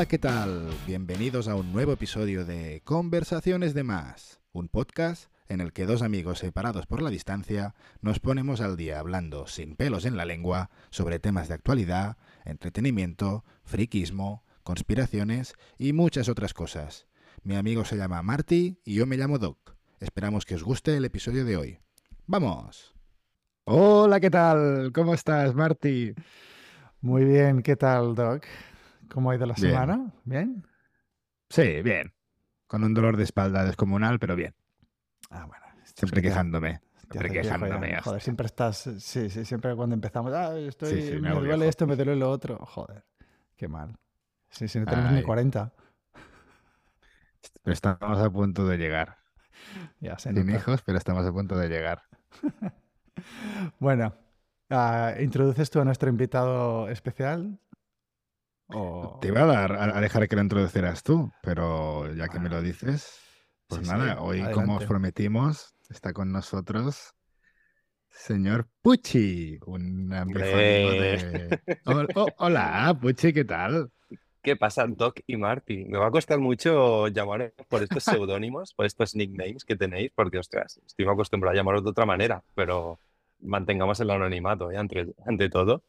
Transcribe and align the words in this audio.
Hola, 0.00 0.08
¿qué 0.08 0.18
tal? 0.18 0.70
Bienvenidos 0.86 1.46
a 1.46 1.54
un 1.54 1.74
nuevo 1.74 1.92
episodio 1.92 2.46
de 2.46 2.80
Conversaciones 2.84 3.74
de 3.74 3.82
Más, 3.82 4.40
un 4.50 4.68
podcast 4.68 5.30
en 5.46 5.60
el 5.60 5.74
que 5.74 5.84
dos 5.84 6.00
amigos 6.00 6.38
separados 6.38 6.86
por 6.86 7.02
la 7.02 7.10
distancia 7.10 7.74
nos 8.00 8.18
ponemos 8.18 8.62
al 8.62 8.78
día 8.78 8.98
hablando 8.98 9.46
sin 9.46 9.76
pelos 9.76 10.06
en 10.06 10.16
la 10.16 10.24
lengua 10.24 10.70
sobre 10.88 11.18
temas 11.18 11.48
de 11.48 11.54
actualidad, 11.54 12.16
entretenimiento, 12.46 13.44
friquismo, 13.62 14.42
conspiraciones 14.62 15.52
y 15.76 15.92
muchas 15.92 16.30
otras 16.30 16.54
cosas. 16.54 17.06
Mi 17.42 17.56
amigo 17.56 17.84
se 17.84 17.98
llama 17.98 18.22
Marty 18.22 18.78
y 18.82 18.94
yo 18.94 19.04
me 19.04 19.18
llamo 19.18 19.38
Doc. 19.38 19.76
Esperamos 19.98 20.46
que 20.46 20.54
os 20.54 20.62
guste 20.62 20.96
el 20.96 21.04
episodio 21.04 21.44
de 21.44 21.58
hoy. 21.58 21.78
¡Vamos! 22.26 22.94
Hola, 23.64 24.18
¿qué 24.18 24.30
tal? 24.30 24.92
¿Cómo 24.94 25.12
estás, 25.12 25.54
Marty? 25.54 26.14
Muy 27.02 27.26
bien, 27.26 27.62
¿qué 27.62 27.76
tal, 27.76 28.14
Doc? 28.14 28.46
¿Cómo 29.12 29.30
ha 29.30 29.34
ido 29.36 29.46
la 29.46 29.54
Bien. 29.54 29.70
semana? 29.70 30.12
¿Bien? 30.24 30.66
Sí, 31.48 31.82
bien. 31.82 32.12
Con 32.66 32.84
un 32.84 32.94
dolor 32.94 33.16
de 33.16 33.24
espalda 33.24 33.64
descomunal, 33.64 34.18
pero 34.18 34.36
bien. 34.36 34.54
Ah, 35.30 35.44
bueno. 35.46 35.64
Siempre 35.84 36.22
quejándome. 36.22 36.80
Siempre 37.10 37.28
viejo 37.30 37.42
quejándome. 37.42 38.00
Joder, 38.00 38.20
siempre 38.22 38.46
estás. 38.46 38.76
Sí, 38.98 39.28
sí, 39.28 39.44
siempre 39.44 39.74
cuando 39.74 39.94
empezamos. 39.94 40.32
Ah, 40.32 40.56
estoy, 40.56 40.90
Sí, 41.02 41.08
sí, 41.08 41.20
me 41.20 41.30
duele 41.30 41.48
viejo. 41.56 41.64
esto, 41.64 41.86
me 41.86 41.96
duele 41.96 42.14
lo 42.16 42.30
otro. 42.30 42.56
Joder, 42.58 43.04
qué 43.56 43.66
mal. 43.66 43.98
Sí, 44.48 44.68
sí, 44.68 44.78
no 44.78 44.86
tenemos 44.86 45.10
ni 45.12 45.18
Ay. 45.18 45.24
40. 45.24 45.72
Pero 47.62 47.72
estamos 47.74 48.18
a 48.18 48.30
punto 48.30 48.66
de 48.66 48.78
llegar. 48.78 49.18
Ya 50.00 50.18
se 50.18 50.32
Sin 50.32 50.46
nota. 50.46 50.56
hijos, 50.58 50.82
pero 50.82 50.96
estamos 50.98 51.26
a 51.26 51.32
punto 51.32 51.56
de 51.56 51.68
llegar. 51.68 52.02
Bueno, 53.78 54.14
ah, 54.70 55.12
¿introduces 55.20 55.68
tú 55.70 55.80
a 55.80 55.84
nuestro 55.84 56.08
invitado 56.08 56.88
especial? 56.88 57.58
O... 58.72 59.18
Te 59.20 59.28
iba 59.28 59.42
a, 59.42 59.46
dar, 59.46 59.72
a 59.72 60.00
dejar 60.00 60.28
que 60.28 60.36
lo 60.36 60.42
introducieras 60.42 61.02
tú, 61.02 61.30
pero 61.42 62.12
ya 62.14 62.28
que 62.28 62.38
me 62.38 62.48
lo 62.48 62.62
dices, 62.62 63.18
pues 63.66 63.80
Sí, 63.80 63.86
sí, 63.86 63.92
nada, 63.92 64.20
hoy 64.20 64.40
como 64.40 64.48
os 64.50 64.58
adelante. 64.58 64.86
prometimos, 64.86 65.74
está 65.88 66.12
con 66.12 66.32
nosotros 66.32 67.14
señor 68.10 68.68
Pucci, 68.82 69.58
un 69.66 70.12
amigo 70.12 70.40
de... 70.40 71.58
Oh, 72.14 72.26
hola, 72.38 72.96
Pucci, 73.00 73.32
¿qué 73.32 73.44
tal? 73.44 73.90
¿Qué 74.42 74.56
pasa, 74.56 74.86
Doc 74.86 75.20
y 75.26 75.36
Marty? 75.36 75.84
Me 75.84 75.98
va 75.98 76.06
a 76.06 76.10
costar 76.10 76.38
mucho 76.38 77.08
llamar 77.08 77.52
por 77.68 77.82
estos 77.82 78.04
seudónimos, 78.04 78.74
por 78.74 78.86
estos 78.86 79.14
nicknames 79.14 79.64
que 79.64 79.76
tenéis, 79.76 80.12
porque, 80.14 80.38
ostras, 80.38 80.80
estoy 80.86 81.06
acostumbrado 81.06 81.52
a 81.52 81.56
llamaros 81.56 81.84
de 81.84 81.90
otra 81.90 82.06
manera, 82.06 82.42
pero 82.54 82.98
mantengamos 83.40 84.00
el 84.00 84.10
anonimato, 84.10 84.70
¿eh? 84.70 84.76
ante, 84.76 85.14
ante 85.26 85.48
todo. 85.48 85.82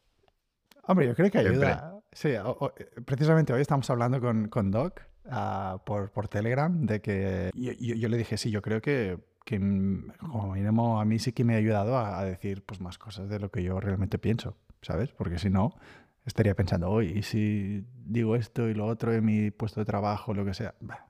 Hombre, 0.84 1.06
yo 1.06 1.14
creo 1.14 1.30
que 1.30 1.40
Siempre. 1.40 1.76
Sí, 2.12 2.34
o- 2.36 2.50
o- 2.60 2.72
precisamente 3.06 3.52
hoy 3.52 3.60
estamos 3.62 3.88
hablando 3.90 4.20
con, 4.20 4.48
con 4.48 4.70
Doc 4.70 5.00
ah, 5.30 5.82
por, 5.86 6.10
por 6.10 6.28
Telegram 6.28 6.84
de 6.86 7.00
que 7.00 7.50
yo, 7.54 7.72
yo- 7.72 7.94
yo 7.94 8.08
le 8.08 8.16
dije, 8.18 8.36
sí, 8.36 8.50
yo 8.50 8.60
creo 8.62 8.80
que, 8.82 9.18
que 9.44 9.58
como 10.18 10.52
mínimo 10.52 11.00
a 11.00 11.04
mí 11.04 11.18
sí 11.18 11.32
que 11.32 11.44
me 11.44 11.54
ha 11.54 11.58
ayudado 11.58 11.96
a, 11.96 12.18
a 12.20 12.24
decir 12.24 12.62
pues 12.64 12.80
más 12.80 12.98
cosas 12.98 13.28
de 13.28 13.38
lo 13.38 13.50
que 13.50 13.62
yo 13.62 13.80
realmente 13.80 14.18
pienso, 14.18 14.56
¿sabes? 14.82 15.10
Porque 15.12 15.38
si 15.38 15.48
no, 15.50 15.74
estaría 16.26 16.54
pensando, 16.54 16.90
oye, 16.90 17.12
¿y 17.18 17.22
si 17.22 17.84
digo 18.04 18.36
esto 18.36 18.68
y 18.68 18.74
lo 18.74 18.86
otro 18.86 19.12
en 19.14 19.24
mi 19.24 19.50
puesto 19.50 19.80
de 19.80 19.86
trabajo, 19.86 20.34
lo 20.34 20.44
que 20.44 20.54
sea? 20.54 20.74
Bah, 20.80 21.06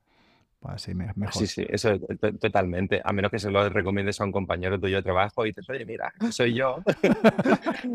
así 0.64 0.94
me- 0.94 1.12
mejor. 1.16 1.34
Sí, 1.42 1.46
sí, 1.46 1.66
eso 1.68 1.98
to- 1.98 2.32
totalmente. 2.38 3.00
A 3.05 3.12
menos 3.12 3.30
que 3.30 3.38
se 3.38 3.50
lo 3.50 3.68
recomiendes 3.68 4.20
a 4.20 4.24
un 4.24 4.32
compañero 4.32 4.78
tuyo 4.78 4.96
de 4.96 5.02
trabajo 5.02 5.44
y 5.44 5.50
dices, 5.50 5.69
oye, 5.70 5.84
mira, 5.84 6.12
soy 6.30 6.54
yo. 6.54 6.77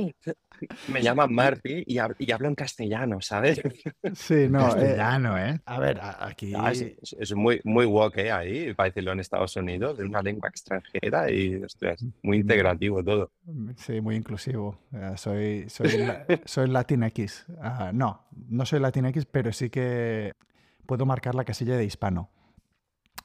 Me 0.88 1.02
llaman 1.02 1.34
Marty 1.34 1.84
y, 1.86 1.98
hab- 1.98 2.16
y 2.18 2.32
hablo 2.32 2.48
en 2.48 2.56
castellano, 2.56 3.22
¿sabes? 3.22 3.62
Sí, 4.16 4.48
no, 4.50 4.60
eh, 4.62 4.64
Castellano, 4.72 5.38
¿eh? 5.38 5.60
a 5.66 5.80
ver, 5.80 6.00
aquí... 6.02 6.54
Ah, 6.56 6.72
es, 6.72 7.36
muy, 7.36 7.62
muy 7.64 7.86
woke 7.86 8.18
¿eh? 8.18 8.32
ahí, 8.32 8.74
para 8.74 8.90
decirlo 8.90 9.12
en 9.12 9.20
Estados 9.20 9.56
Unidos, 9.56 9.98
de 9.98 10.06
una 10.06 10.22
lengua 10.22 10.50
extranjera 10.50 11.30
y, 11.32 11.56
ostras, 11.64 12.04
muy 12.24 12.38
integrativo 12.38 13.04
todo. 13.04 13.32
Sí, 13.78 14.02
muy 14.02 14.16
inclusivo. 14.16 14.80
Eh, 14.94 15.14
soy, 15.16 15.70
soy, 15.70 15.98
la- 15.98 16.26
soy 16.46 16.68
Latinx. 16.70 17.46
Ah, 17.62 17.92
no, 17.94 18.26
no 18.50 18.66
soy 18.66 18.80
Latinx, 18.80 19.26
pero 19.26 19.54
sí 19.54 19.70
que 19.70 20.34
puedo 20.88 21.06
marcar 21.06 21.36
la 21.36 21.46
casilla 21.46 21.78
de 21.78 21.86
hispano. 21.86 22.30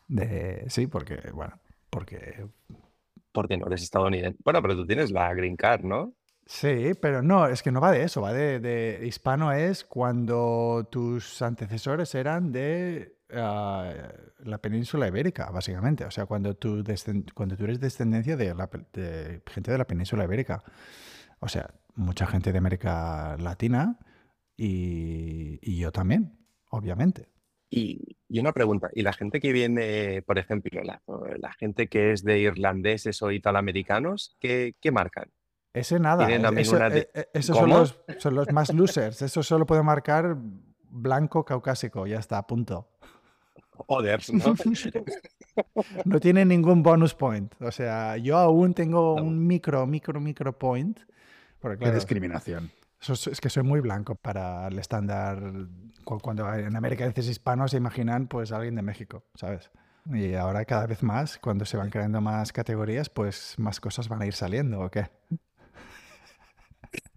De, 0.09 0.65
sí, 0.69 0.87
porque, 0.87 1.31
bueno, 1.33 1.59
porque... 1.91 2.47
Porque 3.33 3.57
no 3.57 3.67
eres 3.67 3.83
estadounidense. 3.83 4.39
Bueno, 4.45 4.61
pero 4.61 4.77
tú 4.77 4.87
tienes 4.87 5.11
la 5.11 5.33
green 5.33 5.57
card, 5.57 5.85
¿no? 5.85 6.13
Sí, 6.47 6.93
pero 7.01 7.23
no, 7.23 7.47
es 7.47 7.63
que 7.63 7.73
no 7.73 7.81
va 7.81 7.93
de 7.93 8.03
eso, 8.03 8.21
va 8.21 8.33
de, 8.33 8.61
de 8.61 9.07
hispano 9.07 9.53
es 9.53 9.85
cuando 9.85 10.87
tus 10.91 11.41
antecesores 11.41 12.15
eran 12.15 12.53
de 12.53 13.17
ah, 13.33 13.93
la 14.45 14.59
península 14.59 15.09
ibérica, 15.09 15.51
básicamente. 15.51 16.05
O 16.05 16.11
sea, 16.11 16.27
cuando 16.27 16.55
tú, 16.55 16.85
cuando 17.35 17.57
tú 17.57 17.65
eres 17.65 17.81
descendencia 17.81 18.37
de, 18.37 18.55
la 18.55 18.69
de 18.93 19.43
gente 19.47 19.71
de 19.73 19.79
la 19.79 19.87
península 19.87 20.25
ibérica. 20.25 20.63
O 21.41 21.49
sea, 21.49 21.71
mucha 21.95 22.27
gente 22.27 22.53
de 22.53 22.59
América 22.59 23.37
Latina 23.39 23.99
y, 24.57 25.59
y 25.63 25.79
yo 25.79 25.93
también, 25.93 26.39
obviamente. 26.71 27.29
Y, 27.75 28.19
y 28.29 28.39
una 28.39 28.53
pregunta, 28.53 28.91
¿y 28.93 29.01
la 29.01 29.15
gente 29.15 29.41
que 29.41 29.51
viene, 29.51 30.21
por 30.27 30.39
ejemplo, 30.39 30.83
la, 30.83 31.01
la 31.39 31.53
gente 31.55 31.89
que 31.89 32.13
es 32.13 32.23
de 32.23 32.39
irlandeses 32.41 33.23
o 33.23 33.31
italoamericanos, 33.31 34.37
qué, 34.39 34.75
qué 34.79 34.91
marcan? 34.91 35.31
Ese 35.73 35.99
nada, 35.99 36.27
también 36.29 36.59
eso- 36.59 36.77
de- 36.79 36.99
eh, 36.99 37.11
eh, 37.15 37.29
esos 37.33 37.57
son 37.57 37.71
los, 37.71 37.99
son 38.19 38.35
los 38.35 38.53
más 38.53 38.75
losers. 38.75 39.23
Eso 39.23 39.43
solo 39.43 39.65
puede 39.65 39.83
marcar 39.83 40.37
blanco 40.91 41.47
caucásico, 41.47 42.07
ya 42.07 42.19
está, 42.19 42.47
punto. 42.47 42.91
Oders, 43.87 44.31
¿no? 44.35 44.55
No 46.05 46.21
tiene 46.21 46.45
ningún 46.45 46.83
bonus 46.83 47.15
point. 47.15 47.55
O 47.61 47.71
sea, 47.73 48.17
yo 48.19 48.37
aún 48.37 48.75
tengo 48.75 49.17
No. 49.19 49.23
un 49.25 49.47
micro, 49.47 49.87
micro, 49.87 50.21
micro 50.21 50.59
point. 50.59 50.99
Porque 51.59 51.85
Qué 51.87 51.93
discriminación. 51.93 52.71
Es, 53.09 53.41
que 53.41 53.51
soy 53.51 53.63
muy 53.63 53.81
blanco 53.81 54.15
para 54.15 54.67
el 54.69 54.79
estándar. 54.79 55.41
cu- 56.05 56.21
Cuando 56.21 56.53
en 56.55 56.77
América 56.77 57.07
dices 57.07 57.29
hispano, 57.29 57.69
se 57.69 57.77
imaginan 57.77 58.27
pues 58.29 58.53
alguien 58.53 58.75
de 58.77 58.83
México, 58.83 59.25
¿sabes? 59.35 59.71
Y 60.07 60.35
ahora 60.35 60.65
cada 60.65 60.87
vez 60.87 61.03
más, 61.03 61.39
cuando 61.39 61.65
se 61.65 61.77
van 61.77 61.91
creando 61.91 62.21
más 62.21 62.53
categorías, 62.53 63.09
pues 63.09 63.55
más 63.59 63.81
cosas 63.81 64.09
van 64.09 64.23
a 64.23 64.27
ir 64.27 64.35
saliendo, 64.35 64.81
¿o 64.81 64.91
qué? 64.91 65.07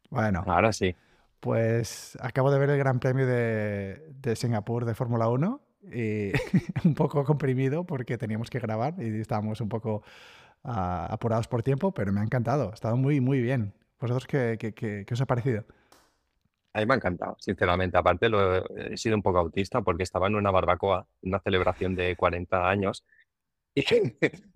Bueno, 0.09 0.43
Ahora 0.45 0.71
sí. 0.71 0.95
pues 1.39 2.17
acabo 2.21 2.51
de 2.51 2.59
ver 2.59 2.69
el 2.69 2.77
Gran 2.77 2.99
Premio 2.99 3.25
de, 3.25 4.13
de 4.21 4.35
Singapur 4.35 4.85
de 4.85 4.95
Fórmula 4.95 5.27
1 5.27 5.61
y 5.91 6.31
un 6.87 6.93
poco 6.95 7.23
comprimido 7.25 7.85
porque 7.85 8.17
teníamos 8.17 8.49
que 8.49 8.59
grabar 8.59 8.95
y 8.99 9.19
estábamos 9.19 9.61
un 9.61 9.69
poco 9.69 10.03
ah, 10.63 11.07
apurados 11.09 11.47
por 11.47 11.63
tiempo, 11.63 11.91
pero 11.93 12.11
me 12.13 12.21
ha 12.21 12.23
encantado, 12.23 12.71
ha 12.71 12.73
estado 12.73 12.97
muy, 12.97 13.19
muy 13.19 13.41
bien. 13.41 13.73
¿Vosotros 14.05 14.27
qué, 14.27 14.55
qué- 14.59 14.73
qué- 14.73 15.03
qué 15.07 15.13
os 15.15 15.21
ha 15.21 15.25
parecido? 15.25 15.63
A 16.73 16.79
mí 16.79 16.85
me 16.85 16.93
ha 16.93 16.97
encantado, 16.97 17.35
sinceramente. 17.39 17.97
Aparte, 17.97 18.29
lo, 18.29 18.63
he 18.77 18.97
sido 18.97 19.15
un 19.15 19.23
poco 19.23 19.39
autista 19.39 19.81
porque 19.81 20.03
estaba 20.03 20.27
en 20.27 20.35
una 20.35 20.51
barbacoa, 20.51 21.07
una 21.23 21.39
celebración 21.39 21.95
de 21.95 22.15
40 22.15 22.69
años. 22.69 23.03
Y, 23.73 23.83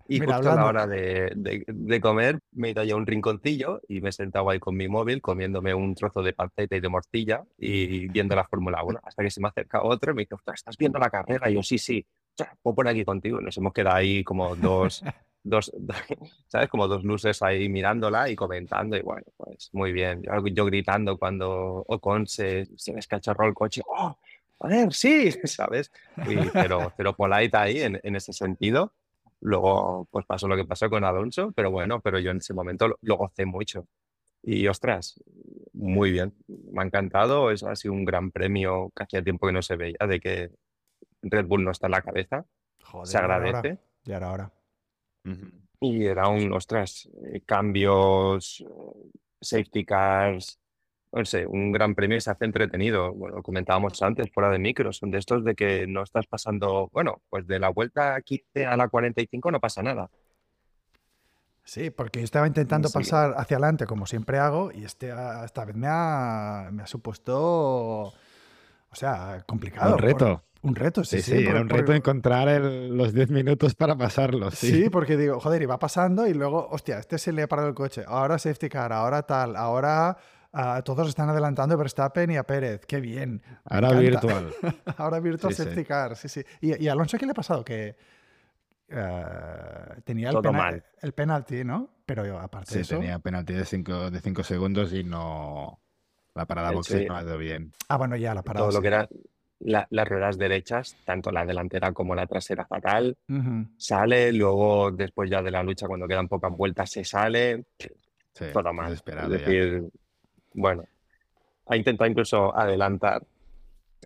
y 0.08 0.20
Mira, 0.20 0.36
justo 0.36 0.50
a 0.50 0.54
la 0.54 0.62
hablando- 0.62 0.66
hora 0.68 0.86
de, 0.86 1.32
de- 1.34 1.64
de 1.66 2.00
comer, 2.00 2.38
me 2.52 2.68
he 2.68 2.70
ido 2.70 2.84
ya 2.84 2.94
a 2.94 2.96
un 2.96 3.06
rinconcillo 3.06 3.80
y 3.88 4.00
me 4.00 4.10
he 4.10 4.12
sentado 4.12 4.48
ahí 4.50 4.58
con 4.60 4.76
mi 4.76 4.86
móvil 4.88 5.20
comiéndome 5.20 5.74
un 5.74 5.94
trozo 5.94 6.22
de 6.22 6.32
panceta 6.32 6.76
y 6.76 6.80
de 6.80 6.88
morcilla 6.88 7.42
y 7.58 8.06
viendo 8.08 8.34
la 8.36 8.44
Fórmula 8.46 8.82
1. 8.84 9.00
Hasta 9.02 9.22
que 9.22 9.30
se 9.30 9.40
me 9.40 9.48
acerca 9.48 9.82
otro 9.82 10.12
y 10.12 10.14
me 10.14 10.22
dice, 10.22 10.36
"Ostras, 10.36 10.60
¿estás 10.60 10.76
viendo 10.78 10.98
la 10.98 11.10
carrera? 11.10 11.50
Y 11.50 11.54
yo, 11.54 11.62
sí, 11.62 11.76
sí. 11.78 12.06
"Ostras, 12.38 12.56
Puedo 12.62 12.74
por 12.76 12.88
aquí 12.88 13.04
contigo. 13.04 13.40
Nos 13.40 13.56
hemos 13.58 13.72
quedado 13.72 13.96
ahí 13.96 14.22
como 14.24 14.54
dos, 14.56 15.02
dos, 15.42 15.72
¿sabes? 16.48 16.68
Como 16.68 16.88
dos 16.88 17.04
luces 17.04 17.42
ahí 17.42 17.68
mirándola 17.68 18.28
y 18.28 18.36
comentando. 18.36 18.96
Y 18.96 19.02
bueno, 19.02 19.26
pues 19.36 19.70
muy 19.72 19.92
bien. 19.92 20.22
Yo, 20.22 20.46
yo 20.46 20.64
gritando 20.64 21.18
cuando 21.18 21.84
Ocon 21.88 22.26
se, 22.26 22.66
se 22.76 22.92
descacharró 22.92 23.46
el 23.46 23.54
coche. 23.54 23.82
¡Oh! 23.86 24.16
Joder, 24.58 24.92
sí, 24.92 25.30
¿sabes? 25.44 25.90
Y 26.28 26.36
cero, 26.52 26.92
cero 26.96 27.14
polite 27.16 27.56
ahí 27.56 27.80
en, 27.80 27.98
en 28.02 28.16
ese 28.16 28.32
sentido. 28.32 28.92
Luego, 29.40 30.06
pues 30.10 30.26
pasó 30.26 30.46
lo 30.48 30.56
que 30.56 30.66
pasó 30.66 30.90
con 30.90 31.02
Alonso, 31.02 31.52
pero 31.52 31.70
bueno, 31.70 32.00
pero 32.00 32.18
yo 32.18 32.30
en 32.30 32.38
ese 32.38 32.52
momento 32.52 32.88
lo, 32.88 32.98
lo 33.00 33.16
gocé 33.16 33.46
mucho. 33.46 33.86
Y 34.42 34.66
ostras, 34.68 35.18
muy 35.72 36.10
bien, 36.10 36.34
me 36.46 36.82
ha 36.82 36.84
encantado. 36.84 37.50
Eso 37.50 37.68
ha 37.68 37.76
sido 37.76 37.94
un 37.94 38.04
gran 38.04 38.30
premio 38.30 38.92
que 38.94 39.04
hacía 39.04 39.22
tiempo 39.22 39.46
que 39.46 39.52
no 39.52 39.62
se 39.62 39.76
veía, 39.76 39.96
de 40.06 40.20
que 40.20 40.50
Red 41.22 41.46
Bull 41.46 41.64
no 41.64 41.70
está 41.70 41.86
en 41.86 41.92
la 41.92 42.02
cabeza. 42.02 42.44
Joder, 42.82 43.06
Se 43.06 43.12
ya 43.14 43.18
era 43.20 43.26
hora, 43.26 43.36
agradece. 43.36 43.82
Y 45.80 46.04
era 46.04 46.28
un, 46.28 46.52
ostras, 46.52 47.08
eh, 47.32 47.40
cambios, 47.46 48.64
safety 49.40 49.84
cars, 49.84 50.58
no 51.12 51.24
sé, 51.24 51.46
un 51.46 51.72
gran 51.72 51.94
premio 51.94 52.16
y 52.18 52.20
se 52.20 52.30
hace 52.30 52.44
entretenido. 52.44 53.12
Bueno, 53.12 53.36
lo 53.36 53.42
comentábamos 53.42 54.00
antes, 54.02 54.30
fuera 54.32 54.50
de 54.50 54.58
micros, 54.58 54.98
son 54.98 55.10
de 55.10 55.18
estos 55.18 55.44
de 55.44 55.54
que 55.54 55.86
no 55.86 56.02
estás 56.02 56.26
pasando, 56.26 56.88
bueno, 56.92 57.22
pues 57.30 57.46
de 57.46 57.58
la 57.58 57.70
vuelta 57.70 58.20
15 58.20 58.66
a 58.66 58.76
la 58.76 58.88
45 58.88 59.50
no 59.50 59.60
pasa 59.60 59.82
nada. 59.82 60.10
Sí, 61.64 61.90
porque 61.90 62.18
yo 62.20 62.24
estaba 62.24 62.46
intentando 62.46 62.88
Sí. 62.88 62.94
pasar 62.94 63.34
hacia 63.36 63.56
adelante 63.56 63.86
como 63.86 64.06
siempre 64.06 64.38
hago 64.38 64.72
y 64.72 64.84
este, 64.84 65.12
ah, 65.12 65.42
esta 65.44 65.64
vez 65.64 65.76
me 65.76 65.86
ha, 65.88 66.68
me 66.72 66.82
ha 66.82 66.86
supuesto 66.86 68.12
O 68.92 68.96
sea, 68.96 69.42
complicado. 69.46 69.94
Un 69.94 69.98
reto. 69.98 70.44
Un 70.62 70.74
reto, 70.74 71.04
sí, 71.04 71.22
sí. 71.22 71.38
sí, 71.38 71.46
era 71.46 71.62
un 71.62 71.70
reto 71.70 71.94
encontrar 71.94 72.60
los 72.60 73.14
10 73.14 73.30
minutos 73.30 73.74
para 73.74 73.96
pasarlo. 73.96 74.50
Sí. 74.50 74.70
sí, 74.70 74.90
porque 74.90 75.16
digo, 75.16 75.40
joder, 75.40 75.62
iba 75.62 75.78
pasando 75.78 76.26
y 76.26 76.34
luego, 76.34 76.68
hostia, 76.70 76.98
este 76.98 77.16
se 77.16 77.32
le 77.32 77.42
ha 77.42 77.48
parado 77.48 77.68
el 77.68 77.74
coche, 77.74 78.04
ahora 78.06 78.38
safety 78.38 78.68
car, 78.68 78.92
ahora 78.92 79.22
tal, 79.22 79.56
ahora 79.56 80.18
uh, 80.52 80.82
todos 80.84 81.08
están 81.08 81.30
adelantando 81.30 81.74
a 81.74 81.78
Verstappen 81.78 82.30
y 82.30 82.36
a 82.36 82.42
Pérez, 82.42 82.84
qué 82.86 83.00
bien. 83.00 83.42
Ahora 83.64 83.92
virtual. 83.92 84.52
ahora 84.98 85.20
virtual 85.20 85.54
safety 85.54 85.84
car, 85.84 86.14
sí, 86.14 86.28
sí. 86.28 86.42
¿Y, 86.60 86.84
¿Y, 86.84 86.88
a 86.88 86.92
Alonso 86.92 87.16
qué 87.16 87.24
le 87.24 87.32
ha 87.32 87.34
pasado? 87.34 87.64
Que 87.64 87.96
uh, 88.90 90.00
tenía 90.04 90.28
el, 90.28 90.40
pena 90.42 90.82
el, 91.00 91.12
penalti, 91.12 91.64
¿no? 91.64 91.88
Pero 92.04 92.38
aparte 92.38 92.74
de 92.74 92.80
eso... 92.82 92.96
tenía 92.96 93.18
penalti 93.18 93.54
de 93.54 93.64
5 93.64 94.10
de 94.10 94.20
cinco 94.20 94.42
segundos 94.42 94.92
y 94.92 95.04
no... 95.04 95.79
La 96.34 96.46
parada 96.46 96.70
boxe 96.70 97.06
no 97.06 97.16
ha 97.16 97.22
ido 97.22 97.38
bien. 97.38 97.72
Ah, 97.88 97.96
bueno, 97.96 98.16
ya 98.16 98.34
la 98.34 98.42
parada. 98.42 98.66
Todo 98.66 98.76
lo 98.76 98.82
que 98.82 98.88
era 98.88 99.08
las 99.60 100.08
ruedas 100.08 100.38
derechas, 100.38 100.96
tanto 101.04 101.30
la 101.30 101.44
delantera 101.44 101.92
como 101.92 102.14
la 102.14 102.26
trasera 102.26 102.64
fatal, 102.64 103.16
sale, 103.76 104.32
luego 104.32 104.90
después 104.90 105.30
ya 105.30 105.42
de 105.42 105.50
la 105.50 105.62
lucha 105.62 105.86
cuando 105.86 106.08
quedan 106.08 106.28
pocas 106.28 106.50
vueltas 106.56 106.90
se 106.90 107.04
sale, 107.04 107.64
todo 108.52 108.72
mal. 108.72 108.92
Es 108.92 109.04
decir, 109.28 109.84
bueno, 110.54 110.84
ha 111.66 111.76
intentado 111.76 112.10
incluso 112.10 112.56
adelantar, 112.56 113.22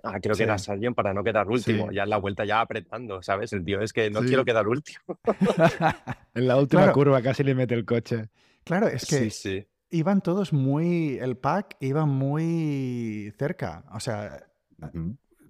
ah, 0.02 0.18
creo 0.20 0.34
que 0.34 0.42
era 0.42 0.58
Sargent 0.58 0.96
para 0.96 1.14
no 1.14 1.22
quedar 1.22 1.48
último, 1.48 1.92
ya 1.92 2.02
en 2.02 2.10
la 2.10 2.16
vuelta 2.16 2.44
ya 2.44 2.60
apretando, 2.60 3.22
¿sabes? 3.22 3.52
El 3.52 3.64
tío 3.64 3.80
es 3.80 3.92
que 3.92 4.10
no 4.10 4.22
quiero 4.22 4.44
quedar 4.44 4.66
último. 4.66 4.98
en 6.34 6.48
la 6.48 6.56
última 6.56 6.92
curva 6.92 7.22
casi 7.22 7.44
le 7.44 7.54
mete 7.54 7.74
el 7.74 7.84
coche. 7.84 8.28
Claro, 8.64 8.88
es 8.88 9.06
que 9.06 9.30
iban 9.94 10.20
todos 10.20 10.52
muy, 10.52 11.18
el 11.18 11.36
pack 11.36 11.76
iba 11.80 12.06
muy 12.06 13.32
cerca, 13.38 13.84
o 13.92 14.00
sea 14.00 14.46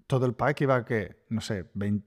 todo 0.06 0.26
el 0.26 0.34
pack 0.34 0.60
iba 0.60 0.84
que, 0.84 1.16
no 1.28 1.40
sé, 1.40 1.70
20, 1.74 2.06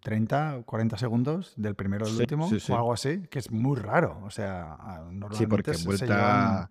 30, 0.00 0.62
40 0.64 0.96
segundos 0.96 1.54
del 1.56 1.74
primero 1.74 2.06
al 2.06 2.14
último 2.14 2.48
o 2.48 2.76
algo 2.76 2.92
así, 2.92 3.22
que 3.30 3.38
es 3.38 3.50
muy 3.50 3.76
raro. 3.76 4.20
O 4.24 4.30
sea, 4.30 4.76
normalmente 5.10 5.36
sí, 5.36 5.46
porque 5.46 5.72
en 5.72 5.84
vuelta, 5.84 6.70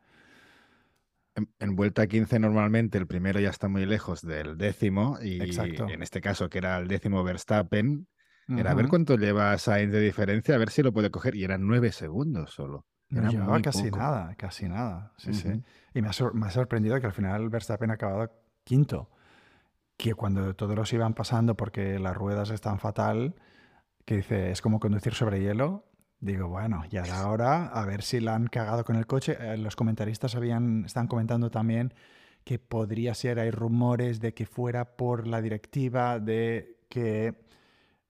en, 1.60 1.76
vuelta 1.76 2.08
15 2.08 2.40
normalmente 2.40 2.98
el 2.98 3.08
primero 3.08 3.40
ya 3.40 3.50
está 3.50 3.68
muy 3.68 3.86
lejos 3.86 4.22
del 4.22 4.58
décimo 4.58 5.18
y 5.22 5.40
en 5.42 6.02
este 6.02 6.22
caso 6.22 6.50
que 6.50 6.58
era 6.60 6.78
el 6.78 6.88
décimo 6.88 7.24
Verstappen, 7.24 8.08
era 8.50 8.72
a 8.72 8.76
ver 8.76 8.88
cuánto 8.88 9.18
lleva 9.18 9.58
Sainz 9.58 9.92
de 9.92 10.00
diferencia, 10.00 10.56
a 10.56 10.58
ver 10.58 10.70
si 10.70 10.82
lo 10.82 10.94
puede 10.94 11.12
coger 11.12 11.36
y 11.36 11.44
eran 11.44 11.68
9 11.68 11.92
segundos 11.92 12.52
solo. 12.52 12.86
No 13.10 13.30
llevaba 13.30 13.62
casi 13.62 13.90
nada, 13.90 14.36
casi 14.36 14.68
nada. 14.68 15.14
Sí, 15.18 15.34
sí. 15.34 15.64
Y 15.94 16.02
me 16.02 16.10
ha, 16.10 16.12
me 16.34 16.48
ha 16.48 16.52
sorprendido 16.52 17.00
que 17.00 17.08
al 17.08 17.14
final 17.14 17.50
Verstappen 17.50 17.92
ha 17.92 17.94
acabado 17.94 18.32
quinto 18.64 19.10
que 19.96 20.14
cuando 20.14 20.56
todos 20.56 20.76
los 20.76 20.92
iban 20.94 21.14
pasando 21.14 21.56
porque 21.56 22.00
las 22.00 22.16
ruedas 22.16 22.52
están 22.52 22.80
fatal, 22.80 23.36
que 24.06 24.18
dice, 24.18 24.52
es 24.52 24.62
como 24.62 24.80
conducir 24.80 25.14
sobre 25.14 25.42
hielo. 25.42 25.86
Digo, 26.20 26.48
bueno, 26.48 26.84
ya 26.90 27.04
era 27.04 27.28
hora 27.28 27.68
a 27.68 27.86
ver 27.86 28.02
si 28.02 28.20
la 28.20 28.36
han 28.36 28.48
cagado 28.48 28.84
con 28.84 28.96
el 28.96 29.08
coche. 29.08 29.38
Eh, 29.40 29.58
los 29.58 29.76
comentaristas 29.76 30.36
habían, 30.36 30.86
están 30.86 31.08
comentando 31.08 31.50
también 31.50 31.94
que 32.44 32.60
podría 32.60 33.14
ser, 33.14 33.40
hay 33.40 33.52
rumores 33.52 34.20
de 34.20 34.34
que 34.34 34.46
fuera 34.46 34.96
por 34.96 35.28
la 35.28 35.42
directiva 35.42 36.20
de 36.20 36.78
que... 36.90 37.36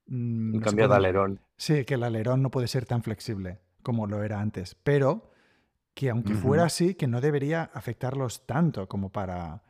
Mm, 0.07 0.59
cambio 0.59 0.87
de 0.87 0.95
alerón. 0.95 1.39
Sí, 1.57 1.85
que 1.85 1.95
el 1.95 2.03
alerón 2.03 2.41
no 2.41 2.51
puede 2.51 2.67
ser 2.67 2.85
tan 2.85 3.01
flexible 3.01 3.59
como 3.83 4.07
lo 4.07 4.23
era 4.23 4.39
antes, 4.39 4.75
pero 4.75 5.31
que 5.93 6.09
aunque 6.09 6.35
fuera 6.35 6.65
así, 6.65 6.93
que 6.93 7.07
no 7.07 7.21
debería 7.21 7.71
afectarlos 7.73 8.45
tanto 8.45 8.87
como 8.87 9.09
para, 9.09 9.63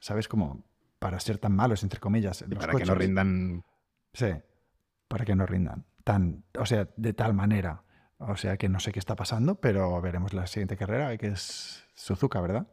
¿sabes? 0.00 0.28
Como 0.28 0.64
para 0.98 1.18
ser 1.18 1.38
tan 1.38 1.56
malos, 1.56 1.82
entre 1.82 1.98
comillas. 1.98 2.44
para 2.58 2.74
que 2.74 2.84
no 2.84 2.94
rindan. 2.94 3.64
Sí, 4.12 4.34
para 5.08 5.24
que 5.24 5.34
no 5.34 5.46
rindan. 5.46 5.84
Tan, 6.04 6.44
o 6.58 6.66
sea, 6.66 6.88
de 6.96 7.12
tal 7.14 7.32
manera. 7.32 7.82
O 8.18 8.36
sea 8.36 8.56
que 8.56 8.68
no 8.68 8.80
sé 8.80 8.92
qué 8.92 8.98
está 8.98 9.16
pasando, 9.16 9.56
pero 9.56 10.00
veremos 10.00 10.32
la 10.32 10.46
siguiente 10.46 10.76
carrera, 10.76 11.16
que 11.16 11.28
es 11.28 11.84
Suzuka, 11.94 12.40
¿verdad? 12.40 12.66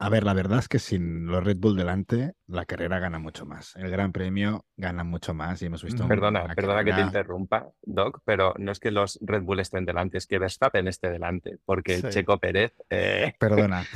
A, 0.00 0.08
ver, 0.08 0.24
la 0.24 0.34
verdad 0.34 0.58
es 0.58 0.68
que 0.68 0.78
sin 0.78 1.26
los 1.26 1.44
Red 1.44 1.58
Bull 1.58 1.76
delante, 1.76 2.34
la 2.46 2.64
carrera 2.64 2.98
gana 2.98 3.18
mucho 3.18 3.46
más. 3.46 3.76
El 3.76 3.90
Gran 3.90 4.12
Premio 4.12 4.64
gana 4.76 5.04
mucho 5.04 5.34
más 5.34 5.60
y 5.62 5.66
hemos 5.66 5.84
visto. 5.84 6.08
Perdona, 6.08 6.54
perdona 6.54 6.82
que 6.82 6.92
te 6.92 7.00
interrumpa, 7.00 7.68
Doc, 7.82 8.22
pero 8.24 8.54
no 8.58 8.72
es 8.72 8.80
que 8.80 8.90
los 8.90 9.18
Red 9.22 9.42
Bull 9.42 9.60
estén 9.60 9.84
delante, 9.84 10.18
es 10.18 10.26
que 10.26 10.38
Verstappen 10.38 10.88
esté 10.88 11.10
delante, 11.10 11.58
porque 11.64 12.02
Checo 12.02 12.38
Pérez. 12.38 12.72
Eh, 12.88 13.34
perdona. 13.38 13.84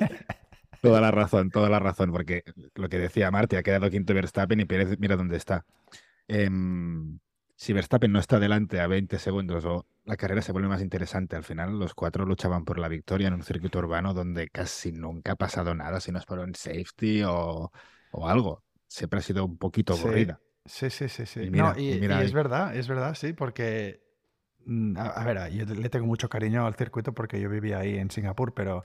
Toda 0.82 1.00
la 1.00 1.10
razón, 1.10 1.50
toda 1.50 1.68
la 1.68 1.78
razón, 1.78 2.12
porque 2.12 2.44
lo 2.74 2.88
que 2.88 2.98
decía 2.98 3.30
Marti, 3.30 3.56
ha 3.56 3.62
quedado 3.62 3.90
quinto 3.90 4.14
Verstappen 4.14 4.60
y 4.60 4.64
Pérez 4.64 4.98
mira 4.98 5.16
dónde 5.16 5.36
está. 5.36 5.64
Em, 6.28 7.18
si 7.56 7.72
Verstappen 7.72 8.12
no 8.12 8.18
está 8.18 8.38
delante 8.38 8.80
a 8.80 8.86
20 8.86 9.18
segundos 9.18 9.64
o 9.64 9.86
la 10.04 10.16
carrera 10.16 10.42
se 10.42 10.52
vuelve 10.52 10.68
más 10.68 10.82
interesante, 10.82 11.36
al 11.36 11.42
final 11.42 11.78
los 11.78 11.94
cuatro 11.94 12.26
luchaban 12.26 12.64
por 12.64 12.78
la 12.78 12.86
victoria 12.86 13.28
en 13.28 13.34
un 13.34 13.42
circuito 13.42 13.78
urbano 13.78 14.12
donde 14.12 14.48
casi 14.48 14.92
nunca 14.92 15.32
ha 15.32 15.36
pasado 15.36 15.74
nada, 15.74 16.00
si 16.00 16.12
no 16.12 16.18
es 16.18 16.26
por 16.26 16.38
un 16.38 16.54
safety 16.54 17.22
o, 17.26 17.72
algo. 18.22 18.62
Siempre 18.86 19.18
ha 19.18 19.22
sido 19.22 19.44
un 19.44 19.56
poquito 19.56 19.94
aburrida. 19.94 20.38
Sí, 20.64 20.90
sí, 20.90 21.08
sí, 21.08 21.26
sí. 21.26 21.40
Y, 21.76 22.04
es 22.04 22.32
verdad, 22.32 22.76
es 22.76 22.88
verdad, 22.88 23.14
sí, 23.14 23.32
porque 23.32 24.00
mm, 24.64 24.96
a, 24.98 25.24
ver, 25.24 25.50
yo 25.52 25.64
le 25.64 25.88
tengo 25.88 26.06
mucho 26.06 26.28
cariño 26.28 26.66
al 26.66 26.74
circuito 26.74 27.14
porque 27.14 27.40
yo 27.40 27.48
vivía 27.48 27.78
ahí 27.78 27.96
en 27.96 28.10
Singapur, 28.10 28.52
pero 28.52 28.84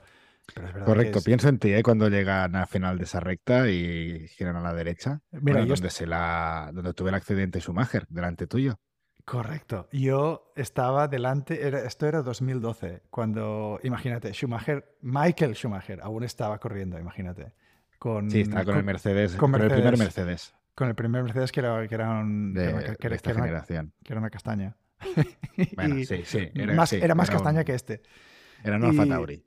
Correcto, 0.84 1.20
pienso 1.22 1.48
en 1.48 1.58
ti 1.58 1.72
¿eh? 1.72 1.82
cuando 1.82 2.08
llegan 2.08 2.56
a 2.56 2.66
final 2.66 2.98
de 2.98 3.04
esa 3.04 3.20
recta 3.20 3.68
y 3.68 4.26
giran 4.28 4.56
a 4.56 4.60
la 4.60 4.74
derecha. 4.74 5.20
Mira, 5.30 5.64
donde, 5.64 5.90
se 5.90 6.06
la, 6.06 6.70
donde 6.72 6.92
tuve 6.92 7.10
el 7.10 7.14
accidente 7.14 7.60
Schumacher, 7.60 8.06
delante 8.08 8.46
tuyo. 8.46 8.78
Correcto. 9.24 9.88
Yo 9.92 10.52
estaba 10.56 11.06
delante, 11.06 11.86
esto 11.86 12.06
era 12.06 12.22
2012, 12.22 13.02
cuando, 13.08 13.78
imagínate, 13.84 14.32
Schumacher, 14.34 14.96
Michael 15.00 15.54
Schumacher, 15.54 16.00
aún 16.02 16.24
estaba 16.24 16.58
corriendo, 16.58 16.98
imagínate. 16.98 17.54
Con, 17.98 18.30
sí, 18.30 18.40
estaba 18.40 18.64
con, 18.64 18.76
el 18.78 18.84
Mercedes, 18.84 19.36
con, 19.36 19.54
el 19.54 19.70
primer 19.70 19.96
Mercedes. 19.96 20.54
Con 20.74 20.88
el 20.88 20.96
primer 20.96 21.22
Mercedes 21.22 21.52
que 21.52 21.60
era, 21.60 21.86
que 21.86 21.94
era, 21.94 22.10
un, 22.10 22.52
de, 22.52 22.96
esta 22.98 23.32
generación. 23.32 23.92
que 24.02 24.12
era 24.12 24.18
una 24.18 24.30
castaña. 24.30 24.76
Bueno, 25.76 25.96
sí, 26.04 26.22
sí. 26.24 26.50
Era 26.52 26.74
más, 26.74 26.92
era 26.92 27.14
más 27.14 27.30
castaña 27.30 27.62
que 27.62 27.74
este. 27.74 28.02
Era 28.64 28.76
una 28.76 28.88
Alfa 28.88 29.06
Tauri. 29.06 29.42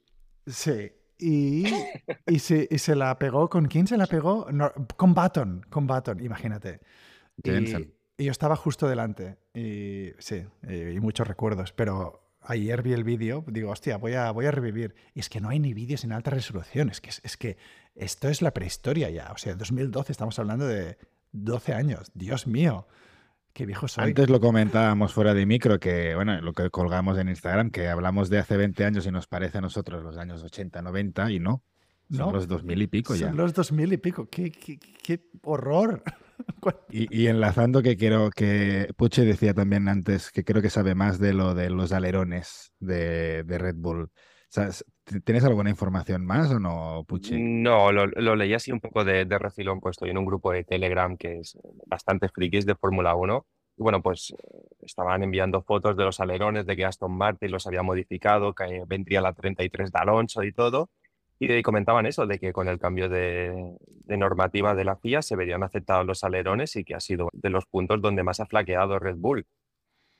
Sí. 0.45 0.91
Y, 1.17 1.65
y, 2.27 2.39
se, 2.39 2.67
y, 2.69 2.77
se, 2.77 2.95
la 2.95 3.17
pegó, 3.17 3.49
¿con 3.49 3.65
quién 3.65 3.87
se 3.87 3.97
la 3.97 4.05
pegó? 4.05 4.47
con 4.97 5.13
Baton, 5.13 5.65
con 5.69 5.87
Baton, 5.87 6.23
imagínate. 6.23 6.81
Y, 7.43 8.23
yo 8.23 8.31
estaba 8.31 8.55
justo 8.55 8.87
delante. 8.87 9.37
Y 9.53 10.11
sí, 10.19 10.45
y, 10.67 10.99
muchos 10.99 11.27
recuerdos. 11.27 11.73
Pero 11.73 12.29
ayer 12.41 12.81
vi 12.81 12.93
el 12.93 13.03
vídeo, 13.03 13.43
digo, 13.47 13.71
hostia, 13.71 13.97
voy 13.97 14.13
a, 14.13 14.31
voy 14.31 14.45
a 14.45 14.51
revivir. 14.51 14.95
Y 15.13 15.19
es 15.19 15.29
que 15.29 15.41
no 15.41 15.49
hay 15.49 15.59
ni 15.59 15.73
vídeos 15.73 16.03
en 16.03 16.11
alta 16.11 16.31
resolución. 16.31 16.89
Es 16.89 17.01
que, 17.01 17.09
es 17.09 17.37
que 17.37 17.57
esto 17.95 18.29
es 18.29 18.41
la 18.41 18.53
prehistoria 18.53 19.09
ya. 19.09 19.31
O 19.33 19.37
sea, 19.37 19.55
2012 19.55 20.11
estamos 20.11 20.37
hablando 20.39 20.67
de 20.67 20.97
12 21.31 21.73
años. 21.73 22.11
Dios 22.13 22.47
mío. 22.47 22.87
Qué 23.55 23.65
viejo 23.65 23.87
soy. 23.87 24.03
Antes 24.03 24.29
lo 24.29 24.41
comentábamos 24.41 25.13
fuera 25.13 25.33
de 25.33 25.45
micro, 25.45 25.79
que 25.79 26.13
bueno, 26.13 26.41
lo 26.41 26.51
que 26.51 26.69
colgamos 26.69 27.17
en 27.17 27.29
Instagram, 27.29 27.71
que 27.71 27.87
hablamos 27.87 28.29
de 28.29 28.37
hace 28.37 28.57
20 28.57 28.83
años 28.83 29.07
y 29.07 29.11
nos 29.11 29.27
parece 29.27 29.59
a 29.59 29.61
nosotros 29.61 30.03
los 30.03 30.17
años 30.17 30.43
80, 30.43 30.81
90 30.81 31.31
y 31.31 31.39
no. 31.39 31.63
Son 32.11 32.33
los 32.33 32.49
2000 32.49 32.81
y 32.81 32.87
pico 32.87 33.15
ya. 33.15 33.27
Son 33.27 33.37
los 33.37 33.53
2000 33.53 33.93
y 33.93 33.97
pico. 33.97 34.27
¡Qué, 34.29 34.51
qué, 34.51 35.21
horror! 35.41 36.03
y, 36.89 37.27
enlazando 37.27 37.81
que 37.81 37.95
quiero 37.95 38.29
que 38.29 38.89
Puche 38.97 39.23
decía 39.23 39.53
también 39.53 39.87
antes 39.87 40.31
que 40.31 40.43
creo 40.43 40.61
que 40.61 40.69
sabe 40.69 40.93
más 40.93 41.17
de 41.17 41.31
lo 41.31 41.55
de 41.55 41.69
los 41.69 41.93
alerones 41.93 42.73
de, 42.81 43.43
de 43.43 43.57
Red 43.57 43.75
Bull. 43.77 44.11
¿Tienes 45.23 45.43
alguna 45.43 45.69
información 45.69 46.25
más 46.25 46.51
o 46.51 46.59
no, 46.59 47.03
Puchi? 47.07 47.39
No, 47.39 47.91
lo, 47.91 48.35
leí 48.35 48.53
así 48.53 48.71
un 48.71 48.79
poco 48.79 49.03
de, 49.03 49.25
de, 49.25 49.37
refilón, 49.37 49.79
pues 49.79 49.93
estoy 49.93 50.09
en 50.09 50.17
un 50.17 50.25
grupo 50.25 50.51
de 50.51 50.63
Telegram 50.63 51.15
que 51.17 51.39
es 51.39 51.57
bastante 51.85 52.29
frikis 52.29 52.65
de 52.65 52.75
Fórmula 52.75 53.15
1. 53.15 53.45
Y 53.77 53.83
bueno, 53.83 54.01
pues 54.01 54.33
estaban 54.81 55.21
enviando 55.23 55.61
fotos 55.61 55.97
de 55.97 56.05
los 56.05 56.19
alerones 56.19 56.65
de 56.65 56.75
que 56.75 56.85
Aston 56.85 57.11
Martin 57.11 57.51
los 57.51 57.67
había 57.67 57.83
modificado, 57.83 58.53
que 58.53 58.83
vendría 58.87 59.21
la 59.21 59.33
33 59.33 59.91
de 59.91 59.99
Alonso 59.99 60.43
y 60.43 60.53
todo. 60.53 60.89
Y 61.37 61.61
comentaban 61.61 62.05
eso, 62.05 62.25
de 62.25 62.39
que 62.39 62.53
con 62.53 62.69
el 62.69 62.79
cambio 62.79 63.09
de, 63.09 63.75
de, 64.05 64.17
normativa 64.17 64.73
de 64.73 64.85
la 64.85 64.95
FIA 64.95 65.21
se 65.21 65.35
verían 65.35 65.63
aceptados 65.63 66.05
los 66.05 66.23
alerones 66.23 66.77
y 66.77 66.85
que 66.85 66.95
ha 66.95 67.01
sido 67.01 67.29
de 67.33 67.49
los 67.49 67.65
puntos 67.65 68.01
donde 68.01 68.23
más 68.23 68.39
ha 68.39 68.45
flaqueado 68.45 68.99
Red 68.99 69.17
Bull 69.17 69.45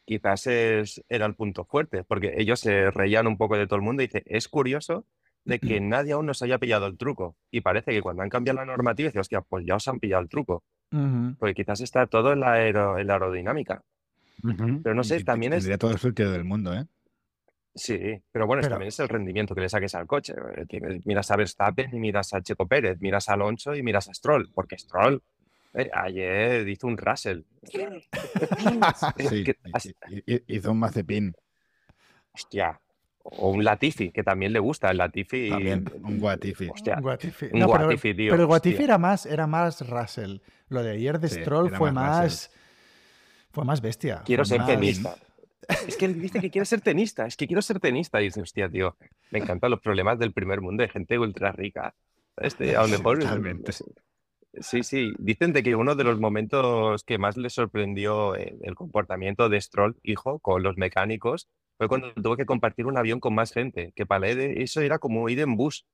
quizás 0.05 0.47
es, 0.47 1.03
era 1.09 1.25
el 1.25 1.35
punto 1.35 1.65
fuerte, 1.65 2.03
porque 2.03 2.33
ellos 2.38 2.59
se 2.59 2.91
reían 2.91 3.27
un 3.27 3.38
poco 3.38 3.57
de 3.57 3.67
todo 3.67 3.77
el 3.77 3.81
mundo 3.81 4.03
y 4.03 4.07
dice, 4.07 4.24
es 4.25 4.47
curioso 4.47 5.05
de 5.43 5.59
que 5.59 5.79
nadie 5.79 6.13
aún 6.13 6.25
nos 6.25 6.41
haya 6.41 6.57
pillado 6.57 6.88
el 6.88 6.97
truco. 6.97 7.35
Y 7.51 7.62
parece 7.62 7.91
que 7.91 8.01
cuando 8.01 8.24
han 8.24 8.29
cambiado 8.29 8.57
la 8.59 8.65
normativa, 8.65 9.09
dice, 9.09 9.19
hostia, 9.19 9.41
pues 9.41 9.65
ya 9.65 9.75
os 9.75 9.88
han 9.88 10.00
pillado 10.00 10.24
el 10.24 10.29
truco. 10.29 10.63
Porque 11.38 11.53
quizás 11.53 11.81
está 11.81 12.07
todo 12.07 12.33
en 12.33 12.39
la, 12.39 12.53
aerodinámica. 12.53 13.83
Pero 14.83 14.95
no 14.95 15.03
sé, 15.03 15.24
también 15.24 15.53
es... 15.53 15.59
Tendría 15.59 15.77
todo 15.77 15.91
el 15.91 16.00
sentido 16.00 16.31
del 16.31 16.45
mundo, 16.45 16.74
¿eh? 16.74 16.85
Sí, 17.75 18.00
pero 18.31 18.47
bueno, 18.47 18.62
Pero- 18.62 18.75
también 18.75 18.88
es 18.88 19.00
el 19.00 19.09
rendimiento 19.09 19.53
que 19.53 19.62
le 19.62 19.69
saques 19.69 19.93
al 19.95 20.07
coche. 20.07 20.33
Eh, 20.55 21.01
Miras 21.03 21.29
a 21.29 21.35
Verstappen 21.35 21.93
y 21.93 22.00
miras 22.00 22.33
a 22.33 22.41
Checo 22.41 22.67
Pérez, 22.67 23.00
miras 23.01 23.27
a 23.27 23.33
Alonso 23.33 23.75
y 23.75 23.83
miras 23.83 24.07
a 24.07 24.13
Stroll, 24.13 24.50
porque 24.53 24.77
Stroll 24.77 25.21
ayer 25.94 26.67
hizo 26.67 26.88
un 26.88 26.98
Russell. 26.98 27.41
Sí, 29.17 29.44
hizo 30.48 30.72
un 30.72 30.79
mazepin 30.79 31.34
Hostia. 32.34 32.79
O 33.27 33.50
un 33.50 33.63
Latifi, 33.63 34.12
que 34.12 34.22
también 34.24 34.53
le 34.53 34.60
gusta 34.60 34.91
el 34.91 34.98
Latifi. 34.98 35.50
también, 35.50 35.91
un 36.03 36.20
Guatifi. 36.20 36.70
Hostia, 36.70 36.98
Un 36.98 37.01
Guatifi. 37.01 37.46
un 37.51 37.60
No, 37.60 37.67
pero, 37.72 37.86
Guatifi, 37.86 38.13
tío, 38.13 38.29
pero 38.32 38.44
el 38.44 38.48
Guatifi 38.48 38.75
hostia. 38.75 38.84
era 38.86 38.98
más, 39.00 39.25
era 39.25 39.48
más 39.48 39.89
Russell. 39.89 40.38
Lo 40.70 40.84
de 40.84 40.91
ayer 40.91 41.20
de 41.20 41.29
Sí, 41.29 41.41
Stroll 41.41 41.72
fue 41.75 41.91
más 41.91 42.22
más. 42.24 42.51
Fue 43.51 43.65
más 43.65 43.82
bestia. 43.82 44.22
Quiero 44.25 44.46
ser 44.46 44.60
más- 44.60 44.67
tenista. 44.67 45.15
Es 45.88 45.98
que 45.98 46.05
él 46.05 46.22
dice 46.22 46.39
que 46.39 46.51
quiere 46.51 46.65
ser 46.65 46.82
tenista, 46.82 47.25
es 47.25 47.36
que 47.36 47.48
quiero 47.48 47.63
ser 47.63 47.79
tenista. 47.79 48.22
Y 48.22 48.25
dice, 48.25 48.41
hostia, 48.41 48.70
tío, 48.70 48.96
me 49.32 49.39
encantan 49.39 49.72
los 49.72 49.79
problemas 49.79 50.20
del 50.20 50.32
primer 50.32 50.62
mundo 50.62 50.84
de 50.84 50.89
gente 50.89 51.17
ultra 51.17 51.51
rica. 51.51 51.96
Este, 52.38 52.75
a 52.75 52.84
lo 52.84 52.88
mejor. 52.89 53.17
Totalmente. 53.17 53.72
Sí, 54.62 54.83
sí. 54.83 55.13
Dicen 55.19 55.53
de 55.53 55.63
que 55.63 55.75
uno 55.75 55.95
de 55.95 56.03
los 56.03 56.19
momentos 56.19 57.03
que 57.03 57.17
más 57.17 57.38
le 57.38 57.50
sorprendió 57.50 58.35
eh, 58.35 58.55
el 58.62 58.75
comportamiento 58.75 59.50
de 59.50 59.59
Stroll, 59.62 59.97
hijo, 60.03 60.39
con 60.39 60.63
los 60.63 60.77
mecánicos, 60.77 61.47
fue 61.77 61.88
cuando 61.88 62.13
tuvo 62.13 62.38
que 62.38 62.45
compartir 62.45 62.85
un 62.85 62.97
avión 62.97 63.19
con 63.19 63.35
más 63.35 63.51
gente. 63.51 63.91
Que 63.95 64.05
para 64.05 64.29
él 64.29 64.39
eso 64.39 64.81
era 64.81 65.00
como 65.00 65.27
ir 65.29 65.39
en 65.39 65.55
bus. 65.57 65.85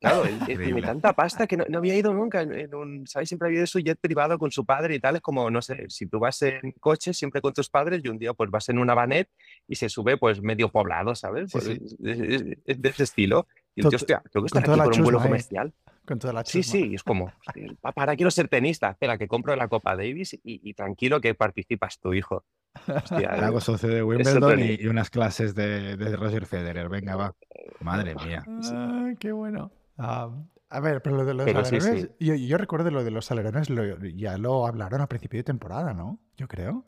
Claro, 0.00 0.24
él, 0.24 0.36
él 0.48 0.58
tiene 0.64 0.82
tanta 0.82 1.12
pasta 1.12 1.46
que 1.46 1.56
no, 1.56 1.64
no 1.68 1.78
había 1.78 1.94
ido 1.96 2.12
nunca 2.12 2.42
en, 2.42 2.52
en 2.52 2.74
un, 2.74 3.06
¿sabes? 3.06 3.28
Siempre 3.28 3.46
había 3.46 3.58
ido 3.58 3.66
su 3.68 3.78
jet 3.78 4.00
privado 4.00 4.36
con 4.36 4.50
su 4.50 4.66
padre 4.66 4.96
y 4.96 4.98
tal. 4.98 5.14
Es 5.14 5.22
como, 5.22 5.48
no 5.48 5.62
sé, 5.62 5.84
si 5.90 6.06
tú 6.06 6.18
vas 6.18 6.42
en 6.42 6.72
coche 6.80 7.14
siempre 7.14 7.40
con 7.40 7.52
tus 7.52 7.68
padres 7.70 8.00
y 8.02 8.08
un 8.08 8.18
día 8.18 8.34
pues 8.34 8.50
vas 8.50 8.68
en 8.68 8.78
una 8.78 8.94
vanet 8.94 9.28
y 9.68 9.76
se 9.76 9.88
sube 9.88 10.16
pues 10.16 10.42
medio 10.42 10.70
poblado, 10.70 11.14
¿sabes? 11.14 11.52
Pues, 11.52 11.64
sí. 11.66 11.78
es, 12.04 12.18
es- 12.20 12.58
es 12.64 12.82
de 12.82 12.88
ese 12.88 13.04
estilo. 13.04 13.46
Y 13.76 13.82
tío, 13.90 13.96
hostia, 13.96 14.22
tengo 14.32 14.42
que 14.44 14.48
estar 14.48 14.62
aquí 14.64 14.80
por 14.86 14.92
un 14.98 15.04
vuelo 15.04 15.18
chusma 15.18 15.36
ahí. 15.36 15.38
Con 16.06 16.18
toda 16.18 16.32
la 16.32 16.44
Sí, 16.44 16.60
chusma. 16.62 16.72
sí, 16.72 16.94
es 16.94 17.02
como, 17.02 17.32
ahora 17.82 18.16
quiero 18.16 18.30
ser 18.30 18.48
tenista. 18.48 18.90
Espera, 18.90 19.18
que 19.18 19.28
compro 19.28 19.54
la 19.54 19.68
Copa 19.68 19.94
Davis 19.96 20.34
y, 20.34 20.40
y 20.44 20.74
tranquilo 20.74 21.20
que 21.20 21.34
participas 21.34 21.98
tu 22.00 22.12
hijo. 22.14 22.44
Hostia, 22.88 23.28
hago 23.30 23.60
socio 23.60 23.88
de 23.88 24.02
Wimbledon 24.02 24.58
y, 24.60 24.80
y 24.80 24.86
unas 24.88 25.10
clases 25.10 25.54
de, 25.54 25.96
de 25.96 26.16
Roger 26.16 26.46
Federer. 26.46 26.88
Venga, 26.88 27.16
va. 27.16 27.34
Madre 27.80 28.14
mía. 28.16 28.44
Ah, 28.72 29.12
qué 29.20 29.30
bueno. 29.32 29.70
Ah, 29.98 30.30
a 30.70 30.80
ver, 30.80 31.02
pero 31.02 31.16
lo 31.18 31.24
de 31.24 31.34
los 31.34 31.44
Pero 31.44 31.64
sí, 31.64 31.76
alerones, 31.76 32.02
sí. 32.18 32.24
Yo, 32.26 32.34
yo 32.34 32.56
recuerdo 32.58 32.90
lo 32.90 33.04
de 33.04 33.10
los 33.10 33.30
alerones, 33.30 33.68
lo- 33.70 33.98
ya 34.06 34.38
lo 34.38 34.66
hablaron 34.66 35.02
a 35.02 35.06
principio 35.06 35.38
de 35.38 35.44
temporada, 35.44 35.92
¿no? 35.92 36.18
Yo 36.36 36.48
creo. 36.48 36.84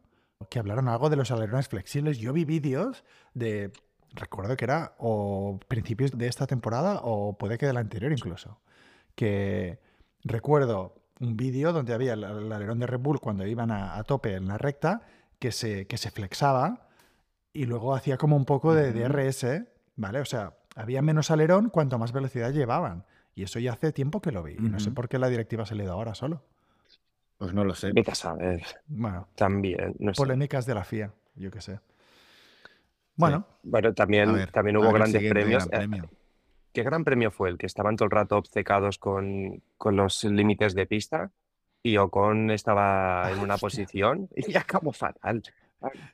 Que 0.51 0.59
hablaron 0.59 0.89
algo 0.89 1.11
de 1.11 1.17
los 1.17 1.31
alerones 1.31 1.69
flexibles. 1.69 2.19
Yo 2.19 2.33
vi 2.33 2.45
vídeos 2.45 3.05
de, 3.35 3.71
recuerdo 4.15 4.57
que 4.57 4.65
era 4.65 4.95
o 4.99 5.61
principios 5.69 6.17
de 6.17 6.27
esta 6.27 6.47
temporada 6.47 7.01
o 7.03 7.37
puede 7.39 7.59
que 7.59 7.67
de 7.67 7.75
la 7.75 7.81
anterior 7.81 8.11
incluso. 8.11 8.59
Que 9.15 9.79
recuerdo 10.25 10.95
un 11.21 11.37
vídeo 11.37 11.73
donde 11.73 11.95
había 11.95 12.15
el, 12.15 12.25
el 12.25 12.53
alerón 12.53 12.79
de 12.81 12.87
Red 12.87 13.01
Bull 13.01 13.21
cuando 13.21 13.47
iban 13.47 13.71
a, 13.71 13.97
a 13.97 14.05
tope 14.05 14.35
en 14.35 14.49
la 14.49 14.59
recta, 14.59 15.03
que 15.39 15.53
se, 15.53 15.87
que 15.87 15.97
se 15.97 16.11
flexaba 16.11 16.89
y 17.53 17.67
luego 17.67 17.95
hacía 17.95 18.17
como 18.17 18.37
un 18.37 18.45
poco 18.45 18.75
de. 18.75 18.93
DRS, 18.93 19.47
¿vale? 19.97 20.21
O 20.21 20.25
sea, 20.25 20.55
había 20.75 21.03
menos 21.03 21.31
alerón 21.31 21.71
cuanto 21.71 21.99
más 21.99 22.13
velocidad 22.13 22.53
llevaban. 22.53 23.05
Y 23.37 23.43
eso 23.45 23.59
ya 23.59 23.73
hace 23.73 23.93
tiempo 23.93 24.21
que 24.21 24.31
lo 24.33 24.43
vi. 24.43 24.55
Y 24.55 24.69
no 24.69 24.79
sé 24.81 24.91
por 24.93 25.09
qué 25.09 25.19
la 25.19 25.29
directiva 25.29 25.65
ha 25.65 25.67
salido 25.67 25.93
ahora 25.93 26.15
solo. 26.15 26.43
Pues 27.39 27.53
no 27.53 27.65
lo 27.65 27.75
sé. 27.75 27.91
Vete 27.93 28.13
a 28.13 28.15
saber. 28.15 28.63
Bueno, 28.87 29.27
También, 29.35 29.95
no 29.99 30.15
sé. 30.15 30.19
polémicas 30.19 30.67
de 30.67 30.75
la 30.75 30.85
FIA, 30.85 31.13
yo 31.35 31.51
qué 31.51 31.61
sé. 31.61 31.81
Bueno, 33.17 33.47
Bueno, 33.63 33.93
también, 33.93 34.33
ver, 34.33 34.51
también 34.51 34.77
hubo 34.77 34.93
grandes 34.93 35.23
premios. 35.31 35.67
gran 35.69 35.83
Eh, 35.83 35.89
premio. 35.89 36.11
¿Qué 36.75 36.83
gran 36.83 37.05
premio 37.05 37.31
fue 37.31 37.49
el 37.51 37.57
que 37.57 37.67
estaban 37.67 37.95
todo 37.97 38.07
el 38.07 38.11
rato 38.11 38.37
obcecados 38.37 38.99
con, 38.99 39.63
con 39.79 39.97
los 39.97 40.25
límites 40.25 40.75
de 40.75 40.87
pista? 40.87 41.31
Y 41.85 41.97
Ocon 41.99 42.51
estaba 42.51 43.31
en 43.31 43.39
una 43.45 43.57
posición 43.59 44.29
y 44.37 44.57
acabó 44.57 44.93
fatal. 44.93 45.43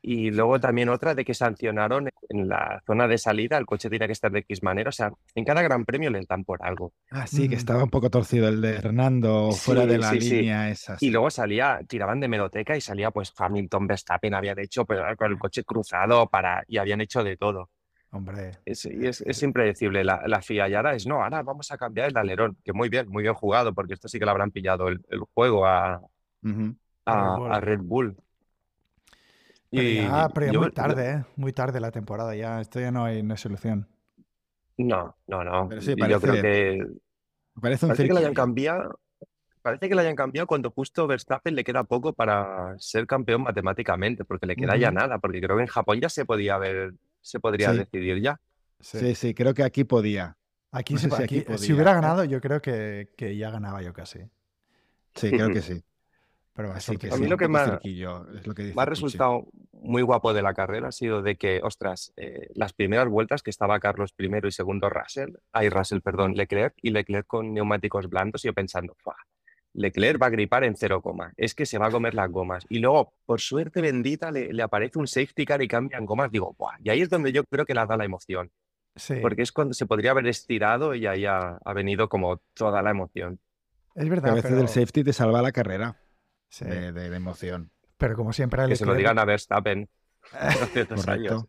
Y 0.03 0.33
luego 0.33 0.59
también 0.59 0.89
otra 0.89 1.15
de 1.15 1.25
que 1.25 1.33
sancionaron 1.33 2.11
en 2.29 2.49
la 2.49 2.83
zona 2.87 3.07
de 3.09 3.17
salida, 3.19 3.57
el 3.57 3.67
coche 3.67 3.89
tenía 3.89 4.07
que 4.09 4.13
estar 4.13 4.31
de 4.33 4.41
X 4.41 4.63
manera. 4.63 4.89
O 4.89 4.93
sea, 4.93 5.13
en 5.35 5.45
cada 5.45 5.63
gran 5.63 5.85
premio 5.85 6.11
les 6.11 6.27
dan 6.27 6.45
por 6.45 6.63
algo. 6.63 6.93
Ah, 7.11 7.27
sí, 7.27 7.49
que 7.49 7.55
Mm. 7.55 7.59
estaba 7.59 7.85
un 7.85 7.91
poco 7.91 8.11
torcido 8.11 8.49
el 8.49 8.61
de 8.61 8.75
Hernando, 8.75 9.53
fuera 9.53 9.87
de 9.87 9.97
la 9.99 10.11
sí, 10.11 10.21
sí. 10.21 10.37
línea 10.41 10.69
esa. 10.71 10.97
Y 11.01 11.11
luego 11.11 11.31
salía, 11.31 11.81
tiraban 11.87 12.21
de 12.21 12.29
meroteca 12.29 12.77
y 12.77 12.81
salía 12.81 13.13
pues 13.13 13.33
Hamilton, 13.35 13.87
Verstappen, 13.87 14.35
habían 14.35 14.59
hecho 14.59 14.85
pues, 14.85 14.99
con 15.17 15.31
el 15.31 15.39
coche 15.39 15.63
cruzado 15.65 16.27
para, 16.29 16.65
y 16.67 16.77
habían 16.79 17.01
hecho 17.01 17.23
de 17.25 17.37
todo. 17.37 17.71
Hombre, 18.11 18.53
Es, 18.65 18.85
es, 18.87 19.21
es 19.23 19.43
impredecible. 19.43 20.05
La, 20.05 20.23
la 20.27 20.41
FIA 20.43 20.69
y 20.69 20.75
ahora 20.75 20.95
es, 20.95 21.07
no, 21.07 21.23
ahora 21.23 21.43
vamos 21.43 21.71
a 21.73 21.79
cambiar 21.79 22.09
el 22.11 22.17
alerón. 22.17 22.57
Que 22.65 22.73
muy 22.73 22.89
bien, 22.89 23.09
muy 23.09 23.23
bien 23.23 23.35
jugado, 23.35 23.73
porque 23.75 23.95
esto 23.95 24.09
sí 24.09 24.19
que 24.19 24.25
le 24.25 24.31
habrán 24.31 24.51
pillado 24.51 24.89
el, 24.89 25.01
el 25.11 25.21
juego 25.35 25.67
a, 25.67 26.01
a, 27.05 27.15
Red 27.15 27.37
Bull. 27.39 27.53
a 27.53 27.61
Red 27.61 27.81
Bull. 27.83 28.17
pero 29.71 29.83
Y 29.83 29.97
ya, 29.97 30.29
pero 30.35 30.47
ya 30.47 30.53
yo- 30.53 30.61
muy 30.61 30.73
tarde, 30.73 31.11
¿eh? 31.11 31.25
Muy 31.37 31.53
tarde 31.53 31.81
la 31.81 31.91
temporada 31.91 32.35
ya. 32.35 32.61
Esto 32.61 32.81
ya 32.81 32.91
no 32.91 33.05
hay, 33.05 33.23
no 33.23 33.35
hay 33.35 33.39
solución. 33.39 33.89
No, 34.79 35.15
no, 35.27 35.45
no. 35.45 35.69
Pero 35.69 35.81
sí, 35.83 35.93
Y 35.97 36.09
yo 36.09 36.21
creo 36.21 36.35
parece- 36.35 36.43
que 36.43 36.87
Parece 37.61 37.85
un 37.85 37.91
parece 37.91 38.07
que 38.07 38.13
lo 38.15 38.19
hayan 38.21 38.35
cambiado. 38.35 38.99
Parece 39.61 39.89
que 39.91 39.95
lo 39.95 40.01
hayan 40.01 40.17
cambiado 40.17 40.47
cuando 40.47 40.71
justo 40.71 41.07
Verstappen 41.07 41.55
le 41.55 41.65
queda 41.65 41.85
poco 41.85 42.15
para 42.15 42.75
ser 42.79 43.07
campeón 43.07 43.43
matemáticamente, 43.43 44.25
porque 44.25 44.47
le 44.47 44.57
queda 44.57 44.77
ya 44.79 44.91
nada, 44.91 45.19
porque 45.19 45.43
creo 45.43 45.57
que 45.57 45.63
en 45.65 45.69
Japón 45.69 46.01
ya 46.01 46.09
se 46.09 46.25
podía 46.25 46.57
ver, 46.57 46.95
se 47.21 47.41
podría 47.41 47.73
Sí. 47.73 47.79
decidir 47.79 48.21
ya. 48.21 48.41
Sí. 48.81 48.99
Sí, 48.99 49.15
sí, 49.15 49.35
creo 49.35 49.55
que 49.55 49.63
aquí 49.63 49.85
podía. 49.85 50.37
Aquí, 50.73 50.95
No 50.95 51.01
se- 51.01 51.11
sé 51.11 51.17
si 51.17 51.23
aquí- 51.23 51.39
aquí 51.39 51.47
si 51.53 51.53
podía. 51.57 51.75
hubiera 51.75 51.95
ganado, 51.95 52.25
yo 52.25 52.41
creo 52.41 52.61
que, 52.63 53.11
que 53.17 53.37
ya 53.37 53.51
ganaba 53.51 53.83
yo 53.83 53.93
casi. 53.93 54.21
Sí, 55.15 55.31
creo 55.31 55.49
que 55.51 55.61
sí. 55.63 55.85
Pero 56.53 56.73
Así 56.73 56.97
que 56.97 57.09
A 57.11 57.17
mí 57.17 57.25
un 57.25 57.31
lo 57.31 57.37
que 57.37 57.49
más- 57.49 57.71
cirquillo, 57.71 58.27
es 58.35 58.47
lo 58.47 58.55
que 58.55 58.63
dice 58.65 58.75
Me 58.75 58.83
ha 58.83 58.85
resultado 58.85 59.47
muy 59.73 60.03
guapo 60.03 60.35
de 60.35 60.43
la 60.43 60.53
carrera 60.53 60.89
ha 60.89 60.93
sido 60.93 61.23
de 61.23 61.37
que, 61.37 61.61
ostras, 61.63 62.13
eh, 62.17 62.49
las 62.55 62.73
primeras 62.73 63.09
vueltas 63.09 63.43
que 63.43 63.51
estaba 63.51 63.79
Carlos 63.81 64.13
primero 64.13 64.47
y 64.49 64.53
segundo 64.53 64.91
Russell, 64.91 65.37
ay 65.53 65.69
Russell, 65.71 66.01
perdón, 66.01 66.35
Leclerc 66.35 66.75
y 66.83 66.91
Leclerc 66.91 67.27
con 67.27 67.55
neumáticos 67.55 68.09
blandos 68.09 68.45
y 68.45 68.49
yo 68.49 68.53
pensando, 68.53 68.95
"Fua, 68.99 69.17
Leclerc 69.73 70.21
va 70.21 70.27
a 70.27 70.31
gripar 70.31 70.65
en 70.65 70.77
cero 70.77 71.01
coma, 71.03 71.33
es 71.37 71.55
que 71.55 71.67
se 71.67 71.79
va 71.79 71.87
a 71.89 71.91
comer 71.91 72.15
las 72.15 72.31
gomas. 72.31 72.67
Y 72.69 72.79
luego, 72.81 73.13
por 73.27 73.41
suerte 73.41 73.81
bendita, 73.81 74.31
le, 74.31 74.53
le 74.53 74.63
aparece 74.63 74.99
un 74.99 75.07
safety 75.07 75.45
car 75.45 75.63
y 75.63 75.69
cambian 75.69 76.05
gomas. 76.07 76.31
Digo, 76.31 76.55
Buah, 76.59 76.77
y 76.83 76.91
ahí 76.91 77.01
es 77.03 77.09
donde 77.11 77.33
yo 77.33 77.45
creo 77.45 77.65
que 77.67 77.75
le 77.75 77.87
da 77.87 77.97
la 77.97 78.05
emoción, 78.05 78.51
Sí, 78.97 79.15
porque 79.23 79.43
es 79.43 79.53
cuando 79.53 79.73
se 79.75 79.87
podría 79.87 80.11
haber 80.11 80.27
estirado 80.27 80.95
y 80.95 81.07
ahí 81.07 81.25
ha, 81.25 81.59
ha 81.65 81.73
venido 81.73 82.09
como 82.09 82.39
toda 82.55 82.83
la 82.83 82.91
emoción. 82.91 83.39
es 83.95 84.09
verdad, 84.09 84.33
a 84.33 84.35
veces 84.35 84.51
pero, 84.51 84.63
el 84.63 84.69
safety 84.69 85.05
te 85.05 85.13
salva 85.13 85.43
la 85.43 85.53
carrera 85.53 85.97
sí, 86.49 86.65
de, 86.65 86.93
de- 86.93 87.11
de 87.11 87.17
emoción. 87.17 87.71
pero 87.97 88.17
como 88.17 88.33
siempre 88.33 88.63
a 88.63 88.67
Que 88.67 88.77
se 88.77 88.85
lo 88.85 88.93
Leclerc, 88.95 88.99
digan 88.99 89.19
a 89.19 89.25
Verstappen 89.25 89.89
años. 90.33 90.89
Correcto. 90.95 91.49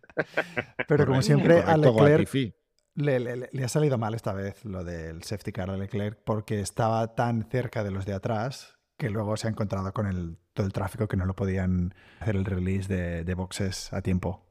pero 0.87 1.05
como 1.05 1.21
correcto, 1.21 1.21
siempre 1.21 1.59
a 1.61 1.77
Leclerc 1.77 1.93
Guatifi. 1.93 2.53
Le, 2.95 3.19
le- 3.19 3.49
le 3.51 3.63
ha 3.63 3.67
salido 3.69 3.97
mal 3.97 4.13
esta 4.13 4.33
vez 4.33 4.63
lo 4.65 4.83
del 4.83 5.23
safety 5.23 5.51
car 5.51 5.69
a 5.69 5.77
Leclerc 5.77 6.19
porque 6.23 6.59
estaba 6.59 7.15
tan 7.15 7.49
cerca 7.49 7.83
de 7.83 7.91
los 7.91 8.05
de 8.05 8.13
atrás 8.13 8.77
que 8.97 9.09
luego 9.09 9.35
se 9.37 9.47
ha 9.47 9.49
encontrado 9.51 9.91
con 9.93 10.05
el, 10.07 10.37
todo 10.53 10.67
el 10.67 10.73
tráfico 10.73 11.07
que 11.07 11.17
no 11.17 11.25
lo 11.25 11.35
podían 11.35 11.93
hacer 12.19 12.35
el 12.35 12.45
release 12.45 12.87
de, 12.93 13.23
de 13.23 13.33
boxes 13.33 13.91
a 13.93 14.01
tiempo. 14.01 14.45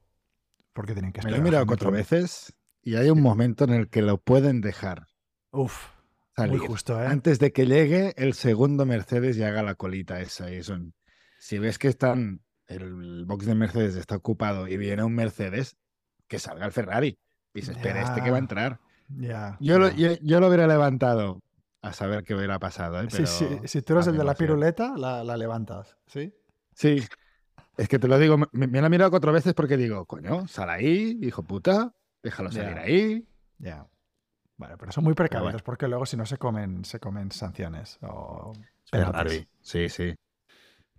Porque 0.73 0.95
tenían 0.95 1.13
que 1.13 1.19
Me 1.19 1.31
esperar. 1.31 1.39
lo 1.39 1.45
he 1.47 1.51
mirado 1.51 1.67
cuatro 1.67 1.91
veces 1.91 2.55
y 2.83 2.97
hay 2.97 3.11
un 3.11 3.21
momento 3.23 3.65
en 3.65 3.71
el 3.75 3.89
que 3.89 4.03
lo 4.03 4.19
pueden 4.19 4.61
dejar 4.61 5.07
Uf, 5.53 5.89
salir. 6.35 6.57
muy 6.59 6.67
justo, 6.67 7.01
¿eh? 7.01 7.07
Antes 7.07 7.39
de 7.39 7.53
que 7.53 7.67
llegue 7.67 8.15
el 8.17 8.35
segundo 8.35 8.87
Mercedes 8.87 9.37
y 9.37 9.43
haga 9.45 9.63
la 9.63 9.75
colita 9.75 10.21
esa. 10.21 10.51
Y 10.51 10.63
son, 10.63 10.95
si 11.39 11.59
ves 11.59 11.79
que 11.79 11.89
están, 11.89 12.43
el 12.67 13.25
box 13.27 13.47
de 13.47 13.55
Mercedes 13.55 13.97
está 13.97 14.17
ocupado 14.17 14.67
y 14.67 14.77
viene 14.77 15.03
un 15.05 15.15
Mercedes, 15.15 15.77
que 16.27 16.39
salga 16.39 16.67
el 16.67 16.73
Ferrari 16.73 17.19
y 17.55 17.63
se 17.63 17.73
espera 17.73 18.03
este 18.03 18.23
que 18.23 18.31
va 18.31 18.37
a 18.37 18.41
entrar. 18.41 18.81
Ya. 19.09 19.57
Yo 19.61 19.79
lo, 19.79 19.91
yo, 19.91 20.11
yo 20.23 20.41
lo 20.41 20.49
hubiera 20.49 20.67
levantado 20.67 21.41
a 21.83 21.93
saber 21.93 22.25
qué 22.25 22.35
hubiera 22.35 22.59
pasado. 22.59 23.01
¿eh? 23.01 23.07
Sí, 23.11 23.27
sí, 23.27 23.47
Pero 23.49 23.69
si 23.69 23.83
tú 23.83 23.93
eres 23.95 24.07
el 24.07 24.17
de 24.17 24.25
la 24.25 24.35
piruleta, 24.35 24.95
la, 24.97 25.25
la 25.25 25.37
levantas, 25.37 25.97
¿sí? 26.07 26.35
Sí, 26.75 27.03
es 27.77 27.89
que 27.89 27.99
te 27.99 28.09
lo 28.09 28.19
digo, 28.19 28.37
me, 28.39 28.67
me 28.67 28.81
lo 28.81 28.87
he 28.87 28.91
mirado 28.91 29.11
cuatro 29.11 29.33
veces 29.33 29.55
porque 29.55 29.77
digo, 29.77 30.05
coño, 30.07 30.47
sal 30.47 30.71
ahí, 30.71 31.19
hijo 31.23 31.43
puta, 31.43 31.93
déjalo 32.23 32.53
salir 32.53 32.79
ahí. 32.79 33.27
Ya. 33.59 33.87
Bueno, 34.57 34.77
pero 34.79 34.93
son 34.93 35.05
muy 35.05 35.15
precavidos 35.15 35.53
bueno. 35.53 35.65
porque 35.65 35.89
luego 35.89 36.05
si 36.05 36.17
no 36.17 36.27
se 36.27 36.37
comen, 36.37 36.85
se 36.85 37.01
comen 37.01 37.33
sanciones 37.33 37.99
o 38.03 38.53
penaltis. 38.91 39.47
Sí, 39.63 39.89
sí. 39.89 40.15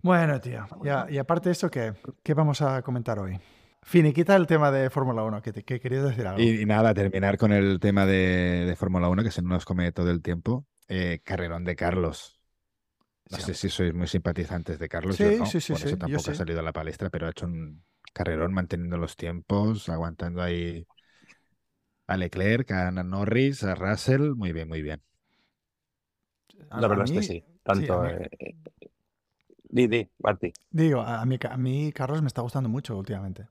Bueno, 0.02 0.40
tío. 0.40 0.66
Y 1.08 1.18
aparte 1.18 1.48
de 1.48 1.52
eso, 1.52 1.70
¿qué, 1.70 1.94
¿qué 2.24 2.34
vamos 2.34 2.60
a 2.60 2.82
comentar 2.82 3.20
hoy? 3.20 3.38
Finiquita 3.84 4.34
el 4.34 4.48
tema 4.48 4.72
de 4.72 4.90
Fórmula 4.90 5.22
1, 5.22 5.40
que, 5.40 5.52
te- 5.52 5.62
que 5.64 5.78
querías 5.80 6.02
decir 6.04 6.26
algo. 6.26 6.50
Y, 6.50 6.62
y 6.62 6.66
nada, 6.66 6.94
terminar 6.94 7.36
con 7.38 7.52
el 7.52 7.78
tema 7.80 8.06
de, 8.06 8.64
de 8.66 8.76
Fórmula 8.76 9.08
1, 9.08 9.22
que 9.22 9.30
se 9.30 9.42
nos 9.42 9.64
come 9.64 9.92
todo 9.92 10.10
el 10.10 10.22
tiempo. 10.22 10.66
Eh, 10.88 11.20
carrerón 11.24 11.64
de 11.64 11.76
Carlos. 11.76 12.40
No 13.30 13.38
Sí, 13.38 13.42
sé 13.46 13.54
si 13.54 13.68
sois 13.70 13.94
muy 13.94 14.08
simpatizantes 14.08 14.78
de 14.78 14.88
Carlos. 14.88 15.18
Sí, 15.18 15.22
yo 15.22 15.32
no, 15.32 15.46
sí, 15.46 15.60
sí, 15.60 15.74
por 15.74 15.82
sí, 15.82 15.88
eso 15.88 15.96
tampoco 15.98 16.30
ha 16.30 16.34
sí. 16.34 16.34
salido 16.34 16.60
a 16.60 16.62
la 16.62 16.72
palestra, 16.72 17.10
pero 17.10 17.26
ha 17.26 17.30
hecho 17.30 17.46
un 17.46 17.84
carrerón 18.14 18.54
manteniendo 18.54 18.98
los 18.98 19.16
tiempos, 19.16 19.88
aguantando 19.90 20.42
ahí 20.42 20.86
a 22.06 22.16
Leclerc, 22.16 22.70
a 22.70 22.92
Norris, 22.92 23.64
a 23.64 23.74
Russell, 23.74 24.34
muy 24.36 24.52
bien, 24.52 24.68
muy 24.68 24.82
bien. 24.82 25.02
La 26.74 26.88
verdad 26.88 27.04
es 27.04 27.12
que 27.12 27.22
sí. 27.22 27.44
Tanto. 27.62 28.04
mí- 28.04 28.10
eh, 28.10 28.28
eh, 28.38 28.56
di, 29.70 29.86
di, 29.88 30.08
Martí. 30.18 30.52
Digo, 30.70 31.00
a 31.02 31.24
mí, 31.24 31.38
a 31.48 31.56
mí 31.56 31.92
Carlos 31.92 32.20
me 32.22 32.26
está 32.28 32.42
gustando 32.42 32.68
mucho 32.68 32.96
últimamente. 32.96 33.48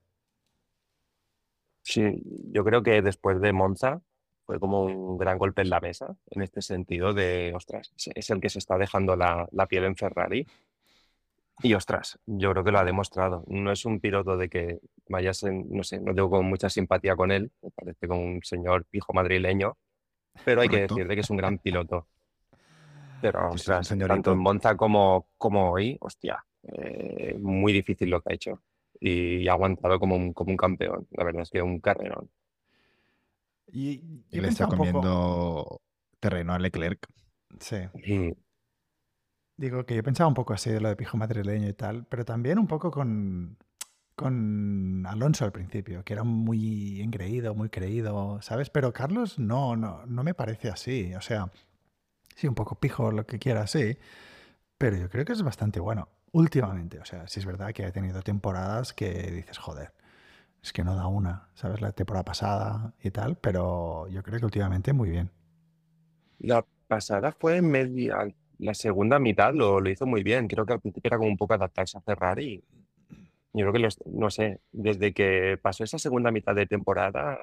Sí, 1.83 2.21
yo 2.51 2.63
creo 2.63 2.83
que 2.83 3.01
después 3.01 3.41
de 3.41 3.53
Monza 3.53 4.01
fue 4.45 4.59
como 4.59 4.83
un 4.83 5.17
gran 5.17 5.37
golpe 5.37 5.61
en 5.61 5.69
la 5.69 5.79
mesa, 5.79 6.15
en 6.29 6.41
este 6.41 6.61
sentido 6.61 7.13
de, 7.13 7.53
ostras, 7.55 7.91
es- 8.15 8.29
el 8.29 8.41
que 8.41 8.49
se 8.49 8.59
está 8.59 8.77
dejando 8.77 9.15
la, 9.15 9.47
la 9.51 9.67
piel 9.67 9.85
en 9.85 9.95
Ferrari. 9.95 10.45
Y 11.63 11.73
ostras, 11.75 12.19
yo 12.25 12.51
creo 12.51 12.63
que 12.63 12.71
lo 12.71 12.79
ha 12.79 12.83
demostrado. 12.85 13.43
No 13.47 13.71
es 13.71 13.85
un 13.85 13.99
piloto 13.99 14.35
de 14.35 14.49
que 14.49 14.79
vayas 15.07 15.43
en, 15.43 15.69
no 15.69 15.83
sé, 15.83 15.99
no 15.99 16.13
tengo 16.15 16.29
como 16.29 16.43
mucha 16.43 16.69
simpatía 16.69 17.15
con 17.15 17.31
él, 17.31 17.51
me 17.61 17.69
parece 17.71 18.07
como 18.07 18.21
un 18.23 18.41
señor 18.43 18.85
pijo 18.85 19.13
madrileño, 19.13 19.77
pero 20.43 20.61
hay 20.61 20.67
Correcto. 20.69 20.95
que 20.95 20.95
decirle 20.95 21.15
que 21.15 21.21
es 21.21 21.29
un 21.29 21.37
gran 21.37 21.59
piloto. 21.59 22.07
Pero 23.21 23.51
ostras, 23.51 23.89
tanto 24.07 24.31
en 24.31 24.39
Monza 24.39 24.75
como, 24.75 25.27
como 25.37 25.71
hoy, 25.71 25.97
hostia, 26.01 26.43
eh, 26.63 27.35
muy 27.39 27.73
difícil 27.73 28.09
lo 28.09 28.21
que 28.21 28.31
ha 28.33 28.35
hecho. 28.35 28.59
Y 29.01 29.47
ha 29.49 29.53
aguantado 29.53 29.99
como 29.99 30.15
un, 30.15 30.31
como 30.33 30.51
un 30.51 30.57
campeón. 30.57 31.07
La 31.11 31.25
verdad 31.25 31.41
es 31.41 31.49
que 31.49 31.61
un 31.61 31.81
carrerón. 31.81 32.29
Y 33.73 34.01
le 34.31 34.47
está 34.47 34.65
poco- 34.65 34.77
comiendo 34.77 35.81
terreno 36.19 36.53
a 36.53 36.59
Leclerc. 36.59 37.07
Sí. 37.59 37.77
Digo 39.57 39.85
que 39.85 39.95
yo 39.95 40.03
pensaba 40.03 40.27
un 40.27 40.33
poco 40.33 40.53
así 40.53 40.71
de 40.71 40.81
lo 40.81 40.89
de 40.89 40.95
pijo 40.95 41.17
madrileño 41.17 41.67
y 41.69 41.73
tal, 41.73 42.05
pero 42.05 42.25
también 42.25 42.57
un 42.57 42.67
poco 42.67 42.89
con, 42.89 43.57
con 44.15 45.05
Alonso 45.07 45.45
al 45.45 45.51
principio, 45.51 46.03
que 46.03 46.13
era 46.13 46.23
muy 46.23 47.01
engreído, 47.01 47.53
muy 47.55 47.69
creído, 47.69 48.41
¿sabes? 48.41 48.69
Pero 48.71 48.93
Carlos 48.93 49.37
no, 49.39 49.75
no, 49.75 50.05
no 50.07 50.23
me 50.23 50.33
parece 50.33 50.69
así. 50.69 51.13
O 51.15 51.21
sea, 51.21 51.51
sí, 52.35 52.47
un 52.47 52.55
poco 52.55 52.75
pijo, 52.79 53.11
lo 53.11 53.25
que 53.27 53.39
quiera, 53.39 53.67
sí, 53.67 53.97
pero 54.77 54.97
yo 54.97 55.09
creo 55.09 55.25
que 55.25 55.33
es 55.33 55.43
bastante 55.43 55.79
bueno 55.79 56.09
últimamente. 56.31 56.99
O 56.99 57.05
sea, 57.05 57.27
sí 57.27 57.39
es 57.39 57.45
verdad 57.45 57.73
que 57.73 57.85
ha 57.85 57.91
tenido 57.91 58.21
temporadas 58.21 58.93
que 58.93 59.09
dices, 59.31 59.57
joder, 59.57 59.93
es 60.63 60.73
que 60.73 60.83
no 60.83 60.95
da 60.95 61.07
una, 61.07 61.49
¿sabes? 61.53 61.81
La 61.81 61.91
temporada 61.91 62.23
pasada 62.23 62.93
y 63.01 63.11
tal, 63.11 63.37
pero 63.37 64.07
yo 64.09 64.23
creo 64.23 64.39
que 64.39 64.45
últimamente 64.45 64.93
muy 64.93 65.09
bien. 65.09 65.31
La 66.39 66.65
pasada 66.87 67.31
fue 67.31 67.61
media, 67.61 68.27
la 68.59 68.73
segunda 68.73 69.19
mitad 69.19 69.53
lo, 69.53 69.79
lo 69.79 69.89
hizo 69.89 70.05
muy 70.05 70.23
bien. 70.23 70.47
Creo 70.47 70.65
que 70.65 70.73
al 70.73 70.79
principio 70.81 71.09
era 71.09 71.17
como 71.17 71.29
un 71.29 71.37
poco 71.37 71.53
adaptarse 71.53 71.97
a 71.97 72.01
Ferrari. 72.01 72.63
Yo 73.53 73.65
creo 73.65 73.73
que, 73.73 73.79
los, 73.79 73.97
no 74.05 74.29
sé, 74.29 74.61
desde 74.71 75.13
que 75.13 75.59
pasó 75.61 75.83
esa 75.83 75.99
segunda 75.99 76.31
mitad 76.31 76.55
de 76.55 76.67
temporada, 76.67 77.37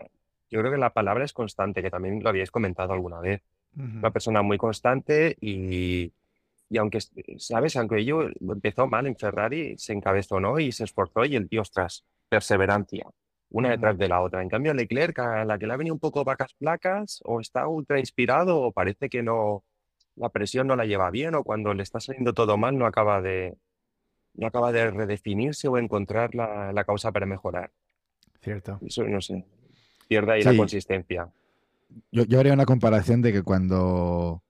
yo 0.50 0.60
creo 0.60 0.72
que 0.72 0.78
la 0.78 0.94
palabra 0.94 1.24
es 1.24 1.32
constante, 1.32 1.82
que 1.82 1.90
también 1.90 2.22
lo 2.22 2.28
habíais 2.30 2.50
comentado 2.50 2.92
alguna 2.92 3.20
vez. 3.20 3.42
Ujú. 3.76 3.98
Una 3.98 4.10
persona 4.10 4.42
muy 4.42 4.56
constante 4.58 5.36
y, 5.40 6.12
y 6.70 6.78
aunque, 6.78 6.98
¿sabes? 7.38 7.76
Aunque 7.76 8.04
yo 8.04 8.22
empezó 8.40 8.86
mal 8.86 9.06
en 9.06 9.16
Ferrari, 9.16 9.76
se 9.78 9.92
encabezonó 9.92 10.58
y 10.58 10.72
se 10.72 10.84
esforzó 10.84 11.24
y 11.24 11.34
el 11.36 11.48
tío, 11.48 11.62
ostras, 11.62 12.04
perseverancia, 12.28 13.06
una 13.50 13.70
detrás 13.70 13.96
de 13.96 14.08
la 14.08 14.20
otra. 14.20 14.42
En 14.42 14.48
cambio, 14.48 14.74
Leclerc, 14.74 15.18
a 15.18 15.44
la 15.44 15.58
que 15.58 15.66
le 15.66 15.72
ha 15.72 15.76
venido 15.76 15.94
un 15.94 16.00
poco 16.00 16.24
vacas 16.24 16.54
placas, 16.54 17.20
o 17.24 17.40
está 17.40 17.66
ultra 17.66 17.98
inspirado, 17.98 18.60
o 18.60 18.72
parece 18.72 19.08
que 19.08 19.22
no, 19.22 19.64
la 20.16 20.28
presión 20.28 20.66
no 20.66 20.76
la 20.76 20.84
lleva 20.84 21.10
bien, 21.10 21.34
o 21.34 21.42
cuando 21.44 21.72
le 21.72 21.82
está 21.82 22.00
saliendo 22.00 22.34
todo 22.34 22.58
mal, 22.58 22.76
no 22.76 22.84
acaba 22.86 23.22
de, 23.22 23.56
no 24.34 24.46
acaba 24.46 24.70
de 24.72 24.90
redefinirse 24.90 25.68
o 25.68 25.78
encontrar 25.78 26.34
la, 26.34 26.72
la 26.72 26.84
causa 26.84 27.10
para 27.12 27.24
mejorar. 27.24 27.70
Cierto. 28.42 28.78
Eso 28.82 29.04
no 29.04 29.20
sé. 29.20 29.44
Pierde 30.06 30.32
ahí 30.32 30.42
la 30.42 30.52
Sí. 30.52 30.56
consistencia. 30.58 31.28
Yo, 32.12 32.24
yo 32.24 32.38
haría 32.38 32.52
una 32.52 32.66
comparación 32.66 33.22
de 33.22 33.32
que 33.32 33.42
cuando 33.42 34.42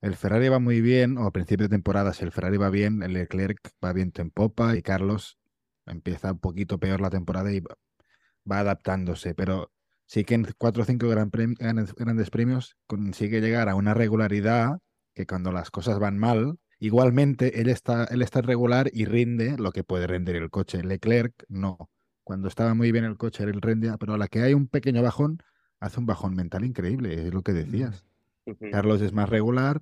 el 0.00 0.16
Ferrari 0.16 0.48
va 0.48 0.58
muy 0.58 0.80
bien, 0.80 1.18
o 1.18 1.26
a 1.26 1.30
principio 1.30 1.66
de 1.66 1.76
temporada, 1.76 2.12
si 2.14 2.24
el 2.24 2.32
Ferrari 2.32 2.56
va 2.56 2.70
bien, 2.70 3.02
el 3.02 3.12
Leclerc 3.12 3.70
va 3.84 3.92
viento 3.92 4.22
en 4.22 4.30
popa 4.30 4.76
y 4.76 4.82
Carlos 4.82 5.38
empieza 5.86 6.32
un 6.32 6.38
poquito 6.38 6.78
peor 6.78 7.00
la 7.00 7.10
temporada 7.10 7.52
y 7.52 7.60
va 7.60 8.58
adaptándose. 8.58 9.34
Pero 9.34 9.72
sí 10.06 10.24
que 10.24 10.34
en 10.34 10.46
cuatro 10.58 10.82
o 10.82 10.86
cinco 10.86 11.08
grandes, 11.08 12.30
premios 12.30 12.76
consigue 12.86 13.40
llegar 13.40 13.68
a 13.68 13.74
una 13.74 13.94
regularidad 13.94 14.78
que 15.14 15.26
cuando 15.26 15.52
las 15.52 15.70
cosas 15.70 15.98
van 15.98 16.18
mal, 16.18 16.58
igualmente 16.78 17.60
él 17.60 17.68
está, 17.68 18.04
él 18.04 18.22
está 18.22 18.40
regular 18.40 18.88
y 18.92 19.04
rinde 19.04 19.58
lo 19.58 19.72
que 19.72 19.84
puede 19.84 20.06
rendir 20.06 20.36
el 20.36 20.50
coche. 20.50 20.82
Leclerc 20.82 21.44
no. 21.48 21.90
Cuando 22.24 22.48
estaba 22.48 22.74
muy 22.74 22.92
bien 22.92 23.04
el 23.04 23.16
coche, 23.18 23.44
él 23.44 23.60
rendía, 23.60 23.98
pero 23.98 24.14
a 24.14 24.18
la 24.18 24.28
que 24.28 24.40
hay 24.42 24.54
un 24.54 24.66
pequeño 24.68 25.02
bajón, 25.02 25.42
hace 25.80 26.00
un 26.00 26.06
bajón 26.06 26.34
mental 26.34 26.64
increíble, 26.64 27.26
es 27.26 27.34
lo 27.34 27.42
que 27.42 27.52
decías. 27.52 28.04
Carlos 28.70 29.00
es 29.02 29.12
más 29.12 29.28
regular 29.28 29.80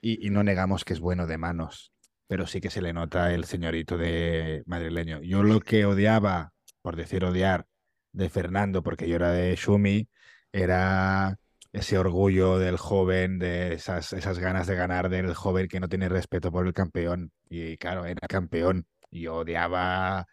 y, 0.00 0.26
y 0.26 0.30
no 0.30 0.42
negamos 0.42 0.84
que 0.84 0.92
es 0.94 1.00
bueno 1.00 1.26
de 1.26 1.38
manos, 1.38 1.92
pero 2.26 2.46
sí 2.46 2.60
que 2.60 2.70
se 2.70 2.82
le 2.82 2.92
nota 2.92 3.32
el 3.34 3.44
señorito 3.44 3.96
de 3.98 4.62
madrileño. 4.66 5.20
Yo 5.22 5.42
lo 5.42 5.60
que 5.60 5.84
odiaba, 5.86 6.52
por 6.82 6.96
decir 6.96 7.24
odiar, 7.24 7.66
de 8.12 8.28
Fernando, 8.28 8.82
porque 8.82 9.08
yo 9.08 9.16
era 9.16 9.30
de 9.32 9.54
Shumi, 9.56 10.08
era 10.52 11.38
ese 11.72 11.98
orgullo 11.98 12.58
del 12.58 12.76
joven, 12.76 13.38
de 13.38 13.74
esas, 13.74 14.12
esas 14.12 14.38
ganas 14.38 14.66
de 14.66 14.74
ganar 14.76 15.08
del 15.08 15.34
joven 15.34 15.68
que 15.68 15.80
no 15.80 15.88
tiene 15.88 16.08
respeto 16.08 16.52
por 16.52 16.66
el 16.66 16.74
campeón. 16.74 17.32
Y 17.48 17.76
claro, 17.78 18.04
era 18.04 18.28
campeón. 18.28 18.86
Y 19.10 19.22
yo 19.22 19.36
odiaba, 19.36 20.26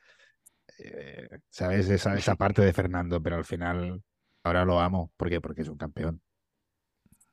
eh, 0.80 1.30
¿sabes? 1.50 1.89
Esa, 1.89 2.15
esa 2.15 2.36
parte 2.38 2.62
de 2.62 2.74
Fernando, 2.74 3.22
pero 3.22 3.38
al 3.38 3.46
final 3.46 4.04
ahora 4.44 4.65
lo 4.65 4.80
amo. 4.80 5.12
¿Por 5.18 5.30
qué? 5.30 5.42
Porque 5.42 5.62
es 5.62 5.70
un 5.70 5.78
campeón. 5.78 6.22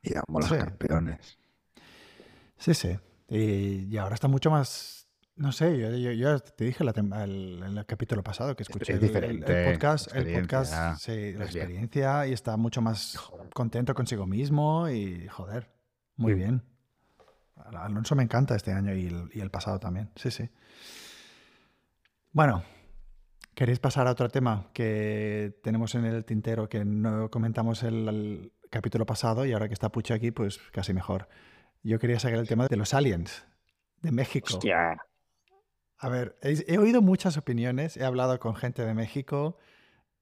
Y 0.06 0.14
amo 0.16 0.38
a 0.38 0.40
los 0.42 0.48
Sí. 0.50 0.56
campeones. 0.56 1.38
Sí, 2.58 2.74
sí. 2.74 2.96
Y, 3.28 3.86
y 3.92 3.96
ahora 3.98 4.14
está 4.14 4.28
mucho 4.28 4.50
más. 4.50 5.08
No 5.34 5.52
sé, 5.52 5.76
yo, 5.78 5.90
yo- 5.90 6.12
yo 6.12 6.38
te 6.38 6.64
dije 6.64 6.82
la 6.84 6.94
tem- 6.94 7.14
el- 7.22 7.62
en 7.62 7.76
el 7.76 7.84
capítulo 7.84 8.22
pasado 8.22 8.56
que 8.56 8.62
escuché 8.62 8.94
Es 8.94 9.02
el, 9.02 9.24
el- 9.24 9.40
podcast, 9.72 10.14
el 10.14 10.40
podcast, 10.40 10.98
sí, 10.98 11.10
la 11.12 11.18
bien. 11.18 11.42
experiencia 11.42 12.26
y 12.26 12.32
está 12.32 12.56
mucho 12.56 12.80
más 12.80 13.18
contento 13.52 13.92
consigo 13.94 14.26
mismo 14.26 14.88
y 14.88 15.26
joder, 15.28 15.68
muy 16.16 16.34
Mm. 16.34 16.36
bien. 16.38 16.62
Al- 17.56 17.76
Alonso 17.76 18.14
me 18.14 18.22
encanta 18.22 18.54
este 18.56 18.72
año 18.72 18.94
y 18.94 19.06
el, 19.08 19.28
y 19.34 19.40
el 19.40 19.50
pasado 19.50 19.78
también, 19.78 20.10
sí, 20.16 20.30
sí. 20.30 20.48
Bueno, 22.32 22.62
¿queréis 23.54 23.78
pasar 23.78 24.06
a 24.06 24.12
otro 24.12 24.28
tema 24.28 24.68
que 24.72 25.58
tenemos 25.62 25.94
en 25.94 26.04
el 26.06 26.24
tintero 26.24 26.68
que 26.68 26.84
no 26.84 27.30
comentamos 27.30 27.82
el, 27.82 28.08
el 28.08 28.52
capítulo 28.70 29.06
pasado 29.06 29.46
y 29.46 29.52
ahora 29.52 29.68
que 29.68 29.74
está 29.74 29.90
Pucho 29.90 30.14
aquí, 30.14 30.30
pues 30.30 30.58
casi 30.72 30.92
mejor? 30.92 31.28
Yo 31.82 31.98
quería 31.98 32.18
sacar 32.18 32.38
el 32.38 32.48
tema 32.48 32.66
de 32.66 32.76
los 32.76 32.94
aliens 32.94 33.46
de 34.02 34.12
México. 34.12 34.54
Hostia. 34.54 34.96
A 35.98 36.08
ver, 36.08 36.38
he, 36.42 36.64
he 36.66 36.78
oído 36.78 37.00
muchas 37.00 37.36
opiniones, 37.36 37.96
he 37.96 38.04
hablado 38.04 38.38
con 38.38 38.54
gente 38.54 38.84
de 38.84 38.94
México, 38.94 39.58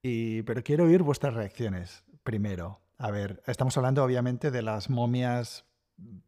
y, 0.01 0.43
pero 0.43 0.63
quiero 0.63 0.85
oír 0.85 1.01
vuestras 1.01 1.33
reacciones 1.33 2.03
primero. 2.23 2.81
A 2.97 3.11
ver, 3.11 3.41
estamos 3.47 3.75
hablando 3.77 4.03
obviamente 4.03 4.51
de 4.51 4.61
las 4.61 4.89
momias 4.89 5.65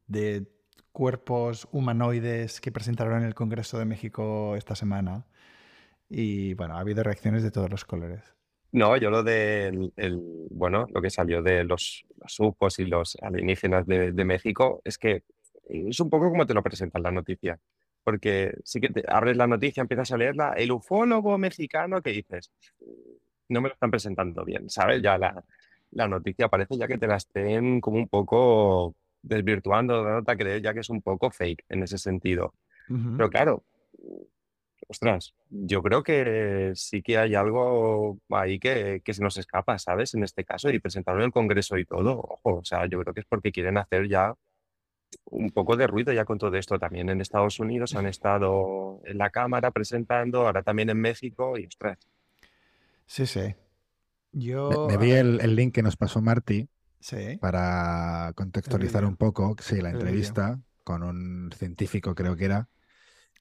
de 0.07 0.51
cuerpos 0.91 1.67
humanoides 1.71 2.59
que 2.59 2.71
presentaron 2.71 3.19
en 3.19 3.27
el 3.27 3.35
Congreso 3.35 3.77
de 3.77 3.85
México 3.85 4.55
esta 4.55 4.75
semana. 4.75 5.27
Y 6.09 6.55
bueno, 6.55 6.75
ha 6.75 6.79
habido 6.79 7.03
reacciones 7.03 7.43
de 7.43 7.51
todos 7.51 7.69
los 7.69 7.85
colores. 7.85 8.36
No, 8.71 8.97
yo 8.97 9.09
lo 9.09 9.23
del, 9.23 9.91
el, 9.95 10.19
bueno, 10.49 10.87
lo 10.93 11.01
que 11.01 11.09
salió 11.09 11.41
de 11.41 11.63
los, 11.63 12.05
los 12.19 12.39
UFOs 12.39 12.79
y 12.79 12.85
los 12.85 13.17
alienígenas 13.21 13.85
de, 13.87 14.11
de 14.11 14.25
México 14.25 14.81
es 14.83 14.97
que 14.97 15.23
es 15.69 15.99
un 15.99 16.09
poco 16.09 16.29
como 16.29 16.45
te 16.45 16.53
lo 16.53 16.63
presentan 16.63 17.03
la 17.03 17.11
noticia. 17.11 17.59
Porque 18.03 18.57
sí 18.63 18.79
que 18.79 18.89
te 18.89 19.03
abres 19.07 19.35
la 19.35 19.47
noticia, 19.47 19.81
empiezas 19.81 20.11
a 20.11 20.17
leerla, 20.17 20.53
el 20.53 20.71
ufólogo 20.71 21.37
mexicano 21.37 22.01
que 22.01 22.11
dices, 22.11 22.51
no 23.49 23.61
me 23.61 23.69
lo 23.69 23.73
están 23.73 23.91
presentando 23.91 24.45
bien, 24.45 24.69
¿sabes? 24.69 25.01
Ya 25.01 25.17
la, 25.17 25.43
la 25.91 26.07
noticia 26.07 26.47
parece 26.47 26.77
ya 26.77 26.87
que 26.87 26.97
te 26.97 27.07
la 27.07 27.17
estén 27.17 27.81
como 27.81 27.97
un 27.97 28.07
poco 28.07 28.95
desvirtuando, 29.21 30.03
dándote 30.03 30.31
a 30.31 30.37
creer 30.37 30.61
ya 30.61 30.73
que 30.73 30.81
es 30.81 30.89
un 30.89 31.01
poco 31.01 31.31
fake 31.31 31.65
en 31.69 31.83
ese 31.83 31.97
sentido. 31.97 32.53
Ujú. 32.89 33.17
Pero 33.17 33.29
claro, 33.29 33.63
ostras, 34.87 35.33
yo 35.49 35.81
creo 35.83 36.03
que 36.03 36.71
sí 36.75 37.01
que 37.01 37.17
hay 37.17 37.35
algo 37.35 38.17
ahí 38.29 38.59
que, 38.59 39.01
que 39.03 39.13
se 39.13 39.21
nos 39.21 39.37
escapa, 39.37 39.77
¿sabes? 39.79 40.13
En 40.13 40.23
este 40.23 40.43
caso, 40.43 40.69
y 40.69 40.79
presentaron 40.79 41.21
en 41.21 41.25
el 41.27 41.31
Congreso 41.31 41.77
y 41.77 41.85
todo, 41.85 42.19
ojo, 42.19 42.55
o 42.59 42.65
sea, 42.65 42.85
yo 42.85 42.99
creo 43.01 43.13
que 43.13 43.19
es 43.21 43.25
porque 43.25 43.51
quieren 43.51 43.77
hacer 43.77 44.07
ya 44.07 44.33
un 45.25 45.51
poco 45.51 45.75
de 45.77 45.87
ruido 45.87 46.11
ya 46.13 46.25
con 46.25 46.37
todo 46.37 46.55
esto. 46.57 46.79
También 46.79 47.09
en 47.09 47.21
Estados 47.21 47.59
Unidos 47.59 47.95
han 47.95 48.07
estado 48.07 48.99
en 49.05 49.17
la 49.17 49.29
Cámara 49.29 49.71
presentando, 49.71 50.45
ahora 50.45 50.63
también 50.63 50.89
en 50.89 50.99
México, 50.99 51.57
y 51.57 51.65
ostras, 51.65 51.97
Sí, 53.05 53.25
sí. 53.25 53.39
Me, 53.39 53.55
Yo... 54.33 54.87
me 54.87 54.95
a 54.95 54.97
vi 54.97 55.11
el, 55.11 55.39
el 55.41 55.55
link 55.55 55.73
que 55.73 55.81
nos 55.81 55.95
pasó 55.95 56.21
Marty 56.21 56.67
Sí. 56.99 57.37
para 57.39 58.33
contextualizar 58.35 59.05
un 59.05 59.15
poco, 59.15 59.55
sí, 59.61 59.81
la 59.81 59.89
El 59.89 59.95
entrevista 59.95 60.59
con 60.83 61.03
un 61.03 61.51
científico 61.55 62.15
creo 62.15 62.35
que 62.35 62.45
era. 62.45 62.67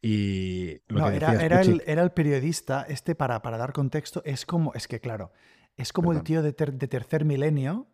Y 0.07 0.81
lo 0.89 1.01
No, 1.01 1.11
que 1.11 1.17
era, 1.17 1.31
decías, 1.33 1.43
era, 1.45 1.61
el, 1.63 1.83
era 1.87 2.03
el 2.03 2.11
periodista, 2.13 2.87
este 2.89 3.15
para, 3.15 3.43
para 3.43 3.57
dar 3.59 3.73
contexto, 3.73 4.23
es 4.25 4.47
como, 4.47 4.73
es 4.75 4.87
que 4.89 5.01
claro, 5.01 5.33
Es 5.77 5.93
como 5.93 6.13
el 6.13 6.19
Perdón. 6.19 6.25
tío 6.25 6.43
de, 6.43 6.53
ter- 6.53 6.73
de 6.75 6.89
tercer 6.89 7.25
milenio, 7.25 7.87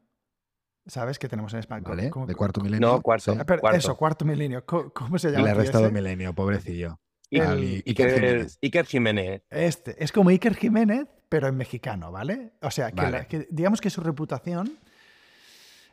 ¿sabes? 0.86 1.18
Que 1.18 1.28
tenemos 1.28 1.52
en 1.54 1.60
España. 1.60 1.84
¿Vale? 1.88 2.10
¿Cómo- 2.10 2.26
De 2.26 2.34
cuarto 2.34 2.60
milenio. 2.60 2.86
No, 2.86 3.00
cuarto. 3.02 3.32
Sí. 3.32 3.38
Ah, 3.40 3.44
pero 3.44 3.60
cuarto. 3.60 3.78
Eso, 3.78 3.96
cuarto 3.96 4.24
milenio. 4.24 4.64
Co- 4.64 4.92
¿Cómo 4.92 5.18
se 5.18 5.28
Le 5.30 5.38
llama? 5.38 5.46
ha 5.46 5.50
el 5.50 5.56
tío 5.56 5.62
restado 5.62 5.84
ese? 5.86 5.94
milenio, 5.94 6.32
pobrecillo. 6.34 7.00
Y- 7.30 7.40
Al 7.40 7.58
Iker, 7.58 7.82
Iker 7.86 8.14
Jiménez. 8.14 8.58
Iker 8.62 8.86
Jiménez. 8.86 9.42
Este, 9.50 10.04
es 10.04 10.12
como 10.12 10.28
Iker 10.30 10.54
Jiménez, 10.54 11.06
pero 11.28 11.48
en 11.48 11.56
mexicano, 11.56 12.12
¿vale? 12.12 12.52
O 12.60 12.70
sea, 12.70 12.90
que, 12.90 12.96
Vale. 13.00 13.10
la- 13.18 13.24
que 13.26 13.48
digamos 13.50 13.80
que 13.80 13.88
su 13.90 14.00
reputación 14.02 14.78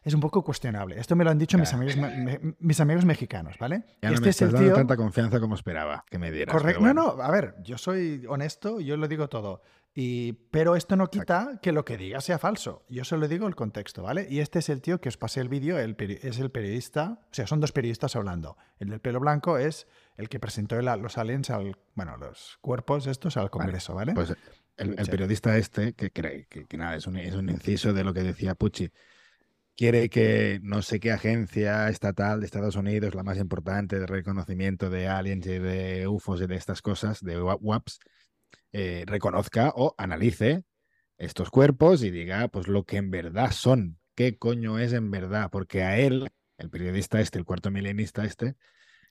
es 0.09 0.13
un 0.13 0.19
poco 0.21 0.43
cuestionable. 0.43 0.99
Esto 0.99 1.15
me 1.15 1.23
lo 1.23 1.31
han 1.31 1.37
dicho 1.37 1.57
mis, 1.57 1.73
amigos, 1.73 1.95
me- 1.97 2.39
mis 2.59 2.79
amigos 2.81 3.05
mexicanos, 3.05 3.57
¿vale? 3.57 3.83
Ya 4.01 4.09
no 4.09 4.15
este 4.15 4.25
me 4.25 4.29
es 4.31 4.41
el 4.41 4.51
dando 4.51 4.67
tío... 4.67 4.75
tanta 4.75 4.97
confianza 4.97 5.39
como 5.39 5.55
esperaba 5.55 6.03
que 6.09 6.19
me 6.19 6.31
dieras. 6.31 6.53
Correcto. 6.53 6.81
No, 6.81 6.93
no, 6.93 7.21
a 7.21 7.31
ver, 7.31 7.55
yo 7.63 7.77
soy 7.77 8.25
honesto, 8.27 8.79
yo 8.81 8.97
lo 8.97 9.07
digo 9.07 9.29
todo. 9.29 9.61
Y, 9.95 10.33
pero 10.51 10.75
esto 10.75 10.95
no 10.95 11.07
quita 11.09 11.59
que 11.63 11.71
lo 11.71 11.83
que 11.83 11.97
diga 11.97 12.21
sea 12.21 12.37
falso. 12.37 12.85
Yo 12.89 13.03
solo 13.03 13.27
digo 13.27 13.47
el 13.47 13.55
contexto, 13.55 14.03
¿vale? 14.03 14.27
Y 14.29 14.39
este 14.39 14.59
es 14.59 14.69
el 14.69 14.81
tío 14.81 15.01
que 15.01 15.09
os 15.09 15.17
pasé 15.17 15.41
el 15.41 15.49
vídeo, 15.49 15.79
el 15.79 15.97
peri- 15.97 16.19
es 16.21 16.39
el 16.39 16.51
periodista, 16.51 17.19
o 17.23 17.33
sea, 17.33 17.47
son 17.47 17.59
dos 17.59 17.71
periodistas 17.71 18.15
hablando. 18.15 18.55
El 18.77 18.89
del 18.89 18.99
pelo 19.01 19.19
blanco 19.19 19.57
es 19.57 19.87
el 20.15 20.29
que 20.29 20.39
presentó 20.39 20.79
los 20.81 21.17
aliens 21.17 21.49
al, 21.49 21.75
bueno, 21.95 22.17
los 22.17 22.59
cuerpos 22.61 23.07
estos 23.07 23.35
al 23.37 23.49
Congreso, 23.49 23.95
¿vale? 23.95 24.13
Pues 24.13 24.29
el, 24.77 24.97
el 24.97 25.05
Sí. 25.05 25.11
periodista 25.11 25.57
este, 25.57 25.93
que 25.93 26.11
cree 26.11 26.45
que, 26.47 26.65
que 26.65 26.77
nada, 26.77 26.95
es 26.95 27.07
un, 27.07 27.17
es 27.17 27.33
un 27.33 27.49
inciso 27.49 27.91
de 27.91 28.03
lo 28.03 28.13
que 28.13 28.21
decía 28.23 28.55
Pucci, 28.55 28.91
quiere 29.79 30.09
que 30.09 30.59
no 30.61 30.81
sé 30.81 30.99
qué 30.99 31.13
agencia 31.13 31.87
estatal 31.87 32.41
de 32.41 32.45
Estados 32.45 32.75
Unidos, 32.75 33.15
la 33.15 33.23
más 33.23 33.37
importante 33.37 33.97
de 33.97 34.07
reconocimiento 34.07 34.89
de 34.89 35.07
aliens 35.07 35.47
y 35.47 35.57
de 35.57 36.05
UFOs 36.05 36.41
y 36.41 36.47
de 36.47 36.55
estas 36.57 36.81
cosas, 36.81 37.23
de 37.23 37.41
wa- 37.41 37.55
WAPs, 37.55 37.99
eh, 38.73 39.05
reconozca 39.07 39.71
o 39.73 39.95
analice 39.97 40.65
estos 41.17 41.49
cuerpos 41.49 42.03
y 42.03 42.11
diga 42.11 42.49
pues 42.49 42.67
lo 42.67 42.83
que 42.83 42.97
en 42.97 43.09
verdad 43.09 43.51
son, 43.51 43.97
qué 44.15 44.37
coño 44.37 44.79
es 44.79 44.91
en 44.91 45.11
verdad, 45.11 45.49
porque 45.49 45.81
a 45.83 45.97
él, 45.97 46.27
el 46.57 46.69
periodista 46.69 47.21
este, 47.21 47.39
el 47.39 47.45
cuarto 47.45 47.71
milenista 47.71 48.25
este, 48.25 48.55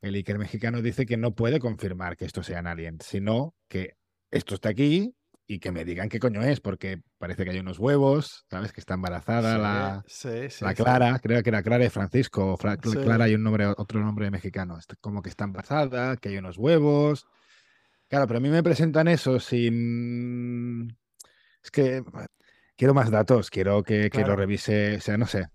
el 0.02 0.16
Iker 0.16 0.36
mexicano 0.36 0.82
dice 0.82 1.06
que 1.06 1.16
no 1.16 1.34
puede 1.34 1.60
confirmar 1.60 2.18
que 2.18 2.26
estos 2.26 2.44
sean 2.44 2.66
aliens, 2.66 3.06
sino 3.06 3.54
que 3.68 3.96
esto 4.30 4.54
está 4.54 4.68
aquí 4.68 5.14
y 5.50 5.58
que 5.60 5.72
me 5.72 5.84
digan 5.86 6.10
qué 6.10 6.20
coño 6.20 6.42
es, 6.42 6.60
porque 6.60 7.00
parece 7.16 7.44
que 7.44 7.50
hay 7.50 7.58
unos 7.58 7.78
huevos, 7.78 8.44
¿sabes? 8.50 8.70
Que 8.72 8.80
está 8.80 8.94
embarazada 8.94 9.54
Sí, 9.54 9.60
la, 9.62 10.04
sí, 10.06 10.50
sí, 10.50 10.64
la. 10.64 10.74
Clara, 10.74 11.18
creo 11.20 11.42
que 11.42 11.48
era 11.48 11.62
Clara 11.62 11.82
de 11.84 11.90
Francisco, 11.90 12.56
Fra-. 12.58 12.76
Clara 12.76 13.24
hay 13.24 13.34
un 13.34 13.42
nombre, 13.42 13.66
otro 13.66 13.98
nombre 14.00 14.30
mexicano, 14.30 14.78
como 15.00 15.22
que 15.22 15.30
está 15.30 15.44
embarazada, 15.44 16.18
que 16.18 16.28
hay 16.28 16.36
unos 16.36 16.58
huevos. 16.58 17.26
Claro, 18.08 18.26
pero 18.26 18.38
a 18.38 18.40
mí 18.40 18.50
me 18.50 18.62
presentan 18.62 19.08
eso 19.08 19.40
sin... 19.40 20.96
Es 21.62 21.70
que 21.70 22.02
quiero 22.76 22.92
más 22.94 23.10
datos, 23.10 23.50
quiero 23.50 23.82
que, 23.82 24.10
que 24.10 24.24
lo 24.24 24.36
revise, 24.36 24.96
o 24.96 25.00
sea, 25.00 25.16
no 25.16 25.26
sé. 25.26 25.46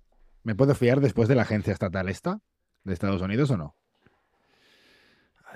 ¿Me 0.43 0.55
puedo 0.55 0.73
fiar 0.75 1.01
después 1.01 1.29
de 1.29 1.35
la 1.35 1.43
agencia 1.43 1.71
estatal 1.71 2.09
esta 2.09 2.39
de 2.83 2.93
Estados 2.93 3.21
Unidos 3.21 3.51
o 3.51 3.57
no? 3.57 3.75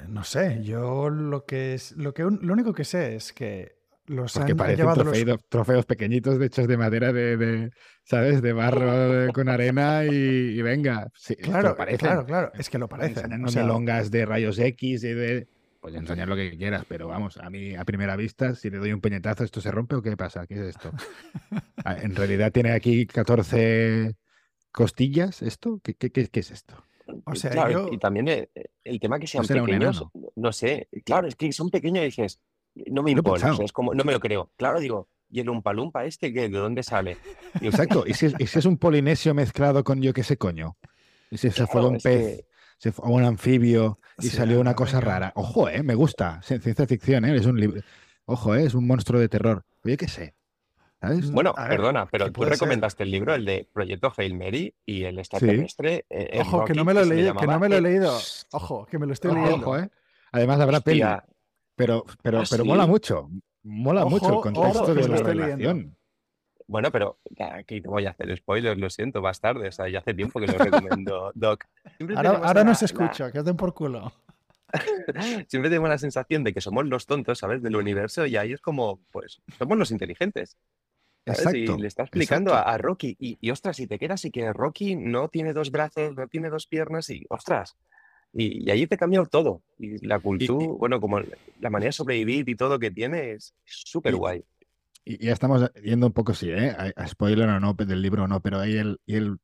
No 0.08 0.24
sé, 0.24 0.64
yo 0.64 1.10
lo 1.10 1.46
que 1.46 1.74
es, 1.74 1.94
lo 1.94 2.14
que 2.14 2.24
un- 2.24 2.40
lo 2.44 2.54
único 2.54 2.74
que 2.74 2.84
sé 2.84 3.16
es 3.16 3.34
que 3.34 3.77
los 4.08 4.34
Porque 4.34 4.52
han, 4.54 4.58
parecen 4.58 4.86
los- 4.86 4.98
trofeido- 4.98 5.40
trofeos 5.50 5.86
pequeñitos 5.86 6.40
de 6.40 6.46
hechos 6.48 6.68
de 6.68 6.78
madera 6.78 7.14
de, 7.14 7.38
de, 7.38 7.70
¿sabes? 8.04 8.42
De 8.42 8.54
barro 8.54 9.10
de- 9.12 9.34
con 9.34 9.48
arena 9.50 10.06
y, 10.06 10.10
y 10.10 10.62
venga. 10.62 11.10
Sí, 11.16 11.34
es 11.38 11.40
que 11.40 11.52
lo 11.52 11.76
Claro, 11.76 11.76
claro, 11.98 12.26
claro, 12.26 12.52
es 12.58 12.70
que 12.70 12.78
lo 12.78 12.88
parece. 12.88 13.20
Enseñando 13.20 13.48
o 13.48 13.52
sea, 13.52 13.64
milongas 13.64 14.10
de 14.12 14.26
rayos 14.26 14.58
X 14.60 15.04
y 15.04 15.14
de. 15.14 15.48
Pues 15.80 15.94
enseñar 15.94 16.28
lo 16.28 16.36
que 16.36 16.58
quieras, 16.58 16.86
pero 16.90 17.08
vamos, 17.08 17.38
a 17.38 17.50
mí 17.52 17.76
a 17.76 17.86
primera 17.86 18.16
vista, 18.16 18.56
si 18.56 18.70
le 18.70 18.78
doy 18.80 18.92
un 18.92 19.00
puñetazo, 19.00 19.44
¿esto 19.44 19.62
se 19.62 19.70
rompe 19.72 19.96
o 19.96 20.02
qué 20.02 20.18
pasa? 20.18 20.48
¿Qué 20.48 20.56
es 20.56 20.62
esto? 20.62 20.92
Ah, 21.86 21.96
En 22.02 22.16
realidad 22.16 22.52
tiene 22.52 22.72
aquí 22.72 23.06
14 23.06 24.16
costillas, 24.72 25.42
¿esto? 25.42 25.80
¿Qué, 25.84 25.94
qué, 25.94 26.12
qué- 26.12 26.28
qué 26.28 26.40
es 26.42 26.52
esto? 26.52 26.84
O 27.26 27.36
sea, 27.36 27.52
Claro, 27.52 27.72
yo- 27.88 27.94
y 27.94 27.98
también 27.98 28.28
el, 28.28 28.50
el 28.84 29.00
tema 29.00 29.20
que 29.20 29.28
sean 29.28 29.46
pequeños, 29.46 30.04
no 30.36 30.52
sé, 30.52 30.90
claro, 31.06 31.28
es 31.28 31.36
que 31.36 31.52
son 31.54 31.70
pequeños 31.70 32.02
y 32.02 32.06
dices, 32.08 32.40
no 32.92 33.04
me 33.04 33.12
impone, 33.12 33.36
o 33.36 33.38
sea, 33.38 33.48
pensado. 33.48 33.64
es 33.66 33.72
como, 33.72 33.94
no 33.94 34.04
me 34.04 34.14
lo 34.14 34.20
creo. 34.20 34.52
Claro, 34.58 34.80
digo, 34.80 35.08
¿y 35.30 35.40
el 35.40 35.50
Umpalumpa 35.50 36.06
este 36.06 36.32
qué? 36.34 36.50
¿De 36.50 36.58
dónde 36.58 36.84
sale? 36.84 37.18
Exacto, 37.62 38.04
¿y 38.08 38.14
si, 38.14 38.28
es- 38.28 38.36
y 38.40 38.48
si 38.48 38.60
es 38.60 38.66
un 38.66 38.78
polinesio 38.78 39.34
mezclado 39.34 39.84
con 39.84 40.02
yo 40.02 40.14
qué 40.14 40.24
sé 40.24 40.38
coño? 40.38 40.78
¿Y 41.30 41.38
si 41.38 41.50
se 41.52 41.66
fue 41.68 41.82
Claro, 41.82 41.90
un 41.90 41.96
es 41.98 42.04
pez? 42.04 42.38
que- 42.38 42.46
se 42.80 42.92
fue 42.92 43.08
a 43.08 43.12
un 43.12 43.24
anfibio 43.24 44.00
y 44.20 44.24
Sí, 44.24 44.30
salió 44.30 44.60
una 44.62 44.76
cosa 44.76 45.02
rara. 45.02 45.32
Ojo, 45.36 45.68
eh, 45.68 45.82
me 45.82 45.96
gusta. 45.96 46.40
ci- 46.44 46.62
Ciencia 46.62 46.86
ficción, 46.86 47.26
eh, 47.26 47.36
es 47.36 47.46
un 47.48 47.60
libro. 47.60 47.82
Ojo, 48.26 48.54
eh, 48.56 48.66
es 48.66 48.76
un 48.76 48.86
monstruo 48.86 49.20
de 49.20 49.28
terror. 49.30 49.66
Oye, 49.84 49.98
qué 49.98 50.08
sé. 50.08 50.36
¿Sabes? 51.02 51.32
Mm, 51.32 51.34
Bueno, 51.36 51.54
ver, 51.56 51.70
perdona, 51.70 52.06
pero 52.08 52.26
que 52.26 52.32
tú 52.32 52.42
ser. 52.42 52.52
recomendaste 52.54 53.04
el 53.04 53.12
libro, 53.12 53.34
el 53.34 53.46
de 53.46 53.68
Proyecto 53.74 54.12
Hail 54.16 54.36
Mary 54.36 54.76
y 54.86 55.04
el 55.06 55.18
extraterrestre. 55.18 56.06
eh, 56.10 56.30
el 56.34 56.42
Ojo, 56.42 56.66
que 56.66 56.74
no 56.76 56.86
me 56.86 56.94
lo 56.94 57.02
he 57.02 57.06
leído, 57.06 57.34
que 57.36 57.48
no 57.48 57.54
llamaba, 57.54 57.60
me 57.60 57.70
lo 57.70 57.78
he 57.78 57.82
leído. 57.82 58.20
Ojo, 58.52 58.86
que 58.86 59.00
me 59.00 59.06
lo 59.08 59.14
estoy 59.14 59.32
Ojo, 59.32 59.40
leyendo. 59.42 59.66
ojo, 59.68 59.78
eh. 59.80 59.90
Además 60.32 60.60
habrá 60.60 60.80
peli, 60.82 61.02
hostia, 61.02 61.26
pero, 61.78 62.04
pero, 62.22 62.40
¿Ah, 62.40 62.44
pero 62.50 62.64
sí? 62.64 62.68
mola 62.70 62.86
mucho. 62.86 63.30
Mola 63.64 64.02
Ojo, 64.02 64.10
mucho 64.10 64.26
el 64.28 64.32
ojo, 64.34 64.42
contexto 64.42 64.86
que 64.88 64.94
de 64.94 65.08
la 65.08 65.16
leyendo. 65.18 65.24
relación. 65.46 65.98
Bueno, 66.68 66.92
pero 66.92 67.20
aquí 67.54 67.80
te 67.80 67.88
voy 67.88 68.06
a 68.06 68.10
hacer 68.10 68.36
spoilers, 68.36 68.78
lo 68.78 68.90
siento, 68.90 69.22
más 69.22 69.40
tarde. 69.40 69.70
O 69.70 69.72
sea, 69.72 69.88
ya 69.88 70.00
hace 70.00 70.14
tiempo 70.14 70.40
que 70.42 70.48
lo 70.48 70.58
recomiendo, 70.58 71.32
Doc. 71.36 71.64
Siempre 71.96 72.18
Ahora, 72.18 72.30
ahora 72.44 72.64
no 72.66 72.72
la- 72.72 72.76
se 72.76 72.84
la- 72.84 72.88
escucha, 73.06 73.32
que 73.32 73.40
os 73.40 73.46
den 73.46 73.56
por 73.56 73.74
culo. 73.74 74.12
Siempre 75.48 75.70
tengo 75.70 75.88
la 75.88 75.98
sensación 75.98 76.44
de 76.44 76.54
que 76.54 76.60
somos 76.62 76.86
los 76.86 77.06
tontos, 77.06 77.40
¿sabes? 77.40 77.62
Del 77.62 77.76
universo 77.78 78.26
y 78.26 78.36
ahí 78.36 78.52
es 78.54 78.60
como, 78.62 79.00
pues, 79.12 79.42
somos 79.58 79.78
los 79.78 79.92
inteligentes. 79.92 80.58
¿sabes? 81.26 81.40
Exacto. 81.40 81.58
Y 81.78 81.82
le 81.82 81.88
está 81.88 82.04
explicando 82.04 82.54
a, 82.54 82.62
a 82.62 82.78
Rocky. 82.78 83.16
Y, 83.20 83.38
y, 83.42 83.52
ostras, 83.52 83.78
si 83.78 83.88
te 83.88 84.00
quedas 84.00 84.24
y 84.26 84.32
que 84.32 84.52
Rocky 84.54 84.96
no 84.96 85.28
tiene 85.30 85.54
dos 85.54 85.72
brazos, 85.72 86.16
no 86.16 86.28
tiene 86.28 86.50
dos 86.50 86.68
piernas 86.68 87.10
y, 87.10 87.26
ostras. 87.30 87.76
Y, 88.34 88.66
y 88.66 88.72
ahí 88.72 88.86
te 88.88 88.98
cambia 88.98 89.24
todo. 89.26 89.64
Y 89.80 90.06
la 90.06 90.20
cultura, 90.20 90.68
bueno, 90.78 91.00
como 91.02 91.20
la 91.20 91.70
manera 91.70 91.90
de 91.90 91.94
sobrevivir 91.94 92.48
y 92.48 92.56
todo 92.56 92.78
que 92.80 92.92
tiene 92.92 93.32
es 93.34 93.54
súper 93.66 94.16
guay. 94.16 94.44
Y 95.06 95.26
ya 95.26 95.32
estamos 95.34 95.72
yendo 95.82 96.08
un 96.08 96.14
poco, 96.14 96.34
sí, 96.34 96.50
¿eh? 96.50 96.70
A, 96.72 96.92
a 96.96 97.08
spoiler 97.08 97.48
o 97.48 97.60
no, 97.60 97.74
del 97.74 98.02
libro 98.02 98.24
o 98.24 98.28
no, 98.28 98.42
pero 98.42 98.60
ahí 98.60 98.76
el, 98.78 99.00
y 99.06 99.16
el. 99.16 99.38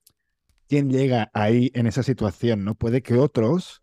¿Quién 0.67 0.89
llega 0.89 1.29
ahí 1.33 1.71
en 1.73 1.87
esa 1.87 2.03
situación? 2.03 2.63
¿No? 2.65 2.75
Puede 2.75 3.01
que 3.01 3.15
otros 3.15 3.81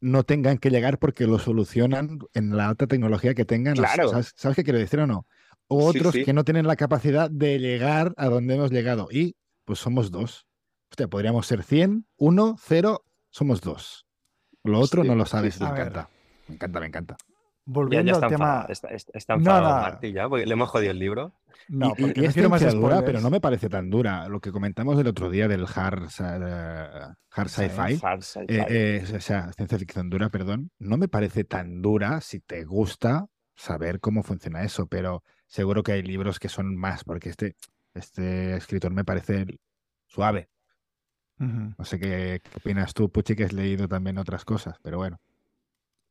no 0.00 0.22
tengan 0.22 0.58
que 0.58 0.70
llegar 0.70 0.98
porque 0.98 1.26
lo 1.26 1.38
solucionan 1.38 2.18
en 2.34 2.56
la 2.56 2.68
alta 2.68 2.86
tecnología 2.86 3.34
que 3.34 3.44
tengan. 3.44 3.74
Claro. 3.74 4.08
¿Sabes, 4.08 4.32
sabes 4.36 4.56
qué 4.56 4.64
quiero 4.64 4.78
decir 4.78 5.00
o 5.00 5.06
no? 5.06 5.26
O 5.68 5.92
Sí, 5.92 5.98
otros 5.98 6.14
sí. 6.14 6.24
que 6.24 6.32
no 6.32 6.44
tienen 6.44 6.66
la 6.66 6.76
capacidad 6.76 7.30
de 7.30 7.58
llegar 7.58 8.14
a 8.16 8.28
donde 8.28 8.54
hemos 8.54 8.70
llegado. 8.70 9.08
Y 9.10 9.36
pues 9.64 9.78
somos 9.80 10.10
dos. 10.10 10.46
Hostia, 10.90 11.08
podríamos 11.08 11.46
ser 11.46 11.64
100, 11.64 12.06
1, 12.16 12.56
0, 12.60 13.04
somos 13.30 13.60
dos. 13.60 14.05
Lo 14.66 14.80
otro 14.80 15.02
Sí, 15.02 15.08
no 15.08 15.14
lo 15.14 15.26
sabes. 15.26 15.60
Me 15.60 15.68
encanta. 15.68 16.08
Me 16.48 16.54
encanta, 16.54 16.80
me 16.80 16.86
encanta. 16.86 17.16
Ya, 17.18 17.72
Volviendo 17.72 18.06
ya 18.06 18.12
está 18.12 18.26
al 18.26 18.32
tema. 18.32 18.66
está, 18.68 18.88
está- 18.88 19.18
está 19.18 19.32
No, 19.34 19.38
enfadado 19.40 19.74
no. 19.74 19.80
Martí 19.80 20.12
ya, 20.12 20.28
porque 20.28 20.46
le 20.46 20.52
hemos 20.52 20.68
jodido 20.68 20.92
el 20.92 20.98
libro. 21.00 21.32
No, 21.68 21.88
y, 21.88 21.90
y- 21.90 22.06
porque 22.06 22.20
y 22.20 22.26
no 22.26 22.32
quiero 22.32 22.48
más 22.50 22.74
dura, 22.74 23.02
pero 23.04 23.20
no 23.20 23.28
me 23.30 23.40
parece 23.40 23.68
tan 23.68 23.90
dura. 23.90 24.28
Lo 24.28 24.40
que 24.40 24.52
comentamos 24.52 24.96
el 25.00 25.06
otro 25.08 25.30
día 25.30 25.48
del 25.48 25.66
hard, 25.74 26.08
hard 26.20 27.48
Sí, 27.48 27.62
sci-fi, 27.68 27.98
Hard 28.06 28.22
sci-fi. 28.22 28.46
eh, 28.54 28.66
eh, 28.68 29.16
o 29.16 29.20
sea, 29.20 29.52
ciencia 29.52 29.78
ficción 29.78 30.08
dura, 30.10 30.28
perdón, 30.28 30.70
no 30.78 30.96
me 30.96 31.08
parece 31.08 31.42
tan 31.44 31.82
dura 31.82 32.20
si 32.20 32.38
te 32.40 32.64
gusta 32.64 33.26
saber 33.56 33.98
cómo 34.00 34.22
funciona 34.22 34.62
eso, 34.62 34.86
pero 34.86 35.24
seguro 35.48 35.82
que 35.82 35.92
hay 35.92 36.02
libros 36.02 36.38
que 36.38 36.48
son 36.48 36.76
más, 36.76 37.02
porque 37.02 37.30
este, 37.30 37.56
este 37.94 38.54
escritor 38.56 38.92
me 38.92 39.04
parece 39.04 39.46
suave. 40.06 40.50
No 41.38 41.84
sé 41.84 41.98
qué, 41.98 42.40
qué 42.42 42.50
opinas 42.56 42.94
tú, 42.94 43.10
Puchi, 43.10 43.36
que 43.36 43.44
has 43.44 43.52
leído 43.52 43.88
también 43.88 44.18
otras 44.18 44.44
cosas, 44.44 44.78
pero 44.82 44.96
bueno. 44.96 45.18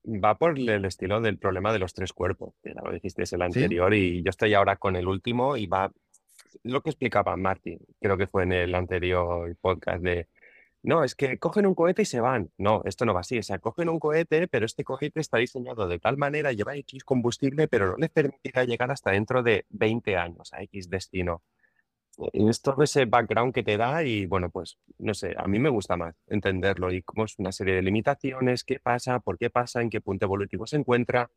Va 0.06 0.38
por 0.38 0.58
el 0.58 0.86
estilo 0.86 1.20
del 1.20 1.40
problema 1.40 1.74
de 1.74 1.80
los 1.80 1.94
tres 1.94 2.14
cuerpos, 2.14 2.54
que 2.62 2.74
ya 2.76 2.82
lo 2.84 2.92
dijiste 2.92 3.24
el 3.32 3.42
anterior, 3.42 3.94
y 3.94 4.22
yo 4.22 4.30
estoy 4.30 4.54
ahora 4.54 4.76
con 4.76 4.96
el 4.96 5.08
último 5.08 5.58
y 5.58 5.66
va 5.66 5.92
lo 6.64 6.82
que 6.82 6.90
explicaba 6.92 7.36
Marty, 7.36 7.78
creo 8.00 8.18
que 8.18 8.28
fue 8.28 8.44
en 8.44 8.54
el 8.54 8.76
anterior 8.76 9.56
podcast 9.62 10.02
de, 10.02 10.28
no, 10.86 11.04
es 11.04 11.16
que 11.16 11.40
cogen 11.40 11.66
un 11.66 11.74
cohete 11.74 12.04
y 12.04 12.06
se 12.06 12.20
van. 12.20 12.52
No, 12.60 12.84
esto 12.86 13.06
no 13.06 13.14
va 13.16 13.22
así, 13.22 13.40
o 13.40 13.44
sea, 13.44 13.58
cogen 13.58 13.90
un 13.90 14.00
cohete, 14.00 14.48
pero 14.48 14.68
este 14.68 14.84
cohete 14.84 15.20
está 15.20 15.40
diseñado 15.40 15.88
de 15.88 15.98
tal 15.98 16.16
manera, 16.16 16.52
lleva 16.54 16.76
X 16.76 17.04
combustible, 17.04 17.68
pero 17.68 17.88
no 17.88 17.98
les 17.98 18.12
permitirá 18.12 18.66
llegar 18.66 18.92
hasta 18.92 19.10
dentro 19.12 19.42
de 19.42 19.66
20 19.70 20.16
años 20.16 20.54
a 20.54 20.62
X 20.62 20.88
destino. 20.90 21.42
Es 22.34 22.62
todo 22.62 22.84
ese 22.84 23.06
background 23.06 23.54
que 23.54 23.64
te 23.64 23.78
da 23.78 24.04
y 24.04 24.26
bueno, 24.26 24.50
pues 24.50 24.78
no 25.00 25.14
sé, 25.14 25.36
a 25.38 25.48
mí 25.48 25.60
me 25.60 25.70
gusta 25.70 25.98
más 25.98 26.16
entenderlo 26.28 26.92
y 26.92 27.02
cómo 27.02 27.26
es 27.26 27.38
una 27.38 27.52
serie 27.52 27.76
de 27.76 27.82
limitaciones, 27.82 28.64
qué 28.64 28.80
pasa, 28.80 29.20
por 29.20 29.38
qué 29.38 29.50
pasa, 29.50 29.82
en 29.82 29.90
qué 29.90 30.02
punto 30.02 30.26
evolutivo 30.26 30.66
se 30.66 30.78
encuentra. 30.78 31.30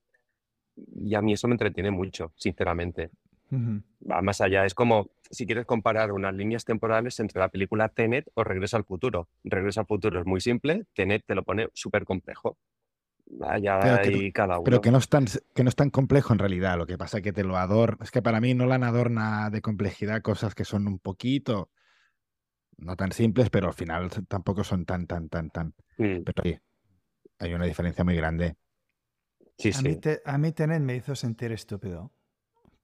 Y 0.76 1.14
a 1.14 1.22
mí 1.22 1.32
eso 1.32 1.48
me 1.48 1.54
entretiene 1.54 1.90
mucho, 1.90 2.32
sinceramente. 2.36 3.10
Va 3.50 4.22
más 4.22 4.40
allá, 4.40 4.66
es 4.66 4.74
como 4.74 5.08
si 5.30 5.46
quieres 5.46 5.66
comparar 5.66 6.12
unas 6.12 6.34
líneas 6.34 6.64
temporales 6.64 7.18
entre 7.18 7.40
la 7.40 7.48
película 7.48 7.88
Tenet 7.88 8.30
o 8.34 8.44
Regreso 8.44 8.76
al 8.76 8.84
futuro. 8.84 9.28
Regreso 9.42 9.80
al 9.80 9.86
futuro 9.86 10.20
es 10.20 10.26
muy 10.26 10.40
simple, 10.40 10.84
Tenet 10.94 11.24
te 11.26 11.34
lo 11.34 11.42
pone 11.42 11.68
súper 11.72 12.04
complejo. 12.04 12.56
Allá 13.46 13.80
Pero 13.82 14.02
que- 14.02 14.16
y 14.26 14.32
cada 14.32 14.56
uno. 14.58 14.64
Pero 14.64 14.80
que 14.80 14.90
no, 14.90 14.98
es 14.98 15.08
tan, 15.08 15.26
que 15.54 15.62
no 15.62 15.68
es 15.68 15.76
tan 15.76 15.90
complejo 15.90 16.32
en 16.32 16.38
realidad. 16.38 16.76
Lo 16.78 16.86
que 16.86 16.98
pasa 16.98 17.18
es 17.18 17.22
que 17.22 17.32
te 17.32 17.44
lo 17.44 17.56
adorna. 17.56 17.98
Es 18.04 18.10
que 18.10 18.22
para 18.22 18.40
mí 18.40 18.54
no 18.54 18.66
la 18.66 18.76
adorna 18.76 19.50
de 19.50 19.60
complejidad 19.62 20.22
cosas 20.22 20.54
que 20.54 20.64
son 20.64 20.86
un 20.86 20.98
poquito, 20.98 21.70
no 22.76 22.96
tan 22.96 23.12
simples, 23.12 23.50
pero 23.50 23.66
al 23.68 23.74
final 23.74 24.10
tampoco 24.28 24.64
son 24.64 24.84
tan, 24.84 25.06
tan, 25.06 25.28
tan, 25.28 25.50
tan. 25.50 25.74
Mm, 25.96 26.22
Pero 26.24 26.42
oye, 26.44 26.62
hay 27.38 27.54
una 27.54 27.64
diferencia 27.66 28.04
muy 28.04 28.14
grande. 28.16 28.56
sí, 29.58 29.72
A 29.72 29.82
mí, 29.82 29.94
sí. 29.94 30.00
te- 30.00 30.22
a 30.24 30.38
mí 30.38 30.52
Tenet 30.52 30.80
me 30.80 30.96
hizo 30.96 31.14
sentir 31.14 31.52
estúpido. 31.52 32.12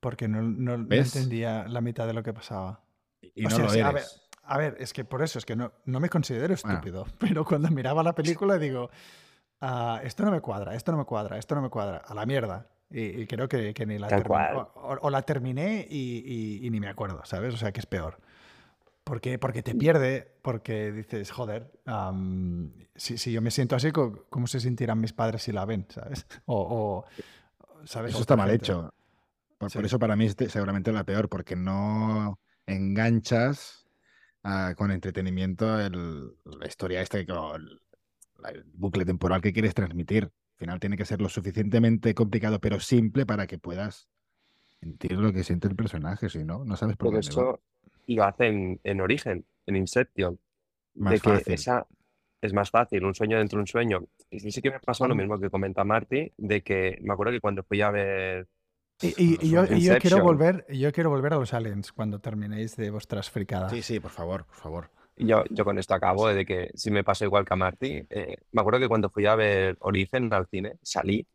Porque 0.00 0.28
no, 0.28 0.42
no- 0.42 0.74
entendía 0.74 1.66
la 1.66 1.80
mitad 1.80 2.06
de 2.06 2.12
lo 2.12 2.22
que 2.22 2.34
pasaba. 2.34 2.84
Y 3.22 3.46
O 3.46 3.48
no 3.48 3.56
sea, 3.56 3.64
lo 3.64 3.70
sí, 3.70 3.78
eres. 3.78 3.88
a 3.88 3.92
ver, 3.92 4.04
a 4.42 4.58
ver, 4.58 4.76
es 4.78 4.92
que 4.92 5.04
por 5.04 5.22
eso, 5.22 5.38
es 5.38 5.46
que 5.46 5.56
no, 5.56 5.72
no 5.86 5.98
me 6.00 6.10
considero 6.10 6.54
Bueno. 6.62 6.76
estúpido. 6.78 7.06
Pero 7.18 7.44
cuando 7.46 7.70
miraba 7.70 8.02
la 8.02 8.14
película 8.14 8.58
digo, 8.58 8.90
"Ah, 9.66 10.00
esto 10.04 10.24
no 10.24 10.30
me 10.30 10.40
cuadra, 10.40 10.74
esto 10.74 10.92
no 10.92 10.98
me 10.98 11.04
cuadra, 11.04 11.38
esto 11.38 11.54
no 11.54 11.62
me 11.62 11.70
cuadra, 11.70 11.98
a 11.98 12.14
la 12.14 12.26
mierda. 12.26 12.66
Y, 12.90 13.22
y 13.22 13.26
creo 13.26 13.48
que, 13.48 13.72
que 13.74 13.86
ni 13.86 13.98
la 13.98 14.08
Tal 14.08 14.22
terminé. 14.22 14.44
cual. 14.52 14.56
O, 14.74 14.80
o- 14.92 14.98
o 15.00 15.10
la 15.10 15.22
terminé 15.22 15.86
y, 15.90 16.22
y- 16.26 16.66
y 16.66 16.70
ni 16.70 16.80
me 16.80 16.88
acuerdo, 16.88 17.24
¿sabes? 17.24 17.54
O 17.54 17.56
sea, 17.56 17.72
que 17.72 17.80
es 17.80 17.86
peor. 17.86 18.18
Porque, 19.04 19.38
porque 19.38 19.62
te 19.62 19.74
pierde, 19.74 20.32
porque 20.42 20.92
dices, 20.92 21.30
joder, 21.30 21.70
am, 21.86 22.72
si, 22.94 23.18
si 23.18 23.32
yo 23.32 23.42
me 23.42 23.50
siento 23.50 23.76
así, 23.76 23.90
¿cómo 23.92 24.46
se 24.46 24.60
sentirán 24.60 25.00
mis 25.00 25.12
padres 25.12 25.42
si 25.42 25.52
la 25.52 25.64
ven, 25.64 25.86
¿sabes? 25.88 26.26
O, 26.46 27.04
o, 27.80 27.84
¿sabes? 27.86 28.12
Eso 28.12 28.20
está 28.20 28.36
mal 28.36 28.48
gente. 28.50 28.64
hecho. 28.64 28.94
Por, 29.58 29.70
por 29.70 29.82
Sí. 29.82 29.86
eso 29.86 29.98
para 29.98 30.16
mí 30.16 30.26
es 30.26 30.36
seguramente 30.50 30.92
la 30.92 31.04
peor, 31.04 31.28
porque 31.28 31.56
no 31.56 32.38
enganchas 32.66 33.86
ah, 34.42 34.74
con 34.76 34.90
entretenimiento 34.90 35.80
el- 35.80 36.34
la 36.44 36.66
historia 36.66 37.00
esta, 37.00 37.24
que- 37.24 37.32
o 37.32 37.56
el, 38.48 38.64
bucle 38.74 39.04
temporal 39.04 39.40
que 39.40 39.52
quieres 39.52 39.74
transmitir. 39.74 40.24
Al 40.24 40.58
final 40.58 40.80
tiene 40.80 40.96
que 40.96 41.04
ser 41.04 41.20
lo 41.20 41.28
suficientemente 41.28 42.14
complicado, 42.14 42.60
pero 42.60 42.78
simple 42.80 43.26
para 43.26 43.46
que 43.46 43.58
puedas 43.58 44.08
sentir 44.80 45.12
lo 45.12 45.32
que 45.32 45.42
siente 45.44 45.66
el 45.68 45.76
personaje, 45.76 46.28
si 46.28 46.44
no, 46.44 46.64
no 46.64 46.76
sabes 46.76 46.96
por 46.96 47.08
Pero 47.08 47.16
va. 47.16 47.20
eso 47.20 47.60
lo 48.06 48.24
hacen 48.24 48.80
en 48.84 49.00
Origen, 49.00 49.44
en 49.66 49.76
Inception. 49.76 50.38
Más 50.94 51.14
de 51.14 51.20
que 51.20 51.30
fácil. 51.30 51.54
esa 51.54 51.86
es 52.40 52.52
más 52.52 52.70
fácil, 52.70 53.04
un 53.04 53.14
sueño 53.14 53.38
dentro 53.38 53.56
de 53.56 53.62
un 53.62 53.66
sueño. 53.66 54.04
Y 54.30 54.38
sí, 54.38 54.52
sí 54.52 54.60
que 54.60 54.70
me 54.70 54.78
pasó 54.78 55.08
lo 55.08 55.14
mismo 55.14 55.40
que 55.40 55.48
comenta 55.50 55.82
Marty, 55.82 56.32
de 56.36 56.62
que 56.62 56.98
me 57.00 57.12
acuerdo 57.14 57.32
que 57.32 57.40
cuando 57.40 57.62
fui 57.64 57.80
a 57.80 57.90
ver 57.90 58.46
Y, 59.00 59.08
y- 59.08 59.38
y 59.40 59.50
yo, 59.50 59.64
y 59.64 59.80
yo 59.80 59.98
quiero 59.98 60.22
volver, 60.22 60.66
yo 60.68 60.92
quiero 60.92 61.10
volver 61.10 61.32
a 61.32 61.36
los 61.36 61.54
aliens 61.54 61.92
cuando 61.92 62.20
terminéis 62.20 62.76
de 62.76 62.90
vuestras 62.90 63.30
fricadas. 63.30 63.72
Sí, 63.72 63.82
sí, 63.82 63.98
por 63.98 64.10
favor, 64.10 64.44
por 64.44 64.56
favor. 64.56 64.90
Yo, 65.16 65.44
yo 65.50 65.64
con 65.64 65.78
esto 65.78 65.94
acabo 65.94 66.28
de 66.28 66.44
que 66.44 66.70
si 66.74 66.90
me 66.90 67.04
pasó 67.04 67.24
igual 67.24 67.44
que 67.44 67.54
a 67.54 67.56
Marty. 67.56 68.04
eh, 68.10 68.36
me 68.52 68.60
acuerdo 68.60 68.80
que 68.80 68.88
cuando 68.88 69.10
fui 69.10 69.26
a 69.26 69.36
ver 69.36 69.76
Origen 69.80 70.32
al 70.32 70.46
cine, 70.48 70.74
salí 70.82 71.26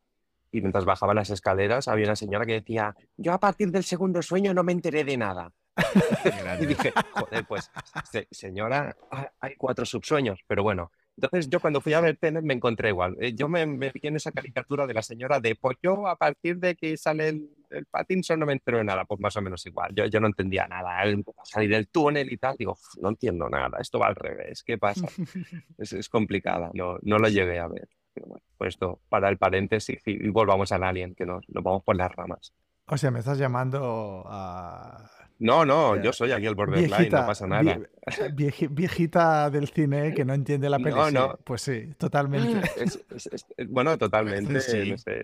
y 0.52 0.62
mientras 0.62 0.84
bajaba 0.86 1.13
las 1.13 1.30
escaleras 1.30 1.88
había 1.88 2.06
una 2.06 2.15
señora 2.15 2.46
que 2.46 2.54
decía, 2.54 2.96
yo 3.18 3.34
a 3.34 3.39
partir 3.39 3.72
del 3.72 3.84
segundo 3.84 4.22
sueño 4.22 4.54
no 4.54 4.63
me 4.63 4.72
enteré 4.74 5.04
de 5.04 5.15
nada. 5.18 5.52
Y 6.60 6.65
dije, 6.65 6.92
joder, 7.13 7.46
pues 7.46 7.70
se- 8.12 8.28
señora, 8.32 8.96
ha- 9.12 9.32
hay 9.39 9.56
cuatro 9.56 9.86
subsueños, 9.86 10.39
pero 10.48 10.63
bueno. 10.63 10.92
Entonces 11.22 11.50
yo 11.50 11.60
cuando 11.60 11.82
fui 11.82 11.94
a 11.94 12.00
ver 12.02 12.18
Tenet 12.18 12.44
me 12.44 12.54
encontré 12.54 12.90
igual. 12.90 13.18
Eh, 13.20 13.34
Yo 13.36 13.50
me, 13.50 13.66
me 13.66 13.92
vi 13.92 14.00
en 14.04 14.16
esa 14.16 14.32
caricatura 14.32 14.88
de 14.88 14.94
la 14.94 15.02
señora 15.02 15.40
de, 15.40 15.56
pues 15.56 15.78
yo 15.84 16.08
a 16.08 16.16
partir 16.16 16.58
de 16.60 16.76
que 16.76 16.96
sale 16.96 17.28
el, 17.30 17.50
el 17.72 17.86
Pattinson 17.88 18.40
no 18.40 18.46
me 18.46 18.54
entero 18.54 18.78
de 18.78 18.86
nada, 18.86 19.04
pues 19.06 19.20
más 19.20 19.36
o 19.36 19.42
menos 19.42 19.66
igual. 19.66 19.94
Yo, 19.94 20.06
yo 20.06 20.20
no 20.22 20.28
entendía 20.28 20.66
nada. 20.68 21.02
A 21.02 21.06
salir 21.44 21.70
del 21.72 21.88
túnel 21.90 22.32
y 22.32 22.38
tal, 22.38 22.56
digo, 22.58 22.72
"Uf, 22.74 22.80
no 23.02 23.10
entiendo 23.10 23.50
nada, 23.50 23.78
esto 23.80 24.00
va 24.00 24.08
al 24.08 24.16
revés, 24.16 24.64
¿qué 24.64 24.78
pasa? 24.78 25.08
Es, 25.78 25.94
es 25.94 26.10
complicada, 26.10 26.72
no, 26.74 26.98
no 27.02 27.18
lo 27.20 27.28
llegué 27.30 27.60
a 27.60 27.68
ver. 27.68 27.88
Pero 28.14 28.28
bueno, 28.28 28.44
pues 28.58 28.70
esto, 28.76 29.02
para 29.10 29.30
el 29.30 29.38
paréntesis 29.38 30.02
y, 30.06 30.12
y 30.26 30.30
volvamos 30.30 30.72
al 30.72 30.84
Alien, 30.84 31.16
que 31.16 31.26
nos, 31.26 31.48
nos 31.50 31.64
vamos 31.64 31.84
por 31.84 31.96
las 31.96 32.12
ramas. 32.16 32.54
O 32.91 32.97
sea, 32.97 33.12
me 33.12 33.19
estás 33.19 33.38
llamando 33.38 34.23
a 34.28 35.10
No, 35.39 35.63
no, 35.63 35.95
Eh, 35.95 36.02
yo 36.04 36.12
soy 36.12 36.32
aquí 36.32 36.47
el 36.47 36.56
borderline, 36.56 36.88
viejita, 36.89 37.21
no 37.21 37.28
pasa 37.28 37.47
nada. 37.47 37.62
vie- 37.63 37.88
vieji- 38.36 38.67
viejita 38.69 39.49
del 39.49 39.69
cine 39.69 40.13
que 40.13 40.25
no 40.25 40.34
entiende 40.34 40.69
la 40.69 40.78
peli. 40.80 40.91
No, 40.95 41.08
sí. 41.08 41.13
no. 41.13 41.38
Pues 41.45 41.62
sí, 41.62 41.93
totalmente. 41.97 42.60
Es- 42.78 42.99
es- 43.15 43.28
es- 43.32 43.45
es- 43.58 43.69
bueno, 43.69 43.97
totalmente. 43.97 44.60
Sí. 44.60 44.91
no 44.91 44.97
sé. 44.97 45.23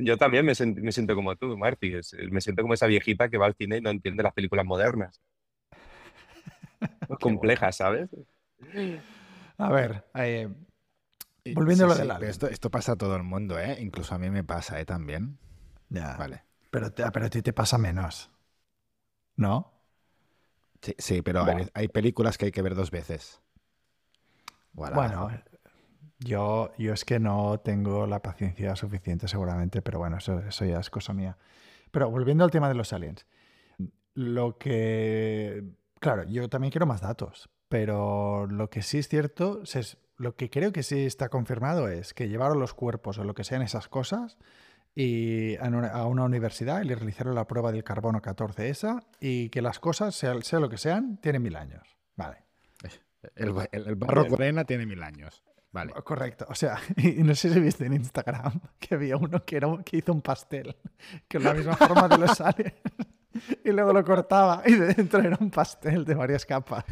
Yo 0.00 0.18
también 0.18 0.44
me, 0.44 0.52
sent- 0.52 0.80
me 0.80 0.92
siento 0.92 1.14
como 1.14 1.34
tú, 1.36 1.56
Marty. 1.56 1.94
es- 1.94 2.14
Me 2.30 2.40
siento 2.42 2.62
como 2.62 2.74
esa 2.74 2.86
viejita 2.86 3.28
que 3.30 3.38
va 3.38 3.46
al 3.46 3.54
cine 3.54 3.78
y 3.78 3.80
no 3.80 3.90
entiende 3.90 4.22
las 4.22 4.34
películas 4.34 4.66
modernas. 4.66 5.20
Complejas, 7.20 7.76
¿sabes? 7.76 8.10
A 9.56 9.70
ver, 9.72 10.04
eh, 10.14 10.48
Volviendo 11.54 11.84
a 11.84 11.88
lo 11.88 11.94
sí, 11.94 12.00
del 12.02 12.10
alien. 12.10 12.30
esto, 12.30 12.48
esto 12.48 12.70
pasa 12.70 12.92
a 12.92 12.96
todo 12.96 13.16
el 13.16 13.22
mundo, 13.22 13.58
¿eh? 13.58 13.76
Incluso 13.80 14.14
a 14.14 14.18
mí 14.18 14.30
me 14.30 14.44
pasa, 14.44 14.80
¿eh? 14.80 14.84
También. 14.84 15.38
ya, 15.90 16.16
Vale. 16.16 16.42
Pero, 16.74 16.92
te- 16.92 17.08
pero 17.12 17.26
a 17.26 17.30
ti 17.30 17.40
te 17.42 17.52
pasa 17.52 17.78
menos. 17.78 18.30
¿No? 19.36 19.72
Sí, 20.82 20.94
sí, 20.98 21.22
pero 21.22 21.44
hay, 21.44 21.68
hay 21.72 21.88
películas 21.88 22.36
que 22.36 22.46
hay 22.46 22.52
que 22.52 22.62
ver 22.62 22.74
dos 22.74 22.90
veces. 22.90 23.40
Bueno, 24.72 25.30
yo, 26.18 26.72
yo 26.78 26.92
es 26.92 27.04
que 27.04 27.20
no 27.20 27.60
tengo 27.60 28.06
la 28.06 28.20
paciencia 28.22 28.74
suficiente 28.76 29.28
seguramente, 29.28 29.82
pero 29.82 29.98
bueno, 30.00 30.18
eso, 30.18 30.40
eso 30.40 30.64
ya 30.64 30.80
es 30.80 30.90
cosa 30.90 31.12
mía. 31.12 31.38
Pero 31.90 32.10
volviendo 32.10 32.44
al 32.44 32.50
tema 32.50 32.68
de 32.68 32.74
los 32.74 32.92
aliens, 32.92 33.26
lo 34.14 34.58
que... 34.58 35.64
Claro, 36.00 36.24
yo 36.24 36.48
también 36.48 36.70
quiero 36.72 36.86
más 36.86 37.00
datos, 37.00 37.50
pero 37.68 38.46
lo 38.46 38.68
que 38.70 38.82
sí 38.82 38.98
es 38.98 39.08
cierto, 39.08 39.62
es- 39.62 39.98
lo 40.16 40.36
que 40.36 40.50
creo 40.50 40.72
que 40.72 40.82
sí 40.82 41.06
está 41.06 41.28
confirmado 41.28 41.88
es 41.88 42.14
que 42.14 42.28
llevaron 42.28 42.60
los 42.60 42.74
cuerpos 42.74 43.18
o 43.18 43.24
lo 43.24 43.34
que 43.34 43.44
sean 43.44 43.62
esas 43.62 43.88
cosas 43.88 44.38
y 44.94 45.56
a 45.56 45.66
una, 46.06 46.24
universidad 46.24 46.80
y 46.82 46.84
le 46.84 46.94
realizaron 46.94 47.34
la 47.34 47.46
prueba 47.46 47.72
del 47.72 47.82
carbono 47.84 48.22
14 48.22 48.68
esa 48.68 49.02
y 49.20 49.48
que 49.48 49.60
las 49.62 49.78
cosas, 49.80 50.14
sea, 50.14 50.40
sea 50.42 50.60
lo 50.60 50.68
que 50.68 50.78
sean, 50.78 51.16
tienen 51.18 51.42
mil 51.42 51.56
años. 51.56 51.82
Vale. 52.16 52.38
El, 53.36 53.52
ba- 53.52 53.68
el- 53.72 53.88
el 53.88 53.94
barro 53.96 54.26
Corena 54.28 54.64
tiene 54.64 54.86
mil 54.86 55.02
años. 55.02 55.42
Vale. 55.72 55.92
Correcto. 56.04 56.46
O 56.48 56.54
sea, 56.54 56.78
y 56.96 57.22
no 57.24 57.34
sé 57.34 57.52
si 57.52 57.58
viste 57.58 57.86
en 57.86 57.94
Instagram 57.94 58.60
que 58.78 58.94
había 58.94 59.16
uno 59.16 59.44
que, 59.44 59.56
era, 59.56 59.68
que 59.84 59.96
hizo 59.96 60.12
un 60.12 60.22
pastel 60.22 60.76
con 61.30 61.42
la 61.42 61.54
misma 61.54 61.74
forma 61.76 62.06
de 62.08 62.18
los 62.18 62.40
aliens 62.40 62.74
y 63.64 63.72
luego 63.72 63.92
lo 63.92 64.04
cortaba 64.04 64.62
y 64.64 64.74
de 64.74 64.94
dentro 64.94 65.20
era 65.20 65.36
un 65.40 65.50
pastel 65.50 66.04
de 66.04 66.14
varias 66.14 66.46
capas. 66.46 66.84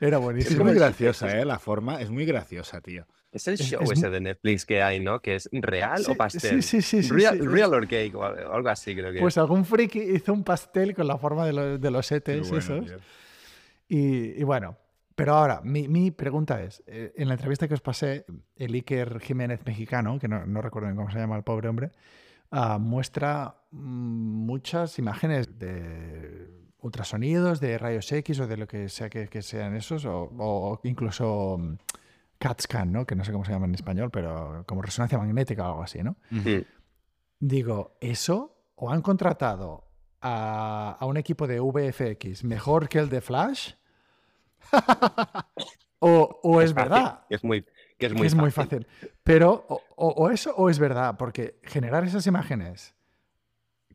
Era 0.00 0.16
Es 0.18 0.22
buenísimo. 0.22 0.64
muy 0.64 0.74
graciosa, 0.74 1.36
¿eh? 1.38 1.44
La 1.44 1.58
forma 1.58 2.00
es 2.00 2.10
muy 2.10 2.24
graciosa, 2.24 2.80
tío. 2.80 3.06
Es 3.30 3.46
el 3.46 3.58
show 3.58 3.82
es 3.82 3.90
ese 3.92 4.08
de 4.08 4.20
Netflix 4.20 4.64
que 4.64 4.82
hay, 4.82 5.00
¿no? 5.00 5.20
Que 5.20 5.34
es 5.36 5.48
real 5.52 6.02
Sí, 6.04 6.10
o 6.12 6.14
pastel. 6.16 6.62
sí, 6.62 6.80
sí, 6.80 7.02
sí, 7.02 7.02
sí, 7.02 7.14
real, 7.14 7.38
sí. 7.38 7.46
real 7.46 7.74
or 7.74 7.86
cake 7.86 8.14
o 8.14 8.24
algo 8.24 8.68
así, 8.70 8.94
creo 8.94 9.12
que 9.12 9.20
Pues 9.20 9.34
es. 9.34 9.38
algún 9.38 9.64
friki 9.66 10.00
hizo 10.00 10.32
un 10.32 10.44
pastel 10.44 10.94
con 10.94 11.06
la 11.06 11.18
forma 11.18 11.44
de, 11.44 11.52
los- 11.52 11.80
de 11.80 11.90
los 11.90 12.08
bueno, 12.10 12.56
esos. 12.58 12.92
Y, 13.88 14.40
y 14.40 14.42
bueno, 14.44 14.76
pero 15.14 15.34
ahora, 15.34 15.60
mi, 15.62 15.88
mi 15.88 16.10
pregunta 16.10 16.62
es, 16.62 16.82
eh, 16.86 17.12
en 17.16 17.28
la 17.28 17.34
entrevista 17.34 17.66
que 17.68 17.74
os 17.74 17.80
pasé, 17.80 18.24
el 18.56 18.72
Iker 18.74 19.20
Jiménez 19.20 19.60
mexicano, 19.66 20.18
que 20.18 20.28
no, 20.28 20.46
no 20.46 20.62
recuerdo 20.62 20.94
cómo 20.94 21.10
se 21.10 21.18
llama 21.18 21.36
el 21.36 21.42
pobre 21.42 21.68
hombre, 21.68 21.90
ah, 22.50 22.78
muestra 22.78 23.56
mm, 23.72 24.46
muchas 24.46 24.98
imágenes 24.98 25.58
de 25.58 26.48
ultrasonidos, 26.80 27.60
de 27.60 27.76
rayos 27.76 28.10
X 28.12 28.40
o 28.40 28.46
de 28.46 28.56
lo 28.56 28.66
que 28.68 28.88
sea 28.88 29.10
que, 29.10 29.28
que 29.28 29.42
sean 29.42 29.74
esos, 29.74 30.04
o, 30.04 30.30
o 30.38 30.80
incluso 30.84 31.56
mm, 31.58 31.74
CAT 32.38 32.60
scan, 32.62 32.92
¿no? 32.92 33.06
que 33.06 33.14
no 33.16 33.24
sé 33.24 33.32
cómo 33.32 33.44
se 33.44 33.52
llama 33.52 33.66
en 33.66 33.74
español, 33.74 34.10
pero 34.10 34.64
como 34.66 34.82
resonancia 34.82 35.18
magnética 35.18 35.64
o 35.64 35.70
algo 35.70 35.82
así, 35.82 36.02
¿no? 36.02 36.16
Digo, 37.40 37.96
¿eso? 38.00 38.56
¿O 38.76 38.90
han 38.90 39.02
contratado 39.02 39.84
a, 40.20 40.96
a 40.98 41.06
un 41.06 41.16
equipo 41.16 41.46
de 41.46 41.60
VFX 41.60 42.44
mejor 42.44 42.88
que 42.88 42.98
el 42.98 43.08
de 43.08 43.20
Flash? 43.20 43.72
¿O, 46.00 46.40
o 46.42 46.60
es 46.60 46.72
fácil, 46.74 46.90
verdad? 46.90 47.20
es 47.28 47.42
muy, 47.42 47.62
que 47.98 48.06
es 48.06 48.12
que 48.12 48.18
muy 48.18 48.26
es 48.28 48.34
muy 48.34 48.50
fácil. 48.50 48.86
Pero, 49.24 49.66
o, 49.68 49.82
o- 49.96 50.14
o 50.26 50.30
eso 50.30 50.54
o 50.56 50.70
es 50.70 50.78
verdad, 50.78 51.16
porque 51.18 51.58
generar 51.64 52.04
esas 52.04 52.26
imágenes 52.26 52.94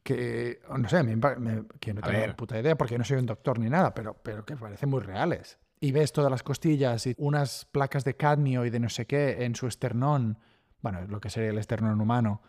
que, 0.03 0.59
no 0.77 0.89
sé, 0.89 0.97
a 0.97 1.03
mí 1.03 1.15
me 1.15 1.35
me- 1.37 1.65
que 1.79 1.93
no 1.93 2.01
A 2.01 2.05
tengo 2.07 2.19
ver. 2.19 2.35
puta 2.35 2.59
idea 2.59 2.75
porque 2.77 2.97
no 2.97 3.05
soy 3.05 3.17
un 3.17 3.25
doctor 3.25 3.57
ni 3.59 3.69
nada, 3.69 3.93
pero, 3.93 4.15
pero 4.21 4.43
que 4.45 4.57
parecen 4.57 4.89
muy 4.89 4.99
reales. 4.99 5.57
Y 5.83 5.91
ves 5.91 6.13
todas 6.13 6.31
las 6.31 6.43
costillas 6.43 7.05
y 7.07 7.13
unas 7.17 7.65
placas 7.65 8.03
de 8.05 8.15
cadmio 8.15 8.63
y 8.65 8.69
de 8.69 8.79
no 8.79 8.87
sé 8.89 9.05
qué 9.05 9.43
en 9.43 9.53
su 9.55 9.67
esternón, 9.67 10.37
bueno, 10.81 11.01
lo 11.07 11.19
que 11.19 11.29
sería 11.29 11.49
el 11.49 11.57
esternón 11.57 11.99
humano. 11.99 12.41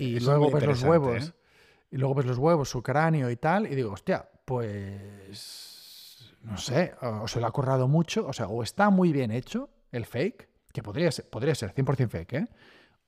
y 0.00 0.16
es 0.16 0.22
luego 0.24 0.50
ves 0.50 0.64
los 0.66 0.82
huevos. 0.90 1.28
¿eh? 1.28 1.32
Y 1.92 1.96
luego 1.96 2.14
ves 2.14 2.26
los 2.26 2.36
huevos, 2.38 2.68
su 2.68 2.82
cráneo 2.82 3.30
y 3.30 3.36
tal, 3.36 3.66
y 3.66 3.74
digo, 3.74 3.92
hostia, 3.92 4.28
pues 4.44 6.34
no 6.42 6.56
sé, 6.58 6.94
o 7.00 7.26
se 7.26 7.40
lo 7.40 7.46
ha 7.46 7.50
currado 7.52 7.88
mucho, 7.88 8.26
o 8.26 8.32
sea, 8.32 8.48
o 8.48 8.62
está 8.62 8.90
muy 8.90 9.12
bien 9.12 9.30
hecho 9.30 9.70
el 9.90 10.04
fake, 10.04 10.48
que 10.72 10.82
podría 10.82 11.10
ser, 11.10 11.28
podría 11.28 11.54
ser 11.54 11.72
100% 11.74 12.08
fake, 12.10 12.32
¿eh? 12.34 12.48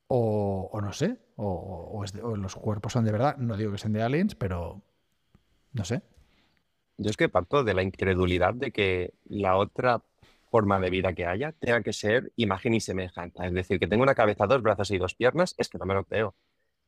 O, 0.08 0.68
o 0.72 0.80
no 0.80 0.92
sé, 0.92 1.18
o, 1.36 1.46
o 1.46 2.04
es 2.04 2.12
de- 2.12 2.22
o 2.22 2.34
los 2.36 2.54
cuerpos 2.56 2.92
son 2.92 3.04
de 3.04 3.12
verdad, 3.12 3.36
no 3.36 3.56
digo 3.56 3.72
que 3.72 3.78
sean 3.78 3.92
de 3.92 4.02
aliens, 4.02 4.34
pero 4.34 4.82
no 5.72 5.84
sé. 5.84 6.02
Yo 7.02 7.10
es 7.10 7.16
que 7.16 7.28
parto 7.28 7.64
de 7.64 7.74
la 7.74 7.82
incredulidad 7.82 8.54
de 8.54 8.70
que 8.70 9.12
la 9.28 9.56
otra 9.56 10.02
forma 10.50 10.78
de 10.80 10.90
vida 10.90 11.12
que 11.14 11.26
haya 11.26 11.52
tenga 11.52 11.82
que 11.82 11.92
ser 11.92 12.32
imagen 12.36 12.74
y 12.74 12.80
semejanza. 12.80 13.46
Es 13.46 13.52
decir, 13.54 13.78
que 13.78 13.86
tenga 13.86 14.02
una 14.02 14.14
cabeza, 14.14 14.46
dos 14.46 14.62
brazos 14.62 14.90
y 14.90 14.98
dos 14.98 15.14
piernas, 15.14 15.54
es 15.58 15.68
que 15.68 15.78
no 15.78 15.86
me 15.86 15.94
lo 15.94 16.04
creo. 16.04 16.34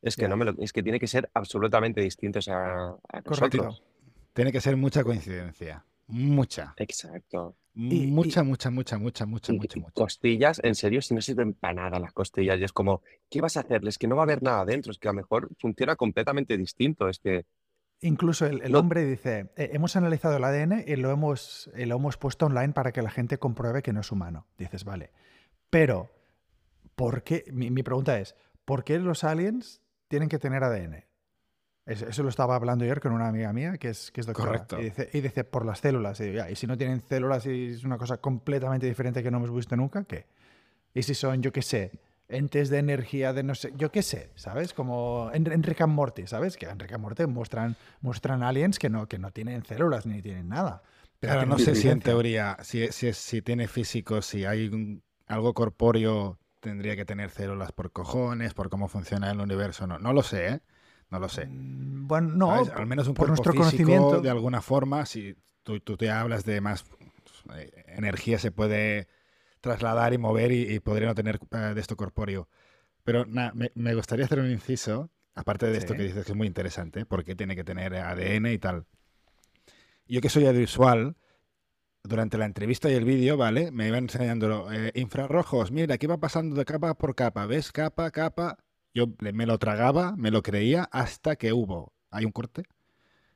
Es 0.01 0.15
que 0.15 0.27
no 0.27 0.37
me 0.37 0.45
lo, 0.45 0.53
es 0.59 0.71
que 0.71 0.83
tiene 0.83 0.99
que 0.99 1.07
ser 1.07 1.29
absolutamente 1.33 1.99
distinto 2.01 2.39
a, 2.51 2.89
a 3.09 3.21
Correcto. 3.23 3.57
nosotros. 3.57 3.83
Tiene 4.33 4.51
que 4.51 4.61
ser 4.61 4.77
mucha 4.77 5.03
coincidencia. 5.03 5.83
Mucha. 6.07 6.73
Exacto. 6.77 7.55
Y- 7.73 8.07
mucha, 8.07 8.43
mucha, 8.43 8.69
mucha, 8.69 8.97
mucha, 8.99 9.25
mucha, 9.25 9.51
Y- 9.51 9.57
mucha, 9.57 9.79
mucha. 9.79 9.91
Costillas, 9.93 10.61
en 10.63 10.75
serio, 10.75 11.01
si 11.01 11.15
no 11.15 11.21
sirven 11.21 11.53
para 11.53 11.73
nada 11.73 11.99
las 11.99 12.13
costillas. 12.13 12.59
Y 12.59 12.63
es 12.63 12.71
como, 12.71 13.01
¿qué 13.29 13.41
vas 13.41 13.57
a 13.57 13.61
hacerles? 13.61 13.97
Que 13.97 14.07
no 14.07 14.15
va 14.15 14.21
a 14.21 14.25
haber 14.25 14.43
nada 14.43 14.63
dentro. 14.63 14.91
Es 14.91 14.99
que 14.99 15.07
a 15.07 15.11
lo 15.11 15.15
mejor 15.17 15.49
funciona 15.59 15.95
completamente 15.95 16.55
distinto. 16.57 17.09
Es 17.09 17.17
que 17.19 17.45
Incluso 18.01 18.45
el, 18.45 18.61
el 18.61 18.71
No- 18.71 18.79
hombre 18.79 19.03
dice, 19.05 19.51
"Eh, 19.55 19.71
hemos 19.73 19.95
analizado 19.95 20.37
el 20.37 20.43
ADN 20.43 20.83
y 20.85 20.95
lo 20.95 21.11
hemos, 21.11 21.69
y 21.75 21.85
lo 21.85 21.95
hemos 21.95 22.17
puesto 22.17 22.45
online 22.45 22.73
para 22.73 22.91
que 22.91 23.01
la 23.01 23.09
gente 23.09 23.37
compruebe 23.39 23.81
que 23.81 23.93
no 23.93 24.01
es 24.01 24.11
humano. 24.11 24.47
Dices, 24.57 24.83
vale. 24.83 25.11
Pero, 25.69 26.11
¿por 26.95 27.23
qué? 27.23 27.45
Mi, 27.51 27.71
mi 27.71 27.83
pregunta 27.83 28.19
es, 28.19 28.35
¿por 28.65 28.83
qué 28.83 28.99
los 28.99 29.23
aliens 29.23 29.81
tienen 30.07 30.29
que 30.29 30.39
tener 30.39 30.63
ADN? 30.63 31.05
Es- 31.85 32.01
Eso 32.01 32.23
lo 32.23 32.29
estaba 32.29 32.55
hablando 32.55 32.83
ayer 32.83 32.99
con 32.99 33.11
una 33.13 33.27
amiga 33.27 33.51
mía 33.53 33.77
que 33.77 33.89
es, 33.89 34.11
que 34.11 34.21
es 34.21 34.27
doctora. 34.27 34.51
Correcto. 34.51 34.79
Y 34.79 34.85
dice, 34.85 35.09
y 35.13 35.21
dice, 35.21 35.43
por 35.43 35.65
las 35.65 35.79
células. 35.79 36.19
Y, 36.19 36.25
digo, 36.25 36.35
"Ya, 36.37 36.49
y 36.51 36.55
si 36.55 36.67
no 36.67 36.77
tienen 36.77 37.01
células 37.07 37.45
y 37.45 37.67
es 37.71 37.83
una 37.83 37.97
cosa 37.97 38.17
completamente 38.17 38.85
diferente 38.87 39.23
que 39.23 39.31
no 39.31 39.37
hemos 39.37 39.53
visto 39.53 39.75
nunca, 39.75 40.03
¿qué? 40.03 40.25
Y 40.93 41.01
si 41.03 41.13
son, 41.15 41.41
yo 41.41 41.51
qué 41.51 41.61
sé, 41.61 41.91
entes 42.27 42.69
de 42.69 42.79
energía 42.79 43.33
de 43.33 43.43
no 43.43 43.55
sé, 43.55 43.71
yo 43.77 43.91
qué 43.91 44.01
sé, 44.01 44.31
¿sabes? 44.35 44.73
Como 44.73 45.29
en, 45.33 45.51
en 45.51 45.63
Rick 45.63 45.81
and 45.81 45.93
Morty, 45.93 46.27
¿sabes? 46.27 46.57
Que 46.57 46.65
en 46.65 46.79
Rick 46.79 46.93
and 46.93 47.01
Morty 47.01 47.25
muestran, 47.27 47.75
muestran 48.01 48.43
aliens 48.43 48.79
que 48.79 48.89
no, 48.89 49.07
que 49.07 49.19
no 49.19 49.31
tienen 49.31 49.63
células 49.63 50.05
ni 50.05 50.21
tienen 50.21 50.49
nada. 50.49 50.81
Pero 51.19 51.33
Claro, 51.33 51.45
no 51.49 51.57
sé 51.59 51.75
si 51.75 51.89
en 51.89 52.01
teoría, 52.01 52.57
si, 52.61 52.87
si, 52.91 53.13
si 53.13 53.41
tiene 53.41 53.67
físico, 53.67 54.21
si 54.21 54.45
hay 54.45 54.67
un- 54.67 55.03
algo 55.27 55.53
corpóreo, 55.53 56.37
tendría 56.59 56.95
que 56.95 57.05
tener 57.05 57.29
células 57.29 57.71
por 57.71 57.91
cojones, 57.91 58.53
por 58.53 58.69
cómo 58.69 58.87
funciona 58.87 59.31
el 59.31 59.39
universo. 59.39 59.87
No, 59.87 59.97
no 59.99 60.13
lo 60.13 60.23
sé, 60.23 60.47
¿eh? 60.47 60.59
No 61.09 61.19
lo 61.19 61.29
sé. 61.29 61.47
Mm, 61.47 62.07
Bueno, 62.07 62.33
no, 62.35 62.47
¿Sabes? 62.51 62.69
Al 62.69 62.85
menos 62.85 63.07
un 63.07 63.13
por 63.15 63.27
cuerpo 63.27 63.43
nuestro 63.43 63.53
físico, 63.53 63.89
conocimiento. 63.89 64.21
de 64.21 64.29
alguna 64.29 64.61
forma, 64.61 65.05
si 65.05 65.35
tú, 65.63 65.79
tú 65.79 65.97
te 65.97 66.09
hablas 66.11 66.45
de 66.45 66.61
más 66.61 66.85
eh, 67.55 67.71
energía, 67.87 68.37
se 68.39 68.51
puede 68.51 69.07
trasladar 69.65 70.13
y 70.13 70.17
mover 70.17 70.51
y, 70.51 70.75
y 70.75 70.79
podría 70.79 71.07
no 71.07 71.15
tener 71.15 71.39
eh, 71.51 71.57
de 71.73 71.81
esto 71.81 71.97
corpóreo. 71.97 72.47
Pero 73.03 73.25
nada, 73.25 73.51
me, 73.53 73.71
me 73.75 73.93
gustaría 73.95 74.25
hacer 74.25 74.39
un 74.39 74.49
inciso, 74.49 75.09
aparte 75.33 75.65
de 75.65 75.77
esto 75.77 75.95
que 75.95 76.03
dices 76.03 76.25
que 76.25 76.31
es 76.31 76.37
muy 76.37 76.47
interesante, 76.47 77.05
porque 77.05 77.35
tiene 77.35 77.55
que 77.55 77.63
tener 77.63 77.95
ADN 77.95 78.47
y 78.47 78.57
tal. 78.57 78.85
Yo 80.07 80.21
que 80.21 80.29
soy 80.29 80.45
audiovisual, 80.45 81.15
durante 82.07 82.37
la 82.37 82.45
entrevista 82.45 82.89
y 82.89 82.93
el 82.93 83.03
vídeo, 83.03 83.37
¿vale? 83.37 83.71
Me 83.71 83.87
iban 83.87 84.03
enseñando 84.03 84.71
eh, 84.71 84.91
infrarrojos, 84.95 85.71
mira, 85.71 85.95
aquí 85.95 86.07
va 86.07 86.17
pasando 86.17 86.55
de 86.55 86.65
capa 86.65 86.93
por 86.93 87.15
capa, 87.15 87.45
¿ves? 87.45 87.71
Capa, 87.71 88.11
capa. 88.11 88.57
Yo 88.93 89.07
me 89.19 89.45
lo 89.45 89.57
tragaba, 89.57 90.15
me 90.15 90.31
lo 90.31 90.41
creía, 90.41 90.87
hasta 90.91 91.35
que 91.35 91.51
hubo, 91.51 91.93
hay 92.11 92.23
un 92.23 92.31
corte, 92.31 92.63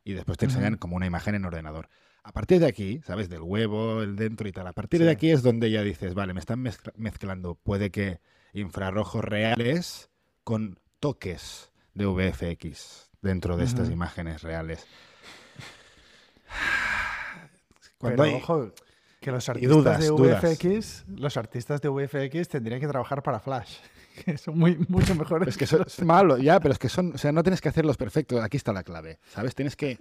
y 0.06 0.14
después 0.14 0.38
te 0.38 0.46
enseñan 0.46 0.78
como 0.78 0.96
una 0.96 1.06
imagen 1.06 1.36
en 1.36 1.44
ordenador. 1.44 1.90
A 2.30 2.32
partir 2.32 2.60
de 2.60 2.68
aquí, 2.68 3.02
¿sabes? 3.08 3.28
Del 3.28 3.42
huevo, 3.42 4.04
el 4.04 4.16
dentro 4.16 4.48
y 4.48 4.52
tal. 4.52 4.68
A 4.68 4.74
partir 4.74 5.04
de 5.04 5.10
aquí 5.10 5.32
es 5.32 5.42
donde 5.42 5.72
ya 5.72 5.82
dices, 5.82 6.14
vale, 6.14 6.36
me 6.36 6.40
están 6.40 6.60
mezcla- 6.62 6.94
mezclando. 6.96 7.56
Puede 7.56 7.90
que 7.90 8.20
infrarrojos 8.54 9.26
reales 9.26 10.12
con 10.44 10.78
toques 11.00 11.72
de 11.96 12.06
VFX 12.06 13.10
dentro 13.24 13.58
de 13.58 13.64
estas 13.66 13.90
imágenes 13.90 14.44
reales. 14.44 14.86
Cuando 17.98 18.24
Pero 18.24 18.36
hay- 18.36 18.42
ojo, 18.42 18.72
que 19.20 19.32
los 19.32 19.50
artistas 19.50 19.76
dudas, 19.76 20.00
de 20.00 20.08
dudas. 20.08 20.44
VFX, 20.44 21.06
los 21.08 21.36
artistas 21.36 21.82
de 21.82 21.90
VFX 21.90 22.48
tendrían 22.48 22.80
que 22.80 22.88
trabajar 22.88 23.24
para 23.24 23.40
Flash, 23.40 23.78
que 24.26 24.38
son 24.38 24.56
muy, 24.58 24.78
mucho 24.88 25.16
mejores. 25.16 25.48
Es 25.50 25.58
que 25.58 25.64
eso 25.66 25.82
es 25.86 26.02
malo, 26.04 26.38
ya, 26.38 26.60
pero 26.60 26.74
es 26.74 26.80
que 26.80 26.90
son, 26.90 27.14
o 27.16 27.18
sea, 27.18 27.32
no 27.32 27.42
tienes 27.42 27.60
que 27.60 27.70
hacerlos 27.70 27.98
perfectos. 27.98 28.40
Aquí 28.44 28.56
está 28.56 28.72
la 28.72 28.84
clave, 28.84 29.20
¿sabes? 29.30 29.56
Tienes 29.56 29.76
que 29.76 30.00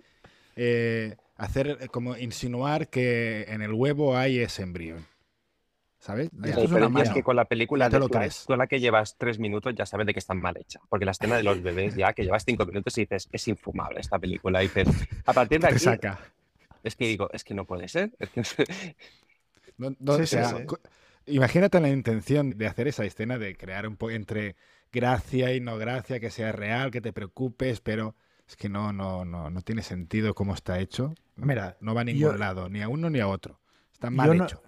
eh, 0.58 1.16
hacer 1.36 1.78
eh, 1.80 1.88
como 1.88 2.16
insinuar 2.18 2.90
que 2.90 3.44
en 3.48 3.62
el 3.62 3.72
huevo 3.74 4.16
hay 4.18 4.40
ese 4.40 4.62
embrión, 4.64 5.06
¿sabes? 5.98 6.30
Ya. 6.32 6.50
Esto 6.50 6.60
La 6.60 6.62
es 6.64 6.72
una 6.72 6.78
diferencia 6.78 7.02
es 7.02 7.10
mano. 7.10 7.14
que 7.14 7.22
con 7.22 7.36
la 7.36 7.46
película 7.46 7.90
te 7.90 7.98
de 7.98 8.00
lo 8.00 8.08
Flash, 8.08 8.46
a 8.48 8.56
la 8.56 8.66
que 8.66 8.80
llevas 8.80 9.16
tres 9.18 9.38
minutos 9.38 9.74
ya 9.74 9.86
sabes 9.86 10.06
de 10.06 10.12
que 10.12 10.18
está 10.20 10.34
mal 10.34 10.56
hecha. 10.58 10.80
Porque 10.88 11.04
la 11.04 11.12
escena 11.12 11.36
de 11.36 11.42
los 11.42 11.62
bebés 11.62 11.94
ya, 11.94 12.12
que 12.12 12.22
llevas 12.24 12.44
cinco 12.46 12.66
minutos 12.66 12.96
y 12.98 13.02
dices, 13.02 13.28
es 13.32 13.48
infumable 13.48 14.00
esta 14.00 14.18
película. 14.18 14.62
Y 14.62 14.66
dices, 14.68 14.88
a 15.26 15.34
partir 15.34 15.60
de 15.60 15.68
Te 15.68 15.74
aquí, 15.74 15.84
saca. 15.84 16.18
es 16.82 16.96
que 16.96 17.06
digo, 17.06 17.30
es 17.32 17.44
que 17.44 17.54
no 17.54 17.66
puede 17.66 17.88
ser. 17.88 18.12
Es 18.20 18.54
que 18.54 18.64
No- 19.76 19.94
no, 20.00 20.14
Sí, 20.16 20.22
o 20.22 20.26
sea, 20.26 20.44
sí. 20.44 20.56
Imagínate 21.26 21.80
la 21.80 21.90
intención 21.90 22.50
de 22.58 22.66
hacer 22.66 22.88
esa 22.88 23.04
escena, 23.04 23.38
de 23.38 23.56
crear 23.56 23.86
un 23.86 23.96
poco 23.96 24.12
entre 24.12 24.56
gracia 24.92 25.54
y 25.54 25.60
no 25.60 25.76
gracia, 25.78 26.20
que 26.20 26.30
sea 26.30 26.52
real, 26.52 26.90
que 26.90 27.00
te 27.02 27.12
preocupes, 27.12 27.80
pero 27.80 28.16
es 28.48 28.56
que 28.56 28.68
no, 28.68 28.92
no, 28.92 29.24
no, 29.24 29.50
no 29.50 29.60
tiene 29.62 29.82
sentido 29.82 30.34
cómo 30.34 30.54
está 30.54 30.78
hecho. 30.80 31.14
Mira, 31.36 31.76
No 31.80 31.94
va 31.94 32.00
a 32.00 32.04
yo- 32.04 32.12
ningún 32.14 32.38
lado, 32.40 32.68
ni 32.68 32.80
a 32.82 32.88
uno 32.88 33.10
ni 33.10 33.20
a 33.20 33.28
otro. 33.28 33.60
Está 33.92 34.10
mal 34.10 34.28
Yo 34.28 34.34
no- 34.34 34.44
hecho. 34.44 34.62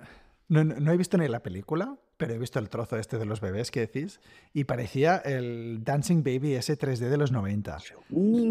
No, 0.49 0.65
no- 0.65 0.75
no 0.81 0.93
he 0.93 0.97
visto 0.97 1.17
ni 1.17 1.29
la 1.29 1.41
película, 1.41 1.97
pero 2.17 2.35
he 2.35 2.39
visto 2.39 2.59
el 2.59 2.69
trozo 2.69 2.97
este 2.99 3.19
de 3.19 3.25
los 3.25 3.41
bebés 3.41 3.71
que 3.71 3.81
decís 3.81 4.21
y 4.53 4.65
parecía 4.65 5.17
el 5.19 5.81
Dancing 5.85 6.23
Baby 6.25 6.55
ese 6.55 6.77
3D 6.77 7.09
de 7.09 7.17
los 7.17 7.31
90. 7.33 7.79
Mm, 8.11 8.51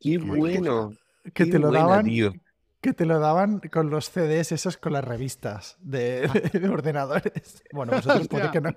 ¡Qué 0.00 0.18
bueno! 0.18 0.92
Que 1.24 1.32
qué 1.32 1.46
te 1.46 1.58
lo 1.58 1.68
buena, 1.68 1.84
daban, 1.84 2.04
tío. 2.06 2.32
que 2.80 2.92
te 2.94 3.04
lo 3.04 3.18
daban 3.18 3.60
con 3.72 3.90
los 3.90 4.08
CDs 4.10 4.52
esos 4.52 4.76
con 4.78 4.92
las 4.94 5.04
revistas 5.04 5.76
de, 5.80 6.28
de 6.52 6.68
ordenadores. 6.68 7.62
Bueno, 7.72 7.92
vosotros 7.92 8.28
puede 8.30 8.50
que 8.52 8.60
no. 8.60 8.70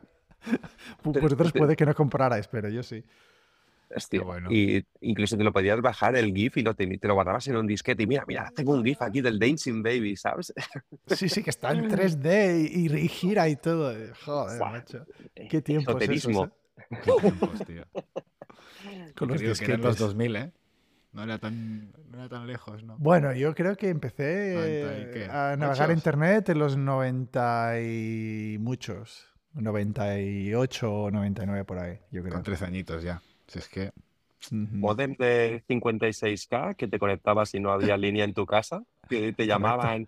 Vosotros 1.04 1.54
puede 1.54 1.76
que 1.76 1.86
no 1.86 1.94
comprarais, 1.96 2.48
pero 2.48 2.68
yo 2.70 2.84
sí. 2.84 3.04
Hostia, 3.96 4.20
Qué 4.20 4.26
bueno. 4.26 4.52
Y 4.52 4.86
incluso 5.02 5.38
te 5.38 5.44
lo 5.44 5.52
podías 5.54 5.80
bajar 5.82 6.16
el 6.16 6.34
GIF 6.34 6.58
y 6.58 6.62
lo 6.62 6.74
te, 6.76 6.88
te 6.98 7.08
lo 7.08 7.14
guardabas 7.14 7.48
en 7.48 7.58
un 7.58 7.68
disquete. 7.68 8.04
Y 8.04 8.08
mira, 8.08 8.24
mira, 8.28 8.52
tengo 8.56 8.74
un 8.74 8.84
GIF 8.84 9.02
aquí 9.02 9.22
del 9.22 9.38
Dancing 9.40 9.84
Baby, 9.84 10.16
¿sabes? 10.16 10.54
Sí, 11.08 11.30
sí, 11.30 11.44
que 11.44 11.50
está 11.50 11.72
en 11.72 11.90
3D 11.90 12.70
y, 12.72 12.94
y 12.96 13.08
gira 13.08 13.48
y 13.50 13.56
todo. 13.56 13.94
Joder, 14.26 14.60
Buah, 14.60 14.72
macho. 14.72 15.06
Qué 15.50 15.62
tiempos 15.62 15.96
esos, 16.02 16.10
Esoterismo. 16.16 16.46
¿eh? 16.46 16.98
Qué 17.04 17.12
tiempos, 17.22 17.66
tío. 17.66 17.84
Con 19.16 19.30
los 19.30 19.38
Querido, 19.38 19.56
que 19.56 19.66
eran 19.66 19.82
los 19.82 19.92
disquetes. 19.92 20.00
2000, 20.00 20.36
¿eh? 20.36 20.52
No 21.14 21.24
era 21.24 21.38
tan, 21.38 21.92
no 22.10 22.18
era 22.18 22.28
tan 22.30 22.48
lejos, 22.48 22.84
¿no? 22.84 22.98
Bueno, 22.98 23.34
yo 23.34 23.54
creo 23.54 23.76
que 23.76 23.90
empecé 23.90 24.56
90 24.56 24.98
y 24.98 25.02
eh, 25.02 25.12
qué, 25.14 25.26
a 25.26 25.56
navegar 25.56 25.90
ocho. 25.90 25.94
internet 25.94 26.50
en 26.50 26.60
los 26.60 26.76
90 26.76 27.80
y 27.82 28.58
muchos. 28.60 29.30
98 29.54 30.92
o 30.92 31.12
99 31.12 31.66
por 31.66 31.78
ahí, 31.78 32.00
yo 32.12 32.24
creo. 32.24 32.34
Con 32.34 32.42
13 32.44 32.66
añitos 32.66 33.04
ya. 33.04 33.22
Si 33.54 33.60
es 33.60 33.70
que. 33.70 33.92
Modem 34.52 35.16
de 35.16 35.64
56K 35.70 36.76
que 36.76 36.88
te 36.90 37.00
conectabas 37.00 37.54
y 37.56 37.60
no 37.62 37.72
había 37.72 37.96
línea 37.96 38.26
en 38.26 38.34
tu 38.34 38.46
casa. 38.46 38.84
Que 39.08 39.32
te 39.32 39.46
llamaban. 39.48 40.08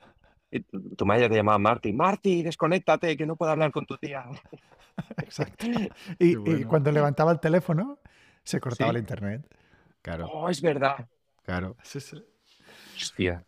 y 0.52 0.60
tu 0.62 0.96
tu 0.96 1.06
madre 1.06 1.30
te 1.30 1.36
llamaba 1.36 1.58
Marty. 1.58 1.94
Marty, 1.94 2.44
desconéctate, 2.44 3.16
que 3.16 3.26
no 3.26 3.36
puedo 3.38 3.52
hablar 3.52 3.72
con 3.72 3.86
tu 3.86 3.98
tía. 3.98 4.26
Exacto. 5.18 5.66
Y, 6.20 6.64
cuando 6.66 6.92
levantaba 6.92 7.32
el 7.32 7.40
teléfono, 7.40 8.00
se 8.44 8.60
cortaba 8.60 8.92
Sí. 8.92 8.96
el 8.98 9.02
internet. 9.02 9.42
Claro, 10.02 10.28
Oh, 10.32 10.50
es 10.50 10.62
verdad. 10.62 11.08
claro. 11.44 11.76
Sí, 11.84 12.00
sí. 12.00 12.24
Hostia. 12.96 13.44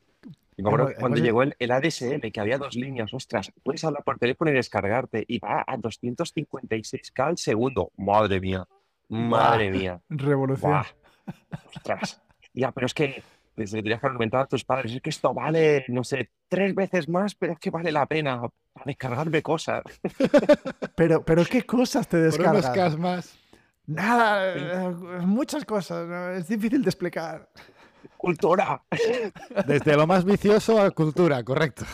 Y 0.58 0.64
me 0.64 0.70
acuerdo 0.70 0.86
Hemos- 0.88 0.96
que 0.96 1.00
cuando 1.02 1.18
hemos- 1.18 1.26
llegó 1.26 1.44
el, 1.44 1.56
el 1.60 1.72
ADSL, 1.72 2.32
que 2.32 2.40
había 2.40 2.58
dos 2.58 2.76
líneas, 2.76 3.14
ostras, 3.14 3.52
puedes 3.64 3.84
hablar 3.84 4.04
por 4.04 4.18
teléfono 4.18 4.52
y 4.52 4.56
descargarte, 4.56 5.24
y 5.28 5.38
va 5.40 5.64
a 5.68 5.78
256K 5.78 7.24
al 7.28 7.38
segundo. 7.38 7.92
Madre 7.98 8.40
mía, 8.42 8.68
madre 9.10 9.72
mía. 9.72 10.02
Revolución. 10.10 10.72
Buah, 10.72 10.86
ostras. 11.76 12.22
Ya, 12.54 12.72
pero 12.72 12.88
es 12.88 12.94
que 12.94 13.24
desde 13.56 13.78
que 13.78 13.84
tenías 13.84 14.00
que 14.02 14.08
argumentar 14.08 14.42
a 14.42 14.46
tus 14.48 14.64
padres, 14.64 14.92
es 14.94 15.02
que 15.02 15.10
esto 15.10 15.34
vale, 15.34 15.86
no 15.88 16.04
sé, 16.04 16.30
tres 16.48 16.76
veces 16.76 17.10
más, 17.10 17.34
pero 17.36 17.54
es 17.54 17.60
que 17.60 17.70
vale 17.72 17.92
la 17.92 18.06
pena 18.06 18.42
para 18.74 18.86
descargarme 18.86 19.42
cosas. 19.42 19.84
Pero, 20.96 21.24
pero 21.24 21.44
¿qué 21.46 21.64
cosas 21.64 22.08
te 22.08 22.18
descargas? 22.18 22.98
más. 22.98 23.38
Nada, 23.86 24.56
eh, 24.56 24.90
muchas 25.22 25.64
cosas. 25.66 26.08
¿no? 26.08 26.32
Es 26.32 26.48
difícil 26.48 26.82
de 26.84 26.90
explicar. 26.90 27.50
Cultura. 28.18 28.82
Desde 29.68 29.96
lo 29.96 30.08
más 30.08 30.26
vicioso 30.26 30.82
a 30.82 30.90
cultura, 30.92 31.44
correcto. 31.44 31.86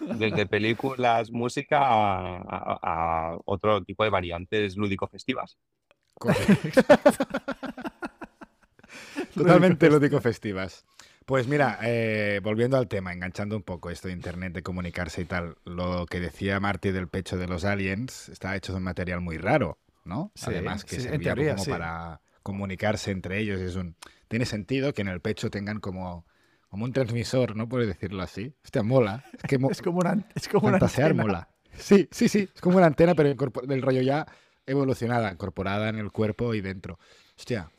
Desde 0.00 0.46
películas, 0.46 1.30
música 1.30 1.78
a, 1.80 2.36
a- 2.38 2.78
a 3.32 3.38
otro 3.44 3.82
tipo 3.84 4.02
de 4.04 4.10
variantes 4.10 4.76
lúdico-festivas. 4.76 5.56
Totalmente 9.34 9.88
lúdico 9.90 10.20
festivas. 10.20 10.84
Pues 11.26 11.46
mira, 11.46 11.78
eh, 11.82 12.40
volviendo 12.42 12.78
al 12.78 12.88
tema, 12.88 13.12
enganchando 13.12 13.54
un 13.56 13.62
poco 13.62 13.90
esto 13.90 14.08
de 14.08 14.14
internet, 14.14 14.52
de 14.54 14.62
comunicarse 14.62 15.20
y 15.22 15.24
tal, 15.26 15.56
lo 15.64 16.06
que 16.06 16.20
decía 16.20 16.58
Marty 16.58 16.90
del 16.90 17.08
pecho 17.08 17.36
de 17.36 17.46
los 17.46 17.64
aliens 17.64 18.28
está 18.30 18.56
hecho 18.56 18.72
de 18.72 18.78
un 18.78 18.84
material 18.84 19.20
muy 19.20 19.36
raro, 19.36 19.78
¿no? 20.04 20.32
Sí, 20.34 20.46
Además 20.46 20.84
que 20.84 20.96
sí, 20.96 21.02
servía 21.02 21.34
teoría, 21.34 21.52
como 21.52 21.64
sí. 21.64 21.70
para 21.70 22.20
comunicarse 22.42 23.10
entre 23.10 23.38
ellos. 23.40 23.60
Es 23.60 23.76
un 23.76 23.94
tiene 24.28 24.46
sentido 24.46 24.94
que 24.94 25.02
en 25.02 25.08
el 25.08 25.20
pecho 25.20 25.50
tengan 25.50 25.80
como 25.80 26.24
Como 26.70 26.84
un 26.84 26.92
transmisor, 26.92 27.56
¿no? 27.56 27.68
Por 27.68 27.84
decirlo 27.86 28.22
así. 28.22 28.54
Hostia, 28.64 28.82
mola. 28.82 29.24
Es 29.32 29.42
que 29.44 29.58
mo- 29.58 29.70
Es 29.70 29.82
como 29.82 29.98
una, 30.00 30.24
es 30.34 30.48
como 30.48 30.68
una 30.68 30.78
antena. 30.78 31.22
mola. 31.22 31.48
Sí, 31.78 32.08
sí, 32.10 32.28
sí. 32.28 32.48
Es 32.54 32.60
como 32.60 32.78
una 32.78 32.86
antena, 32.86 33.14
pero 33.14 33.34
del 33.66 33.82
rollo 33.82 34.00
ya 34.02 34.26
evolucionada, 34.68 35.32
incorporada 35.32 35.88
en 35.88 35.98
el 35.98 36.12
cuerpo 36.12 36.54
y 36.54 36.60
dentro. 36.60 36.98
Hostia. 37.36 37.70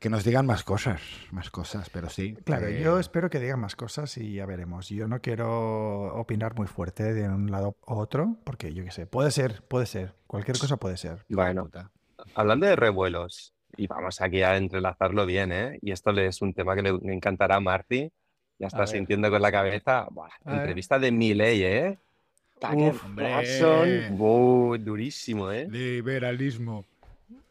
Que 0.00 0.08
nos 0.10 0.22
digan 0.22 0.46
más 0.46 0.62
cosas, 0.62 1.00
más 1.32 1.50
cosas, 1.50 1.90
pero 1.90 2.08
sí. 2.08 2.36
Claro, 2.44 2.68
eh, 2.68 2.80
yo 2.80 3.00
espero 3.00 3.30
que 3.30 3.40
digan 3.40 3.58
más 3.58 3.74
cosas 3.74 4.16
y 4.16 4.34
ya 4.34 4.46
veremos. 4.46 4.88
Yo 4.88 5.08
no 5.08 5.20
quiero 5.20 6.14
opinar 6.14 6.54
muy 6.54 6.68
fuerte 6.68 7.12
de 7.12 7.28
un 7.28 7.50
lado 7.50 7.76
u 7.84 7.94
otro, 7.94 8.36
porque 8.44 8.72
yo 8.72 8.84
qué 8.84 8.92
sé, 8.92 9.06
puede 9.06 9.32
ser, 9.32 9.62
puede 9.62 9.86
ser, 9.86 10.14
cualquier 10.28 10.56
cosa 10.56 10.76
puede 10.76 10.96
ser. 10.96 11.24
Bueno, 11.28 11.64
puta. 11.64 11.90
hablando 12.36 12.66
de 12.66 12.76
revuelos, 12.76 13.54
y 13.76 13.86
vamos 13.86 14.20
aquí 14.20 14.42
a 14.42 14.56
entrelazarlo 14.56 15.26
bien, 15.26 15.52
¿eh? 15.52 15.78
Y 15.82 15.92
esto 15.92 16.10
es 16.10 16.42
un 16.42 16.54
tema 16.54 16.74
que 16.74 16.82
le, 16.82 16.90
encantará 17.12 17.56
a 17.56 17.60
Marty. 17.60 18.10
Ya 18.58 18.66
está 18.66 18.80
ver. 18.80 18.88
sintiendo 18.88 19.30
con 19.30 19.40
la 19.40 19.52
cabeza. 19.52 20.08
Buah, 20.10 20.30
A 20.44 20.50
ver. 20.50 20.60
entrevista 20.60 20.98
de 20.98 21.12
Milei, 21.12 21.62
¿eh? 21.62 21.98
Tucker. 22.60 22.94
Carlson, 23.16 24.84
durísimo, 24.84 25.50
¿eh? 25.50 25.68
Liberalismo. 25.70 26.84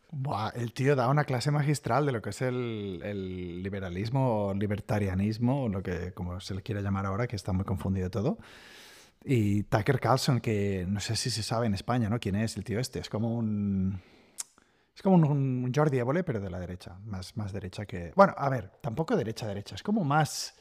Buah, 0.09 0.51
el 0.55 0.71
tío 0.71 0.95
da 0.95 1.09
una 1.09 1.25
clase 1.25 1.51
magistral 1.51 2.05
de 2.05 2.11
lo 2.13 2.21
que 2.21 2.29
es 2.29 2.41
el, 2.41 3.01
el 3.03 3.61
liberalismo 3.61 4.47
o 4.47 4.53
libertarianismo, 4.53 5.63
o 5.63 5.69
lo 5.69 5.83
que 5.83 6.13
como 6.13 6.39
se 6.39 6.55
le 6.55 6.61
quiera 6.61 6.81
llamar 6.81 7.05
ahora, 7.05 7.27
que 7.27 7.35
está 7.35 7.51
muy 7.51 7.65
confundido 7.65 8.09
todo. 8.09 8.37
Y 9.25 9.63
Tucker 9.63 9.99
Carlson, 9.99 10.39
que 10.39 10.85
no 10.87 11.01
sé 11.01 11.15
si 11.17 11.29
se 11.29 11.43
sabe 11.43 11.65
en 11.67 11.73
España, 11.73 12.09
¿no? 12.09 12.19
¿Quién 12.19 12.35
es 12.35 12.55
el 12.55 12.63
tío 12.63 12.79
este? 12.79 12.99
Es 12.99 13.09
como 13.09 13.35
un... 13.35 13.99
Es 14.95 15.01
como 15.01 15.15
un, 15.15 15.25
un 15.25 15.71
Jordi 15.73 15.99
Évole, 15.99 16.23
pero 16.23 16.39
de 16.39 16.49
la 16.49 16.59
derecha. 16.59 16.97
Más, 17.05 17.35
más 17.35 17.51
derecha 17.51 17.85
que... 17.85 18.13
Bueno, 18.15 18.33
a 18.37 18.49
ver, 18.49 18.71
tampoco 18.81 19.15
derecha-derecha. 19.15 19.75
Es 19.75 19.83
como 19.83 20.03
más... 20.03 20.55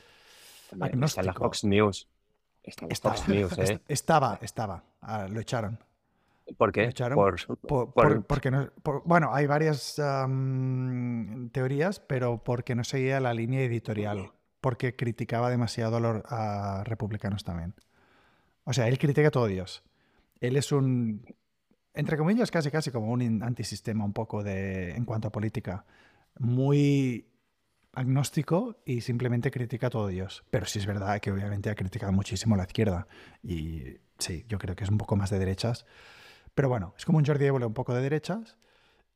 También 0.69 1.05
Está 1.05 1.21
en 1.21 1.27
la 1.27 1.33
Agnóstico. 1.33 1.45
Fox 1.45 1.65
News. 1.65 2.09
Estaba, 2.67 3.15
Fox 3.15 3.29
News, 3.29 3.53
¿eh? 3.59 3.63
est- 3.63 3.83
estaba, 3.89 4.39
estaba. 4.43 4.85
Ah, 5.01 5.29
lo 5.31 5.41
echaron. 5.41 5.79
¿Por 6.57 6.69
Lo 6.69 6.73
qué? 6.73 6.85
echaron 6.85 7.17
Por, 7.17 7.45
Por- 7.47 7.59
por- 7.59 7.93
por- 7.93 8.25
porque 8.27 8.51
no, 8.51 8.71
por- 8.83 9.03
bueno, 9.05 9.35
hay 9.35 9.47
varias 9.47 9.99
teorías, 11.53 12.01
pero 12.01 12.43
porque 12.43 12.75
no 12.75 12.85
seguía 12.85 13.21
la 13.21 13.35
línea 13.35 13.61
editorial, 13.63 14.31
porque 14.61 14.95
criticaba 14.97 15.51
demasiado 15.51 15.97
a 15.97 16.01
los 16.01 16.23
a 16.27 16.83
republicanos 16.85 17.45
también. 17.45 17.75
O 18.65 18.73
sea, 18.73 18.89
él 18.89 18.99
critica 18.99 19.29
a 19.29 19.31
todo 19.31 19.47
Dios. 19.47 19.83
Él 20.41 20.57
es 20.57 20.73
un, 20.73 21.25
entre 21.95 22.17
comillas, 22.17 22.51
casi 22.51 22.71
casi 22.71 22.91
como 22.91 23.11
un 23.13 23.43
antisistema 23.43 24.05
un 24.05 24.13
poco 24.13 24.43
de, 24.43 24.93
en 24.97 25.05
cuanto 25.05 25.29
a 25.29 25.33
política. 25.33 25.85
Muy 26.39 27.27
agnóstico 27.97 28.77
y 28.85 29.01
simplemente 29.01 29.51
critica 29.51 29.89
a 29.89 29.91
todo 29.91 30.07
Dios. 30.09 30.45
Pero 30.51 30.67
sí 30.67 30.79
es 30.79 30.87
verdad 30.87 31.19
que 31.21 31.33
obviamente 31.33 31.71
ha 31.71 31.75
criticado 31.75 32.13
muchísimo 32.13 32.55
a 32.55 32.59
la 32.59 32.65
izquierda. 32.65 33.09
Y 33.43 33.97
sí, 34.19 34.45
yo 34.49 34.59
creo 34.59 34.77
que 34.77 34.85
es 34.85 34.91
un 34.91 34.99
poco 34.99 35.17
más 35.17 35.31
de 35.31 35.39
derechas. 35.39 35.87
Pero 36.55 36.69
bueno, 36.69 36.95
es 36.97 37.05
como 37.05 37.19
un 37.19 37.25
Jordi 37.25 37.47
Évole 37.47 37.67
un 37.67 37.75
poco 37.75 37.95
de 37.95 38.03
derechas, 38.03 38.57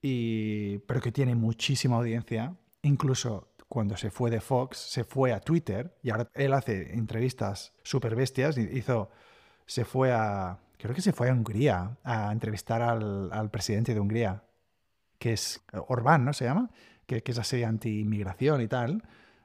y, 0.02 0.78
pero 0.80 1.00
que 1.00 1.12
tiene 1.12 1.34
muchísima 1.34 1.96
audiencia. 1.96 2.56
Incluso 2.82 3.52
cuando 3.68 3.96
se 3.96 4.10
fue 4.10 4.30
de 4.30 4.40
Fox, 4.40 4.78
se 4.78 5.04
fue 5.04 5.32
a 5.32 5.40
Twitter 5.40 5.96
y 6.02 6.10
ahora 6.10 6.30
él 6.34 6.52
hace 6.54 6.94
entrevistas 6.94 7.72
súper 7.82 8.16
bestias. 8.16 8.56
Hizo, 8.58 9.10
se 9.66 9.84
fue 9.84 10.12
a, 10.12 10.58
creo 10.78 10.94
que 10.94 11.02
se 11.02 11.12
fue 11.12 11.28
a 11.28 11.32
Hungría 11.32 11.98
a 12.02 12.32
entrevistar 12.32 12.82
al, 12.82 13.30
al 13.32 13.50
presidente 13.50 13.94
de 13.94 14.00
Hungría, 14.00 14.42
que 15.18 15.34
es 15.34 15.62
Orbán, 15.72 16.24
¿no? 16.24 16.32
Se 16.32 16.46
llama, 16.46 16.70
que, 17.11 17.22
que 17.24 17.32
es 17.32 17.38
así 17.38 17.62
anti-inmigración 17.64 18.61
y 18.62 18.68
tal, 18.68 19.02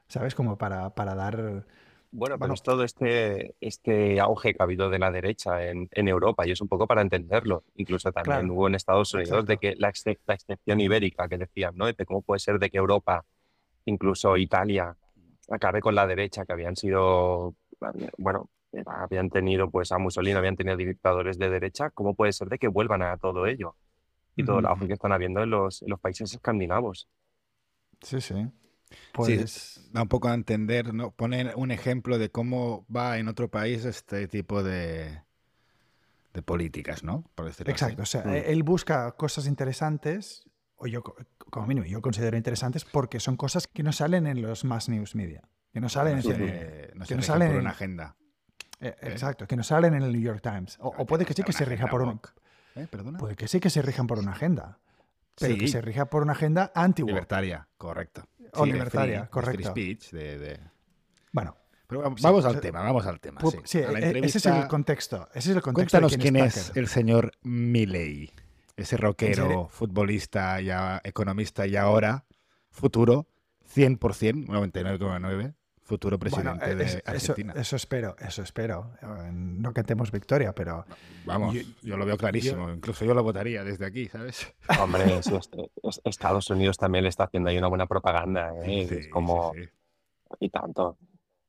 ¿sabes? 0.07 0.35
Como 0.35 0.57
para, 0.57 0.91
para 0.95 1.15
dar... 1.15 1.65
Bueno, 2.11 2.35
pero 2.35 2.39
Bueno. 2.39 2.53
es 2.53 2.63
todo 2.63 2.83
este, 2.83 3.55
este 3.59 4.19
auge 4.21 4.53
que 4.53 4.61
ha 4.61 4.63
habido 4.63 4.89
de 4.89 4.99
la 4.99 5.11
derecha 5.11 5.65
en, 5.69 5.89
en 5.91 6.07
Europa 6.07 6.47
y 6.47 6.51
es 6.51 6.61
un 6.61 6.67
poco 6.69 6.87
para 6.87 7.01
entenderlo. 7.01 7.63
Incluso 7.75 8.11
también 8.11 8.45
Claro, 8.45 8.53
hubo 8.53 8.67
en 8.67 8.75
Estados 8.75 9.13
Unidos 9.13 9.45
de 9.45 9.57
que 9.57 9.75
la, 9.77 9.89
exce- 9.89 10.19
la 10.25 10.35
excepción 10.35 10.79
ibérica 10.79 11.27
que 11.27 11.37
decían, 11.37 11.73
¿no? 11.75 11.87
De 11.91 12.05
cómo 12.05 12.21
puede 12.21 12.39
ser 12.39 12.59
de 12.59 12.69
que 12.69 12.77
Europa, 12.77 13.25
incluso 13.85 14.37
Italia, 14.37 14.95
acabe 15.49 15.81
con 15.81 15.95
la 15.95 16.07
derecha, 16.07 16.45
que 16.45 16.53
habían 16.53 16.75
sido, 16.77 17.55
bueno, 18.17 18.49
habían 18.85 19.29
tenido 19.29 19.69
pues 19.69 19.91
a 19.91 19.97
Mussolini, 19.97 20.37
habían 20.37 20.55
tenido 20.55 20.77
dictadores 20.77 21.37
de 21.37 21.49
derecha, 21.49 21.89
¿cómo 21.91 22.15
puede 22.15 22.33
ser 22.33 22.49
de 22.49 22.57
que 22.59 22.67
vuelvan 22.69 23.01
a 23.03 23.17
todo 23.17 23.45
ello? 23.45 23.75
Y 24.37 24.43
todo 24.43 24.59
el 24.59 24.65
auge 24.67 24.87
que 24.87 24.93
están 24.93 25.11
habiendo 25.13 25.43
en 25.43 25.49
los, 25.51 25.81
en 25.81 25.89
los 25.89 25.99
países 25.99 26.33
escandinavos. 26.33 27.07
Sí, 28.01 28.21
sí. 28.21 28.33
Sí, 28.35 28.99
Pues... 29.11 29.89
da 29.91 30.03
un 30.03 30.07
poco 30.07 30.27
a 30.29 30.33
entender, 30.33 30.93
¿no? 30.93 31.11
Poner 31.11 31.53
un 31.55 31.71
ejemplo 31.71 32.17
de 32.17 32.29
cómo 32.29 32.85
va 32.93 33.17
en 33.17 33.27
otro 33.27 33.49
país 33.49 33.83
este 33.85 34.27
tipo 34.27 34.61
de, 34.63 35.21
de 36.33 36.41
políticas, 36.41 37.03
¿no? 37.03 37.23
Por 37.35 37.45
decirlo 37.45 37.73
así. 37.73 37.83
Exacto, 37.85 38.03
o 38.03 38.05
sea, 38.05 38.23
Mm. 38.23 38.43
él 38.45 38.63
busca 38.63 39.11
cosas 39.13 39.47
interesantes, 39.47 40.43
o 40.75 40.87
yo, 40.87 41.01
co- 41.01 41.15
como 41.49 41.65
mínimo, 41.67 41.85
yo 41.87 42.01
considero 42.01 42.37
interesantes 42.37 42.85
porque 42.85 43.19
son 43.19 43.37
cosas 43.37 43.67
que 43.67 43.83
no 43.83 43.91
salen 43.91 44.27
en 44.27 44.41
los 44.41 44.65
más 44.65 44.89
news 44.89 45.15
media, 45.15 45.41
que 45.73 45.79
no 45.81 45.89
salen 45.89 46.13
en 46.13 46.19
no 46.19 47.03
que 47.05 47.07
se 47.07 47.15
no 47.15 47.21
salen 47.21 47.47
por 47.47 47.55
en- 47.55 47.61
una 47.61 47.69
agenda. 47.71 48.15
eh, 48.81 48.95
exacto, 49.01 49.47
que 49.47 49.55
no 49.55 49.63
salen 49.63 49.93
en 49.93 50.03
el 50.03 50.11
New 50.11 50.21
York 50.21 50.41
Times, 50.41 50.77
o, 50.81 50.89
o 50.89 51.05
puede 51.05 51.25
que 51.25 51.33
sí 51.33 51.43
que 51.43 51.53
se 51.53 51.65
rija 51.65 51.87
por 51.87 52.01
un. 52.01 52.19
¿Eh? 52.75 52.87
Puede 53.17 53.35
que 53.35 53.47
sí 53.47 53.59
que 53.61 53.69
se 53.69 53.81
rijan 53.81 54.05
por 54.07 54.19
una 54.19 54.31
agenda, 54.31 54.79
pero 55.39 55.55
que 55.55 55.61
Sí. 55.67 55.67
se 55.73 55.81
rija 55.81 56.05
por 56.09 56.21
una 56.23 56.33
agenda 56.33 56.71
anti 56.75 57.03
Libertaria, 57.03 57.67
correcto. 57.77 58.23
O 58.53 58.63
Sí, 58.63 58.69
de 58.71 58.73
libertaria, 58.77 59.15
free- 59.19 59.23
de 59.25 59.29
correcto. 59.29 59.73
Free 59.73 59.95
speech, 59.95 60.11
de, 60.11 60.37
de- 60.39 60.59
Bueno, 61.31 61.57
Pero 61.87 62.01
vamos, 62.01 62.19
Sí, 62.19 62.25
o 62.27 62.35
al 62.37 62.41
sea, 62.53 62.61
tema, 62.61 62.81
vamos 62.81 63.05
al 63.05 63.19
tema. 63.19 63.39
sí. 63.63 63.77
e- 63.77 64.19
ese 64.23 64.39
es 64.39 64.45
el 64.47 64.67
contexto, 64.67 65.29
ese 65.35 65.51
es 65.51 65.55
el 65.57 65.61
contexto 65.61 65.99
Cuéntanos 65.99 66.17
quién 66.17 66.33
quién 66.33 66.45
es 66.45 66.67
Tucker. 66.67 66.79
el 66.81 66.87
señor 66.87 67.31
Milley, 67.43 68.31
ese 68.75 68.97
rockero, 68.97 69.67
futbolista, 69.67 70.59
ya 70.61 70.99
economista 71.03 71.67
y 71.67 71.75
ahora 71.75 72.25
futuro 72.71 73.27
100%, 73.67 74.47
99,9, 74.47 75.53
futuro 75.85 76.17
Bueno, 76.17 76.35
presidente 76.35 76.71
eh, 76.71 76.75
de 76.75 76.83
eso, 76.83 76.99
Argentina. 77.05 77.53
eso 77.55 77.75
espero, 77.75 78.15
eso 78.19 78.41
espero. 78.41 78.91
Eh, 79.01 79.29
No 79.31 79.71
cantemos 79.73 80.11
victoria, 80.11 80.53
pero 80.53 80.85
Vamos, 81.25 81.53
yo- 81.53 81.61
yo, 81.83 81.95
lo 81.95 82.05
veo 82.05 82.17
clarísimo, 82.17 82.69
incluso 82.71 83.05
yo 83.05 83.13
lo 83.13 83.23
votaría 83.23 83.63
desde 83.63 83.85
aquí, 83.85 84.07
¿sabes? 84.09 84.53
Hombre, 84.81 85.05
Estados 86.03 86.49
Unidos 86.49 86.77
también 86.77 87.03
le 87.03 87.09
está 87.09 87.25
haciendo 87.25 87.49
ahí 87.49 87.57
una 87.57 87.67
buena 87.67 87.85
propaganda, 87.85 88.51
¿eh? 88.63 88.85
Sí, 88.89 88.95
Es 88.95 89.07
como, 89.09 89.53
sí. 89.53 89.61
y 90.39 90.49
tanto. 90.49 90.97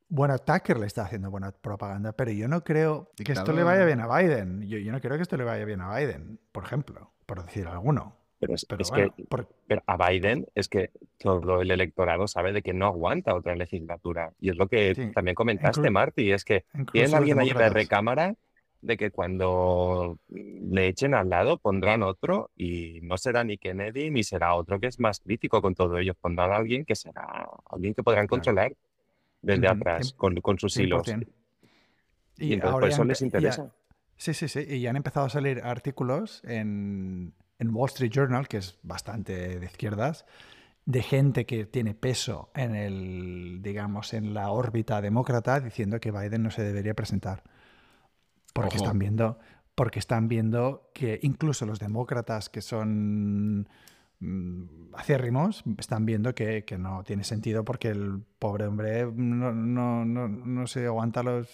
Bueno, 0.08 0.38
Tucker 0.38 0.78
le 0.78 0.86
está 0.86 1.02
haciendo 1.02 1.30
buena 1.30 1.50
propaganda, 1.50 2.12
pero 2.12 2.30
yo 2.30 2.46
no 2.46 2.62
creo 2.62 3.10
que 3.16 3.32
esto 3.32 3.52
le 3.52 3.64
vaya 3.64 3.84
bien 3.84 4.00
a 4.00 4.06
Biden. 4.18 4.62
Yo, 4.68 4.78
yo 4.78 4.92
no 4.92 5.00
creo 5.00 5.16
que 5.16 5.22
esto 5.22 5.36
le 5.36 5.42
vaya 5.44 5.64
bien 5.64 5.80
a 5.80 5.96
Biden, 5.96 6.38
por 6.52 6.62
ejemplo, 6.62 7.12
por 7.26 7.42
decir 7.44 7.66
alguno. 7.66 8.16
Pero 8.46 8.54
es, 8.54 8.64
Pero 8.64 8.82
es 8.82 8.90
bueno, 8.90 9.14
que 9.16 9.24
por- 9.24 9.48
pero 9.66 9.82
a 9.86 10.08
Biden 10.08 10.46
es 10.54 10.68
que 10.68 10.90
todo 11.18 11.60
el 11.62 11.70
electorado 11.70 12.26
sabe 12.28 12.52
de 12.52 12.62
que 12.62 12.72
no 12.72 12.86
aguanta 12.86 13.34
otra 13.34 13.56
legislatura. 13.56 14.32
Y 14.40 14.50
es 14.50 14.56
lo 14.56 14.68
que 14.68 14.94
Sí, 14.94 15.10
también 15.12 15.34
comentaste, 15.34 15.80
inclu- 15.82 15.90
Marty, 15.90 16.32
es 16.32 16.44
que 16.44 16.64
tienen 16.92 17.14
alguien 17.14 17.38
ahí 17.40 17.48
en 17.50 17.54
la 17.54 17.64
demócratas. 17.64 17.72
recámara 17.74 18.34
de 18.82 18.96
que 18.96 19.10
cuando 19.10 20.18
le 20.28 20.86
echen 20.86 21.14
al 21.14 21.28
lado 21.28 21.58
pondrán 21.58 22.02
otro 22.04 22.50
y 22.56 23.00
no 23.02 23.16
será 23.18 23.42
ni 23.42 23.58
Kennedy 23.58 24.10
ni 24.10 24.22
será 24.22 24.54
otro 24.54 24.78
que 24.78 24.86
es 24.86 25.00
más 25.00 25.18
crítico 25.20 25.60
con 25.60 25.74
todo 25.74 25.98
ello. 25.98 26.14
Pondrán 26.14 26.52
a 26.52 26.56
alguien 26.56 26.84
que 26.84 26.94
será 26.94 27.48
alguien 27.68 27.94
que 27.94 28.02
podrán 28.04 28.26
Claro. 28.28 28.42
controlar 28.42 28.72
desde 29.42 29.66
atrás 29.68 30.12
con, 30.12 30.36
con 30.40 30.58
sus 30.58 30.76
hilos. 30.76 31.02
100%. 31.06 31.26
Y 32.38 32.52
entonces 32.52 32.80
por 32.80 32.88
eso 32.88 33.04
les 33.04 33.18
ya- 33.20 33.24
interesa. 33.26 33.72
sí, 34.16 34.34
sí, 34.34 34.46
sí. 34.46 34.60
Y 34.68 34.80
ya 34.82 34.90
han 34.90 34.96
empezado 34.96 35.26
a 35.26 35.30
salir 35.30 35.62
artículos 35.64 36.42
en, 36.44 37.32
en 37.58 37.74
Wall 37.74 37.88
Street 37.88 38.10
Journal, 38.12 38.48
que 38.48 38.58
es 38.58 38.78
bastante 38.82 39.58
de 39.58 39.66
izquierdas, 39.66 40.24
de 40.84 41.02
gente 41.02 41.46
que 41.46 41.66
tiene 41.66 41.94
peso 41.94 42.50
en 42.54 42.74
el, 42.74 43.60
digamos, 43.60 44.14
en 44.14 44.34
la 44.34 44.50
órbita 44.50 45.00
demócrata, 45.00 45.60
diciendo 45.60 45.98
que 46.00 46.12
Biden 46.12 46.42
no 46.42 46.50
se 46.50 46.62
debería 46.62 46.94
presentar. 46.94 47.42
Porque 48.52 48.76
Ojo. 48.76 48.84
están 48.84 48.98
viendo, 48.98 49.38
porque 49.74 49.98
están 49.98 50.28
viendo 50.28 50.90
que 50.94 51.18
incluso 51.22 51.66
los 51.66 51.80
demócratas 51.80 52.48
que 52.48 52.62
son 52.62 53.68
mm, 54.20 54.94
acérrimos 54.94 55.64
están 55.78 56.06
viendo 56.06 56.34
que, 56.34 56.64
que 56.64 56.78
no 56.78 57.02
tiene 57.02 57.24
sentido 57.24 57.64
porque 57.64 57.88
el 57.88 58.22
pobre 58.38 58.66
hombre 58.66 59.06
no, 59.12 59.52
no, 59.52 60.04
no, 60.04 60.28
no 60.28 60.66
se 60.66 60.86
aguanta 60.86 61.22
los... 61.22 61.48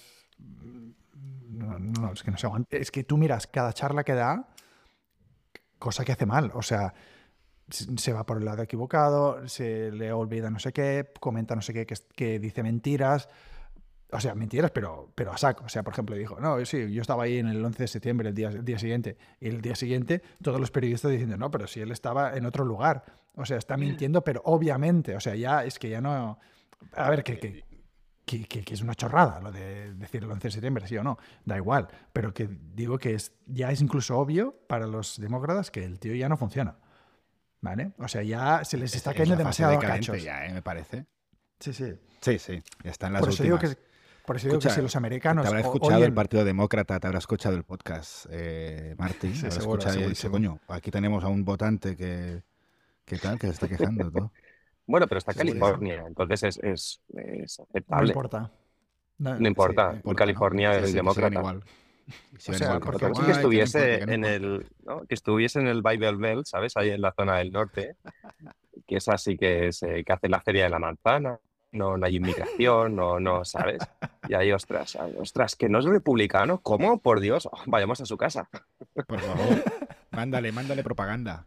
No, 1.49 2.13
es 2.13 2.23
que 2.23 2.31
no 2.31 2.37
se 2.37 2.47
aguanta. 2.47 2.77
Es 2.77 2.91
que 2.91 3.05
tú 3.05 3.17
miras 3.17 3.47
cada 3.47 3.73
charla 3.73 4.05
que 4.05 4.15
da, 4.15 4.52
cosa 5.83 6.05
que 6.05 6.13
hace 6.13 6.27
mal. 6.27 6.51
O 6.55 6.63
sea, 6.63 6.95
se 7.69 8.13
va 8.13 8.25
por 8.25 8.39
el 8.39 8.45
lado 8.45 8.63
equivocado, 8.63 9.47
se 9.49 9.91
le 9.91 10.13
olvida 10.13 10.49
no 10.51 10.59
sé 10.59 10.73
qué, 10.73 11.11
comenta 11.21 11.55
no 11.57 11.63
sé 11.63 11.73
qué, 11.73 11.87
que 11.87 12.39
dice 12.39 12.63
mentiras. 12.63 13.29
O 14.15 14.21
sea, 14.21 14.35
mentiras, 14.35 14.71
pero, 14.71 15.11
pero 15.15 15.33
a 15.33 15.39
saco. 15.39 15.65
O 15.65 15.69
sea, 15.71 15.83
por 15.83 15.95
ejemplo, 15.95 16.15
dijo, 16.15 16.39
no, 16.39 16.63
sí, 16.67 16.93
yo 16.93 17.01
estaba 17.01 17.25
ahí 17.25 17.39
en 17.39 17.49
el 17.49 17.65
11 17.65 17.83
de 17.85 17.89
septiembre, 17.89 18.29
el 18.29 18.35
día, 18.35 18.49
el 18.51 18.65
día 18.65 18.79
siguiente. 18.79 19.17
Y 19.41 19.49
el 19.49 19.61
día 19.63 19.75
siguiente, 19.75 20.23
todos 20.43 20.61
los 20.61 20.71
periodistas 20.71 21.11
diciendo, 21.11 21.37
no, 21.39 21.51
pero 21.51 21.67
si 21.67 21.81
él 21.81 21.91
estaba 21.91 22.37
en 22.37 22.45
otro 22.47 22.65
lugar. 22.65 23.05
O 23.37 23.47
sea, 23.47 23.57
está 23.57 23.77
mintiendo, 23.79 24.23
pero 24.23 24.43
obviamente. 24.45 25.17
O 25.17 25.21
sea, 25.21 25.35
ya 25.35 25.65
es 25.65 25.79
que 25.79 25.89
ya 25.89 26.01
no... 26.03 26.39
A 26.95 27.11
ver, 27.11 27.25
que... 27.25 27.39
que- 27.39 27.65
que, 28.25 28.45
que- 28.45 28.63
que 28.65 28.75
es 28.75 28.81
una 28.83 28.95
chorrada 28.95 29.41
lo 29.41 29.51
de 29.53 29.95
decir 29.95 30.23
el 30.25 30.31
11 30.31 30.49
de 30.49 30.53
septiembre, 30.53 30.87
sí 30.87 30.97
o 30.97 31.03
no, 31.03 31.19
da 31.45 31.57
igual, 31.57 31.89
pero 32.13 32.33
que 32.33 32.49
digo 32.75 32.99
que 32.99 33.15
es, 33.15 33.33
ya 33.47 33.71
es 33.73 33.81
incluso 33.81 34.19
obvio 34.19 34.55
para 34.69 34.87
los 34.87 35.21
demócratas 35.21 35.71
que 35.71 35.85
el 35.85 35.99
tío 35.99 36.15
ya 36.15 36.29
no 36.29 36.37
funciona. 36.37 36.77
¿Vale? 37.61 37.93
O 37.99 38.09
sea, 38.09 38.23
ya 38.25 38.65
se 38.65 38.77
les 38.77 38.93
está 38.97 39.11
Es- 39.11 39.15
es 39.17 39.19
cayendo 39.21 39.37
demasiado 39.39 39.73
decadente 39.73 40.09
cachos. 40.09 40.23
ya, 40.25 40.47
¿eh? 40.47 40.53
me 40.53 40.63
parece. 40.63 41.07
Sí, 41.61 41.73
sí. 41.73 41.95
Sí, 42.21 42.39
sí, 42.39 42.61
ya 42.83 42.91
están 42.91 43.13
las 43.13 43.21
Por 43.21 43.29
eso, 43.29 43.43
últimas. 43.45 43.61
digo 43.63 43.75
que, 43.77 43.81
por 44.27 44.37
eso 44.37 44.49
digo 44.49 44.59
que 44.61 44.71
si 44.71 44.81
los 44.83 44.97
americanos 44.97 45.43
Te 45.45 45.49
habrá 45.49 45.61
escuchado 45.61 46.05
el 46.05 46.13
Partido 46.13 46.45
Demócrata, 46.45 46.99
te 46.99 47.07
habrá 47.07 47.19
escuchado 47.21 47.55
el 47.55 47.63
podcast, 47.63 48.27
eh, 48.31 48.97
Martín. 48.99 49.35
Sí, 49.35 49.49
seguro, 49.51 49.79
escuchado 49.81 50.01
y 50.05 50.09
dice, 50.09 50.29
coño, 50.29 50.59
aquí 50.69 50.91
tenemos 50.91 51.23
a 51.23 51.29
un 51.29 51.45
votante 51.45 51.97
que, 51.97 52.43
que 53.05 53.19
tal, 53.19 53.39
que 53.39 53.47
se 53.47 53.53
está 53.53 53.69
quejando. 53.69 54.11
todo. 54.11 54.33
Bueno, 54.93 55.07
pero 55.09 55.19
está. 55.19 55.33
California, 55.33 56.05
entonces 56.07 56.43
es, 56.43 56.59
es, 56.59 57.01
es 57.15 57.59
no 57.59 57.65
aceptable. 57.65 58.09
importa. 58.09 58.51
No, 59.19 59.39
No 59.39 59.49
importa, 59.49 59.85
No 59.85 59.91
en 59.91 59.97
importa, 59.97 60.11
¿no? 60.11 60.15
California 60.15 60.73
Sí, 60.75 60.85
es 60.85 60.91
sí, 60.91 60.97
demócrata. 60.97 61.39
igual. 61.41 61.65
Sigan 62.37 62.59
sea, 62.59 62.67
igual 62.67 62.81
porque 62.81 63.07
que 63.07 63.13
no 63.23 63.29
estuviese 63.31 63.99
que 64.01 64.07
no 64.07 64.13
en 64.13 64.25
el, 64.25 64.67
¿no? 64.85 65.07
que 65.07 65.15
estuviese 65.15 65.61
en 65.61 65.69
el 65.69 65.83
Bible 65.83 66.17
Belt, 66.17 66.47
¿sabes? 66.47 66.77
Ahí 66.77 66.91
en 66.91 67.01
la 67.01 67.13
zona 67.13 67.39
del 67.39 67.53
norte, 67.53 67.97
que 68.87 68.97
es 68.97 69.09
así 69.09 69.39
que 69.39 69.69
es, 69.69 69.83
eh, 69.83 70.03
que 70.05 70.13
hace 70.13 70.29
la 70.29 70.41
feria 70.43 70.65
de 70.65 70.71
la 70.71 70.79
manzana, 70.79 71.39
no, 71.73 71.97
no 71.97 72.05
hay 72.07 72.17
inmigración, 72.17 72.95
no, 72.97 73.19
no, 73.19 73.45
¿sabes? 73.47 73.79
Y 74.29 74.35
ahí, 74.35 74.53
ostras, 74.53 74.99
ostras, 75.19 75.57
que 75.57 75.69
no 75.71 75.79
es 75.79 75.87
republicano, 75.87 76.61
¿cómo? 76.61 76.99
Por 76.99 77.21
Dios, 77.21 77.47
oh, 77.51 77.59
vayamos 77.67 78.01
a 78.03 78.07
su 78.07 78.19
casa. 78.19 78.51
Por 79.07 79.21
favor, 79.21 79.65
mándale, 80.11 80.53
mándale 80.53 80.83
propaganda. 80.83 81.47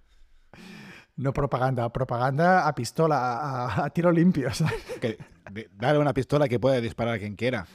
No 1.18 1.34
propaganda, 1.34 1.92
propaganda 1.92 2.68
a 2.68 2.76
pistola, 2.76 3.38
a, 3.38 3.86
a 3.86 3.90
tiro 3.90 4.12
limpio. 4.12 4.50
¿sabes? 4.54 4.74
Que, 5.02 5.18
de- 5.52 5.70
dale 5.78 6.00
una 6.00 6.14
pistola 6.14 6.48
que 6.48 6.60
puede 6.60 6.82
disparar 6.82 7.16
a 7.16 7.20
quien 7.20 7.36
quiera. 7.36 7.66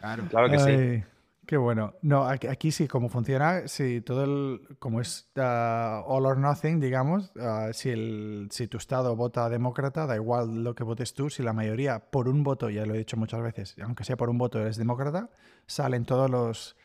Claro. 0.00 0.24
Claro 0.30 0.50
que 0.50 0.58
sí. 0.58 1.04
Qué 1.46 1.58
bueno. 1.58 1.92
No, 2.00 2.24
aquí, 2.26 2.46
aquí 2.46 2.72
sí, 2.72 2.88
como 2.88 3.10
funciona, 3.10 3.68
si 3.68 4.00
todo 4.00 4.24
el, 4.24 4.76
como 4.78 5.02
es 5.02 5.28
ah, 5.36 6.02
all 6.06 6.24
or 6.24 6.38
nothing, 6.38 6.80
digamos, 6.80 7.32
ah, 7.38 7.68
si, 7.74 7.90
el, 7.90 8.48
si 8.50 8.66
tu 8.66 8.78
estado 8.78 9.14
vota 9.14 9.50
demócrata, 9.50 10.06
da 10.06 10.14
igual 10.16 10.64
lo 10.64 10.74
que 10.74 10.84
votes 10.84 11.12
tú, 11.12 11.28
si 11.28 11.42
la 11.42 11.52
mayoría 11.52 11.98
por 11.98 12.28
un 12.28 12.44
voto, 12.44 12.70
ya 12.70 12.86
lo 12.86 12.94
he 12.94 12.98
dicho 12.98 13.18
muchas 13.18 13.42
veces, 13.42 13.76
aunque 13.82 14.04
sea 14.04 14.16
por 14.16 14.30
un 14.30 14.38
voto 14.38 14.58
eres 14.58 14.78
demócrata, 14.78 15.28
salen 15.66 16.06
todos 16.06 16.30
los, 16.30 16.76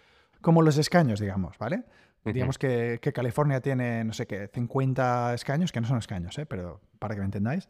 como 0.41 0.62
los 0.62 0.78
escaños, 0.78 1.22
digamos, 1.22 1.57
¿vale? 1.57 1.86
Digamos 2.26 2.57
que, 2.57 2.99
que 3.01 3.13
California 3.13 3.61
tiene, 3.61 4.03
no 4.03 4.13
sé 4.13 4.28
qué, 4.28 4.49
50 4.53 5.34
escaños, 5.34 5.72
que 5.72 5.82
no 5.82 5.88
son 5.88 5.97
escaños, 5.97 6.38
¿eh? 6.38 6.45
pero 6.45 6.82
para 6.99 7.15
que 7.15 7.22
me 7.22 7.26
entendáis, 7.26 7.70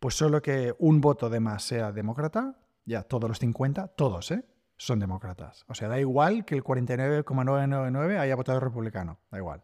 pues 0.00 0.14
solo 0.14 0.40
que 0.42 0.74
un 0.78 1.00
voto 1.00 1.28
de 1.30 1.40
más 1.40 1.62
sea 1.62 1.92
demócrata, 1.92 2.56
ya 2.84 3.02
todos 3.02 3.28
los 3.28 3.38
50, 3.38 3.88
todos, 3.88 4.30
¿eh? 4.32 4.44
son 4.76 4.98
demócratas. 4.98 5.64
O 5.68 5.74
sea, 5.74 5.88
da 5.88 6.00
igual 6.00 6.44
que 6.44 6.56
el 6.56 6.64
49,999 6.64 8.18
haya 8.18 8.34
votado 8.34 8.58
republicano, 8.60 9.18
da 9.30 9.38
igual. 9.38 9.62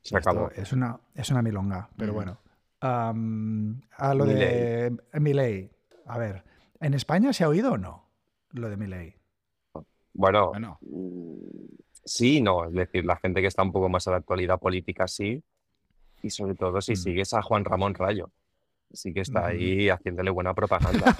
Se 0.00 0.16
acabó. 0.16 0.50
Es 0.52 0.72
una, 0.72 0.98
es 1.14 1.30
una 1.30 1.42
milonga, 1.42 1.90
pero 1.96 2.12
Mm. 2.12 2.14
bueno. 2.14 2.38
A 2.80 4.14
lo 4.14 4.24
de 4.24 4.96
Milei, 5.20 5.70
a 6.06 6.16
ver, 6.16 6.44
¿en 6.80 6.94
España 6.94 7.32
se 7.34 7.44
ha 7.44 7.48
oído 7.48 7.72
o 7.72 7.78
no 7.78 8.08
lo 8.52 8.70
de 8.70 8.76
Milei? 8.78 9.16
Bueno, 10.14 10.48
Bueno, 10.48 10.78
mm, 10.80 11.36
sí, 12.10 12.40
no, 12.40 12.66
es 12.66 12.72
decir, 12.72 13.04
la 13.04 13.16
gente 13.16 13.40
que 13.40 13.46
está 13.46 13.62
un 13.62 13.72
poco 13.72 13.88
más 13.88 14.06
a 14.08 14.10
la 14.10 14.16
actualidad 14.18 14.58
política 14.58 15.06
sí, 15.06 15.42
y 16.22 16.30
sobre 16.30 16.54
todo 16.54 16.80
si 16.80 16.92
Mm. 16.92 16.96
sigues 16.96 17.34
a 17.34 17.42
Juan 17.42 17.64
Ramón 17.64 17.94
Rayo, 17.94 18.30
sí 18.92 19.12
que 19.14 19.20
está 19.20 19.40
Ujú. 19.40 19.48
ahí 19.48 19.88
haciéndole 19.88 20.30
buena 20.30 20.52
propaganda. 20.54 21.14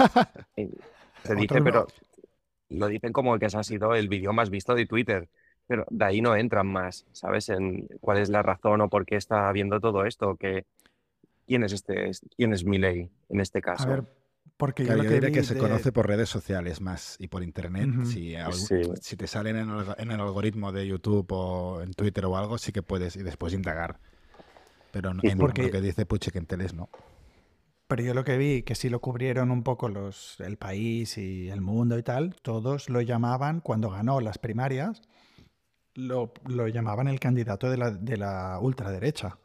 Y 0.56 0.66
Se 1.24 1.34
dice, 1.36 1.60
pero 1.62 1.86
lo 2.70 2.86
dicen 2.88 3.12
como 3.12 3.38
que 3.38 3.46
ese 3.46 3.58
ha 3.58 3.62
sido 3.62 3.94
el 3.94 4.08
vídeo 4.08 4.32
más 4.32 4.50
visto 4.50 4.74
de 4.74 4.86
Twitter, 4.86 5.28
pero 5.66 5.86
de 5.90 6.04
ahí 6.04 6.20
no 6.20 6.34
entran 6.34 6.66
más, 6.66 7.06
¿sabes? 7.12 7.48
En 7.50 7.86
cuál 8.00 8.18
es 8.18 8.28
la 8.28 8.42
razón 8.42 8.80
o 8.80 8.88
por 8.88 9.06
qué 9.06 9.16
está 9.16 9.48
habiendo 9.48 9.80
todo 9.80 10.04
esto, 10.06 10.36
que 10.36 10.64
quién 11.46 11.62
es 11.64 11.72
este, 11.72 12.10
quién 12.36 12.52
es 12.52 12.64
Milei 12.64 13.10
en 13.28 13.40
este 13.40 13.60
A 13.60 13.62
caso. 13.62 13.88
ver, 13.90 14.04
porque 14.60 14.84
claro, 14.84 14.98
yo 14.98 15.02
yo 15.02 15.08
lo 15.08 15.08
que 15.10 15.14
diría 15.16 15.28
vi 15.30 15.34
que 15.34 15.42
se 15.42 15.54
de- 15.54 15.60
conoce 15.60 15.90
por 15.90 16.06
redes 16.06 16.28
sociales 16.28 16.80
más 16.80 17.16
y 17.18 17.26
por 17.26 17.42
internet. 17.42 17.88
Si, 18.04 18.36
algún- 18.36 18.54
Sí. 18.54 18.76
si 19.00 19.16
te 19.16 19.26
salen 19.26 19.56
en 19.56 19.70
el, 19.70 19.84
en 19.98 20.12
el 20.12 20.20
algoritmo 20.20 20.70
de 20.70 20.86
YouTube 20.86 21.26
o 21.32 21.80
en 21.82 21.92
Twitter 21.94 22.24
o 22.26 22.36
algo, 22.36 22.58
sí 22.58 22.70
que 22.70 22.82
puedes 22.82 23.16
y 23.16 23.22
después 23.24 23.52
indagar. 23.54 23.98
Pero 24.92 25.12
no- 25.14 25.20
en 25.24 25.38
porque- 25.38 25.64
lo 25.64 25.70
que 25.72 25.80
dice 25.80 26.06
Puche 26.06 26.30
que 26.30 26.38
en 26.38 26.46
teles 26.46 26.74
no. 26.74 26.88
Pero 27.88 28.04
yo 28.04 28.14
lo 28.14 28.22
que 28.22 28.36
vi, 28.38 28.62
que 28.62 28.76
sí 28.76 28.88
lo 28.88 29.00
cubrieron 29.00 29.50
un 29.50 29.64
poco 29.64 29.88
los, 29.88 30.38
el 30.40 30.56
país 30.56 31.18
y 31.18 31.48
el 31.48 31.60
mundo 31.60 31.98
y 31.98 32.04
tal, 32.04 32.36
todos 32.40 32.88
lo 32.88 33.00
llamaban, 33.00 33.60
cuando 33.60 33.90
ganó 33.90 34.20
las 34.20 34.38
primarias, 34.38 35.02
lo, 35.94 36.32
lo 36.46 36.68
llamaban 36.68 37.08
el 37.08 37.18
candidato 37.18 37.68
de 37.68 37.76
la, 37.78 37.90
de 37.90 38.16
la 38.16 38.58
ultraderecha. 38.60 39.38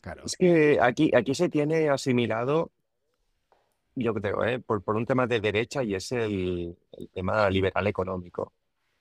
Claro. 0.00 0.22
Es 0.26 0.36
que 0.36 0.78
aquí, 0.80 1.10
aquí 1.16 1.34
se 1.34 1.48
tiene 1.48 1.88
asimilado, 1.88 2.70
yo 3.94 4.14
creo, 4.14 4.44
¿eh? 4.44 4.58
por, 4.60 4.82
por 4.82 4.96
un 4.96 5.06
tema 5.06 5.26
de 5.26 5.40
derecha 5.40 5.82
y 5.82 5.94
es 5.94 6.12
el, 6.12 6.76
el 6.92 7.08
tema 7.10 7.48
liberal 7.50 7.86
económico. 7.86 8.52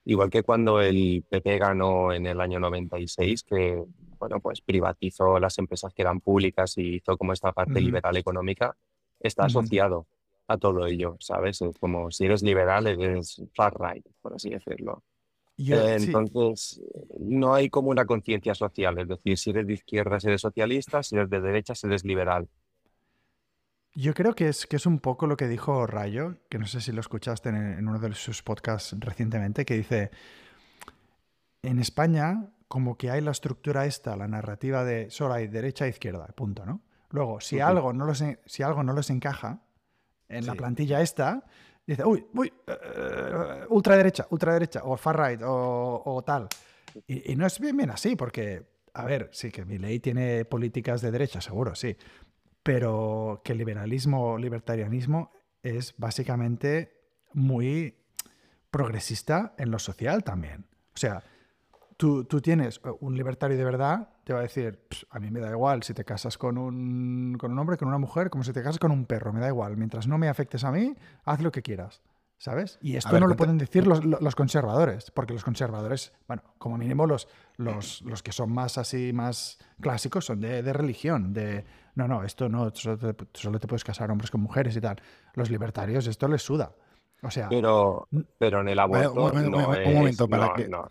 Igual 0.06 0.30
que 0.30 0.44
cuando 0.44 0.82
el 0.82 1.26
PP 1.30 1.58
ganó 1.60 2.14
en 2.14 2.28
el 2.28 2.42
año 2.42 2.60
96, 2.60 3.44
que 3.44 3.84
bueno, 4.20 4.40
pues 4.42 4.62
privatizó 4.62 5.40
las 5.40 5.58
empresas 5.60 5.94
que 5.94 6.02
eran 6.04 6.22
públicas 6.22 6.78
y 6.78 6.96
hizo 6.98 7.18
como 7.18 7.34
esta 7.34 7.52
parte 7.54 7.80
Ujú. 7.80 7.80
liberal 7.82 8.18
económica, 8.18 8.76
está 9.20 9.46
Ujú. 9.46 9.46
asociado 9.46 10.08
a 10.48 10.58
todo 10.58 10.86
ello, 10.88 11.18
¿sabes? 11.20 11.62
Es 11.62 11.78
como 11.80 12.12
si 12.12 12.26
eres 12.26 12.44
liberal, 12.44 12.88
eres 12.88 13.42
far 13.56 13.74
right, 13.80 14.06
por 14.22 14.34
así 14.36 14.50
decirlo. 14.50 15.04
Eh, 15.70 15.96
sí, 15.98 16.24
Entonces, 16.28 16.82
no 17.20 17.54
hay 17.56 17.70
como 17.70 17.90
una 17.90 18.06
conciencia 18.06 18.54
social, 18.56 19.00
es 19.00 19.08
decir, 19.08 19.38
si 19.38 19.50
eres 19.52 19.68
de 19.68 19.74
izquierdas 19.74 20.24
eres 20.26 20.42
socialista, 20.42 21.02
si 21.04 21.16
eres 21.16 21.30
de 21.30 21.42
derechas 21.42 21.84
eres 21.84 22.04
liberal. 22.06 22.48
Yo 23.96 24.14
creo 24.14 24.34
que 24.34 24.48
es, 24.50 24.66
que 24.66 24.78
es 24.78 24.86
un 24.86 25.00
poco 25.00 25.28
lo 25.28 25.38
que 25.38 25.48
dijo 25.48 25.86
Rayo, 25.86 26.38
que 26.50 26.60
no 26.60 26.66
sé 26.66 26.82
si 26.82 26.92
lo 26.92 27.02
escuchaste 27.02 27.50
en, 27.50 27.56
en 27.56 27.88
uno 27.88 28.00
de 28.00 28.14
sus 28.16 28.42
podcasts 28.42 28.96
recientemente, 29.00 29.66
que 29.66 29.76
dice, 29.76 30.12
en 31.62 31.80
España 31.80 32.50
como 32.68 32.98
que 32.98 33.12
hay 33.12 33.22
la 33.22 33.32
estructura 33.32 33.86
esta, 33.86 34.16
la 34.16 34.28
narrativa 34.28 34.84
de 34.84 35.12
solo 35.12 35.36
hay 35.36 35.48
derecha 35.48 35.86
e 35.86 35.90
izquierda, 35.90 36.26
punto, 36.28 36.66
¿no? 36.66 36.82
Luego, 37.12 37.40
si, 37.40 37.60
algo, 37.60 37.94
no 37.94 38.06
los, 38.06 38.24
si 38.48 38.64
algo 38.64 38.82
no 38.82 38.94
les 38.94 39.12
encaja 39.12 39.62
en 40.28 40.48
la 40.48 40.56
plantilla 40.56 41.00
esta, 41.02 41.46
dice, 41.86 42.04
uy, 42.04 42.26
uy, 42.34 42.52
eh, 42.66 43.66
ultraderecha, 43.70 44.26
ultraderecha, 44.32 44.82
o 44.84 44.98
far 44.98 45.22
right, 45.22 45.42
o, 45.44 46.02
o 46.04 46.24
tal. 46.24 46.48
Y, 47.06 47.32
y 47.32 47.36
no 47.36 47.46
es 47.46 47.60
bien, 47.60 47.78
bien 47.78 47.92
así, 47.92 48.16
porque, 48.16 48.66
a 48.96 49.06
ver, 49.06 49.30
sí 49.32 49.52
que 49.52 49.64
mi 49.66 49.78
ley 49.78 50.00
tiene 50.00 50.44
políticas 50.44 51.02
de 51.02 51.12
derecha, 51.12 51.40
seguro, 51.40 51.76
sí, 51.76 51.96
pero 52.64 53.42
que 53.44 53.52
el 53.52 53.58
liberalismo, 53.58 54.38
libertarianismo 54.38 55.32
es 55.62 55.94
básicamente 55.98 56.98
muy 57.34 57.96
progresista 58.72 59.54
en 59.58 59.70
lo 59.70 59.80
social 59.80 60.24
también. 60.24 60.66
O 60.96 60.98
sea, 60.98 61.24
tú, 61.98 62.24
tú 62.26 62.42
tienes 62.42 62.82
un 63.02 63.16
libertario 63.16 63.58
de 63.58 63.64
verdad, 63.64 64.10
te 64.24 64.34
va 64.34 64.40
a 64.40 64.44
decir, 64.44 64.80
"Pss, 64.90 65.06
a 65.10 65.20
mí 65.20 65.30
me 65.30 65.40
da 65.40 65.52
igual 65.52 65.84
si 65.84 65.94
te 65.94 66.06
casas 66.06 66.38
con 66.38 66.58
un, 66.58 67.36
con 67.40 67.52
un 67.52 67.60
hombre, 67.60 67.78
con 67.78 67.88
una 67.88 67.98
mujer, 67.98 68.30
como 68.30 68.44
si 68.44 68.54
te 68.54 68.64
casas 68.64 68.80
con 68.80 68.92
un 68.92 69.06
perro, 69.06 69.34
me 69.34 69.40
da 69.42 69.48
igual. 69.48 69.78
Mientras 69.78 70.08
no 70.08 70.18
me 70.18 70.30
afectes 70.30 70.64
a 70.64 70.72
mí, 70.72 70.96
haz 71.26 71.42
lo 71.42 71.52
que 71.52 71.62
quieras. 71.62 72.02
¿Sabes? 72.44 72.78
Y 72.82 72.98
esto 72.98 73.14
ver, 73.14 73.22
no 73.22 73.28
lo 73.28 73.38
pueden 73.38 73.58
decir 73.58 73.88
los, 73.88 74.04
lo- 74.04 74.20
los 74.20 74.36
conservadores, 74.36 75.12
porque 75.12 75.32
los 75.32 75.46
conservadores, 75.46 76.12
bueno, 76.28 76.44
como 76.58 76.78
mínimo 76.78 77.08
los, 77.08 77.30
los, 77.56 78.02
los 78.02 78.22
que 78.22 78.34
son 78.34 78.52
más 78.52 78.78
así, 78.78 79.14
más 79.14 79.60
clásicos, 79.80 80.26
son 80.26 80.42
de, 80.42 80.62
de 80.62 80.74
religión, 80.74 81.34
de, 81.34 81.64
no, 81.96 82.06
no, 82.06 82.22
esto 82.26 82.50
no, 82.50 82.70
solo 82.76 82.98
te, 82.98 83.16
solo 83.34 83.60
te 83.62 83.68
puedes 83.70 83.86
casar 83.86 84.12
hombres 84.12 84.30
con 84.30 84.42
mujeres 84.42 84.76
y 84.76 84.82
tal. 84.82 85.02
Los 85.36 85.50
libertarios 85.50 86.06
esto 86.06 86.28
les 86.28 86.42
suda. 86.42 86.74
O 87.22 87.32
sea, 87.32 87.48
Pero, 87.48 88.10
pero 88.38 88.60
en 88.60 88.68
el 88.68 88.80
aborto 88.80 89.14
un- 89.14 89.38
un- 89.38 89.50
no 89.52 89.74
un 89.74 89.82
es, 89.82 89.96
momento 89.96 90.28
para 90.28 90.48
no, 90.48 90.54
que- 90.54 90.68
no, 90.68 90.90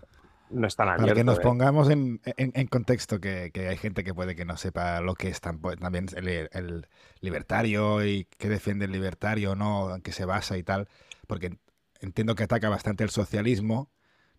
Para 0.86 1.12
que 1.14 1.24
nos 1.24 1.38
¿eh? 1.38 1.42
pongamos 1.42 1.90
en, 1.90 2.20
en- 2.24 2.52
en 2.54 2.66
contexto, 2.66 3.20
que, 3.20 3.50
que 3.52 3.68
hay 3.68 3.76
gente 3.76 4.04
que 4.04 4.14
puede 4.14 4.34
que 4.34 4.46
no 4.46 4.56
sepa 4.56 5.00
lo 5.02 5.14
que 5.14 5.28
es 5.28 5.40
también 5.42 6.06
el, 6.16 6.28
el 6.52 6.86
libertario 7.20 8.04
y 8.06 8.26
qué 8.38 8.48
defiende 8.48 8.86
el 8.86 8.92
libertario 8.92 9.54
no, 9.54 9.94
en 9.94 10.00
qué 10.02 10.12
se 10.12 10.24
basa 10.24 10.56
y 10.56 10.62
tal, 10.62 10.88
porque 11.32 11.56
entiendo 12.00 12.34
que 12.34 12.42
ataca 12.42 12.68
bastante 12.68 13.04
el 13.04 13.08
socialismo, 13.08 13.90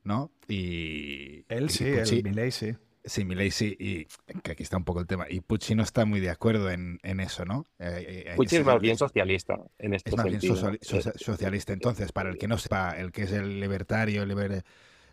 ¿no? 0.03 0.31
Y 0.47 1.43
él 1.49 1.65
y 1.65 1.69
sí, 1.69 1.85
Pucci- 1.85 2.17
el 2.17 2.23
Milei 2.23 2.51
sí. 2.51 2.75
Sí, 3.03 3.25
Milei 3.25 3.49
sí, 3.49 3.75
y 3.79 4.05
que 4.43 4.51
aquí 4.51 4.61
está 4.61 4.77
un 4.77 4.83
poco 4.83 4.99
el 4.99 5.07
tema. 5.07 5.25
Y 5.27 5.39
Pucci 5.41 5.73
no 5.73 5.81
está 5.81 6.05
muy 6.05 6.19
de 6.19 6.29
acuerdo 6.29 6.69
en, 6.69 6.99
en 7.01 7.19
eso, 7.19 7.45
¿no? 7.45 7.65
Eh, 7.79 8.05
eh, 8.27 8.35
ese- 8.43 8.59
es 8.59 8.65
más 8.65 8.79
bien 8.79 8.95
socialista 8.95 9.57
en 9.79 9.95
este 9.95 10.11
es 10.11 10.15
más 10.15 10.27
bien 10.27 10.39
socialista. 10.39 11.73
Entonces, 11.73 12.11
para 12.11 12.29
el 12.29 12.37
que 12.37 12.47
no 12.47 12.59
sepa 12.59 12.91
el 12.91 13.11
que 13.11 13.23
es 13.23 13.31
el 13.31 13.59
libertario, 13.59 14.21
el, 14.21 14.29
liber- 14.29 14.63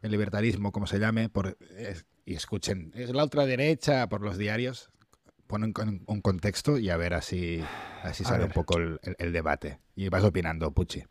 el 0.02 0.10
libertarismo, 0.10 0.70
como 0.70 0.86
se 0.86 0.98
llame, 0.98 1.30
por, 1.30 1.56
es- 1.78 2.04
y 2.26 2.34
escuchen, 2.34 2.92
es 2.94 3.08
la 3.14 3.24
ultraderecha 3.24 4.06
por 4.10 4.20
los 4.20 4.36
diarios, 4.36 4.90
ponen 5.46 5.72
un 6.06 6.20
contexto 6.20 6.76
y 6.78 6.90
a 6.90 6.98
ver 6.98 7.14
así, 7.14 7.64
así 8.02 8.22
A 8.24 8.26
sale 8.28 8.44
un 8.44 8.52
poco 8.52 8.76
el, 8.76 9.00
el- 9.02 9.16
el 9.18 9.32
debate. 9.32 9.80
Y 9.96 10.10
vas 10.10 10.24
opinando, 10.24 10.72
Pucci. 10.72 11.04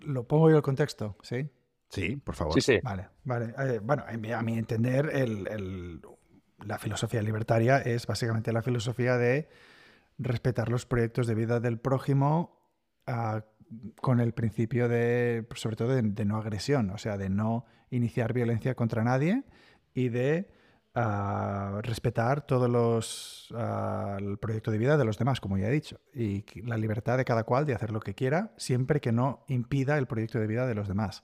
Lo 0.00 0.24
pongo 0.26 0.50
yo 0.50 0.56
el 0.56 0.62
contexto, 0.62 1.16
¿sí? 1.22 1.48
Sí, 1.88 2.16
por 2.16 2.34
favor. 2.36 2.54
Sí, 2.54 2.60
sí. 2.60 2.78
Vale, 2.82 3.08
vale. 3.24 3.54
Eh, 3.58 3.80
bueno, 3.82 4.04
a 4.06 4.42
mi, 4.42 4.56
entender, 4.58 5.10
el- 5.12 5.46
el- 5.48 6.00
la 6.64 6.78
filosofía 6.78 7.22
libertaria 7.22 7.78
es 7.78 8.06
básicamente 8.06 8.52
la 8.52 8.62
filosofía 8.62 9.16
de 9.16 9.48
respetar 10.18 10.68
los 10.68 10.86
proyectos 10.86 11.26
de 11.26 11.34
vida 11.34 11.58
del 11.60 11.78
prójimo 11.78 12.60
ah, 13.06 13.44
con 14.00 14.20
el 14.20 14.32
principio 14.34 14.88
de, 14.88 15.46
sobre 15.54 15.76
todo, 15.76 15.94
de, 15.94 16.02
de 16.02 16.24
no 16.24 16.36
agresión, 16.36 16.90
o 16.90 16.98
sea, 16.98 17.16
de 17.16 17.28
no 17.30 17.64
iniciar 17.90 18.32
violencia 18.32 18.74
contra 18.74 19.02
nadie 19.04 19.42
y 19.94 20.08
de 20.10 20.50
respetar 21.82 22.46
todos 22.46 22.68
los 22.68 23.48
ah, 23.56 24.16
el 24.18 24.38
proyecto 24.38 24.70
de 24.70 24.78
vida 24.78 24.96
de 24.96 25.04
los 25.04 25.18
demás, 25.18 25.40
como 25.40 25.56
ya 25.58 25.68
he 25.68 25.72
dicho, 25.72 26.00
y 26.14 26.44
la 26.62 26.76
libertad 26.76 27.16
de 27.16 27.24
cada 27.24 27.44
cual 27.44 27.64
de 27.66 27.74
hacer 27.74 27.92
lo 27.92 28.00
que 28.00 28.14
quiera, 28.14 28.52
siempre 28.56 29.00
que 29.00 29.12
no 29.12 29.44
impida 29.48 29.98
el 29.98 30.06
proyecto 30.06 30.38
de 30.38 30.46
vida 30.46 30.66
de 30.66 30.74
los 30.74 30.88
demás. 30.88 31.22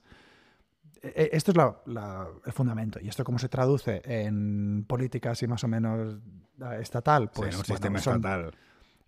E- 1.01 1.13
e- 1.15 1.29
Esto 1.33 1.51
es 1.51 1.57
la- 1.57 1.77
la- 1.85 2.27
el 2.45 2.51
fundamento. 2.53 2.99
¿Y 3.01 3.07
esto 3.07 3.23
cómo 3.23 3.39
se 3.39 3.49
traduce 3.49 4.01
en 4.05 4.85
política 4.87 5.31
así 5.31 5.47
más 5.47 5.63
o 5.63 5.67
menos 5.67 6.17
ah, 6.61 6.77
estatal? 6.77 7.29
Sí, 7.33 7.41
Pues 7.41 7.49
en 7.55 7.59
un 7.59 7.61
bueno, 7.61 7.65
sistema 7.65 7.99
son, 7.99 8.15
estatal. 8.17 8.55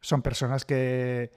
son 0.01 0.21
personas 0.21 0.65
que 0.65 1.31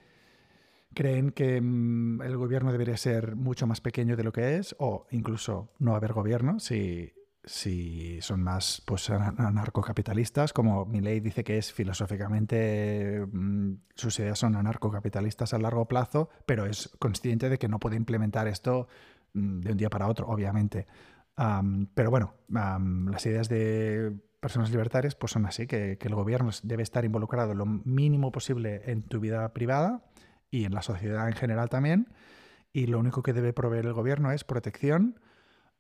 creen 0.95 1.31
que 1.31 1.59
mm, 1.61 2.21
el 2.23 2.37
gobierno 2.37 2.71
debería 2.71 2.97
ser 2.99 3.35
mucho 3.35 3.67
más 3.67 3.81
pequeño 3.81 4.15
de 4.17 4.25
lo 4.25 4.33
que 4.33 4.57
es 4.57 4.77
o 4.79 5.07
incluso 5.11 5.71
no 5.79 5.97
haber 5.97 6.13
gobierno 6.13 6.61
si, 6.61 7.13
si 7.45 8.21
son 8.23 8.43
más 8.43 8.83
pues, 8.87 9.11
ana- 9.11 9.35
anarcocapitalistas, 9.39 10.53
como 10.53 10.87
Milley 10.87 11.21
dice 11.21 11.43
que 11.45 11.59
es 11.59 11.73
filosóficamente, 11.73 13.27
mm, 13.31 13.75
sus 13.95 14.19
ideas 14.21 14.39
son 14.39 14.55
anarcocapitalistas 14.57 15.53
a 15.55 15.59
largo 15.59 15.87
plazo, 15.89 16.31
pero 16.47 16.67
es 16.67 16.91
consciente 16.99 17.49
de 17.49 17.59
que 17.59 17.69
no 17.69 17.81
puede 17.81 17.97
implementar 17.97 18.47
esto 18.47 18.89
mm, 19.35 19.61
de 19.61 19.73
un 19.73 19.79
día 19.79 19.91
para 19.91 20.09
otro, 20.09 20.29
obviamente. 20.29 20.87
Am, 21.37 21.89
pero 21.95 22.11
bueno, 22.11 22.35
las 22.49 23.25
ideas 23.27 23.49
de 23.49 24.13
personas 24.41 24.71
libertarias 24.71 25.15
pues 25.15 25.33
son 25.33 25.47
así, 25.47 25.67
que, 25.67 25.97
que 25.99 26.09
el 26.09 26.15
gobierno 26.15 26.51
debe 26.63 26.83
estar 26.83 27.05
involucrado 27.05 27.55
lo 27.55 27.65
mínimo 27.65 28.33
posible 28.33 28.83
en 28.87 29.03
tu 29.03 29.19
vida 29.21 29.53
privada 29.55 30.05
y 30.51 30.65
en 30.65 30.75
la 30.75 30.83
sociedad 30.83 31.29
en 31.29 31.35
general 31.35 31.69
también. 31.71 32.09
Y 32.73 32.87
lo 32.87 32.99
único 32.99 33.23
que 33.23 33.33
debe 33.33 33.53
proveer 33.53 33.87
el 33.87 33.93
gobierno 33.95 34.33
es 34.33 34.45
protección, 34.45 35.21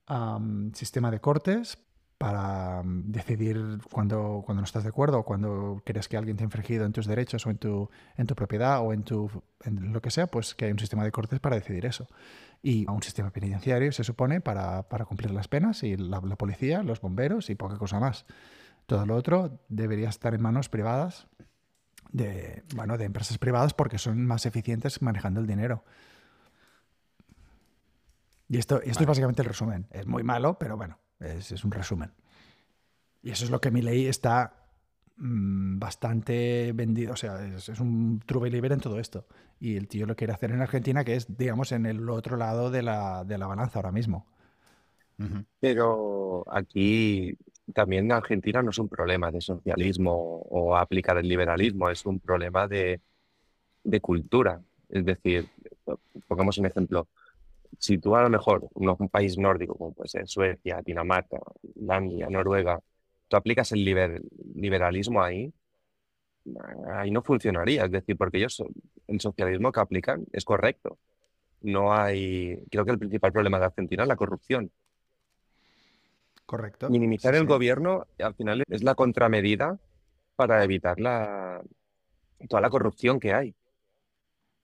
am, 0.07 0.72
sistema 0.74 1.11
de 1.11 1.20
cortes 1.20 1.78
para 2.22 2.82
decidir 2.84 3.80
cuando, 3.90 4.44
cuando 4.46 4.61
no 4.61 4.64
estás 4.64 4.84
de 4.84 4.90
acuerdo 4.90 5.18
o 5.18 5.24
cuando 5.24 5.82
crees 5.84 6.07
que 6.07 6.16
alguien 6.16 6.36
te 6.36 6.44
ha 6.44 6.46
infringido 6.46 6.84
en 6.84 6.92
tus 6.92 7.07
derechos 7.07 7.44
o 7.46 7.50
en 7.50 7.59
tu, 7.59 7.90
en 8.16 8.28
tu 8.28 8.36
propiedad 8.36 8.80
o 8.80 8.92
en, 8.92 9.03
tu, 9.03 9.28
en 9.64 9.92
lo 9.92 10.00
que 10.00 10.11
sea, 10.12 10.28
pues 10.28 10.55
que 10.55 10.66
hay 10.66 10.70
un 10.70 10.78
sistema 10.78 11.03
de 11.03 11.11
cortes 11.11 11.40
para 11.40 11.57
decidir 11.57 11.84
eso. 11.84 12.07
Y 12.62 12.88
un 12.88 13.03
sistema 13.03 13.32
penitenciario, 13.32 13.90
se 13.90 14.05
supone, 14.05 14.40
para, 14.40 14.88
para 14.88 15.05
cumplir 15.05 15.32
las 15.32 15.48
penas 15.48 15.82
y 15.82 15.96
la, 15.96 16.20
la 16.20 16.36
policía, 16.36 16.84
los 16.84 17.00
bomberos 17.00 17.50
y 17.50 17.57
poca 17.57 17.76
cosa 17.76 17.98
más. 17.98 18.24
Todo 18.86 19.05
lo 19.05 19.16
otro 19.16 19.59
debería 19.68 20.09
estar 20.09 20.32
en 20.32 20.42
manos 20.42 20.68
privadas 20.68 21.26
de, 22.12 22.62
bueno, 22.76 22.98
de 22.98 23.07
empresas 23.07 23.38
privadas 23.38 23.74
porque 23.74 23.98
son 23.98 24.24
más 24.26 24.46
eficientes 24.46 25.03
manejando 25.03 25.40
el 25.40 25.48
dinero. 25.48 25.84
Y 28.53 28.59
esto, 28.59 28.82
esto 28.82 29.00
es 29.05 29.07
básicamente 29.07 29.40
el 29.40 29.48
resumen. 29.48 29.86
Es 29.90 30.07
muy 30.07 30.22
malo, 30.22 30.59
pero 30.59 30.76
bueno, 30.76 30.98
es, 31.18 31.53
es 31.53 31.64
un 31.64 31.70
resumen. 31.70 32.12
Y 33.22 33.30
eso 33.30 33.46
es 33.46 33.50
lo 33.50 33.62
que 33.62 33.70
mi 33.70 33.80
ley 33.80 34.05
está 34.07 34.66
mm, 35.16 35.78
bastante 35.78 36.72
vendido. 36.74 37.14
O 37.14 37.16
sea, 37.16 37.42
es, 37.46 37.70
es 37.70 37.80
un 37.80 38.20
true 38.26 38.42
believer 38.42 38.72
en 38.72 38.80
todo 38.80 38.98
esto. 38.98 39.26
Y 39.59 39.76
el 39.76 39.88
tío 39.88 40.05
lo 40.05 40.16
quiere 40.16 40.34
hacer 40.34 40.50
en 40.50 40.61
Argentina, 40.61 41.03
que 41.03 41.14
es, 41.16 41.34
digamos, 41.38 41.72
en 41.72 41.86
el 41.86 42.07
otro 42.11 42.36
lado 42.36 42.70
de 42.70 42.82
la, 42.82 43.24
de 43.24 43.38
la 43.38 43.46
balanza 43.46 43.78
ahora 43.78 43.90
mismo. 43.90 44.26
Pero 45.61 46.44
aquí 46.53 47.36
también 47.72 48.05
en 48.07 48.12
Argentina 48.12 48.62
no 48.62 48.70
es 48.70 48.78
un 48.78 48.88
problema 48.88 49.30
de 49.30 49.40
socialismo 49.40 50.12
o 50.50 50.76
aplicar 50.76 51.16
el 51.16 51.28
liberalismo, 51.28 51.88
es 51.88 52.05
un 52.05 52.20
problema 52.20 52.68
de, 52.68 53.00
de 53.84 54.00
cultura. 54.00 54.61
Es 54.88 55.05
decir, 55.05 55.48
pongamos 56.28 56.59
un 56.59 56.66
ejemplo. 56.66 57.09
Si 57.78 57.98
tú 57.98 58.14
a 58.16 58.22
lo 58.22 58.30
mejor, 58.30 58.68
un 58.74 59.08
país 59.08 59.38
nórdico 59.38 59.74
como 59.76 59.92
puede 59.94 60.08
ser 60.08 60.28
Suecia, 60.28 60.80
Dinamarca, 60.84 61.38
Islandia, 61.74 62.28
Noruega, 62.30 62.80
tú 63.28 63.36
aplicas 63.36 63.72
el 63.72 63.84
liber- 63.84 64.22
liberalismo 64.54 65.22
ahí, 65.22 65.52
ahí 66.94 67.10
no 67.10 67.22
funcionaría. 67.22 67.84
Es 67.84 67.90
decir, 67.90 68.16
porque 68.16 68.38
ellos, 68.38 68.62
el 69.06 69.20
socialismo 69.20 69.72
que 69.72 69.80
aplican 69.80 70.24
es 70.32 70.44
correcto. 70.44 70.98
No 71.62 71.94
hay, 71.94 72.58
creo 72.70 72.84
que 72.84 72.92
el 72.92 72.98
principal 72.98 73.32
problema 73.32 73.58
de 73.58 73.66
Argentina 73.66 74.02
es 74.02 74.08
la 74.08 74.16
corrupción. 74.16 74.70
Correcto. 76.46 76.90
Minimizar 76.90 77.34
Sí, 77.34 77.40
el 77.40 77.46
sí. 77.46 77.48
gobierno 77.48 78.06
al 78.18 78.34
final 78.34 78.62
es 78.68 78.82
la 78.82 78.94
contramedida 78.94 79.78
para 80.36 80.62
evitar 80.64 81.00
la, 81.00 81.62
toda 82.48 82.60
la 82.62 82.70
corrupción 82.70 83.20
que 83.20 83.32
hay 83.32 83.54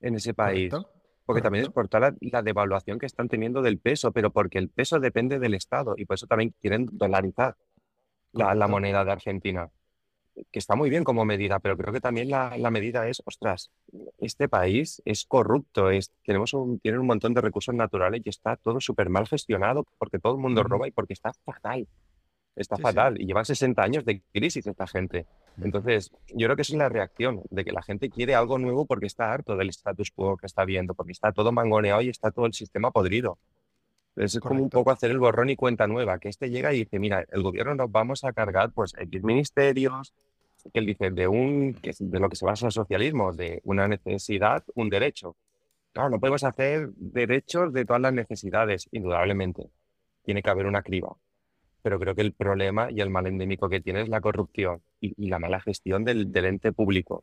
en 0.01 0.15
ese 0.15 0.35
país. 0.35 0.73
Correcto. 0.73 0.98
Porque 1.29 1.43
también 1.43 1.65
es 1.65 1.71
por 1.71 1.89
toda 1.89 2.11
la, 2.13 2.17
la 2.23 2.43
devaluación 2.43 2.99
que 2.99 3.07
están 3.07 3.29
teniendo 3.29 3.63
del 3.63 3.79
peso, 3.81 4.13
pero 4.13 4.33
porque 4.33 4.59
el 4.59 4.71
peso 4.71 5.01
depende 5.01 5.39
del 5.41 5.55
Estado 5.55 5.95
y 5.99 6.07
por 6.07 6.17
eso 6.17 6.27
también 6.29 6.55
quieren 6.61 6.89
dolarizar 6.93 7.57
la, 8.33 8.55
la 8.55 8.69
moneda 8.69 9.05
de 9.05 9.13
Argentina, 9.13 9.71
que 10.53 10.59
está 10.61 10.77
muy 10.77 10.91
bien 10.91 11.05
como 11.05 11.25
medida, 11.25 11.61
pero 11.61 11.77
creo 11.77 11.93
que 11.93 12.01
también 12.01 12.31
la, 12.31 12.57
la 12.59 12.71
medida 12.71 13.09
es, 13.09 13.23
ostras, 13.27 13.71
este 14.19 14.49
país 14.49 15.03
es 15.05 15.27
corrupto, 15.27 15.91
es, 15.91 16.13
tenemos 16.25 16.55
un, 16.55 16.81
tienen 16.81 17.01
un 17.01 17.07
montón 17.09 17.35
de 17.35 17.41
recursos 17.43 17.75
naturales 17.75 18.23
y 18.25 18.31
está 18.31 18.57
todo 18.57 18.81
súper 18.81 19.11
mal 19.11 19.27
gestionado 19.29 19.85
porque 19.99 20.21
todo 20.21 20.35
el 20.35 20.41
mundo 20.41 20.63
roba 20.65 20.89
y 20.89 20.93
porque 20.93 21.15
está 21.15 21.33
fatal. 21.45 21.89
Está 22.57 22.77
Sí, 22.77 22.85
sí. 22.85 22.85
fatal 22.85 23.21
y 23.21 23.27
llevan 23.27 23.45
60 23.47 23.83
años 23.85 24.05
de 24.05 24.23
crisis 24.33 24.67
esta 24.67 24.87
gente. 24.87 25.27
Entonces, 25.63 26.13
yo 26.29 26.47
creo 26.47 26.57
que 26.57 26.63
esa 26.63 26.75
es 26.75 26.79
la 26.79 26.89
reacción, 26.89 27.43
de 27.51 27.65
que 27.65 27.73
la 27.73 27.83
gente 27.83 28.11
quiere 28.11 28.35
algo 28.35 28.59
nuevo 28.59 28.87
porque 28.87 29.07
está 29.07 29.33
harto 29.33 29.57
del 29.57 29.71
status 29.71 30.11
quo 30.11 30.37
que 30.37 30.47
está 30.47 30.65
viendo, 30.65 30.95
porque 30.95 31.13
está 31.13 31.33
todo 31.33 31.53
mangoneado 31.53 32.01
y 32.01 32.09
está 32.09 32.31
todo 32.31 32.47
el 32.47 32.53
sistema 32.53 32.91
podrido. 32.91 33.39
Es 34.17 34.39
como 34.41 34.63
un 34.63 34.71
poco 34.71 34.91
hacer 34.91 35.11
el 35.11 35.19
borrón 35.19 35.49
y 35.51 35.57
cuenta 35.57 35.87
nueva, 35.87 36.19
que 36.19 36.29
este 36.29 36.51
llega 36.51 36.73
y 36.73 36.79
dice, 36.79 36.99
mira, 36.99 37.25
el 37.31 37.43
gobierno 37.43 37.75
nos 37.75 37.91
vamos 37.91 38.25
a 38.25 38.33
cargar 38.33 38.73
pues 38.73 38.93
X 38.99 39.23
ministerios, 39.23 40.13
que 40.73 40.81
él 40.81 40.87
dice, 40.87 41.11
de 41.11 41.29
un, 41.29 41.75
que 41.75 41.93
de 41.99 42.19
lo 42.19 42.29
que 42.29 42.37
se 42.37 42.45
basa 42.45 42.67
el 42.67 42.73
socialismo, 42.73 43.33
de 43.33 43.61
una 43.65 43.87
necesidad, 43.87 44.65
un 44.75 44.91
derecho. 44.91 45.37
Claro, 45.93 46.11
no 46.11 46.21
podemos 46.21 46.45
hacer 46.45 46.91
derechos 46.97 47.73
de 47.73 47.85
todas 47.85 48.03
las 48.03 48.13
necesidades, 48.13 48.89
indudablemente. 48.91 49.71
Tiene 50.23 50.43
que 50.43 50.51
haber 50.51 50.67
una 50.67 50.83
criba. 50.83 51.17
Pero 51.83 51.99
creo 51.99 52.15
que 52.15 52.23
el 52.23 52.33
problema 52.33 52.91
y 52.91 53.01
el 53.01 53.11
mal 53.11 53.27
endémico 53.27 53.69
que 53.69 53.81
tiene 53.81 54.03
es 54.03 54.09
la 54.09 54.21
corrupción 54.21 54.83
y, 55.01 55.29
la 55.29 55.39
mala 55.39 55.61
gestión 55.61 56.05
del, 56.05 56.35
ente 56.35 56.73
público. 56.73 57.23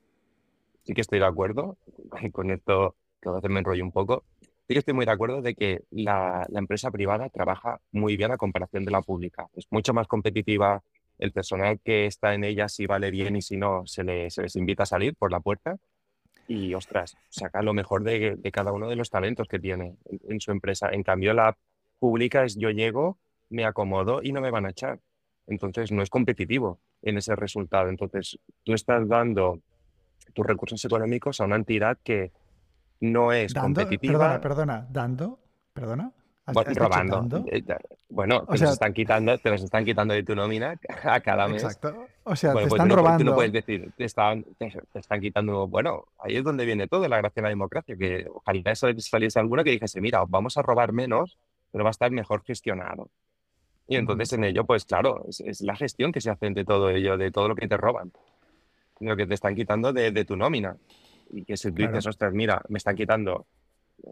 Sí 0.84 0.94
que 0.94 1.02
estoy 1.02 1.20
de 1.20 1.26
acuerdo 1.26 1.78
con 2.32 2.52
esto, 2.52 2.96
que 3.22 3.30
a 3.30 3.34
veces 3.34 3.50
me 3.50 3.60
enrollo 3.60 3.84
un 3.84 3.92
poco. 3.92 4.24
Sí 4.42 4.74
que 4.74 4.80
estoy 4.80 4.94
muy 4.94 5.06
de 5.06 5.12
acuerdo 5.12 5.42
de 5.42 5.56
que 5.56 5.84
la, 5.92 6.48
empresa 6.54 6.90
privada 6.90 7.30
trabaja 7.30 7.80
muy 7.92 8.18
bien 8.18 8.32
a 8.32 8.38
comparación 8.38 8.86
de 8.86 8.92
la 8.92 9.02
pública. 9.02 9.48
Es 9.56 9.68
mucho 9.70 9.94
más 9.94 10.08
competitiva. 10.08 10.82
El 11.18 11.32
personal 11.32 11.80
que 11.80 12.08
está 12.08 12.34
en 12.34 12.44
ella, 12.44 12.68
si 12.68 12.88
vale 12.88 13.10
bien 13.10 13.38
y 13.38 13.42
si 13.42 13.56
no, 13.56 13.86
se, 13.86 14.04
le- 14.04 14.28
les 14.36 14.56
invita 14.56 14.84
a 14.84 14.86
salir 14.86 15.16
por 15.16 15.32
la 15.32 15.40
puerta. 15.40 15.78
Y, 16.48 16.74
ostras, 16.74 17.18
saca 17.30 17.62
lo 17.62 17.74
mejor 17.74 18.04
de, 18.04 18.38
cada 18.52 18.72
uno 18.72 18.88
de 18.88 18.96
los 18.96 19.10
talentos 19.10 19.48
que 19.48 19.60
tiene 19.60 19.96
en, 20.06 20.20
en 20.30 20.40
su 20.40 20.52
empresa. 20.52 20.90
En 20.92 21.04
cambio, 21.04 21.34
la 21.34 21.58
pública 22.00 22.44
es 22.44 22.56
yo 22.58 22.70
llego, 22.70 23.18
me 23.50 23.66
acomodo 23.66 24.22
y 24.24 24.32
no 24.32 24.42
me 24.42 24.52
van 24.52 24.66
a 24.66 24.70
echar. 24.70 25.00
Entonces, 25.48 25.92
no 25.92 26.02
es 26.02 26.10
competitivo 26.10 26.80
en 27.02 27.18
ese 27.18 27.36
resultado. 27.36 27.90
Entonces, 27.90 28.40
tú 28.64 28.74
estás 28.74 29.08
dando 29.08 29.60
tus 30.34 30.46
recursos 30.46 30.84
económicos 30.86 31.40
a 31.40 31.46
una 31.46 31.56
entidad 31.56 31.98
que 32.04 32.32
no 33.02 33.32
es 33.32 33.54
Dando, 33.54 33.82
competitiva. 33.82 34.14
perdona, 34.20 34.42
perdona, 34.42 34.88
dando, 34.90 35.40
perdona. 35.74 36.12
¿Has- 36.48 36.54
Bueno, 36.54 36.72
robando. 36.76 37.16
dando? 37.18 37.46
Eh, 37.52 37.64
Bueno, 38.10 38.38
O 38.48 38.52
te 38.52 38.58
sea- 38.60 38.66
los 38.68 38.74
están 38.74 38.94
quitando, 38.94 39.36
te 39.40 39.50
los 39.50 39.64
están 39.64 39.84
quitando 39.84 40.14
de 40.14 40.24
tu 40.24 40.36
nómina 40.36 40.80
a 41.04 41.20
cada 41.20 41.48
mes. 41.48 41.64
Exacto. 41.64 42.06
O 42.24 42.36
sea, 42.36 42.54
Bueno, 42.54 42.66
te 42.68 42.70
pues 42.70 42.80
están 42.80 42.88
tú 42.90 42.96
no, 42.96 43.02
tú 43.02 43.06
robando. 43.06 43.24
no 43.26 43.36
puedes 43.36 43.52
decir, 43.52 43.92
te 43.98 44.06
están, 44.06 44.44
te, 44.58 44.72
te 44.92 45.00
están 45.00 45.22
quitando. 45.22 45.68
Bueno, 45.68 46.06
ahí 46.20 46.36
es 46.38 46.44
donde 46.44 46.66
viene 46.66 46.88
todo, 46.88 47.08
la 47.08 47.18
gracia 47.18 47.42
de 47.42 47.44
la 47.44 47.50
democracia, 47.50 47.96
que 47.98 48.28
ojalá 48.32 48.72
eso 48.72 48.88
saliese 49.00 49.40
alguno 49.40 49.64
que 49.64 49.72
dijese, 49.72 50.00
mira, 50.02 50.22
os 50.24 50.30
vamos 50.30 50.56
a 50.58 50.62
robar 50.62 50.92
menos, 50.94 51.38
pero 51.72 51.84
va 51.84 51.90
a 51.90 51.92
estar 51.92 52.12
mejor 52.12 52.44
gestionado. 52.44 53.10
Y 53.88 53.96
entonces 53.98 54.34
en 54.34 54.44
ello, 54.44 54.66
pues 54.66 54.86
claro, 54.86 55.26
es, 55.28 55.42
es 55.42 55.62
la 55.62 55.76
gestión 55.76 56.12
que 56.12 56.22
se 56.22 56.30
hace 56.30 56.50
de 56.50 56.66
todo 56.66 56.90
ello, 56.90 57.18
de 57.18 57.32
todo 57.32 57.48
lo 57.48 57.56
que 57.56 57.68
te 57.68 57.78
roban, 57.78 58.12
de 59.00 59.08
lo 59.10 59.16
que 59.16 59.28
te 59.28 59.34
están 59.34 59.56
quitando 59.56 59.94
de, 59.94 60.12
de 60.12 60.26
tu 60.26 60.36
nómina. 60.36 60.78
Y 61.32 61.44
que 61.46 61.58
si 61.58 61.70
tú 61.72 61.76
Claro. 61.76 61.92
dices, 61.94 62.08
ostras, 62.08 62.34
mira, 62.34 62.62
me 62.70 62.78
están 62.78 62.96
quitando, 62.96 63.48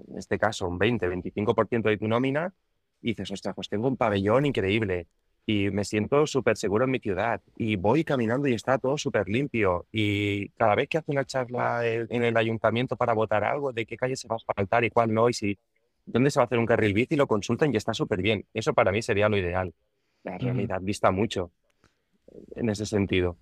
en 0.10 0.18
este 0.18 0.38
caso, 0.40 0.68
un 0.68 0.78
20, 0.78 1.08
25% 1.08 1.90
de 1.90 1.98
tu 1.98 2.08
nómina, 2.08 2.54
y 3.02 3.10
dices, 3.10 3.32
ostras, 3.32 3.56
pues 3.56 3.70
tengo 3.70 3.88
un 3.88 3.98
pabellón 3.98 4.46
increíble 4.46 5.08
y 5.46 5.70
me 5.72 5.84
siento 5.84 6.26
súper 6.26 6.56
seguro 6.56 6.86
en 6.86 6.92
mi 6.92 7.00
ciudad 7.00 7.42
y 7.58 7.76
voy 7.76 8.06
caminando 8.06 8.48
y 8.48 8.54
está 8.54 8.78
todo 8.78 8.98
súper 8.98 9.28
limpio 9.28 9.86
y 9.92 10.48
cada 10.52 10.74
vez 10.76 10.88
que 10.88 10.98
hace 11.00 11.12
una 11.12 11.26
charla 11.26 11.86
en 11.86 12.24
el 12.24 12.38
ayuntamiento 12.38 12.96
para 12.96 13.14
votar 13.14 13.44
algo 13.44 13.74
de 13.74 13.86
qué 13.86 13.98
calle 13.98 14.16
se 14.16 14.28
va 14.30 14.36
a 14.36 14.38
asfaltar 14.38 14.86
y 14.86 14.90
cuál 14.90 15.14
no 15.14 15.28
y 15.30 15.34
si 15.34 15.60
dónde 16.06 16.32
se 16.32 16.40
va 16.40 16.44
a 16.44 16.46
hacer 16.46 16.60
un 16.60 16.66
carril 16.66 16.94
bici, 16.94 17.16
lo 17.16 17.28
consultan 17.28 17.74
y 17.74 17.78
está 17.78 17.94
súper 17.94 18.22
bien. 18.22 18.46
Eso 18.54 18.74
para 18.74 18.92
mí 18.92 19.02
sería 19.02 19.30
lo 19.30 19.38
ideal. 19.38 19.74
La 20.24 20.38
realidad 20.38 20.80
dista 20.82 21.12
mucho 21.12 21.52
en 22.56 22.70
ese 22.70 22.86
sentido. 22.86 23.38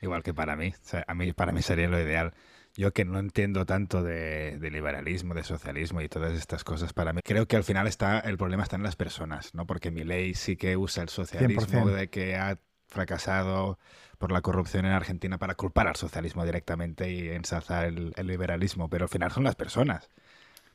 Igual 0.00 0.22
que 0.22 0.34
para 0.34 0.56
mí, 0.56 0.74
a 1.06 1.14
mí 1.14 1.32
para 1.32 1.52
mí 1.52 1.62
sería 1.62 1.88
lo 1.88 2.00
ideal. 2.00 2.34
Yo 2.74 2.92
que 2.92 3.04
no 3.04 3.18
entiendo 3.18 3.66
tanto 3.66 4.02
de, 4.02 4.58
liberalismo, 4.60 5.34
de 5.34 5.44
socialismo 5.44 6.00
y 6.00 6.08
todas 6.08 6.32
estas 6.32 6.64
cosas, 6.64 6.92
para 6.92 7.12
mí 7.12 7.20
creo 7.22 7.46
que 7.46 7.56
al 7.56 7.64
final 7.64 7.86
está 7.86 8.18
el 8.20 8.38
problema 8.38 8.62
está 8.62 8.76
en 8.76 8.82
las 8.82 8.96
personas, 8.96 9.54
¿no? 9.54 9.66
Porque 9.66 9.90
mi 9.90 10.04
ley 10.04 10.34
sí 10.34 10.56
que 10.56 10.76
usa 10.76 11.02
el 11.02 11.10
socialismo 11.10 11.88
de 11.88 12.08
que 12.08 12.36
ha 12.36 12.58
fracasado 12.88 13.78
por 14.18 14.32
la 14.32 14.40
corrupción 14.40 14.86
en 14.86 14.92
Argentina 14.92 15.38
para 15.38 15.54
culpar 15.54 15.88
al 15.88 15.96
socialismo 15.96 16.44
directamente 16.44 17.10
y 17.10 17.28
ensalzar 17.28 17.86
el, 17.86 18.12
liberalismo, 18.22 18.88
pero 18.88 19.04
al 19.04 19.08
final 19.08 19.32
son 19.32 19.44
las 19.44 19.56
personas. 19.56 20.08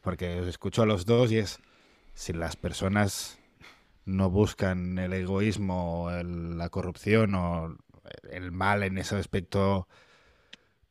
Porque 0.08 0.40
os 0.40 0.48
escucho 0.48 0.84
a 0.84 0.86
los 0.86 1.06
dos 1.06 1.34
y 1.34 1.40
es 1.40 1.60
si 2.14 2.32
las 2.32 2.56
personas 2.56 3.40
no 4.06 4.30
buscan 4.30 4.98
el 5.00 5.12
egoísmo, 5.12 6.10
la 6.24 6.70
corrupción 6.70 7.36
o 7.36 7.76
el 8.32 8.54
mal 8.54 8.84
en 8.84 9.00
ese 9.00 9.18
aspecto 9.18 9.86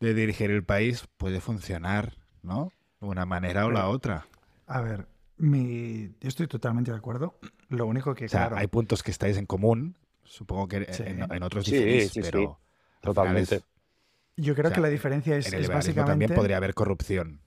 de 0.01 0.13
dirigir 0.13 0.51
el 0.51 0.65
país 0.65 1.09
puede 1.17 1.41
funcionar, 1.41 2.19
¿no? 2.43 2.75
De 3.01 3.07
una 3.07 3.25
manera 3.25 3.65
o 3.65 3.71
la 3.71 3.89
otra. 3.89 4.27
A 4.67 4.83
ver, 4.83 5.07
mi... 5.39 6.15
yo 6.21 6.29
estoy 6.29 6.47
totalmente 6.47 6.91
de 6.91 6.99
acuerdo. 6.99 7.39
Lo 7.71 7.87
único 7.87 8.15
que, 8.15 8.27
o 8.27 8.29
sea, 8.29 8.51
hay 8.55 8.67
puntos 8.67 9.03
que 9.03 9.13
estáis 9.13 9.39
en 9.39 9.47
común, 9.47 9.97
supongo 10.25 10.69
que 10.69 10.87
en, 10.91 11.43
otros 11.43 11.65
sí, 11.65 12.07
sí, 12.11 12.21
pero 12.21 12.61
totalmente. 13.01 13.63
yo 14.37 14.55
creo 14.55 14.71
que 14.73 14.81
la 14.83 14.89
diferencia 14.89 15.39
es, 15.39 15.51
en 15.51 15.55
el 15.55 15.69
básicamente... 15.69 16.11
también 16.11 16.35
podría 16.35 16.59
haber 16.59 16.75
corrupción, 16.75 17.41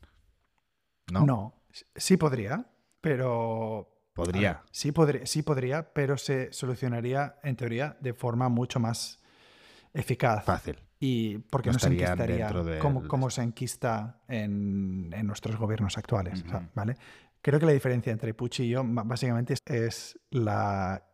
¿no? 1.11 1.27
No, 1.27 1.58
sí 1.95 2.17
podría, 2.17 2.65
pero... 3.01 3.95
Podría. 4.13 4.63
sí, 4.71 4.91
podría, 4.91 5.25
sí 5.25 5.43
podría, 5.43 5.93
pero 5.93 6.17
se 6.17 6.51
solucionaría, 6.51 7.39
en 7.41 7.55
teoría, 7.55 7.95
de 8.01 8.13
forma 8.13 8.49
mucho 8.49 8.79
más 8.79 9.19
eficaz. 9.93 10.43
Fácil. 10.43 10.77
Y 10.99 11.37
porque 11.37 11.71
no, 11.71 11.79
se 11.79 11.87
enquistaría 11.87 12.51
como, 12.79 13.29
se 13.29 13.41
enquista 13.41 14.19
en, 14.27 15.09
nuestros 15.25 15.55
gobiernos 15.55 15.97
actuales. 15.97 16.43
¿vale? 16.75 16.97
Creo 17.41 17.59
que 17.59 17.65
la 17.65 17.71
diferencia 17.71 18.11
entre 18.11 18.33
Pucci 18.33 18.63
y 18.63 18.69
yo 18.69 18.83
básicamente 18.85 19.55
es, 19.65 20.19
la, 20.29 21.05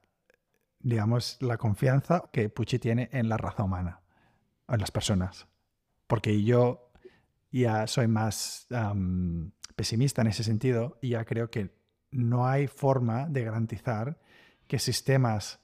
digamos, 0.80 1.38
la 1.42 1.58
confianza 1.58 2.24
que 2.34 2.50
Pucci 2.50 2.80
tiene 2.80 3.10
en 3.12 3.30
la 3.30 3.38
raza 3.38 3.64
humana, 3.64 4.02
en 4.68 4.80
las 4.80 4.90
personas. 4.90 5.46
Porque 6.08 6.44
yo 6.44 6.92
ya 7.52 7.86
soy 7.86 8.08
más 8.08 8.66
pesimista 9.76 10.22
en 10.22 10.28
ese 10.28 10.44
sentido 10.44 10.98
y 11.02 11.10
ya 11.10 11.26
creo 11.26 11.50
que 11.50 11.76
no 12.12 12.48
hay 12.48 12.68
forma 12.68 13.28
de 13.28 13.44
garantizar 13.44 14.18
que 14.68 14.80
sistemas 14.80 15.60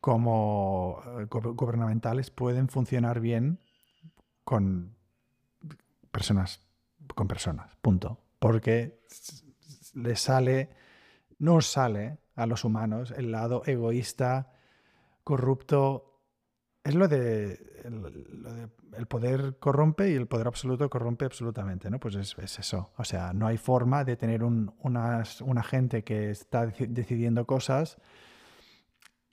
como 0.00 1.00
eh, 1.20 1.26
gubernamentales 1.30 2.30
pueden 2.30 2.68
funcionar 2.68 3.20
bien 3.20 3.60
con 4.44 4.96
personas, 6.10 6.60
con 7.14 7.28
personas, 7.28 7.76
punto. 7.80 8.18
Porque 8.38 9.00
les 9.94 10.20
sale, 10.20 10.70
nos 11.38 11.66
sale 11.66 12.18
a 12.34 12.46
los 12.46 12.64
humanos 12.64 13.12
el 13.16 13.30
lado 13.30 13.62
egoísta, 13.66 14.52
corrupto. 15.24 16.11
Es 16.84 16.94
lo 16.94 17.06
de, 17.06 17.60
el, 18.96 19.06
poder 19.06 19.56
corrompe 19.60 20.10
y 20.10 20.14
el 20.14 20.26
poder 20.26 20.48
absoluto 20.48 20.90
corrompe 20.90 21.24
absolutamente, 21.24 21.90
¿no? 21.90 22.00
Pues 22.00 22.16
es, 22.16 22.36
eso. 22.38 22.90
O 22.96 23.04
sea, 23.04 23.32
no 23.32 23.46
hay 23.46 23.56
forma 23.56 24.04
de 24.04 24.16
tener 24.16 24.42
un, 24.42 24.74
una 24.80 25.62
gente 25.62 26.02
que 26.02 26.30
está 26.30 26.66
decidiendo 26.66 27.46
cosas 27.46 27.98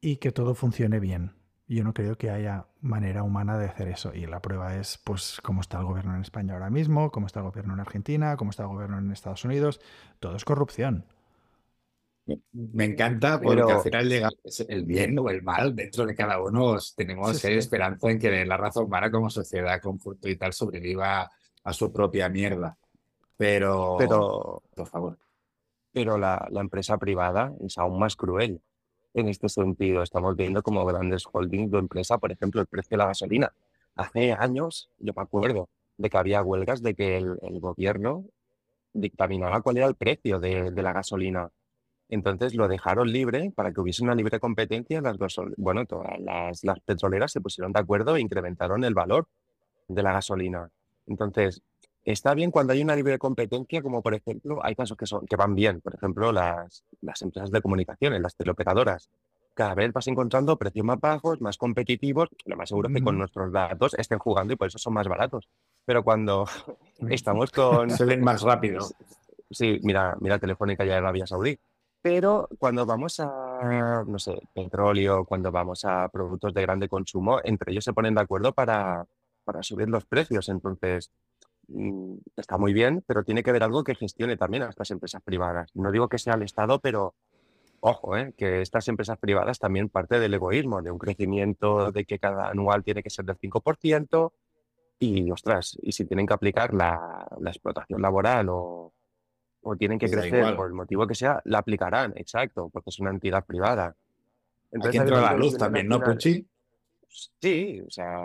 y 0.01 0.17
que 0.17 0.31
todo 0.31 0.53
funcione 0.55 0.99
bien. 0.99 1.33
Yo 1.67 1.83
no 1.83 1.93
creo 1.93 2.17
que 2.17 2.31
haya 2.31 2.65
manera 2.81 3.21
humana 3.21 3.57
de 3.57 3.67
hacer 3.67 3.89
eso. 3.89 4.11
Y 4.13 4.25
la 4.25 4.41
prueba 4.41 4.75
es, 4.75 4.97
pues, 5.03 5.39
cómo 5.43 5.61
está 5.61 5.77
el 5.77 5.85
gobierno 5.85 6.15
en 6.15 6.21
España 6.21 6.53
ahora 6.53 6.71
mismo, 6.71 7.11
cómo 7.11 7.27
está 7.27 7.41
el 7.41 7.45
gobierno 7.45 7.75
en 7.75 7.79
Argentina, 7.79 8.37
cómo 8.37 8.49
está 8.49 8.63
el 8.63 8.69
gobierno 8.69 8.97
en 8.97 9.11
Estados 9.11 9.45
Unidos. 9.45 9.79
Todo 10.19 10.35
es 10.35 10.45
corrupción. 10.45 11.05
Me 12.51 12.85
encanta 12.85 13.39
porque 13.39 13.61
al 13.61 13.81
final 13.81 14.09
llega 14.09 14.29
el 14.67 14.85
bien 14.85 15.17
o 15.19 15.29
el 15.29 15.41
mal 15.41 15.75
dentro 15.75 16.05
de 16.05 16.15
cada 16.15 16.41
uno. 16.41 16.77
Tenemos 16.95 17.43
esperanza 17.43 18.09
en 18.09 18.19
que 18.19 18.45
la 18.45 18.57
raza 18.57 18.81
humana 18.81 19.09
como 19.11 19.29
sociedad 19.29 19.81
con 19.81 19.99
y 20.23 20.35
tal 20.35 20.53
sobreviva 20.53 21.29
a 21.63 21.73
su 21.73 21.91
propia 21.91 22.29
mierda. 22.29 22.77
Pero, 23.37 23.95
pero 23.97 24.63
por 24.75 24.87
favor. 24.87 25.17
Pero 25.91 26.17
la, 26.17 26.47
la 26.51 26.61
empresa 26.61 26.97
privada 26.97 27.53
es 27.65 27.77
aún 27.77 27.99
más 27.99 28.15
cruel 28.15 28.61
en 29.13 29.27
este 29.27 29.49
sentido. 29.49 30.03
Estamos 30.03 30.35
viendo 30.35 30.61
como 30.61 30.85
grandes 30.85 31.25
holdings 31.31 31.71
de 31.71 31.79
empresa, 31.79 32.17
por 32.17 32.31
ejemplo, 32.31 32.61
el 32.61 32.67
precio 32.67 32.91
de 32.91 32.97
la 32.97 33.07
gasolina. 33.07 33.53
Hace 33.95 34.33
años, 34.33 34.89
yo 34.97 35.13
me 35.15 35.21
acuerdo 35.21 35.69
de 35.97 36.09
que 36.09 36.17
había 36.17 36.41
huelgas 36.41 36.81
de 36.81 36.95
que 36.95 37.17
el, 37.17 37.59
gobierno 37.59 38.25
dictaminaba 38.93 39.61
cuál 39.61 39.77
era 39.77 39.87
el 39.87 39.95
precio 39.95 40.39
de, 40.39 40.71
la 40.71 40.93
gasolina. 40.93 41.49
Entonces 42.09 42.55
lo 42.55 42.67
dejaron 42.67 43.11
libre 43.11 43.51
para 43.55 43.71
que 43.71 43.81
hubiese 43.81 44.03
una 44.03 44.15
libre 44.15 44.39
competencia. 44.39 45.01
Las 45.01 45.17
bueno, 45.57 45.85
todas 45.85 46.19
las, 46.19 46.63
las 46.63 46.79
petroleras 46.81 47.31
se 47.31 47.41
pusieron 47.41 47.71
de 47.71 47.79
acuerdo 47.79 48.15
e 48.15 48.21
incrementaron 48.21 48.83
el 48.83 48.93
valor 48.93 49.27
de 49.87 50.03
la 50.03 50.13
gasolina. 50.13 50.69
Entonces, 51.05 51.61
Está 52.05 52.33
bien 52.33 52.49
cuando 52.49 52.73
hay 52.73 52.81
una 52.81 52.95
libre 52.95 53.19
competencia, 53.19 53.81
como 53.81 54.01
por 54.01 54.13
ejemplo, 54.13 54.59
hay 54.63 54.73
casos 54.73 54.97
que, 54.97 55.05
son, 55.05 55.25
que 55.27 55.35
van 55.35 55.53
bien, 55.53 55.81
por 55.81 55.93
ejemplo, 55.93 56.31
las, 56.31 56.83
las 57.01 57.21
empresas 57.21 57.51
de 57.51 57.61
comunicaciones, 57.61 58.21
las 58.21 58.35
teleoperadoras. 58.35 59.09
Cada 59.53 59.75
vez 59.75 59.91
vas 59.91 60.07
encontrando 60.07 60.57
precios 60.57 60.85
más 60.85 60.99
bajos, 60.99 61.41
más 61.41 61.57
competitivos, 61.57 62.29
lo 62.45 62.55
más 62.55 62.69
seguro 62.69 62.87
es 62.87 62.95
que 62.95 63.03
con 63.03 63.17
nuestros 63.17 63.51
datos 63.51 63.93
estén 63.95 64.17
jugando 64.17 64.53
y 64.53 64.55
por 64.55 64.67
eso 64.67 64.79
son 64.79 64.93
más 64.93 65.07
baratos. 65.07 65.49
Pero 65.85 66.03
cuando 66.03 66.47
estamos 67.09 67.51
con... 67.51 67.89
Se 67.91 68.05
ven 68.05 68.23
más 68.23 68.41
rápido. 68.41 68.87
Sí, 69.51 69.79
mira, 69.83 70.15
mira 70.19 70.39
Telefónica 70.39 70.85
ya 70.85 70.93
en 70.93 71.03
Arabia 71.03 71.27
Saudí. 71.27 71.59
Pero 72.01 72.47
cuando 72.57 72.85
vamos 72.85 73.19
a, 73.19 74.03
no 74.07 74.19
sé, 74.19 74.39
petróleo, 74.53 75.25
cuando 75.25 75.51
vamos 75.51 75.83
a 75.85 76.07
productos 76.09 76.53
de 76.53 76.61
grande 76.61 76.87
consumo, 76.87 77.39
entre 77.43 77.71
ellos 77.71 77.83
se 77.83 77.93
ponen 77.93 78.15
de 78.15 78.21
acuerdo 78.21 78.53
para, 78.53 79.05
para 79.43 79.63
subir 79.63 79.89
los 79.89 80.05
precios. 80.05 80.47
Entonces, 80.47 81.11
Mm, 81.69 82.17
está 82.35 82.57
muy 82.57 82.73
bien, 82.73 83.03
pero 83.05 83.23
tiene 83.23 83.43
que 83.43 83.51
haber 83.51 83.63
algo 83.63 83.83
que 83.83 83.95
gestione 83.95 84.37
también 84.37 84.63
a 84.63 84.69
estas 84.69 84.89
empresas 84.91 85.21
privadas. 85.21 85.69
No 85.75 85.91
digo 85.91 86.09
que 86.09 86.17
sea 86.17 86.33
el 86.33 86.41
Estado, 86.43 86.79
pero 86.79 87.15
ojo, 87.81 88.17
¿eh? 88.17 88.33
que 88.37 88.61
estas 88.61 88.87
empresas 88.87 89.17
privadas 89.19 89.59
también 89.59 89.89
parte 89.89 90.19
del 90.19 90.33
egoísmo, 90.33 90.81
de 90.81 90.91
un 90.91 90.97
crecimiento 90.97 91.91
de 91.91 92.05
que 92.05 92.19
cada 92.19 92.49
anual 92.49 92.83
tiene 92.83 93.03
que 93.03 93.09
ser 93.09 93.25
del 93.25 93.37
5%, 93.37 94.33
y 94.99 95.31
ostras, 95.31 95.77
y 95.81 95.93
si 95.93 96.05
tienen 96.05 96.27
que 96.27 96.33
aplicar 96.33 96.73
la, 96.73 97.27
explotación 97.45 98.01
laboral 98.01 98.49
o, 98.49 98.93
o 99.61 99.75
tienen 99.75 99.99
que 99.99 100.09
crecer 100.09 100.55
por 100.55 100.67
el 100.67 100.73
motivo 100.73 101.05
que 101.05 101.15
sea, 101.15 101.41
la 101.45 101.59
aplicarán, 101.59 102.13
exacto, 102.15 102.69
porque 102.69 102.89
es 102.89 102.99
una 102.99 103.11
entidad 103.11 103.45
privada. 103.45 103.95
Entonces, 104.71 105.01
Aquí 105.01 105.09
entra 105.09 105.21
la 105.21 105.37
luz 105.37 105.57
también, 105.57 105.87
¿no, 105.87 105.99
Puchi? 105.99 106.45
Sí, 107.41 107.81
o 107.85 107.89
sea, 107.89 108.17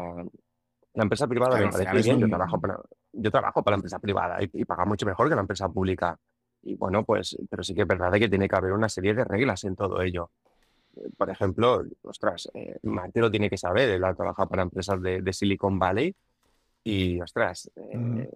la 0.94 1.02
empresa 1.02 1.26
privada 1.26 1.58
me 1.58 1.70
parece 1.70 2.02
bien, 2.02 2.20
yo 2.20 2.28
trabajo 2.28 2.60
para 2.60 2.78
yo 3.16 3.30
trabajo 3.30 3.62
para 3.62 3.74
la 3.74 3.78
empresa 3.78 3.98
privada 3.98 4.38
y, 4.42 4.64
paga 4.64 4.84
mucho 4.84 5.06
mejor 5.06 5.28
que 5.28 5.34
la 5.34 5.40
empresa 5.40 5.68
pública. 5.68 6.18
Y 6.62 6.74
bueno, 6.74 7.04
pues, 7.04 7.36
pero 7.48 7.62
sí 7.62 7.74
que 7.74 7.82
es 7.82 7.86
verdad 7.86 8.12
que 8.12 8.28
tiene 8.28 8.48
que 8.48 8.56
haber 8.56 8.72
una 8.72 8.88
serie 8.88 9.14
de 9.14 9.24
reglas 9.24 9.64
en 9.64 9.76
todo 9.76 10.00
ello. 10.02 10.30
Por 11.16 11.28
ejemplo, 11.28 11.84
ostras, 12.02 12.48
eh, 12.54 12.78
lo 12.82 13.30
tiene 13.30 13.50
que 13.50 13.56
saber, 13.56 13.90
él 13.90 14.04
ha 14.04 14.14
trabajado 14.14 14.48
para 14.48 14.62
empresas 14.62 15.00
de, 15.02 15.32
Silicon 15.32 15.78
Valley 15.78 16.14
y, 16.84 17.20
ostras, 17.20 17.70
eh, 17.76 18.30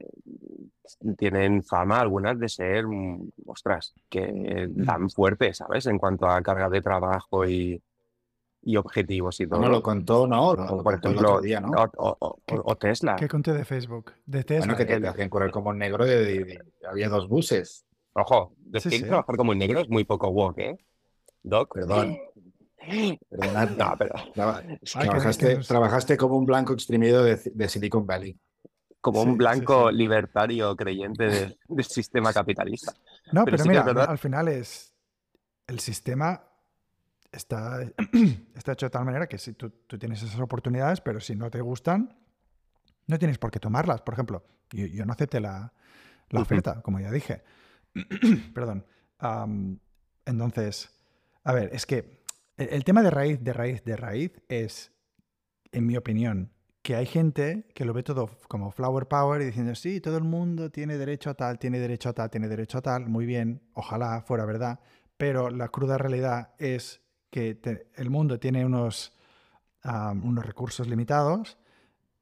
tienen 1.17 1.63
fama 1.63 2.01
algunas 2.01 2.39
de 2.39 2.49
ser, 2.49 2.87
mm, 2.87 3.31
ostras, 3.47 3.95
que 4.09 4.67
dan 4.71 5.11
fuerte, 5.11 5.53
¿sabes? 5.53 5.87
En 5.87 5.99
cuanto 5.99 6.27
a 6.27 6.41
carga 6.41 6.71
de 6.71 6.81
trabajo 6.81 7.47
y, 7.47 7.81
y 8.63 8.77
objetivos 8.77 9.39
y 9.41 9.47
todo. 9.47 9.61
No 9.61 9.69
lo 9.69 9.83
contó, 9.83 10.27
¿no? 10.27 10.55
por 10.83 10.95
ejemplo, 10.95 11.41
día, 11.41 11.61
¿no? 11.61 11.71
O, 11.97 12.77
Tesla. 12.77 13.17
¿Qué 13.17 13.29
conté 13.29 13.53
de 13.53 13.65
Facebook? 13.65 14.13
De 14.27 14.45
Tesla. 14.45 14.75
Bueno, 14.75 14.77
que 14.77 15.01
te 15.01 15.07
hacían 15.07 15.29
correr 15.29 15.51
como 15.51 15.73
negro 15.73 16.05
de, 16.05 16.59
había 16.89 17.09
dos 17.09 17.29
buses. 17.29 17.85
Ojo, 18.15 18.55
decir 18.59 19.07
trabajar 19.07 19.37
como 19.37 19.55
negro 19.55 19.81
es 19.81 19.89
muy 19.89 20.05
poco 20.05 20.29
woke, 20.31 20.59
¿eh? 20.59 20.79
Doc. 21.43 21.75
Perdón. 21.75 22.19
Perdonad. 23.29 23.71
No, 23.71 23.95
pero... 23.99 24.15
trabajaste, 24.93 25.57
trabajaste, 25.59 26.17
como 26.17 26.37
un 26.37 26.47
blanco 26.47 26.73
exprimido 26.73 27.25
de, 27.25 27.69
Silicon 27.69 28.07
Valley. 28.07 28.37
Como 29.01 29.23
un 29.23 29.37
blanco 29.37 29.91
libertario 29.91 30.75
creyente 30.75 31.57
del 31.69 31.85
sistema 31.85 32.33
capitalista. 32.33 32.93
No, 33.33 33.45
pero, 33.45 33.65
mira, 33.65 33.83
al 33.83 34.19
final 34.19 34.49
es 34.49 34.93
el 35.69 35.79
sistema 35.81 36.43
está, 37.33 37.81
está 38.55 38.73
hecho 38.73 38.87
de 38.87 38.91
tal 38.91 39.05
manera 39.05 39.27
que 39.27 39.39
si 39.39 39.53
tú, 39.53 39.71
tienes 39.99 40.23
esas 40.23 40.41
oportunidades, 40.41 41.01
pero 41.01 41.21
si 41.21 41.37
no 41.37 41.51
te 41.51 41.61
gustan, 41.61 42.17
no 43.07 43.19
tienes 43.19 43.39
por 43.39 43.51
qué 43.51 43.61
tomarlas. 43.61 44.03
Por 44.03 44.15
ejemplo, 44.15 44.45
yo, 44.71 45.05
no 45.05 45.13
acepté 45.13 45.41
la, 45.41 45.73
oferta, 46.33 46.83
como 46.83 47.01
ya 47.01 47.11
dije. 47.11 47.43
Perdón. 48.55 48.85
Entonces, 50.25 50.91
a 51.45 51.53
ver, 51.53 51.71
es 51.73 51.87
que 51.87 52.18
el, 52.59 52.85
tema 52.85 53.03
de 53.03 53.11
raíz, 53.11 53.43
de 53.43 53.53
raíz, 53.53 53.85
de 53.85 53.97
raíz 53.97 54.33
es, 54.49 54.93
en 55.73 55.87
mi 55.87 55.97
opinión, 55.97 56.53
que 56.83 56.97
hay 56.97 57.07
gente 57.07 57.67
que 57.75 57.85
lo 57.85 57.93
ve 57.93 58.03
todo 58.03 58.31
como 58.49 58.71
flower 58.71 59.07
power 59.07 59.43
y 59.43 59.47
diciendo, 59.47 59.75
sí, 59.75 60.01
todo 60.01 60.17
el 60.17 60.25
mundo 60.25 60.71
tiene 60.71 60.99
derecho 60.99 61.31
a 61.31 61.35
tal, 61.35 61.59
tiene 61.59 61.79
derecho 61.79 62.09
a 62.09 62.13
tal, 62.13 62.31
tiene 62.31 62.49
derecho 62.49 62.79
a 62.79 62.83
tal, 62.83 63.09
muy 63.09 63.27
bien, 63.27 63.63
ojalá 63.75 64.23
fuera 64.23 64.45
verdad, 64.45 64.81
pero 65.17 65.51
la 65.51 65.69
cruda 65.69 65.99
realidad 65.99 66.55
es 66.59 67.03
que 67.31 67.61
el 67.95 68.11
mundo 68.11 68.41
tiene 68.41 68.65
unos, 68.65 69.13
unos 69.85 70.45
recursos 70.45 70.89
limitados, 70.89 71.59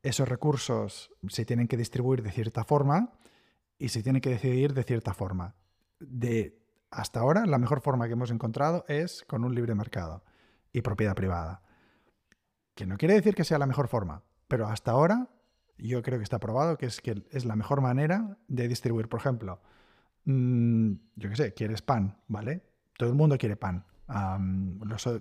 esos 0.02 0.28
recursos 0.28 1.10
se 1.28 1.44
tienen 1.44 1.68
que 1.68 1.76
distribuir 1.76 2.22
de 2.22 2.30
cierta 2.30 2.64
forma 2.64 3.12
y 3.78 3.88
se 3.88 4.02
tiene 4.02 4.20
que 4.20 4.30
decidir 4.30 4.74
de 4.74 4.82
cierta 4.82 5.14
forma. 5.14 5.54
De 5.98 6.65
hasta 6.90 7.20
ahora, 7.20 7.46
la 7.46 7.58
mejor 7.58 7.80
forma 7.80 8.06
que 8.06 8.12
hemos 8.12 8.30
encontrado 8.30 8.84
es 8.88 9.24
con 9.26 9.44
un 9.44 9.54
libre 9.54 9.74
mercado 9.74 10.24
y 10.72 10.82
propiedad 10.82 11.14
privada. 11.14 11.62
Que 12.74 12.86
no 12.86 12.96
quiere 12.96 13.14
decir 13.14 13.34
que 13.34 13.44
sea 13.44 13.58
la 13.58 13.66
mejor 13.66 13.88
forma, 13.88 14.22
pero 14.48 14.66
hasta 14.66 14.92
ahora 14.92 15.28
yo 15.78 16.02
creo 16.02 16.18
que 16.18 16.24
está 16.24 16.38
probado 16.38 16.78
que 16.78 16.86
es, 16.86 17.00
que 17.00 17.24
es 17.30 17.44
la 17.44 17.56
mejor 17.56 17.80
manera 17.80 18.38
de 18.48 18.68
distribuir. 18.68 19.08
Por 19.08 19.20
ejemplo, 19.20 19.60
mm, 20.24 20.92
yo 21.16 21.30
qué 21.30 21.36
sé, 21.36 21.54
quieres 21.54 21.82
pan, 21.82 22.18
¿vale? 22.28 22.62
Todo 22.96 23.08
el 23.08 23.14
mundo 23.14 23.36
quiere 23.38 23.56
pan. 23.56 23.84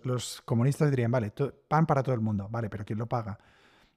Los, 0.04 0.42
comunistas 0.46 0.90
dirían, 0.92 1.12
vale, 1.12 1.34
pan 1.68 1.86
para 1.86 2.04
todo 2.04 2.14
el 2.14 2.22
mundo, 2.22 2.48
vale, 2.50 2.70
pero 2.70 2.86
¿quién 2.86 3.00
lo 3.00 3.08
paga? 3.08 3.40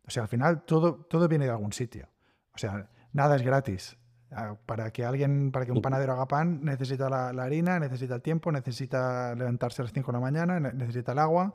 O 0.07 0.11
sea, 0.11 0.23
al 0.23 0.29
final 0.29 0.63
todo, 0.63 1.05
todo 1.05 1.29
viene 1.29 1.45
de 1.45 1.51
algún 1.51 1.73
sitio. 1.73 2.09
O 2.55 2.59
sea, 2.59 2.89
nada 3.13 3.37
es 3.37 3.43
gratis. 3.43 3.97
Ah, 4.31 4.57
Para 4.67 4.91
que 4.93 5.05
alguien, 5.07 5.51
para 5.53 5.65
que 5.65 5.73
un 5.73 5.81
panadero 5.81 6.13
haga 6.13 6.29
pan, 6.29 6.61
necesita 6.63 7.09
la, 7.09 7.33
la 7.33 7.45
harina, 7.45 7.79
necesita 7.81 8.15
el 8.15 8.23
tiempo, 8.23 8.53
necesita 8.53 9.35
levantarse 9.35 9.81
a 9.81 9.85
las 9.85 9.93
5 9.93 10.13
de 10.13 10.19
la 10.19 10.21
mañana, 10.21 10.61
ne- 10.61 10.73
necesita 10.75 11.13
el 11.13 11.19
agua. 11.19 11.55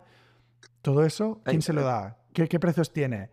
Todo 0.81 1.03
eso, 1.05 1.41
¿quién 1.45 1.57
Ay, 1.57 1.61
se 1.61 1.73
lo 1.73 1.81
ay. 1.81 1.85
da? 1.87 2.17
¿Qué, 2.33 2.47
qué 2.47 2.59
precios 2.59 2.91
tiene? 2.91 3.29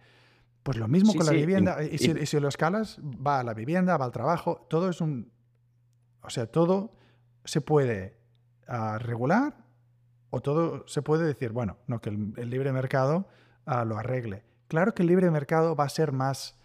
Pues 0.63 0.77
lo 0.77 0.89
mismo 0.89 1.13
Sí, 1.13 1.17
con 1.19 1.27
la 1.27 1.33
sí, 1.33 1.39
vivienda. 1.39 1.83
Y, 1.83 1.97
si, 1.97 2.11
y- 2.13 2.19
y 2.19 2.27
si 2.27 2.39
lo 2.39 2.49
escalas, 2.49 2.99
va 3.03 3.41
a 3.41 3.43
la 3.45 3.55
vivienda, 3.55 3.97
va 3.97 4.05
al 4.05 4.13
trabajo. 4.13 4.67
Todo 4.69 4.91
es 4.91 5.01
un. 5.01 5.33
O 6.23 6.29
sea, 6.29 6.47
todo 6.47 6.93
se 7.47 7.63
puede 7.63 8.19
ah, 8.69 8.99
regular 9.01 9.55
o 10.29 10.43
todo 10.43 10.87
se 10.87 11.01
puede 11.01 11.25
decir, 11.27 11.51
bueno, 11.53 11.79
no, 11.87 12.01
que 12.03 12.11
el, 12.11 12.35
el 12.37 12.51
libre 12.51 12.73
mercado 12.73 13.27
ah, 13.65 13.87
lo 13.87 13.97
arregle. 13.97 14.45
Claro 14.69 14.93
que 14.95 15.01
el 15.03 15.09
libre 15.09 15.31
mercado 15.31 15.75
va 15.75 15.85
a 15.85 15.89
ser 15.89 16.13
más 16.13 16.59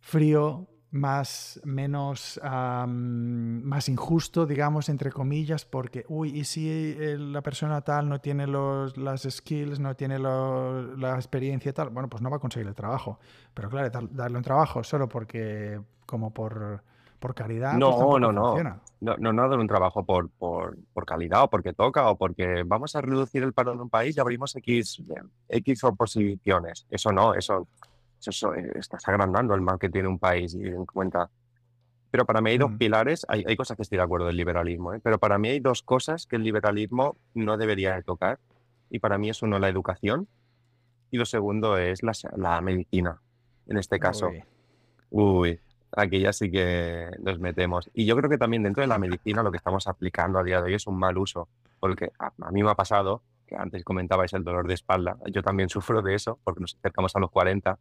frío, 0.00 0.66
más, 0.90 1.60
menos, 1.64 2.40
am, 2.42 3.62
más 3.62 3.88
injusto, 3.88 4.46
digamos, 4.46 4.88
entre 4.88 5.10
comillas, 5.12 5.64
porque, 5.64 6.04
uy, 6.08 6.30
¿y 6.38 6.44
si 6.44 6.68
eh, 6.70 7.16
la 7.18 7.42
persona 7.42 7.82
tal 7.82 8.08
no 8.08 8.20
tiene 8.20 8.46
los, 8.46 8.96
las 8.96 9.22
skills, 9.22 9.80
no 9.80 9.94
tiene 9.96 10.18
lo- 10.18 10.96
la 10.96 11.14
experiencia 11.16 11.72
tal? 11.72 11.90
Bueno, 11.90 12.08
pues 12.08 12.22
no 12.22 12.30
va 12.30 12.36
a 12.36 12.40
conseguir 12.40 12.68
el 12.68 12.74
trabajo. 12.74 13.18
Pero 13.54 13.68
claro, 13.68 13.90
dar- 13.90 14.10
darle 14.12 14.38
un 14.38 14.44
trabajo 14.44 14.82
solo 14.82 15.08
porque, 15.08 15.80
como 16.06 16.32
por, 16.32 16.82
por 17.18 17.34
caridad, 17.34 17.72
pues 17.72 17.80
No, 17.80 17.90
tampoco 17.98 18.20
no, 18.20 18.32
no. 18.32 18.42
funciona. 18.46 18.80
No, 19.00 19.16
no, 19.16 19.32
no 19.32 19.48
dar 19.48 19.58
un 19.58 19.68
trabajo 19.68 20.04
por, 20.04 20.28
por, 20.30 20.76
por 20.92 21.04
calidad 21.06 21.44
o 21.44 21.50
porque 21.50 21.72
toca 21.72 22.08
o 22.10 22.16
porque 22.16 22.64
vamos 22.66 22.96
a 22.96 23.00
reducir 23.00 23.44
el 23.44 23.52
paro 23.52 23.72
en 23.72 23.80
un 23.80 23.88
país 23.90 24.16
y 24.16 24.20
abrimos 24.20 24.56
X, 24.56 25.02
X 25.48 25.84
oposiciones. 25.84 26.84
Eso 26.90 27.12
no, 27.12 27.34
eso, 27.34 27.68
eso, 28.26 28.54
eh, 28.54 28.72
estás 28.74 29.06
agrandando 29.08 29.54
el 29.54 29.60
mal 29.60 29.78
que 29.78 29.88
tiene 29.88 30.08
un 30.08 30.18
país 30.18 30.54
y 30.54 30.66
en 30.66 30.84
cuenta. 30.86 31.30
Pero 32.10 32.24
para 32.24 32.40
mí 32.40 32.50
hay 32.50 32.58
dos 32.58 32.70
Mm. 32.70 32.78
pilares, 32.78 33.26
hay, 33.28 33.44
hay 33.46 33.56
cosas 33.56 33.76
que 33.76 33.82
estoy 33.82 33.98
de 33.98 34.04
acuerdo 34.04 34.26
del 34.26 34.36
liberalismo, 34.36 34.94
¿eh? 34.94 35.00
pero 35.02 35.18
para 35.18 35.38
mí 35.38 35.48
hay 35.48 35.60
dos 35.60 35.82
cosas 35.82 36.26
que 36.26 36.36
el 36.36 36.42
liberalismo 36.42 37.16
no 37.34 37.56
debería 37.56 37.94
de 37.94 38.02
tocar. 38.02 38.38
Y 38.90 38.98
para 39.00 39.18
mí 39.18 39.28
es 39.28 39.42
uno 39.42 39.58
la 39.58 39.68
educación 39.68 40.26
y 41.10 41.18
lo 41.18 41.26
segundo 41.26 41.76
es 41.76 42.02
la, 42.02 42.12
la 42.36 42.60
medicina, 42.62 43.20
en 43.66 43.76
este 43.76 43.98
caso. 43.98 44.28
Uy. 44.30 44.44
Uy, 45.10 45.60
aquí 45.92 46.20
ya 46.20 46.32
sí 46.32 46.50
que 46.50 47.10
nos 47.20 47.38
metemos. 47.38 47.90
Y 47.92 48.06
yo 48.06 48.16
creo 48.16 48.30
que 48.30 48.38
también 48.38 48.62
dentro 48.62 48.80
de 48.80 48.86
la 48.86 48.98
medicina 48.98 49.42
lo 49.42 49.50
que 49.50 49.56
estamos 49.58 49.86
aplicando 49.86 50.38
a 50.38 50.42
día 50.42 50.58
de 50.62 50.64
hoy 50.68 50.74
es 50.74 50.86
un 50.86 50.98
mal 50.98 51.16
uso, 51.18 51.48
porque 51.80 52.10
a, 52.18 52.32
a 52.40 52.50
mí 52.50 52.62
me 52.62 52.70
ha 52.70 52.74
pasado, 52.74 53.22
que 53.46 53.56
antes 53.56 53.84
comentabais 53.84 54.32
el 54.34 54.44
dolor 54.44 54.66
de 54.66 54.74
espalda, 54.74 55.16
yo 55.30 55.42
también 55.42 55.68
sufro 55.70 56.00
de 56.02 56.14
eso, 56.14 56.38
porque 56.44 56.60
nos 56.60 56.74
acercamos 56.76 57.14
a 57.16 57.20
los 57.20 57.30
40, 57.30 57.78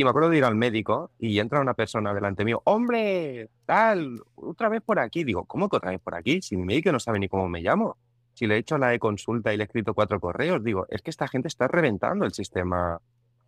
y 0.00 0.04
me 0.04 0.10
acuerdo 0.10 0.30
de 0.30 0.38
ir 0.38 0.44
al 0.44 0.54
médico 0.54 1.10
y 1.18 1.40
entra 1.40 1.60
una 1.60 1.74
persona 1.74 2.14
delante 2.14 2.44
mío, 2.44 2.62
hombre, 2.64 3.50
tal, 3.66 4.22
otra 4.36 4.68
vez 4.68 4.80
por 4.80 5.00
aquí. 5.00 5.24
Digo, 5.24 5.44
¿cómo 5.44 5.68
que 5.68 5.76
otra 5.76 5.90
vez 5.90 6.00
por 6.00 6.14
aquí? 6.14 6.40
Si 6.40 6.56
mi 6.56 6.64
médico 6.64 6.92
no 6.92 7.00
sabe 7.00 7.18
ni 7.18 7.28
cómo 7.28 7.48
me 7.48 7.60
llamo. 7.60 7.96
Si 8.32 8.46
le 8.46 8.54
he 8.54 8.58
hecho 8.58 8.78
la 8.78 8.94
e-consulta 8.94 9.52
y 9.52 9.56
le 9.56 9.64
he 9.64 9.66
escrito 9.66 9.94
cuatro 9.94 10.20
correos, 10.20 10.62
digo, 10.62 10.86
es 10.88 11.02
que 11.02 11.10
esta 11.10 11.26
gente 11.26 11.48
está 11.48 11.66
reventando 11.66 12.24
el 12.24 12.32
sistema, 12.32 13.00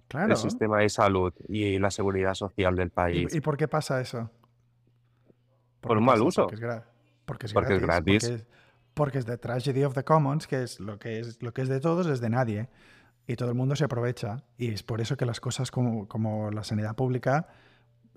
Claro. 0.08 0.32
el 0.32 0.36
sistema 0.36 0.78
de 0.80 0.88
salud 0.88 1.32
y 1.48 1.78
la 1.78 1.92
seguridad 1.92 2.34
social 2.34 2.74
del 2.74 2.88
¿Y, 2.88 2.90
país. 2.90 3.32
y 3.34 3.40
por 3.40 3.56
qué 3.56 3.68
pasa 3.68 4.00
eso? 4.00 4.28
Por 5.80 5.92
qué 5.92 5.98
un 5.98 6.04
mal 6.04 6.20
uso. 6.20 6.42
Porque 6.48 6.56
es, 6.56 6.60
gra- 6.62 6.84
porque 7.24 7.46
es 7.46 7.52
Porque 7.52 7.74
es 7.76 7.80
gratis. 7.80 8.24
gratis. 8.28 8.28
Porque 8.28 8.34
es, 8.42 8.46
porque 8.94 9.18
es 9.18 9.24
the 9.26 9.38
tragedy 9.38 9.84
of 9.84 9.94
the 9.94 10.02
commons, 10.02 10.48
que 10.48 10.64
es 10.64 10.80
lo 10.80 10.98
que 10.98 11.20
es 11.20 11.40
lo 11.42 11.54
que 11.54 11.62
es 11.62 11.68
de 11.68 11.78
todos 11.78 12.08
es 12.08 12.20
de 12.20 12.28
nadie. 12.28 12.68
Y 13.30 13.36
todo 13.36 13.48
el 13.48 13.54
mundo 13.54 13.76
se 13.76 13.84
aprovecha. 13.84 14.42
Y 14.58 14.72
es 14.72 14.82
por 14.82 15.00
eso 15.00 15.16
que 15.16 15.24
las 15.24 15.38
cosas 15.38 15.70
como, 15.70 16.08
como 16.08 16.50
la 16.50 16.64
sanidad 16.64 16.96
pública, 16.96 17.46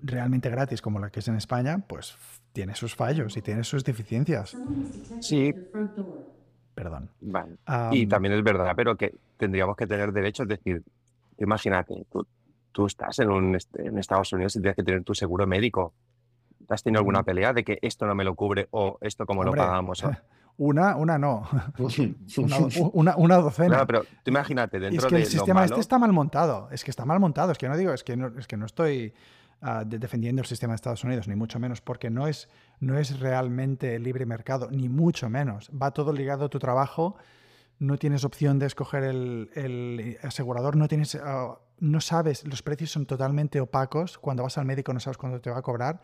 realmente 0.00 0.50
gratis, 0.50 0.82
como 0.82 0.98
la 0.98 1.10
que 1.10 1.20
es 1.20 1.28
en 1.28 1.36
España, 1.36 1.84
pues 1.86 2.16
tiene 2.52 2.74
sus 2.74 2.96
fallos 2.96 3.36
y 3.36 3.42
tiene 3.42 3.62
sus 3.62 3.84
deficiencias. 3.84 4.56
Sí, 5.20 5.52
Perdón. 6.74 7.08
Vale. 7.20 7.56
Y 7.88 8.06
Am, 8.06 8.08
también 8.08 8.34
es 8.34 8.42
verdad, 8.42 8.72
pero 8.76 8.96
que 8.96 9.14
tendríamos 9.36 9.76
que 9.76 9.86
tener 9.86 10.12
derecho, 10.12 10.42
es 10.42 10.48
decir, 10.48 10.82
imagínate, 11.38 11.94
tú, 12.10 12.26
tú 12.72 12.86
estás 12.86 13.18
en, 13.20 13.30
un, 13.30 13.56
en 13.78 13.98
Estados 13.98 14.32
Unidos 14.32 14.56
y 14.56 14.60
tienes 14.60 14.76
que 14.76 14.82
tener 14.82 15.04
tu 15.04 15.14
seguro 15.14 15.46
médico. 15.46 15.94
¿Has 16.68 16.82
tenido 16.82 17.00
alguna 17.00 17.20
Ujú. 17.20 17.26
pelea 17.26 17.52
de 17.52 17.64
que 17.64 17.78
esto 17.82 18.06
no 18.06 18.14
me 18.14 18.24
lo 18.24 18.34
cubre 18.34 18.68
o 18.72 18.98
esto 19.02 19.26
cómo 19.26 19.42
Hombre, 19.42 19.50
lo 19.60 19.66
pagamos? 19.66 20.02
O- 20.04 20.10
Una, 20.56 20.94
una 20.96 21.18
no. 21.18 21.48
Una, 22.36 22.56
una, 22.92 23.16
una 23.16 23.36
docena. 23.38 23.68
Claro, 23.70 23.86
pero 23.86 24.02
tú 24.22 24.30
imagínate, 24.30 24.78
dentro 24.78 24.98
es 24.98 25.06
que 25.06 25.14
de 25.16 25.20
el 25.22 25.26
sistema 25.28 25.60
malo, 25.60 25.66
este 25.74 25.80
está 25.80 25.98
mal 25.98 26.12
montado. 26.12 26.68
Es 26.70 26.84
que 26.84 26.90
está 26.90 27.04
mal 27.04 27.18
montado. 27.20 27.50
Es 27.52 27.58
que 27.58 27.68
no 27.68 27.76
digo, 27.76 27.92
es 27.92 28.04
que 28.04 28.16
no, 28.16 28.28
es 28.38 28.46
que 28.46 28.56
no 28.56 28.66
estoy 28.66 29.12
ah, 29.62 29.82
de- 29.84 29.98
defendiendo 29.98 30.42
el 30.42 30.46
sistema 30.46 30.72
de 30.72 30.76
Estados 30.76 31.02
Unidos, 31.02 31.26
ni 31.26 31.34
mucho 31.34 31.58
menos, 31.58 31.80
porque 31.80 32.08
no 32.08 32.28
es, 32.28 32.48
no 32.78 32.96
es 32.98 33.18
realmente 33.18 33.98
libre 33.98 34.26
mercado, 34.26 34.68
ni 34.70 34.88
mucho 34.88 35.28
menos. 35.28 35.70
Va 35.70 35.90
todo 35.90 36.12
ligado 36.12 36.44
a 36.44 36.48
tu 36.48 36.58
trabajo. 36.60 37.16
No 37.80 37.96
tienes 37.98 38.24
opción 38.24 38.60
de 38.60 38.66
escoger 38.66 39.02
el, 39.02 39.50
el 39.56 40.18
asegurador, 40.22 40.76
no 40.76 40.86
tienes, 40.86 41.16
ah, 41.16 41.58
no 41.80 42.00
sabes, 42.00 42.46
los 42.46 42.62
precios 42.62 42.92
son 42.92 43.06
totalmente 43.06 43.60
opacos. 43.60 44.18
Cuando 44.18 44.44
vas 44.44 44.56
al 44.58 44.64
médico 44.66 44.92
no 44.92 45.00
sabes 45.00 45.18
cuándo 45.18 45.40
te 45.40 45.50
va 45.50 45.58
a 45.58 45.62
cobrar. 45.62 46.00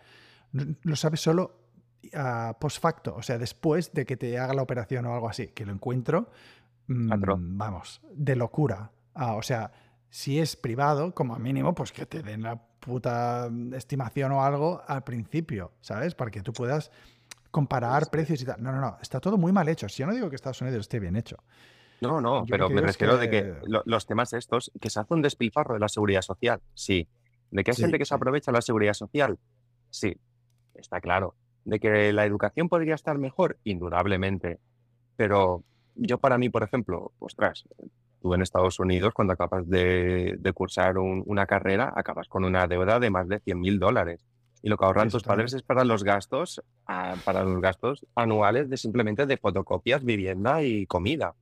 No- 0.51 0.75
Lo 0.83 0.97
sabes 0.97 1.21
solo 1.21 1.55
post 2.59 2.81
facto, 2.81 3.15
o 3.17 3.23
sea, 3.23 3.39
después 3.39 3.93
de 3.93 4.05
que 4.07 4.17
te 4.17 4.39
haga 4.39 4.55
la 4.55 4.63
operación 4.63 5.07
o 5.07 5.15
algo 5.15 5.29
así, 5.29 5.49
que 5.49 5.65
lo 5.67 5.73
encuentro, 5.73 6.31
mm, 6.87 7.57
vamos, 7.57 8.01
de 8.13 8.37
locura. 8.37 8.91
Ah, 9.15 9.35
o 9.37 9.43
sea, 9.43 9.71
si 10.09 10.39
es 10.39 10.57
privado, 10.57 11.15
como 11.15 11.37
mínimo, 11.39 11.75
pues 11.75 11.93
que 11.93 12.07
te 12.07 12.23
den 12.23 12.43
la 12.43 12.57
puta 12.57 13.51
estimación 13.75 14.33
o 14.33 14.43
algo 14.43 14.83
al 14.87 15.05
principio, 15.05 15.73
¿sabes? 15.81 16.15
Para 16.15 16.31
que 16.31 16.43
tú 16.43 16.53
puedas 16.53 16.91
comparar 17.51 18.09
precios 18.11 18.41
y 18.43 18.45
tal. 18.45 18.63
No, 18.63 18.73
no, 18.73 18.81
no, 18.81 18.99
está 19.03 19.21
todo 19.21 19.37
muy 19.37 19.53
mal 19.53 19.69
hecho. 19.69 19.89
Si 19.89 19.99
yo 19.99 20.07
no 20.07 20.15
digo 20.15 20.31
que 20.31 20.37
Estados 20.37 20.61
Unidos 20.63 20.81
esté 20.81 20.99
bien 21.01 21.17
hecho. 21.17 21.37
No, 22.01 22.21
no, 22.21 22.47
Yo 22.47 22.53
pero 22.53 22.71
me 22.71 22.81
es 22.81 22.87
refiero 22.87 23.19
de 23.19 23.29
que 23.29 23.37
que- 23.43 23.55
lo- 23.67 23.83
los 23.85 24.07
temas 24.07 24.33
estos, 24.33 24.71
que 24.81 24.89
se 24.89 25.01
hace 25.01 25.13
un 25.13 25.21
despilfarro 25.23 25.75
de 25.75 25.81
la 25.81 25.89
seguridad 25.89 26.23
social, 26.23 26.61
sí. 26.73 27.07
De 27.51 27.63
que 27.63 27.73
hay 27.73 27.77
Sí, 27.77 27.83
gente 27.83 27.99
que 27.99 28.05
se 28.07 28.15
aprovecha 28.15 28.51
de 28.53 28.57
la 28.59 28.63
seguridad 28.63 28.95
social, 28.95 29.39
sí, 29.91 30.17
está 30.75 31.01
claro. 31.01 31.35
De 31.65 31.79
que 31.79 32.13
la 32.13 32.25
educación 32.25 32.69
podría 32.69 32.95
estar 32.95 33.19
mejor, 33.19 33.59
indudablemente. 33.65 34.59
Pero 35.17 35.63
yo 35.95 36.19
para 36.19 36.39
mí, 36.39 36.49
por 36.49 36.63
ejemplo, 36.63 37.13
ostras, 37.19 37.65
tú 38.23 38.35
en 38.35 38.43
Estados 38.43 38.79
Unidos, 38.81 39.13
cuando 39.15 39.35
acabas 39.35 39.69
de, 39.69 40.37
de 40.39 40.53
cursar 40.53 40.99
un- 40.99 41.23
una 41.27 41.47
carrera, 41.47 41.93
acabas 41.95 42.29
con 42.29 42.45
una 42.45 42.67
deuda 42.67 42.99
de 42.99 43.11
más 43.11 43.29
de 43.29 43.41
100 43.41 43.61
mil 43.61 43.79
dólares. 43.79 44.25
Y 44.63 44.69
lo 44.69 44.77
que 44.77 44.85
ahorran 44.85 45.09
Eso 45.09 45.17
tus 45.19 45.25
padres 45.27 45.55
es 45.55 45.63
para 45.63 45.85
los 45.85 46.05
gastos, 46.05 46.63
ah, 46.87 47.15
para 47.25 47.45
los 47.45 47.61
gastos 47.63 48.07
anuales 48.15 48.69
de 48.69 48.77
simplemente 48.77 49.25
de 49.27 49.37
fotocopias, 49.39 50.05
vivienda 50.05 50.63
y 50.63 50.87
comida. 50.87 51.35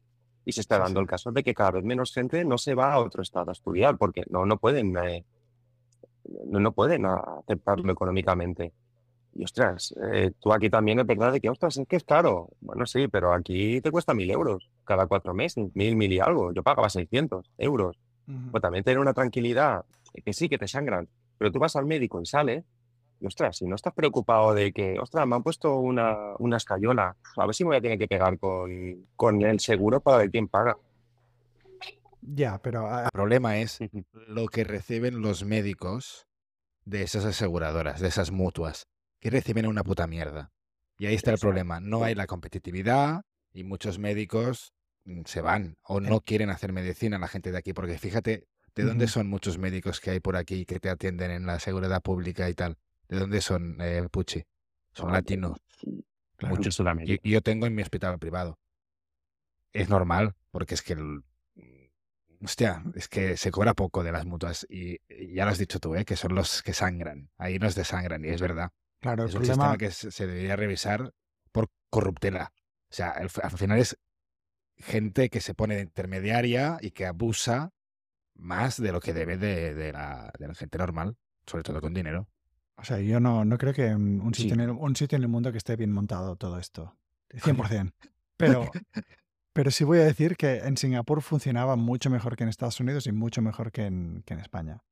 Y 0.44 0.52
se 0.52 0.60
está 0.60 0.76
Sí, 0.76 0.82
dando 0.82 1.00
sí. 1.00 1.02
el 1.02 1.08
caso 1.08 1.32
de 1.32 1.42
que 1.42 1.52
cada 1.54 1.72
vez 1.72 1.84
menos 1.84 2.12
gente 2.14 2.44
no 2.44 2.58
se 2.58 2.74
va 2.74 2.92
a 2.92 3.00
otro 3.00 3.22
estado 3.22 3.50
a 3.50 3.52
estudiar 3.52 3.96
porque 3.98 4.22
no, 4.30 4.46
no 4.46 4.56
pueden, 4.56 4.96
eh, 4.98 5.24
no, 6.46 6.60
no 6.60 6.72
pueden 6.72 7.06
aceptarlo 7.06 7.92
económicamente. 7.92 8.72
Y 9.38 9.44
ostras, 9.44 9.94
eh, 10.12 10.32
tú 10.40 10.52
aquí 10.52 10.68
también 10.68 10.98
es 10.98 11.06
verdad 11.06 11.30
de 11.32 11.40
que, 11.40 11.48
ostras, 11.48 11.76
es 11.76 11.86
que 11.86 11.94
es 11.94 12.02
caro. 12.02 12.48
Bueno, 12.60 12.86
sí, 12.86 13.06
pero 13.06 13.32
aquí 13.32 13.80
te 13.80 13.92
cuesta 13.92 14.12
mil 14.12 14.28
euros 14.32 14.68
cada 14.84 15.06
cuatro 15.06 15.32
meses, 15.32 15.64
mil, 15.74 15.94
mil 15.94 16.12
y 16.12 16.18
algo. 16.18 16.52
Yo 16.52 16.64
pagaba 16.64 16.90
600 16.90 17.48
euros. 17.56 17.96
Ujú. 18.26 18.50
Pues 18.50 18.60
también 18.62 18.82
tener 18.82 18.98
una 18.98 19.14
tranquilidad, 19.14 19.84
eh, 20.12 20.22
que 20.22 20.32
sí, 20.32 20.48
que 20.48 20.58
te 20.58 20.66
sangran, 20.66 21.08
pero 21.38 21.52
tú 21.52 21.60
vas 21.60 21.76
al 21.76 21.86
médico 21.86 22.20
y 22.20 22.26
sales 22.26 22.64
Y 23.20 23.26
ostras, 23.26 23.58
si 23.58 23.66
no 23.66 23.76
estás 23.76 23.94
preocupado 23.94 24.54
de 24.54 24.72
que, 24.72 24.98
ostras, 24.98 25.24
me 25.26 25.36
han 25.36 25.44
puesto 25.44 25.76
una, 25.76 26.16
una 26.40 26.56
escayola, 26.56 27.16
a 27.36 27.46
ver 27.46 27.54
si 27.54 27.62
me 27.64 27.68
voy 27.68 27.76
a 27.76 27.80
tener 27.80 27.98
que 27.98 28.08
pegar 28.08 28.38
con, 28.40 29.06
con 29.14 29.40
el 29.42 29.60
seguro 29.60 30.00
para 30.00 30.18
ver 30.18 30.30
quién 30.32 30.48
paga. 30.48 30.76
Ya, 32.22 32.58
pero 32.58 32.88
El 33.04 33.10
problema 33.12 33.58
es 33.58 33.78
lo 34.12 34.48
que 34.48 34.64
reciben 34.64 35.22
los 35.22 35.44
médicos 35.44 36.26
de 36.84 37.02
esas 37.02 37.24
aseguradoras, 37.24 38.00
de 38.00 38.08
esas 38.08 38.32
mutuas, 38.32 38.86
que 39.20 39.30
reciben 39.30 39.66
una 39.66 39.82
puta 39.84 40.06
mierda. 40.06 40.52
Y 40.98 41.06
ahí 41.06 41.14
está 41.14 41.30
el 41.32 41.38
problema. 41.38 41.80
No 41.80 42.02
hay 42.04 42.14
la 42.14 42.26
competitividad 42.26 43.22
y 43.52 43.64
muchos 43.64 43.98
médicos 43.98 44.72
mm, 45.04 45.22
se 45.26 45.40
van 45.40 45.76
o 45.82 46.00
no 46.00 46.20
quieren 46.20 46.50
hacer 46.50 46.72
medicina 46.72 47.18
la 47.18 47.28
gente 47.28 47.52
de 47.52 47.58
aquí. 47.58 47.72
Porque 47.72 47.98
fíjate, 47.98 48.46
¿de 48.74 48.82
dónde 48.84 49.06
son 49.08 49.28
muchos 49.28 49.58
médicos 49.58 50.00
que 50.00 50.10
hay 50.10 50.20
por 50.20 50.36
aquí 50.36 50.64
que 50.64 50.80
te 50.80 50.90
atienden 50.90 51.30
en 51.30 51.46
la 51.46 51.58
seguridad 51.60 52.02
pública 52.02 52.48
y 52.48 52.54
tal? 52.54 52.76
¿De 53.08 53.18
dónde 53.18 53.40
son, 53.40 53.76
eh, 53.80 54.06
Puchi? 54.10 54.44
Son 54.92 55.12
latinos. 55.12 55.58
Claro. 56.36 56.54
Mucho 56.56 56.68
Y, 56.68 56.72
Sudamérica. 56.72 57.20
y 57.22 57.30
yo 57.30 57.40
tengo 57.42 57.66
en 57.66 57.74
mi 57.74 57.82
hospital 57.82 58.18
privado. 58.18 58.58
Es 59.72 59.88
normal, 59.88 60.34
porque 60.50 60.74
es 60.74 60.82
que 60.82 60.94
el- 60.94 61.22
Hostia, 62.40 62.84
es 62.94 63.08
que 63.08 63.36
se 63.36 63.50
cobra 63.50 63.74
poco 63.74 64.04
de 64.04 64.12
las 64.12 64.24
mutuas 64.24 64.64
y, 64.70 64.98
y 65.08 65.34
ya 65.34 65.44
lo 65.44 65.50
has 65.50 65.58
dicho 65.58 65.80
tú, 65.80 65.96
¿eh? 65.96 66.04
que 66.04 66.14
son 66.14 66.36
los 66.36 66.62
que 66.62 66.72
sangran. 66.72 67.30
Ahí 67.36 67.58
nos 67.58 67.74
desangran 67.74 68.24
y 68.24 68.28
es 68.28 68.40
verdad. 68.40 68.70
Claro, 69.00 69.24
el 69.24 69.28
Es 69.28 69.34
un 69.34 69.40
problema, 69.42 69.72
sistema 69.72 69.78
que 69.78 69.90
se 69.90 70.26
debería 70.26 70.56
revisar 70.56 71.12
por 71.52 71.68
corruptela. 71.90 72.52
O 72.90 72.94
sea, 72.94 73.10
al, 73.10 73.30
fi- 73.30 73.40
al 73.42 73.50
final 73.58 73.78
es 73.78 73.98
gente 74.76 75.28
que 75.30 75.40
se 75.40 75.54
pone 75.54 75.76
de 75.76 75.82
intermediaria 75.82 76.78
y 76.80 76.90
que 76.92 77.06
abusa 77.06 77.70
más 78.34 78.80
de 78.80 78.92
lo 78.92 79.00
que 79.00 79.12
debe 79.12 79.36
de, 79.36 79.74
de 79.74 79.92
la, 79.92 80.32
de 80.38 80.48
la 80.48 80.54
gente 80.54 80.78
normal, 80.78 81.16
sobre 81.46 81.64
todo 81.64 81.80
con 81.80 81.92
dinero. 81.94 82.28
o 82.76 82.84
sea, 82.84 83.00
yo 83.00 83.18
no, 83.18 83.44
no 83.44 83.58
creo 83.58 83.74
que 83.74 83.94
un 83.94 84.32
sitio, 84.34 84.54
Sí. 84.54 84.60
en 84.60 84.60
el, 84.60 84.70
un 84.70 84.94
sitio 84.94 85.16
en 85.16 85.22
el 85.22 85.28
mundo 85.28 85.50
que 85.50 85.58
esté 85.58 85.74
bien 85.76 85.90
montado 85.92 86.36
todo 86.36 86.58
esto. 86.58 86.96
100%. 87.30 87.92
Pero, 88.36 88.70
pero 89.52 89.70
sí 89.72 89.82
voy 89.82 89.98
a 89.98 90.04
decir 90.04 90.36
que 90.36 90.58
en 90.58 90.76
Singapur 90.76 91.20
funcionaba 91.22 91.74
mucho 91.74 92.08
mejor 92.10 92.36
que 92.36 92.44
en 92.44 92.50
Estados 92.50 92.78
Unidos 92.78 93.06
y 93.08 93.12
mucho 93.12 93.42
mejor 93.42 93.72
que 93.72 93.86
en, 93.86 94.22
que 94.24 94.34
en 94.34 94.40
España. 94.40 94.84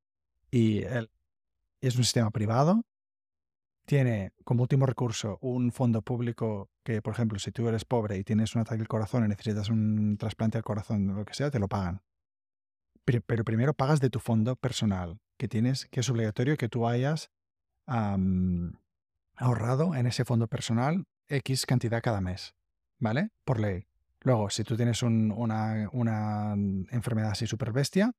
Y 0.51 0.83
el- 0.83 1.11
es 1.81 1.95
un 1.97 2.03
sistema 2.03 2.31
privado. 2.33 2.83
Tiene 3.87 4.33
como 4.45 4.63
último 4.63 4.85
recurso 4.85 5.39
un 5.41 5.71
fondo 5.71 6.03
público 6.03 6.71
que, 6.85 7.01
por 7.03 7.15
ejemplo, 7.15 7.39
si 7.39 7.53
tú 7.53 7.69
eres 7.69 7.85
pobre 7.85 8.19
y 8.19 8.25
tienes 8.25 8.55
un 8.57 8.63
ataque 8.63 8.81
al 8.83 8.89
corazón 8.89 9.25
y 9.25 9.29
necesitas 9.29 9.71
un 9.71 10.17
trasplante 10.19 10.59
al 10.59 10.65
corazón 10.65 11.07
lo 11.15 11.25
que 11.25 11.35
sea, 11.35 11.53
te 11.53 11.61
lo 11.61 11.69
pagan. 11.69 12.03
Pero 13.05 13.45
primero 13.45 13.75
pagas 13.75 14.01
de 14.01 14.11
tu 14.11 14.19
fondo 14.19 14.57
personal, 14.57 15.21
que 15.39 15.47
tienes, 15.47 15.87
que 15.87 16.01
es 16.01 16.11
obligatorio 16.11 16.57
que 16.57 16.69
tú 16.69 16.89
hayas 16.89 17.31
ahorrado 19.37 19.95
en 19.95 20.07
ese 20.07 20.25
fondo 20.25 20.49
personal 20.49 21.07
X 21.29 21.67
cantidad 21.67 22.03
cada 22.03 22.21
mes, 22.21 22.55
¿vale? 22.99 23.31
Por 23.45 23.61
ley. 23.61 23.87
Luego, 24.21 24.51
si 24.51 24.65
tú 24.65 24.77
tienes 24.77 25.05
un- 25.05 25.31
una, 25.31 25.89
una 25.93 26.55
enfermedad 26.91 27.31
así 27.31 27.47
súper 27.47 27.73
bestia, 27.73 28.13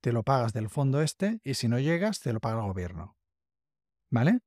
te 0.00 0.12
lo 0.12 0.22
pagas 0.22 0.54
del 0.54 0.70
fondo 0.70 1.02
este 1.02 1.40
y 1.44 1.54
si 1.54 1.68
no 1.68 1.78
llegas, 1.78 2.20
te 2.20 2.32
lo 2.32 2.40
paga 2.40 2.60
el 2.60 2.66
gobierno. 2.68 3.16
¿Vale? 4.10 4.40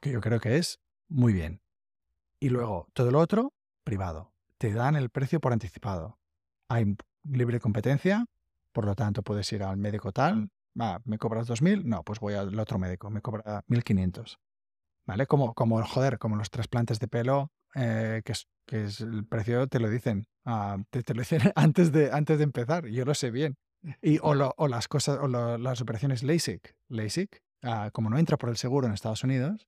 Que 0.00 0.10
yo 0.10 0.20
creo 0.20 0.40
que 0.40 0.56
es 0.56 0.78
muy 1.08 1.32
bien. 1.32 1.60
Y 2.40 2.48
luego, 2.50 2.88
todo 2.92 3.10
lo 3.10 3.18
otro, 3.18 3.52
privado. 3.84 4.32
Te 4.58 4.72
dan 4.72 4.96
el 4.96 5.10
precio 5.10 5.40
por 5.40 5.52
anticipado. 5.52 6.18
Hay 6.68 6.96
libre 7.24 7.60
competencia, 7.60 8.26
por 8.72 8.84
lo 8.84 8.94
tanto 8.94 9.22
puedes 9.22 9.50
ir 9.52 9.62
al 9.62 9.76
médico 9.76 10.12
tal. 10.12 10.50
Ah, 10.78 11.00
¿me 11.04 11.18
cobras 11.18 11.46
2.000? 11.48 11.84
No, 11.84 12.02
pues 12.02 12.20
voy 12.20 12.34
al 12.34 12.58
otro 12.58 12.78
médico, 12.78 13.08
me 13.10 13.22
cobra 13.22 13.64
1.500. 13.68 14.38
¿Vale? 15.06 15.26
Como, 15.26 15.54
como, 15.54 15.82
joder, 15.84 16.18
como 16.18 16.36
los 16.36 16.50
trasplantes 16.50 16.98
de 16.98 17.08
pelo, 17.08 17.50
eh, 17.74 18.22
que, 18.24 18.32
es, 18.32 18.46
que 18.66 18.84
es 18.84 19.00
el 19.00 19.24
precio, 19.26 19.66
te 19.68 19.78
lo 19.80 19.88
dicen. 19.88 20.26
ah, 20.44 20.76
te, 20.90 21.02
te 21.02 21.14
lo 21.14 21.20
dicen 21.20 21.40
antes 21.54 21.92
de, 21.92 22.10
antes 22.12 22.38
de 22.38 22.44
empezar, 22.44 22.86
yo 22.86 23.04
lo 23.04 23.14
sé 23.14 23.30
bien. 23.30 23.56
Y, 24.02 24.18
o, 24.20 24.34
lo- 24.34 24.52
o 24.58 24.68
las 24.68 24.88
cosas, 24.88 25.18
o 25.20 25.28
lo- 25.28 25.58
las 25.58 25.80
operaciones 25.80 26.22
LASIK. 26.22 26.74
LASIK, 26.88 27.40
ah, 27.62 27.90
como 27.92 28.10
no 28.10 28.18
entra 28.18 28.36
por 28.36 28.48
el 28.50 28.56
seguro 28.56 28.86
en 28.86 28.92
Estados 28.92 29.22
Unidos, 29.24 29.66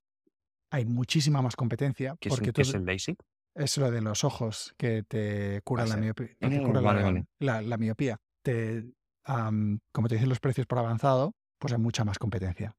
hay 0.70 0.84
muchísima 0.86 1.40
más 1.42 1.56
competencia 1.56 2.16
¿Qué 2.20 2.28
es, 2.28 2.34
porque 2.34 2.50
es 2.60 2.68
todo- 2.70 2.78
el 2.80 2.86
LASIK? 2.86 3.22
es 3.54 3.76
lo 3.78 3.90
de 3.90 4.00
los 4.00 4.22
ojos 4.24 4.74
que 4.76 5.02
te 5.02 5.60
cura 5.62 5.84
la 5.86 5.96
miopía. 5.96 6.28
Que 6.40 6.62
cura 6.62 6.80
vale, 6.80 7.00
la, 7.00 7.04
vale. 7.06 7.26
la- 7.40 7.62
la 7.62 7.76
miopía. 7.76 8.20
Te, 8.42 8.92
am, 9.24 9.80
como 9.92 10.08
te 10.08 10.14
dicen 10.14 10.28
los 10.28 10.38
precios 10.40 10.66
por 10.66 10.78
avanzado, 10.78 11.34
pues 11.58 11.72
hay 11.72 11.78
mucha 11.80 12.04
más 12.04 12.18
competencia. 12.18 12.76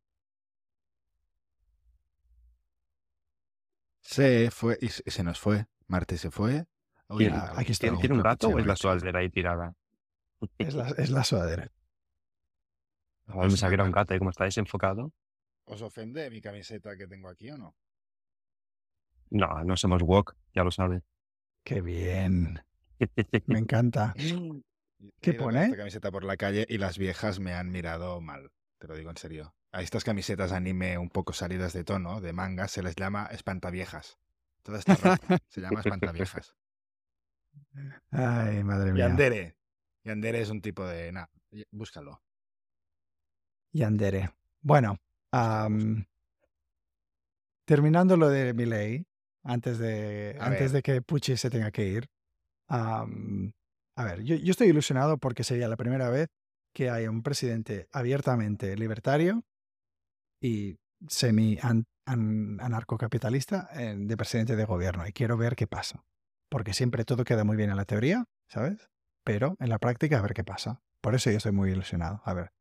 Se 4.02 4.50
fue 4.52 4.78
y 4.82 4.88
se 4.90 5.24
nos 5.24 5.40
fue. 5.40 5.66
Marte 5.88 6.18
se 6.18 6.32
fue. 6.32 6.66
Uy, 7.10 7.18
¿Tiene, 7.26 7.36
ah, 7.38 7.54
aquí 7.58 7.72
está. 7.72 7.88
¿tiene- 7.98 8.16
un 8.16 8.22
gato 8.24 8.50
o 8.50 8.60
es 8.60 8.66
la 8.66 8.76
suadera 8.76 9.20
ahí 9.20 9.30
tirada? 9.30 9.74
Es 10.58 10.74
la, 10.74 10.90
es 10.90 11.10
la 11.10 11.24
sudadera. 11.24 11.72
A 13.28 13.38
ver, 13.38 13.52
me 13.52 13.58
saqué 13.58 13.76
un 13.82 13.92
gato 13.92 14.16
y 14.16 14.18
como 14.20 14.30
está 14.30 14.46
desenfocado. 14.46 15.12
¿Os 15.70 15.84
ofende 15.84 16.32
mi 16.32 16.42
camiseta 16.42 16.98
que 16.98 17.06
tengo 17.06 17.30
aquí 17.30 17.52
o 17.52 17.58
no? 17.58 17.76
No, 19.30 19.64
no 19.64 19.78
somos 19.78 20.02
woke, 20.02 20.36
ya 20.52 20.64
lo 20.64 20.72
sabes. 20.72 21.04
Qué 21.64 21.82
bien. 21.82 22.60
Me 23.46 23.60
encanta. 23.60 24.16
¿Qué 25.22 25.34
pone? 25.36 25.66
Esta 25.66 25.78
camiseta 25.78 26.12
por 26.12 26.24
la 26.24 26.38
calle 26.38 26.66
y 26.68 26.80
las 26.80 26.98
viejas 26.98 27.40
me 27.40 27.54
han 27.54 27.70
mirado 27.72 28.20
mal. 28.20 28.52
Te 28.80 28.88
lo 28.88 28.96
digo 28.96 29.12
en 29.12 29.18
serio. 29.18 29.54
A 29.72 29.82
estas 29.82 30.04
camisetas 30.04 30.52
anime 30.52 30.98
un 30.98 31.10
poco 31.10 31.34
salidas 31.34 31.72
de 31.74 31.84
tono, 31.84 32.20
de 32.20 32.34
manga, 32.34 32.68
se 32.68 32.82
les 32.82 32.96
llama 32.96 33.28
espantaviejas. 33.32 34.18
Toda 34.64 34.80
esta 34.80 34.96
ropa 34.96 35.38
se 35.48 35.62
llama 35.62 35.82
espantaviejas. 35.82 36.56
Ay, 38.10 38.64
madre 38.64 38.92
mía. 38.92 39.08
Yandere. 39.08 39.56
Yandere 40.04 40.42
es 40.42 40.50
un 40.50 40.62
tipo 40.62 40.86
de... 40.86 41.12
Nah, 41.12 41.28
búscalo. 41.72 42.22
Yandere. 43.72 44.32
Bueno, 44.62 44.98
am, 45.32 46.06
terminando 47.66 48.18
lo 48.18 48.30
de 48.30 48.54
Milei, 48.54 49.06
antes 49.44 49.78
de, 49.80 50.36
A 50.40 50.48
antes 50.48 50.72
ver. 50.72 50.72
de 50.72 50.82
que 50.82 51.02
Pucci 51.02 51.38
se 51.38 51.50
tenga 51.50 51.72
que 51.72 51.88
ir. 51.88 52.08
am, 52.68 53.52
a 53.98 54.04
ver, 54.04 54.24
yo, 54.24 54.36
yo 54.36 54.52
estoy 54.52 54.68
ilusionado 54.70 55.18
porque 55.18 55.44
sería 55.44 55.68
la 55.68 55.76
primera 55.78 56.10
vez 56.10 56.28
que 56.74 56.90
haya 56.90 57.10
un 57.10 57.24
presidente 57.24 57.88
abiertamente 57.92 58.76
libertario 58.78 59.44
y 60.42 60.78
semi 61.08 61.58
an- 61.62 61.86
an- 62.06 62.60
anarcocapitalista 62.62 63.70
eh, 63.74 63.96
de 63.98 64.18
presidente 64.18 64.56
de 64.56 64.66
gobierno. 64.66 65.06
Y 65.08 65.12
quiero 65.14 65.36
ver 65.38 65.56
qué 65.56 65.68
pasa. 65.68 66.06
Porque 66.50 66.74
siempre 66.74 67.06
todo 67.06 67.24
queda 67.24 67.44
muy 67.44 67.58
bien 67.58 67.70
en 67.72 67.76
la 67.78 67.86
teoría, 67.86 68.26
¿sabes? 68.48 68.90
Pero 69.24 69.56
en 69.60 69.70
la 69.70 69.80
práctica 69.80 70.20
a 70.20 70.22
ver 70.22 70.34
qué 70.34 70.44
pasa. 70.44 70.82
Por 71.02 71.16
eso 71.16 71.30
yo 71.32 71.38
estoy 71.38 71.52
muy 71.52 71.72
ilusionado. 71.72 72.22
A 72.26 72.34
ver. 72.34 72.52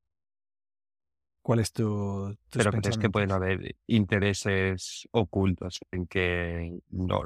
¿Cuál 1.48 1.60
es 1.60 1.72
tu, 1.72 2.36
tus 2.50 2.62
Pero 2.62 2.78
crees 2.78 2.98
que 2.98 3.08
pueden 3.08 3.32
haber 3.32 3.74
intereses 3.86 5.08
ocultos 5.12 5.80
en 5.90 6.06
que 6.06 6.78
no, 6.90 7.22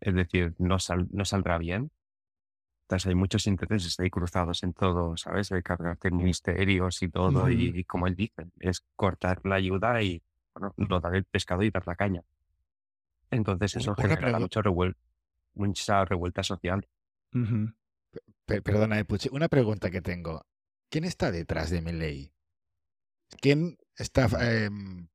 es 0.00 0.14
decir, 0.14 0.54
no, 0.56 0.78
sal- 0.78 1.08
no 1.10 1.26
saldrá 1.26 1.58
bien. 1.58 1.90
Entonces 2.84 3.08
hay 3.08 3.14
muchos 3.14 3.46
intereses 3.46 4.00
ahí 4.00 4.08
cruzados 4.08 4.62
en 4.62 4.72
todo, 4.72 5.14
¿sabes? 5.18 5.50
De 5.50 5.62
cargarte 5.62 6.10
ministerios 6.10 7.02
y 7.02 7.10
todo, 7.10 7.50
y, 7.50 7.84
como 7.84 8.06
él 8.06 8.16
dice, 8.16 8.46
es 8.60 8.82
cortar 8.96 9.42
la 9.44 9.56
ayuda 9.56 10.00
y 10.02 10.22
bueno, 10.54 10.72
no 10.78 10.98
dar 10.98 11.14
el 11.14 11.24
pescado 11.26 11.62
y 11.62 11.70
dar 11.70 11.86
la 11.86 11.96
caña. 11.96 12.22
Entonces 13.30 13.76
eso 13.76 13.94
Una 13.94 14.08
genera 14.08 14.38
mucho 14.38 14.62
revuel- 14.62 14.96
mucha 15.52 16.02
revuelta 16.06 16.42
social. 16.42 16.88
Perdona, 18.46 18.98
eh, 19.00 19.04
Puchi, 19.04 19.28
una 19.30 19.48
pregunta 19.48 19.90
que 19.90 20.00
tengo. 20.00 20.46
¿Quién 20.88 21.04
está 21.04 21.30
detrás 21.30 21.68
de 21.68 21.82
mi 21.82 21.92
ley? 21.92 22.32
¿Quién 23.40 23.76
está... 23.96 24.28
em, 24.40 25.08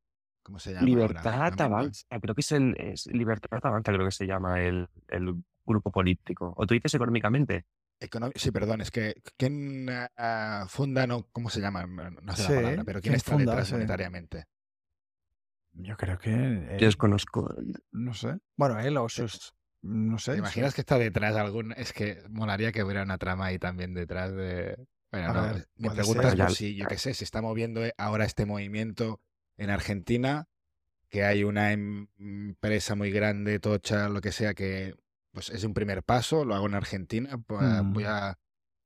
¿Cómo 0.43 0.59
se 0.59 0.74
llama? 0.74 0.86
Libertad 0.86 1.59
Avanza, 1.59 2.20
creo 2.22 2.36
que 2.36 2.41
es 2.41 2.51
el 2.51 2.76
es 2.78 3.07
Libertad 3.07 3.59
Avanza, 3.63 3.91
creo 3.91 4.05
que 4.05 4.11
se 4.11 4.28
llama 4.28 4.61
el, 4.61 4.88
el 5.07 5.43
grupo 5.66 5.91
político. 5.91 6.53
¿O 6.55 6.68
tú 6.68 6.76
dices 6.76 6.93
económicamente? 6.93 7.66
Sí, 8.36 8.51
perdón, 8.51 8.82
es 8.82 8.91
que 8.91 9.16
¿quién 9.38 9.89
ah, 9.89 10.09
ah, 10.18 10.66
funda, 10.68 11.07
no, 11.07 11.28
¿cómo 11.32 11.49
se 11.49 11.61
llama? 11.61 11.88
No 11.88 12.36
sé 12.36 12.43
Sí, 12.43 12.53
la 12.53 12.61
palabra, 12.61 12.84
pero 12.84 13.01
¿quién 13.01 13.13
¿quién 13.13 13.16
está 13.16 13.32
funda? 13.32 13.51
detrás 13.53 13.68
Sí. 13.70 13.74
monetariamente? 13.74 14.45
Yo 15.74 15.97
creo 15.97 16.18
que 16.20 16.32
él, 16.34 16.78
Desconozco. 16.80 17.53
no 17.91 18.13
sé. 18.13 18.38
Bueno, 18.55 18.80
él 18.80 18.97
o 18.97 19.09
sus, 19.09 19.55
no 19.82 20.18
sé. 20.20 20.34
¿Te 20.34 20.38
imaginas 20.38 20.74
que 20.74 20.82
está 20.82 20.97
detrás 20.97 21.36
algún...? 21.36 21.74
Es 21.74 21.91
que 21.91 22.22
molaría 22.30 22.72
que 22.72 22.84
hubiera 22.84 23.03
una 23.03 23.18
trama 23.18 23.47
ahí 23.47 23.59
también 23.59 23.93
detrás 23.93 24.32
de... 24.34 24.78
Bueno, 25.24 25.34
no, 25.34 25.41
ver, 25.53 25.68
mi 25.78 25.89
pregunta 25.89 26.34
es 26.47 26.53
si, 26.55 26.76
yo 26.76 26.88
qué 26.88 26.97
sé, 26.97 27.13
se 27.13 27.24
está 27.24 27.41
moviendo 27.41 27.86
eh, 27.86 27.93
ahora 27.97 28.26
este 28.26 28.45
movimiento 28.45 29.22
en 29.57 29.70
Argentina, 29.70 30.47
que 31.09 31.24
hay 31.24 31.43
una 31.43 31.72
em- 31.72 32.07
empresa 32.20 32.95
muy 32.95 33.11
grande, 33.11 33.59
tocha, 33.59 34.09
lo 34.09 34.22
que 34.22 34.32
sea, 34.32 34.53
que 34.53 34.95
pues 35.32 35.49
es 35.49 35.63
un 35.63 35.74
primer 35.74 36.01
paso, 36.03 36.45
lo 36.45 36.55
hago 36.55 36.66
en 36.68 36.76
Argentina, 36.76 37.38
pues, 37.45 37.61
Mm. 37.61 37.93
voy 37.93 38.03
a 38.05 38.38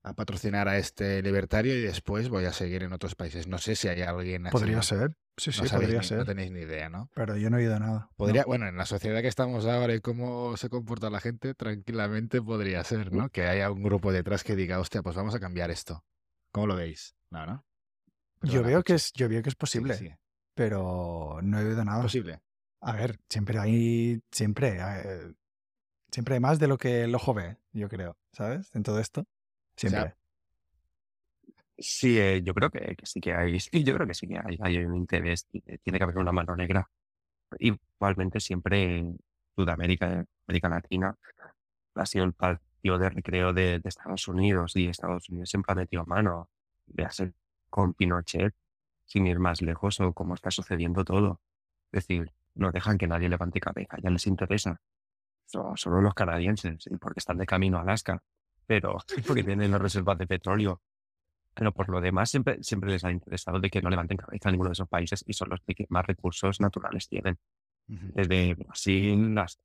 a 0.01 0.13
patrocinar 0.13 0.69
a 0.69 0.77
este 0.77 1.21
libertario 1.21 1.75
y 1.77 1.81
después 1.81 2.29
voy 2.29 2.45
a 2.45 2.53
seguir 2.53 2.83
en 2.83 2.93
otros 2.93 3.15
países. 3.15 3.47
No 3.47 3.57
sé 3.57 3.75
si 3.75 3.89
hay 3.89 4.01
alguien 4.01 4.47
así. 4.47 4.53
Podría 4.53 4.81
ser. 4.81 5.11
Sí, 5.35 5.51
sí, 5.51 5.59
no 5.61 5.67
sabéis 5.67 5.87
podría 5.87 5.99
ni- 5.99 6.07
ser. 6.07 6.17
No 6.19 6.25
tenéis 6.25 6.51
ni 6.51 6.61
idea, 6.61 6.87
¿no? 6.87 7.09
Pero 7.13 7.35
yo 7.35 7.49
no 7.49 7.57
he 7.57 7.63
oído 7.63 7.77
nada. 7.79 8.09
Podría, 8.15 8.41
No. 8.43 8.47
bueno, 8.47 8.67
en 8.69 8.77
la 8.77 8.85
sociedad 8.85 9.21
que 9.21 9.27
estamos 9.27 9.65
ahora 9.65 9.93
y 9.93 9.99
cómo 9.99 10.55
se 10.55 10.69
comporta 10.69 11.09
la 11.09 11.19
gente, 11.19 11.53
tranquilamente 11.53 12.41
podría 12.41 12.81
ser, 12.85 13.11
¿no? 13.11 13.29
Que 13.29 13.43
haya 13.45 13.69
un 13.69 13.83
grupo 13.83 14.13
detrás 14.13 14.45
que 14.45 14.55
diga, 14.55 14.79
hostia, 14.79 15.03
pues 15.03 15.17
vamos 15.17 15.35
a 15.35 15.39
cambiar 15.41 15.69
esto. 15.69 16.05
¿Cómo 16.51 16.67
lo 16.67 16.75
veis? 16.75 17.15
No, 17.31 17.45
¿no? 17.45 17.65
Yo 18.41 18.51
Perdona, 18.51 18.67
veo 18.67 18.83
que 18.83 18.93
es, 18.93 19.11
yo 19.13 19.27
veo 19.29 19.43
que 19.43 19.49
es 19.49 19.55
posible, 19.55 19.95
sí. 19.95 20.11
pero 20.55 21.39
no 21.41 21.59
he 21.59 21.65
oído 21.65 21.83
nada. 21.83 22.01
Posible. 22.03 22.39
A 22.81 22.93
ver, 22.93 23.19
siempre 23.29 23.59
hay, 23.59 24.21
siempre, 24.31 24.77
eh, 24.79 25.33
siempre 26.11 26.35
hay 26.35 26.39
más 26.39 26.59
de 26.59 26.67
lo 26.67 26.77
que 26.77 27.03
el 27.03 27.13
ojo 27.15 27.33
ve, 27.33 27.57
yo 27.73 27.89
creo, 27.89 28.17
¿sabes? 28.31 28.73
En 28.75 28.83
todo 28.83 28.99
esto. 28.99 29.25
Siempre. 29.75 30.15
Sí, 31.77 32.19
eh, 32.19 32.41
yo 32.43 32.53
creo 32.53 32.69
que, 32.69 32.95
que 32.95 33.05
sí 33.05 33.21
que 33.21 33.33
hay, 33.33 33.59
sí, 33.59 33.69
yo 33.85 33.95
creo 33.95 34.07
que 34.07 34.13
sí 34.13 34.27
que 34.27 34.37
hay, 34.37 34.57
hay 34.61 34.77
un 34.85 34.95
interés, 34.95 35.45
ti- 35.45 35.61
tiene 35.83 35.97
que 35.97 36.03
haber 36.03 36.17
una 36.17 36.31
mano 36.31 36.55
negra. 36.55 36.89
Igualmente 37.59 38.39
siempre 38.39 38.97
en 38.99 39.19
Sudamérica, 39.55 40.25
América 40.47 40.69
Latina, 40.69 41.15
ha 41.95 42.05
sido 42.05 42.25
el 42.25 42.33
patio 42.79 42.97
de 42.97 43.09
recreo 43.09 43.53
de, 43.53 43.79
de 43.79 43.89
Estados 43.89 44.27
Unidos 44.27 44.75
y 44.75 44.87
Estados 44.87 45.29
Unidos 45.29 45.49
siempre 45.49 45.73
ha 45.73 45.75
metido 45.75 46.05
mano, 46.05 46.49
véase 46.87 47.33
con 47.69 47.93
Pinochet, 47.93 48.53
sin 49.05 49.27
ir 49.27 49.39
más 49.39 49.61
lejos 49.61 49.99
o 49.99 50.13
cómo 50.13 50.33
está 50.33 50.49
sucediendo 50.51 51.03
todo. 51.03 51.41
Es 51.91 52.05
decir, 52.07 52.31
no 52.55 52.71
dejan 52.71 52.97
que 52.97 53.07
nadie 53.07 53.29
levante 53.29 53.59
cabeza, 53.59 53.97
ya 54.01 54.09
les 54.09 54.25
interesa. 54.27 54.79
So- 55.45 55.73
Solo 55.75 56.01
los 56.01 56.13
canadienses, 56.13 56.87
y 56.87 56.95
porque 56.97 57.19
están 57.19 57.37
de 57.37 57.45
camino 57.45 57.77
a 57.77 57.81
Alaska, 57.81 58.21
pero 58.65 58.97
porque 59.27 59.43
tienen 59.43 59.71
las 59.71 59.81
reservas 59.81 60.17
de 60.17 60.27
petróleo. 60.27 60.81
Pero 61.53 61.73
por 61.73 61.89
lo 61.89 61.99
demás, 61.99 62.29
siempre, 62.29 62.63
siempre 62.63 62.91
les 62.91 63.03
ha 63.03 63.11
interesado 63.11 63.59
de 63.59 63.69
que 63.69 63.81
no 63.81 63.89
levanten 63.89 64.17
cabeza 64.17 64.47
a 64.49 64.51
ninguno 64.51 64.69
de 64.69 64.73
esos 64.73 64.87
países 64.87 65.23
y 65.27 65.33
son 65.33 65.49
los 65.49 65.59
que 65.61 65.85
más 65.89 66.05
recursos 66.05 66.61
naturales 66.61 67.09
tienen. 67.09 67.37
Desde 67.87 68.53
Brasil 68.53 69.35
hasta 69.37 69.63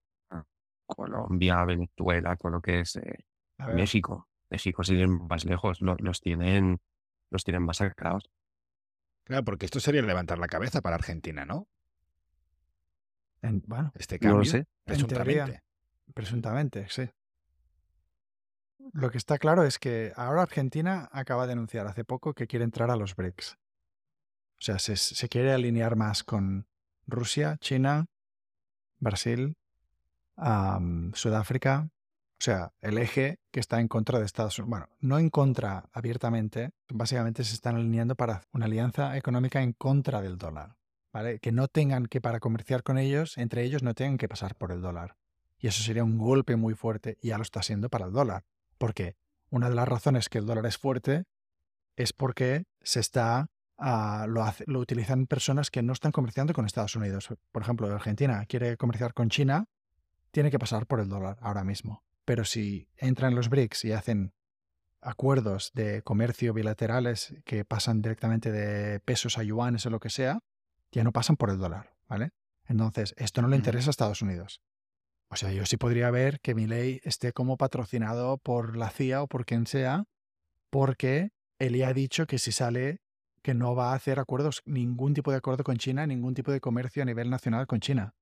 Colombia, 0.87 1.65
Venezuela, 1.65 2.37
con 2.37 2.53
lo 2.53 2.61
que 2.61 2.81
es 2.81 2.97
eh, 2.97 3.25
México. 3.75 4.29
México 4.51 4.85
siguen 4.85 5.27
más 5.27 5.45
lejos, 5.45 5.81
lo- 5.81 5.97
los, 5.99 6.21
tienen, 6.21 6.81
los 7.31 7.45
tienen 7.45 7.63
masacrados. 7.63 8.31
Claro, 9.25 9.45
porque 9.45 9.65
esto 9.67 9.81
sería 9.81 10.03
levantar 10.03 10.39
la 10.39 10.47
cabeza 10.49 10.81
para 10.83 10.97
Argentina, 10.97 11.45
¿no? 11.45 11.67
en- 13.43 13.63
bueno, 13.67 13.93
Este 13.95 14.17
No 14.17 14.21
cambio, 14.21 14.39
lo 14.39 14.45
sé. 14.45 14.59
En 14.59 14.67
presuntamente. 14.85 15.35
teoría. 15.45 15.65
presuntamente, 16.15 16.87
sí. 16.89 17.09
Lo 18.93 19.11
que 19.11 19.19
está 19.19 19.39
claro 19.39 19.65
es 19.65 19.79
que 19.79 20.13
ahora 20.17 20.43
Argentina 20.43 21.09
acaba 21.13 21.47
de 21.47 21.53
anunciar 21.55 21.87
hace 21.87 22.05
poco 22.05 22.35
que 22.35 22.47
quiere 22.47 22.65
entrar 22.65 22.91
a 22.91 22.97
los 22.97 23.17
BRICS. 23.17 23.55
O 23.55 24.61
sea, 24.65 24.79
se, 24.79 24.97
se 24.97 25.29
quiere 25.29 25.53
alinear 25.53 25.97
más 25.97 26.23
con 26.23 26.67
Rusia, 27.07 27.57
China, 27.61 28.07
Brasil, 28.99 29.57
am, 30.37 31.13
Sudáfrica. 31.15 31.89
O 32.41 32.45
sea, 32.45 32.73
el 32.81 32.99
eje 32.99 33.39
que 33.51 33.61
está 33.61 33.81
en 33.81 33.89
contra 33.89 34.19
de 34.19 34.27
Estados 34.27 34.59
Unidos. 34.59 34.71
Bueno, 34.71 34.87
no 35.01 35.19
en 35.19 35.31
contra 35.31 35.89
abiertamente, 35.93 36.71
básicamente 36.89 37.45
se 37.45 37.55
están 37.55 37.77
alineando 37.77 38.17
para 38.17 38.43
una 38.53 38.67
alianza 38.67 39.17
económica 39.17 39.63
en 39.63 39.73
contra 39.73 40.21
del 40.21 40.37
dólar. 40.37 40.77
¿Vale? 41.13 41.39
Que 41.39 41.53
no 41.53 41.69
tengan 41.69 42.07
que, 42.07 42.21
para 42.21 42.41
comerciar 42.41 42.83
con 42.83 42.99
ellos, 42.99 43.39
entre 43.39 43.63
ellos 43.63 43.85
no 43.85 43.95
tengan 43.95 44.19
que 44.19 44.29
pasar 44.29 44.57
por 44.57 44.73
el 44.73 44.83
dólar. 44.83 45.17
Y 45.59 45.69
eso 45.69 45.83
sería 45.83 46.03
un 46.03 46.19
golpe 46.19 46.57
muy 46.57 46.75
fuerte, 46.75 47.19
y 47.23 47.29
ya 47.29 47.37
lo 47.37 47.43
está 47.43 47.63
siendo 47.63 47.89
para 47.89 48.07
el 48.07 48.13
dólar. 48.13 48.45
Porque 48.79 49.17
una 49.49 49.69
de 49.69 49.77
las 49.77 49.89
razones 49.89 50.29
que 50.29 50.39
el 50.39 50.47
dólar 50.47 50.67
es 50.67 50.77
fuerte 50.77 51.25
es 51.97 52.13
porque 52.13 52.65
se 52.83 52.99
está 52.99 53.47
ah, 53.79 54.27
lo, 54.29 54.45
lo 54.67 54.81
utilizan 54.81 55.27
personas 55.27 55.71
que 55.71 55.83
no 55.83 55.93
están 55.93 56.13
comerciando 56.13 56.53
con 56.53 56.67
Estados 56.67 56.97
Unidos. 56.97 57.29
Por 57.53 57.63
ejemplo, 57.63 57.87
Argentina 57.87 58.45
quiere 58.47 58.77
comerciar 58.77 59.15
con 59.15 59.31
China, 59.31 59.67
tiene 60.35 60.51
que 60.51 60.59
pasar 60.59 60.87
por 60.87 60.99
el 60.99 61.09
dólar 61.09 61.39
ahora 61.41 61.63
mismo. 61.63 62.03
Pero 62.25 62.45
si 62.45 62.89
entran 62.97 63.31
en 63.31 63.37
los 63.37 63.49
BRICS 63.49 63.85
y 63.85 63.93
hacen 63.93 64.35
acuerdos 65.01 65.71
de 65.75 66.03
comercio 66.03 66.53
bilaterales 66.53 67.37
que 67.45 67.65
pasan 67.65 68.03
directamente 68.03 68.51
de 68.51 68.99
pesos 68.99 69.39
a 69.39 69.45
yuanes 69.45 69.87
o 69.87 69.91
lo 69.91 70.01
que 70.01 70.11
sea, 70.11 70.41
ya 70.91 71.05
no 71.05 71.13
pasan 71.13 71.37
por 71.37 71.51
el 71.51 71.59
dólar, 71.59 71.95
¿vale? 72.09 72.33
Entonces, 72.67 73.15
esto 73.17 73.43
no 73.43 73.49
le 73.49 73.57
interesa 73.57 73.91
a 73.91 73.93
Estados 73.93 74.23
Unidos. 74.23 74.61
O 75.29 75.37
sea, 75.37 75.53
yo 75.53 75.65
sí 75.67 75.77
podría 75.77 76.11
ver 76.11 76.41
que 76.41 76.57
mi 76.57 76.67
ley 76.67 77.01
esté 77.05 77.33
como 77.33 77.57
patrocinado 77.57 78.39
por 78.39 78.77
la 78.77 78.91
CIA 78.91 79.23
o 79.23 79.29
por 79.29 79.47
quien 79.47 79.69
sea, 79.69 80.05
porque 80.69 81.31
él 81.61 81.77
ya 81.77 81.89
ha 81.89 81.95
dicho 81.95 82.27
que 82.27 82.41
si 82.41 82.51
sale, 82.51 83.03
que 83.43 83.55
no 83.55 83.77
va 83.77 83.93
a 83.93 83.95
hacer 83.95 84.19
acuerdos, 84.19 84.63
ningún 84.65 85.15
tipo 85.15 85.31
de 85.31 85.37
acuerdo 85.37 85.63
con 85.63 85.77
China, 85.77 86.09
ningún 86.09 86.35
tipo 86.35 86.51
de 86.51 86.61
comercio 86.61 87.05
a 87.05 87.07
nivel 87.07 87.31
nacional 87.31 87.69
con 87.69 87.79
China. 87.79 88.15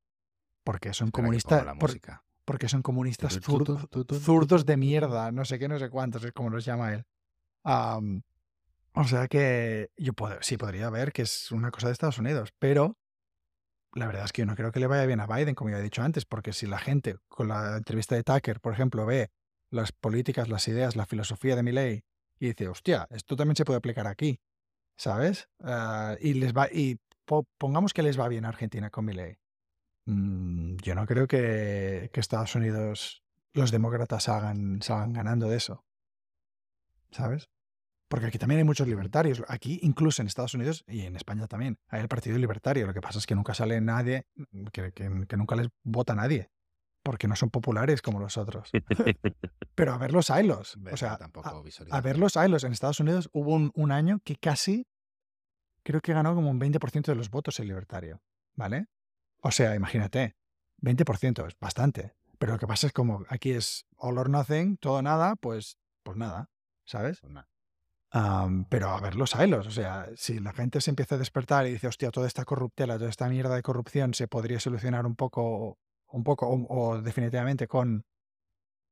Porque 0.65 0.93
son 0.95 1.09
Espera 1.09 1.23
comunistas. 1.25 1.65
la 1.67 1.75
por- 1.75 1.91
música. 1.91 2.25
porque 2.45 2.69
son 2.69 2.83
comunistas 2.83 3.39
zurdos 4.21 4.67
de 4.67 4.77
mierda, 4.77 5.31
no 5.33 5.45
sé 5.45 5.59
qué, 5.59 5.69
no 5.69 5.79
sé 5.79 5.91
cuántos, 5.91 6.25
es 6.25 6.33
como 6.33 6.51
los 6.51 6.65
llama 6.65 6.93
él. 6.93 7.05
Am, 7.65 8.23
o 8.95 9.05
sea 9.05 9.29
que 9.29 9.91
yo 9.97 10.13
puedo- 10.13 10.39
sí 10.43 10.57
podría 10.57 10.91
ver 10.91 11.13
que 11.13 11.23
es 11.23 11.53
una 11.53 11.71
cosa 11.71 11.87
de 11.87 11.93
Estados 11.93 12.19
Unidos, 12.19 12.53
pero 12.59 12.99
la 13.95 14.07
verdad 14.07 14.25
es 14.25 14.33
que 14.33 14.43
yo 14.43 14.47
no 14.47 14.57
creo 14.57 14.73
que 14.73 14.81
le 14.81 14.87
vaya 14.87 15.07
bien 15.07 15.21
a 15.21 15.27
Biden, 15.27 15.55
como 15.55 15.71
ya 15.71 15.79
he 15.79 15.83
dicho 15.83 16.03
antes, 16.03 16.25
porque 16.25 16.53
si 16.53 16.67
la 16.67 16.79
gente 16.79 17.17
con 17.29 17.49
la 17.49 17.77
entrevista 17.77 18.15
de 18.15 18.25
Tucker, 18.25 18.61
por 18.61 18.73
ejemplo, 18.73 19.07
ve 19.07 19.31
las 19.71 19.93
políticas, 19.93 20.49
las 20.49 20.67
ideas, 20.69 20.97
la 20.97 21.07
filosofía 21.07 21.55
de 21.57 21.63
Milley 21.63 22.05
y 22.39 22.47
dice, 22.49 22.69
hostia, 22.69 23.07
esto 23.11 23.37
también 23.37 23.57
se 23.57 23.65
puede 23.65 23.79
aplicar 23.79 24.07
aquí, 24.07 24.41
¿sabes? 24.97 25.49
Ah, 25.61 26.17
y 26.21 26.35
les 26.35 26.53
va 26.53 26.69
y 26.73 26.99
po- 27.25 27.47
pongamos 27.59 27.95
que 27.95 28.03
les 28.03 28.19
va 28.19 28.29
bien 28.29 28.45
a 28.45 28.49
Argentina 28.49 28.91
con 28.91 29.05
Milley. 29.05 29.39
Mm, 30.07 30.77
yo 30.83 30.95
no 30.95 31.07
creo 31.07 31.27
que, 31.27 32.11
que 32.13 32.21
Estados 32.21 32.55
Unidos, 32.55 33.23
los 33.55 33.71
demócratas 33.71 34.29
hagan, 34.29 34.83
salgan 34.83 35.13
ganando 35.13 35.49
de 35.49 35.57
eso. 35.57 35.85
¿Sabes? 37.11 37.49
Porque 38.09 38.27
aquí 38.27 38.39
también 38.39 38.59
hay 38.59 38.65
muchos 38.65 38.87
libertarios. 38.87 39.43
Aquí, 39.49 39.79
incluso 39.83 40.21
en 40.23 40.29
Estados 40.29 40.55
Unidos 40.55 40.85
y 40.87 41.03
en 41.03 41.17
España 41.17 41.47
también, 41.47 41.79
hay 41.89 42.01
el 42.03 42.09
Partido 42.09 42.37
Libertario. 42.39 42.87
Lo 42.87 42.93
que 42.95 43.01
pasa 43.01 43.19
es 43.19 43.27
que 43.27 43.35
nunca 43.35 43.55
sale 43.55 43.81
nadie, 43.81 44.27
que, 44.73 44.93
que- 44.93 45.27
que 45.27 45.37
nunca 45.37 45.57
les 45.57 45.69
vota 45.83 46.15
nadie. 46.15 46.51
Porque 47.03 47.27
no 47.27 47.35
son 47.37 47.51
populares 47.51 48.01
como 48.03 48.21
los 48.21 48.37
otros. 48.37 48.71
Pero 49.75 49.93
a 49.95 49.99
verlos, 49.99 50.31
haylos. 50.31 50.77
Ve, 50.79 50.93
O 50.93 50.97
sea, 50.97 51.17
tampoco 51.19 51.49
a, 51.49 51.53
a 51.97 52.01
verlos, 52.01 52.37
haylos. 52.37 52.65
En 52.65 52.73
Estados 52.73 53.01
Unidos 53.01 53.29
hubo 53.33 53.55
un, 53.55 53.73
un 53.75 53.91
año 53.93 54.21
que 54.25 54.37
casi, 54.37 54.87
creo 55.83 56.01
que 56.01 56.13
ganó 56.13 56.35
como 56.35 56.51
un 56.51 56.61
20% 56.61 57.07
de 57.07 57.15
los 57.15 57.31
votos 57.31 57.59
el 57.61 57.69
libertario. 57.69 58.21
¿Vale? 58.55 58.87
O 59.43 59.51
sea, 59.51 59.75
imagínate, 59.75 60.37
20% 60.81 61.47
es 61.47 61.59
bastante. 61.59 62.15
Pero 62.39 62.55
lo 62.55 62.59
que 62.59 62.67
pasa 62.67 62.87
es 62.87 62.93
como 62.93 63.25
aquí 63.29 63.53
es 63.53 63.87
all 63.97 64.19
or 64.19 64.31
nothing, 64.31 64.77
todo 64.79 65.03
nada, 65.03 65.37
pues, 65.37 65.79
pues 66.03 66.17
nada, 66.17 66.51
¿sabes? 66.85 67.21
Pues 67.21 67.33
nada. 67.33 67.49
Pero 68.69 68.91
a 68.91 69.01
ver 69.01 69.15
los 69.15 69.35
hilos, 69.35 69.67
o 69.67 69.71
sea, 69.71 70.09
si 70.17 70.39
la 70.39 70.53
gente 70.53 70.81
se 70.81 70.91
empieza 70.91 71.15
a 71.15 71.19
despertar 71.19 71.67
y 71.67 71.73
dice, 71.73 71.87
hostia, 71.89 72.11
toda 72.11 72.27
esta 72.27 72.45
corruptela, 72.45 72.99
toda 72.99 73.11
esta 73.11 73.29
mierda 73.29 73.55
de 73.55 73.63
corrupción 73.63 74.13
se 74.15 74.29
podría 74.29 74.61
solucionar 74.61 75.07
un 75.07 75.17
poco, 75.17 75.79
un 76.09 76.25
poco, 76.25 76.47
o, 76.47 76.67
o 76.69 77.01
definitivamente 77.01 77.67
con, 77.69 78.05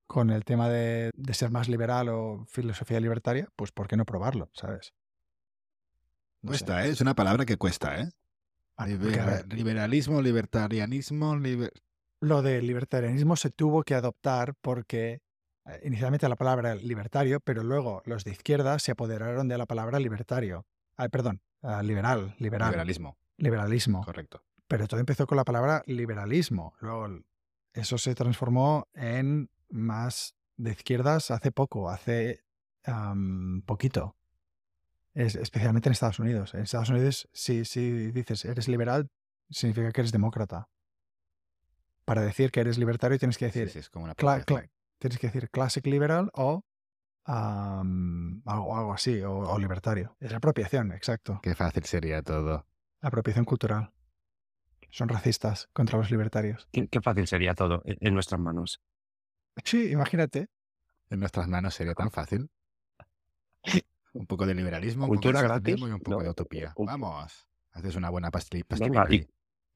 con 0.06 0.30
el 0.30 0.44
tema 0.44 0.68
de, 0.68 1.10
de 1.14 1.34
ser 1.34 1.50
más 1.50 1.68
liberal 1.68 2.08
o 2.08 2.44
filosofía 2.48 2.98
libertaria, 2.98 3.48
pues 3.56 3.72
¿por 3.72 3.88
qué 3.88 3.96
no 3.96 4.04
probarlo, 4.06 4.50
sabes? 4.54 4.94
No. 6.42 6.48
Cuesta, 6.48 6.86
¿eh? 6.86 6.90
Es 6.90 7.00
una 7.00 7.14
palabra 7.14 7.44
que 7.44 7.58
cuesta, 7.58 8.00
¿eh? 8.00 8.10
Libera- 8.86 9.42
liberalismo, 9.48 10.22
libertarianismo, 10.22 11.36
liber- 11.36 11.72
lo 12.22 12.42
del 12.42 12.66
libertarianismo 12.66 13.36
se 13.36 13.50
tuvo 13.50 13.82
que 13.82 13.94
adoptar 13.94 14.54
porque 14.60 15.20
eh, 15.66 15.80
inicialmente 15.84 16.28
la 16.28 16.36
palabra 16.36 16.74
libertario, 16.74 17.40
pero 17.40 17.62
luego 17.62 18.02
los 18.04 18.24
de 18.24 18.32
izquierda 18.32 18.78
se 18.78 18.92
apoderaron 18.92 19.48
de 19.48 19.56
la 19.58 19.66
palabra 19.66 19.98
libertario. 19.98 20.66
Ah, 20.96 21.08
perdón, 21.08 21.40
ah, 21.62 21.82
liberal, 21.82 22.34
liberal, 22.38 22.70
liberalismo. 22.70 23.16
liberalismo. 23.38 24.04
Correcto. 24.04 24.42
Pero 24.68 24.86
todo 24.86 25.00
empezó 25.00 25.26
con 25.26 25.36
la 25.36 25.44
palabra 25.44 25.82
liberalismo. 25.86 26.74
Luego 26.80 27.08
eso 27.72 27.98
se 27.98 28.14
transformó 28.14 28.86
en 28.94 29.50
más 29.70 30.34
de 30.56 30.72
izquierdas 30.72 31.30
hace 31.30 31.52
poco, 31.52 31.88
hace 31.90 32.40
poquito. 33.66 34.16
Es, 35.14 35.34
especialmente 35.34 35.88
en 35.88 35.92
Estados 35.92 36.18
Unidos. 36.18 36.54
En 36.54 36.60
Estados 36.60 36.88
Unidos, 36.90 37.28
si, 37.32 37.64
si 37.64 38.10
dices 38.12 38.44
eres 38.44 38.68
liberal, 38.68 39.08
significa 39.50 39.90
que 39.92 40.00
eres 40.02 40.12
demócrata. 40.12 40.68
Para 42.04 42.22
decir 42.22 42.50
que 42.50 42.60
eres 42.60 42.78
libertario 42.78 43.18
tienes 43.18 43.38
que 43.38 43.46
decir, 43.46 43.68
sí, 43.70 43.78
es 43.80 43.90
como 43.90 44.04
una 44.04 44.14
cla- 44.14 44.40
apropiación. 44.40 44.66
cla- 44.68 44.70
tienes 44.98 45.18
que 45.18 45.26
decir 45.28 45.50
classic 45.50 45.86
liberal 45.86 46.30
o 46.34 46.62
algo, 47.24 48.76
algo 48.76 48.92
así, 48.92 49.20
o, 49.22 49.32
o 49.38 49.58
libertario. 49.58 50.16
Es 50.20 50.30
la 50.30 50.38
apropiación, 50.38 50.92
exacto. 50.92 51.40
Qué 51.42 51.54
fácil 51.54 51.84
sería 51.84 52.22
todo. 52.22 52.66
Apropiación 53.00 53.44
cultural. 53.44 53.92
Son 54.90 55.08
racistas 55.08 55.68
contra 55.72 55.98
los 55.98 56.10
libertarios. 56.10 56.68
Qué, 56.72 56.88
qué 56.88 57.00
fácil 57.00 57.26
sería 57.28 57.54
todo 57.54 57.82
en, 57.84 57.96
en 58.00 58.14
nuestras 58.14 58.40
manos. 58.40 58.80
Sí, 59.64 59.90
imagínate. 59.92 60.48
En 61.10 61.20
nuestras 61.20 61.46
manos 61.48 61.74
sería 61.74 61.94
tan 61.94 62.10
fácil. 62.10 62.50
Un 64.12 64.26
poco 64.26 64.46
de 64.46 64.54
liberalismo, 64.54 65.04
un 65.04 65.10
Cultura 65.10 65.40
poco 65.40 65.42
de 65.42 65.48
gratis, 65.48 65.80
y 65.80 65.92
un 65.92 66.00
poco 66.00 66.18
¿no? 66.18 66.22
de 66.24 66.30
utopía. 66.30 66.72
Un- 66.76 66.86
Vamos, 66.86 67.46
haces 67.72 67.96
una 67.96 68.10
buena 68.10 68.30
Venga, 68.78 69.06
y, 69.08 69.26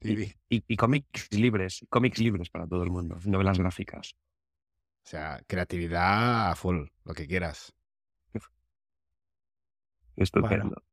y, 0.01 0.23
y- 0.49 0.63
y 0.67 0.75
cómics 0.75 1.29
libres, 1.31 1.85
cómics 1.89 2.19
libres 2.19 2.49
para 2.49 2.67
todo 2.67 2.83
el 2.83 2.91
mundo, 2.91 3.17
novelas 3.25 3.57
gráficas. 3.57 4.15
O 5.05 5.07
sea, 5.07 5.41
creatividad 5.47 6.51
a 6.51 6.55
full, 6.55 6.87
lo 7.03 7.13
que 7.13 7.27
quieras. 7.27 7.73
Estupendo. 10.15 10.83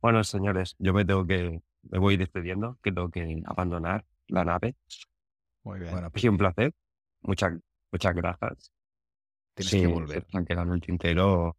Bueno. 0.00 0.22
señores, 0.24 0.76
yo 0.78 0.92
me 0.94 1.04
tengo 1.04 1.26
que, 1.26 1.60
me 1.82 1.98
voy 1.98 2.16
despidiendo, 2.16 2.78
que 2.82 2.92
tengo 2.92 3.10
que 3.10 3.42
abandonar 3.46 4.04
la 4.28 4.44
nave. 4.44 4.76
Muy 5.64 5.80
bien. 5.80 5.92
Bueno, 5.92 6.10
pues 6.10 6.24
un 6.24 6.38
placer. 6.38 6.72
Muchas, 7.22 7.54
muchas 7.90 8.14
gracias. 8.14 8.72
tienes 9.54 9.70
Sí, 9.70 9.80
que 9.80 9.86
volver. 9.86 10.22
se 10.22 10.26
me 10.32 10.38
han 10.38 10.46
quedado 10.46 10.68
en 10.68 10.74
el 10.74 10.80
tintero 10.80 11.56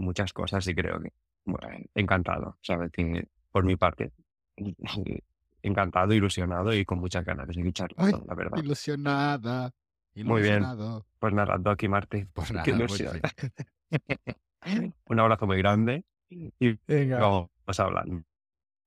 muchas 0.00 0.32
cosas 0.32 0.66
y 0.66 0.74
creo 0.74 1.00
que, 1.00 1.12
bueno, 1.44 1.68
encantado, 1.94 2.58
¿sabes? 2.62 2.90
Que 2.90 3.28
por 3.50 3.64
mi 3.64 3.76
parte, 3.76 4.12
encantado, 5.62 6.12
ilusionado 6.12 6.72
y 6.74 6.84
con 6.84 6.98
muchas 6.98 7.24
ganas 7.24 7.46
de 7.46 7.54
seguir 7.54 7.72
charlando, 7.72 8.24
la 8.26 8.34
verdad. 8.34 8.58
Ilusionada. 8.58 9.72
Muy 10.14 10.42
bien. 10.42 10.56
ilusionado. 10.56 11.06
Pues 11.18 11.32
nada, 11.34 11.56
Doc 11.58 11.82
y 11.82 11.88
Martín. 11.88 12.30
Pues 12.32 12.52
nada, 12.52 12.64
pues 12.64 12.92
sí. 12.98 14.94
Un 15.06 15.20
abrazo 15.20 15.46
muy 15.46 15.58
grande 15.58 16.04
y 16.28 16.78
Venga, 16.86 17.18
vamos 17.18 17.48
hablando. 17.78 18.22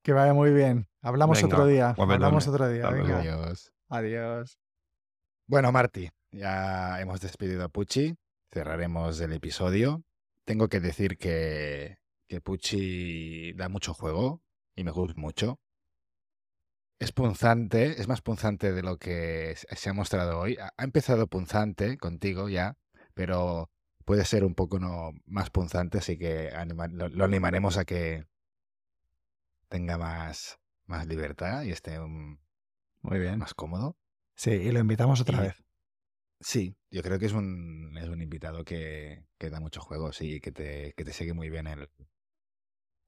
que 0.02 0.14
vaya 0.14 0.34
muy 0.34 0.52
bien. 0.52 0.88
Hablamos 1.02 1.42
Venga, 1.42 1.56
otro 1.56 1.68
día. 1.68 1.96
Hablamos 1.98 2.48
otro 2.48 2.70
día. 2.70 2.90
Venga. 2.90 3.20
Adiós. 3.20 3.74
Adiós. 3.90 4.58
Bueno, 5.48 5.72
Marti, 5.72 6.10
ya 6.32 7.02
hemos 7.02 7.20
despedido 7.20 7.66
a 7.66 7.70
Pucci. 7.70 8.16
Cerraremos 8.52 9.20
el 9.20 9.34
episodio. 9.34 10.04
Tengo 10.46 10.68
que 10.68 10.80
decir 10.80 11.18
que, 11.18 11.98
que 12.28 12.42
Pucci 12.42 13.54
da 13.54 13.70
mucho 13.70 13.94
juego 13.94 14.44
y 14.76 14.84
me 14.84 14.92
gusta 14.92 15.20
mucho. 15.20 15.60
Es 17.00 17.12
punzante, 17.12 18.00
es 18.02 18.08
más 18.08 18.22
punzante 18.22 18.72
de 18.72 18.82
lo 18.84 18.98
que 18.98 19.56
se 19.56 19.90
ha 19.90 19.94
mostrado 19.94 20.40
hoy. 20.40 20.58
Ha 20.58 20.74
ha 20.78 20.84
empezado 20.84 21.28
punzante 21.28 21.98
contigo 21.98 22.50
ya, 22.50 22.78
pero 23.14 23.70
puede 24.06 24.26
ser 24.26 24.44
un 24.46 24.56
poco 24.56 24.80
no, 24.80 25.12
más 25.26 25.50
punzante, 25.50 25.98
así 25.98 26.18
que 26.18 26.50
anima- 26.54 26.88
lo, 26.88 27.10
lo 27.10 27.26
animaremos 27.26 27.78
a 27.78 27.86
que 27.86 28.26
tenga 29.70 29.98
más, 29.98 30.60
más 30.86 31.08
libertad 31.08 31.64
y 31.64 31.72
esté 31.72 32.00
un- 32.00 32.40
Muy 33.02 33.20
bien. 33.20 33.40
más 33.40 33.54
cómodo. 33.54 33.98
Sí, 34.36 34.52
y 34.52 34.72
lo 34.72 34.80
invitamos 34.80 35.20
otra 35.22 35.38
Y- 35.38 35.42
vez. 35.48 35.63
Sí, 36.46 36.76
yo 36.92 37.02
creo 37.02 37.18
que 37.20 37.26
es 37.26 37.34
un, 37.34 37.98
es 37.98 38.08
un 38.10 38.22
invitado 38.22 38.64
que, 38.66 39.26
que 39.38 39.50
da 39.50 39.60
mucho 39.60 39.82
juego, 39.82 40.12
sí, 40.12 40.40
que 40.42 40.52
te, 40.52 40.94
que 40.96 41.04
te 41.06 41.14
sigue 41.14 41.34
muy 41.34 41.50
bien 41.50 41.68
el, 41.68 41.90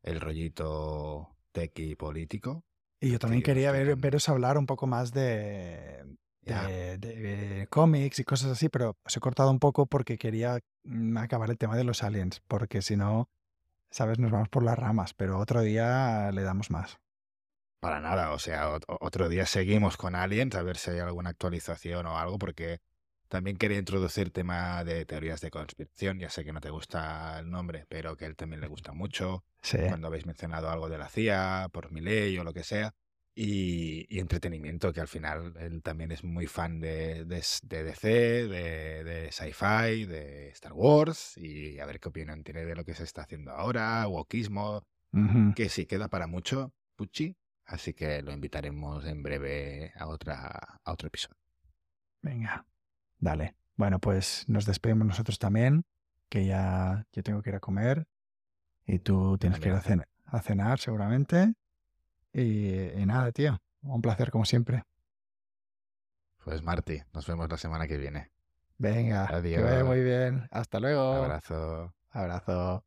el 0.04 0.22
rollito 0.22 1.36
tech 1.52 1.78
y 1.80 1.96
político. 1.96 2.64
Y 3.00 3.12
yo 3.12 3.20
también 3.20 3.42
que 3.42 3.52
quería 3.52 3.72
ver- 3.72 3.96
veros 3.98 4.30
hablar 4.30 4.58
un 4.58 4.66
poco 4.66 4.88
más 4.88 5.12
de, 5.12 6.04
de, 6.42 6.98
de 6.98 7.68
cómics 7.70 8.20
y 8.20 8.24
cosas 8.24 8.52
así, 8.52 8.70
pero 8.70 8.98
os 9.06 9.18
he 9.18 9.20
cortado 9.20 9.52
un 9.52 9.60
poco 9.60 9.86
porque 9.86 10.18
quería 10.18 10.60
mm, 10.84 11.18
acabar 11.18 11.50
el 11.50 11.58
tema 11.58 11.76
de 11.76 11.84
los 11.84 12.04
aliens, 12.04 12.42
porque 12.48 12.82
si 12.82 12.96
no, 12.96 13.30
sabes, 13.92 14.20
nos 14.20 14.32
vamos 14.32 14.50
por 14.50 14.64
las 14.64 14.80
ramas, 14.80 15.14
pero 15.14 15.40
otro 15.40 15.62
día 15.62 16.32
le 16.34 16.44
damos 16.44 16.72
más. 16.72 17.00
para 17.80 18.00
nada, 18.02 18.32
o 18.34 18.40
sea, 18.40 18.70
ot- 18.74 18.86
otro 19.02 19.30
día 19.30 19.46
seguimos 19.46 19.98
con 19.98 20.16
Aliens 20.16 20.56
a 20.56 20.64
ver 20.64 20.78
si 20.78 20.92
hay 20.92 21.00
alguna 21.00 21.30
actualización 21.32 22.06
o 22.08 22.18
algo, 22.18 22.38
porque 22.40 22.80
también 23.28 23.58
quería 23.58 23.78
introducir 23.80 24.32
tema 24.32 24.84
de 24.84 25.06
teorías 25.06 25.42
de 25.42 25.52
conspiración, 25.52 26.20
ya 26.20 26.30
sé 26.30 26.44
que 26.46 26.54
no 26.54 26.62
te 26.62 26.70
gusta 26.70 27.40
el 27.40 27.50
nombre, 27.50 27.86
pero 27.90 28.16
que 28.18 28.26
a 28.26 28.28
él 28.28 28.36
también 28.36 28.62
le 28.62 28.68
gusta 28.68 28.94
mucho. 28.94 29.46
Sí, 29.62 29.78
cuando 29.86 30.08
habéis 30.08 30.26
mencionado 30.26 30.70
algo 30.70 30.90
de 30.90 30.98
la 30.98 31.10
CIA, 31.10 31.70
por 31.72 31.92
mi 31.92 32.02
ley 32.02 32.38
o 32.40 32.44
lo 32.44 32.54
que 32.54 32.64
sea, 32.64 32.94
y, 33.36 34.06
y 34.16 34.20
entretenimiento, 34.20 34.94
que 34.94 35.02
al 35.02 35.08
final 35.08 35.54
él 35.60 35.82
también 35.84 36.12
es 36.12 36.24
muy 36.24 36.48
fan 36.48 36.80
de, 36.80 37.26
de, 37.26 37.38
s- 37.40 37.60
de 37.64 37.84
DC, 37.84 38.08
de, 38.48 39.04
de 39.04 39.32
sci-fi, 39.32 40.06
de 40.06 40.50
Star 40.50 40.74
Wars, 40.74 41.38
y 41.38 41.80
a 41.80 41.86
ver 41.86 42.00
qué 42.00 42.10
opinión 42.10 42.44
tiene 42.44 42.66
de 42.66 42.76
lo 42.76 42.84
que 42.86 42.94
se 42.96 43.04
está 43.04 43.24
haciendo 43.24 43.52
ahora, 43.52 44.08
wokismo, 44.08 44.84
que 45.56 45.70
sí, 45.70 45.86
queda 45.86 46.08
para 46.10 46.28
mucho, 46.28 46.74
Pucci, 46.96 47.38
así 47.66 47.94
que 47.94 48.22
lo 48.22 48.32
invitaremos 48.34 49.06
en 49.06 49.24
breve 49.24 49.92
a, 49.96 50.08
otra, 50.08 50.80
a 50.84 50.92
otro 50.94 51.08
episodio. 51.08 51.38
Venga, 52.22 52.66
dale. 53.26 53.56
Bueno, 53.76 54.00
pues 54.00 54.46
nos 54.48 54.66
despedimos 54.66 55.06
nosotros 55.06 55.38
también, 55.38 55.84
que 56.30 56.46
ya 56.46 57.06
yo 57.12 57.24
tengo 57.24 57.42
que 57.42 57.50
ir 57.50 57.56
a 57.56 57.60
comer 57.60 58.08
y 58.86 59.00
tú 59.00 59.38
tienes 59.38 59.60
que 59.60 59.70
ir 59.70 59.76
a, 59.76 60.42
cenar 60.42 60.80
seguramente. 60.80 61.56
Y, 62.32 62.70
y 62.92 63.06
nada, 63.06 63.32
tío, 63.32 63.58
un 63.82 64.02
placer 64.02 64.32
como 64.32 64.46
siempre. 64.46 64.84
Pues 66.44 66.62
Marti, 66.62 67.02
nos 67.14 67.28
vemos 67.28 67.50
la 67.50 67.58
semana 67.58 67.88
que 67.88 67.98
viene. 67.98 68.32
Venga, 68.78 69.28
que 69.28 69.34
vaya 69.34 69.78
Adiós. 69.78 69.86
muy 69.86 70.04
bien. 70.04 70.48
Hasta 70.52 70.80
luego. 70.80 71.14
Abrazo. 71.14 71.94
Abrazo. 72.12 72.86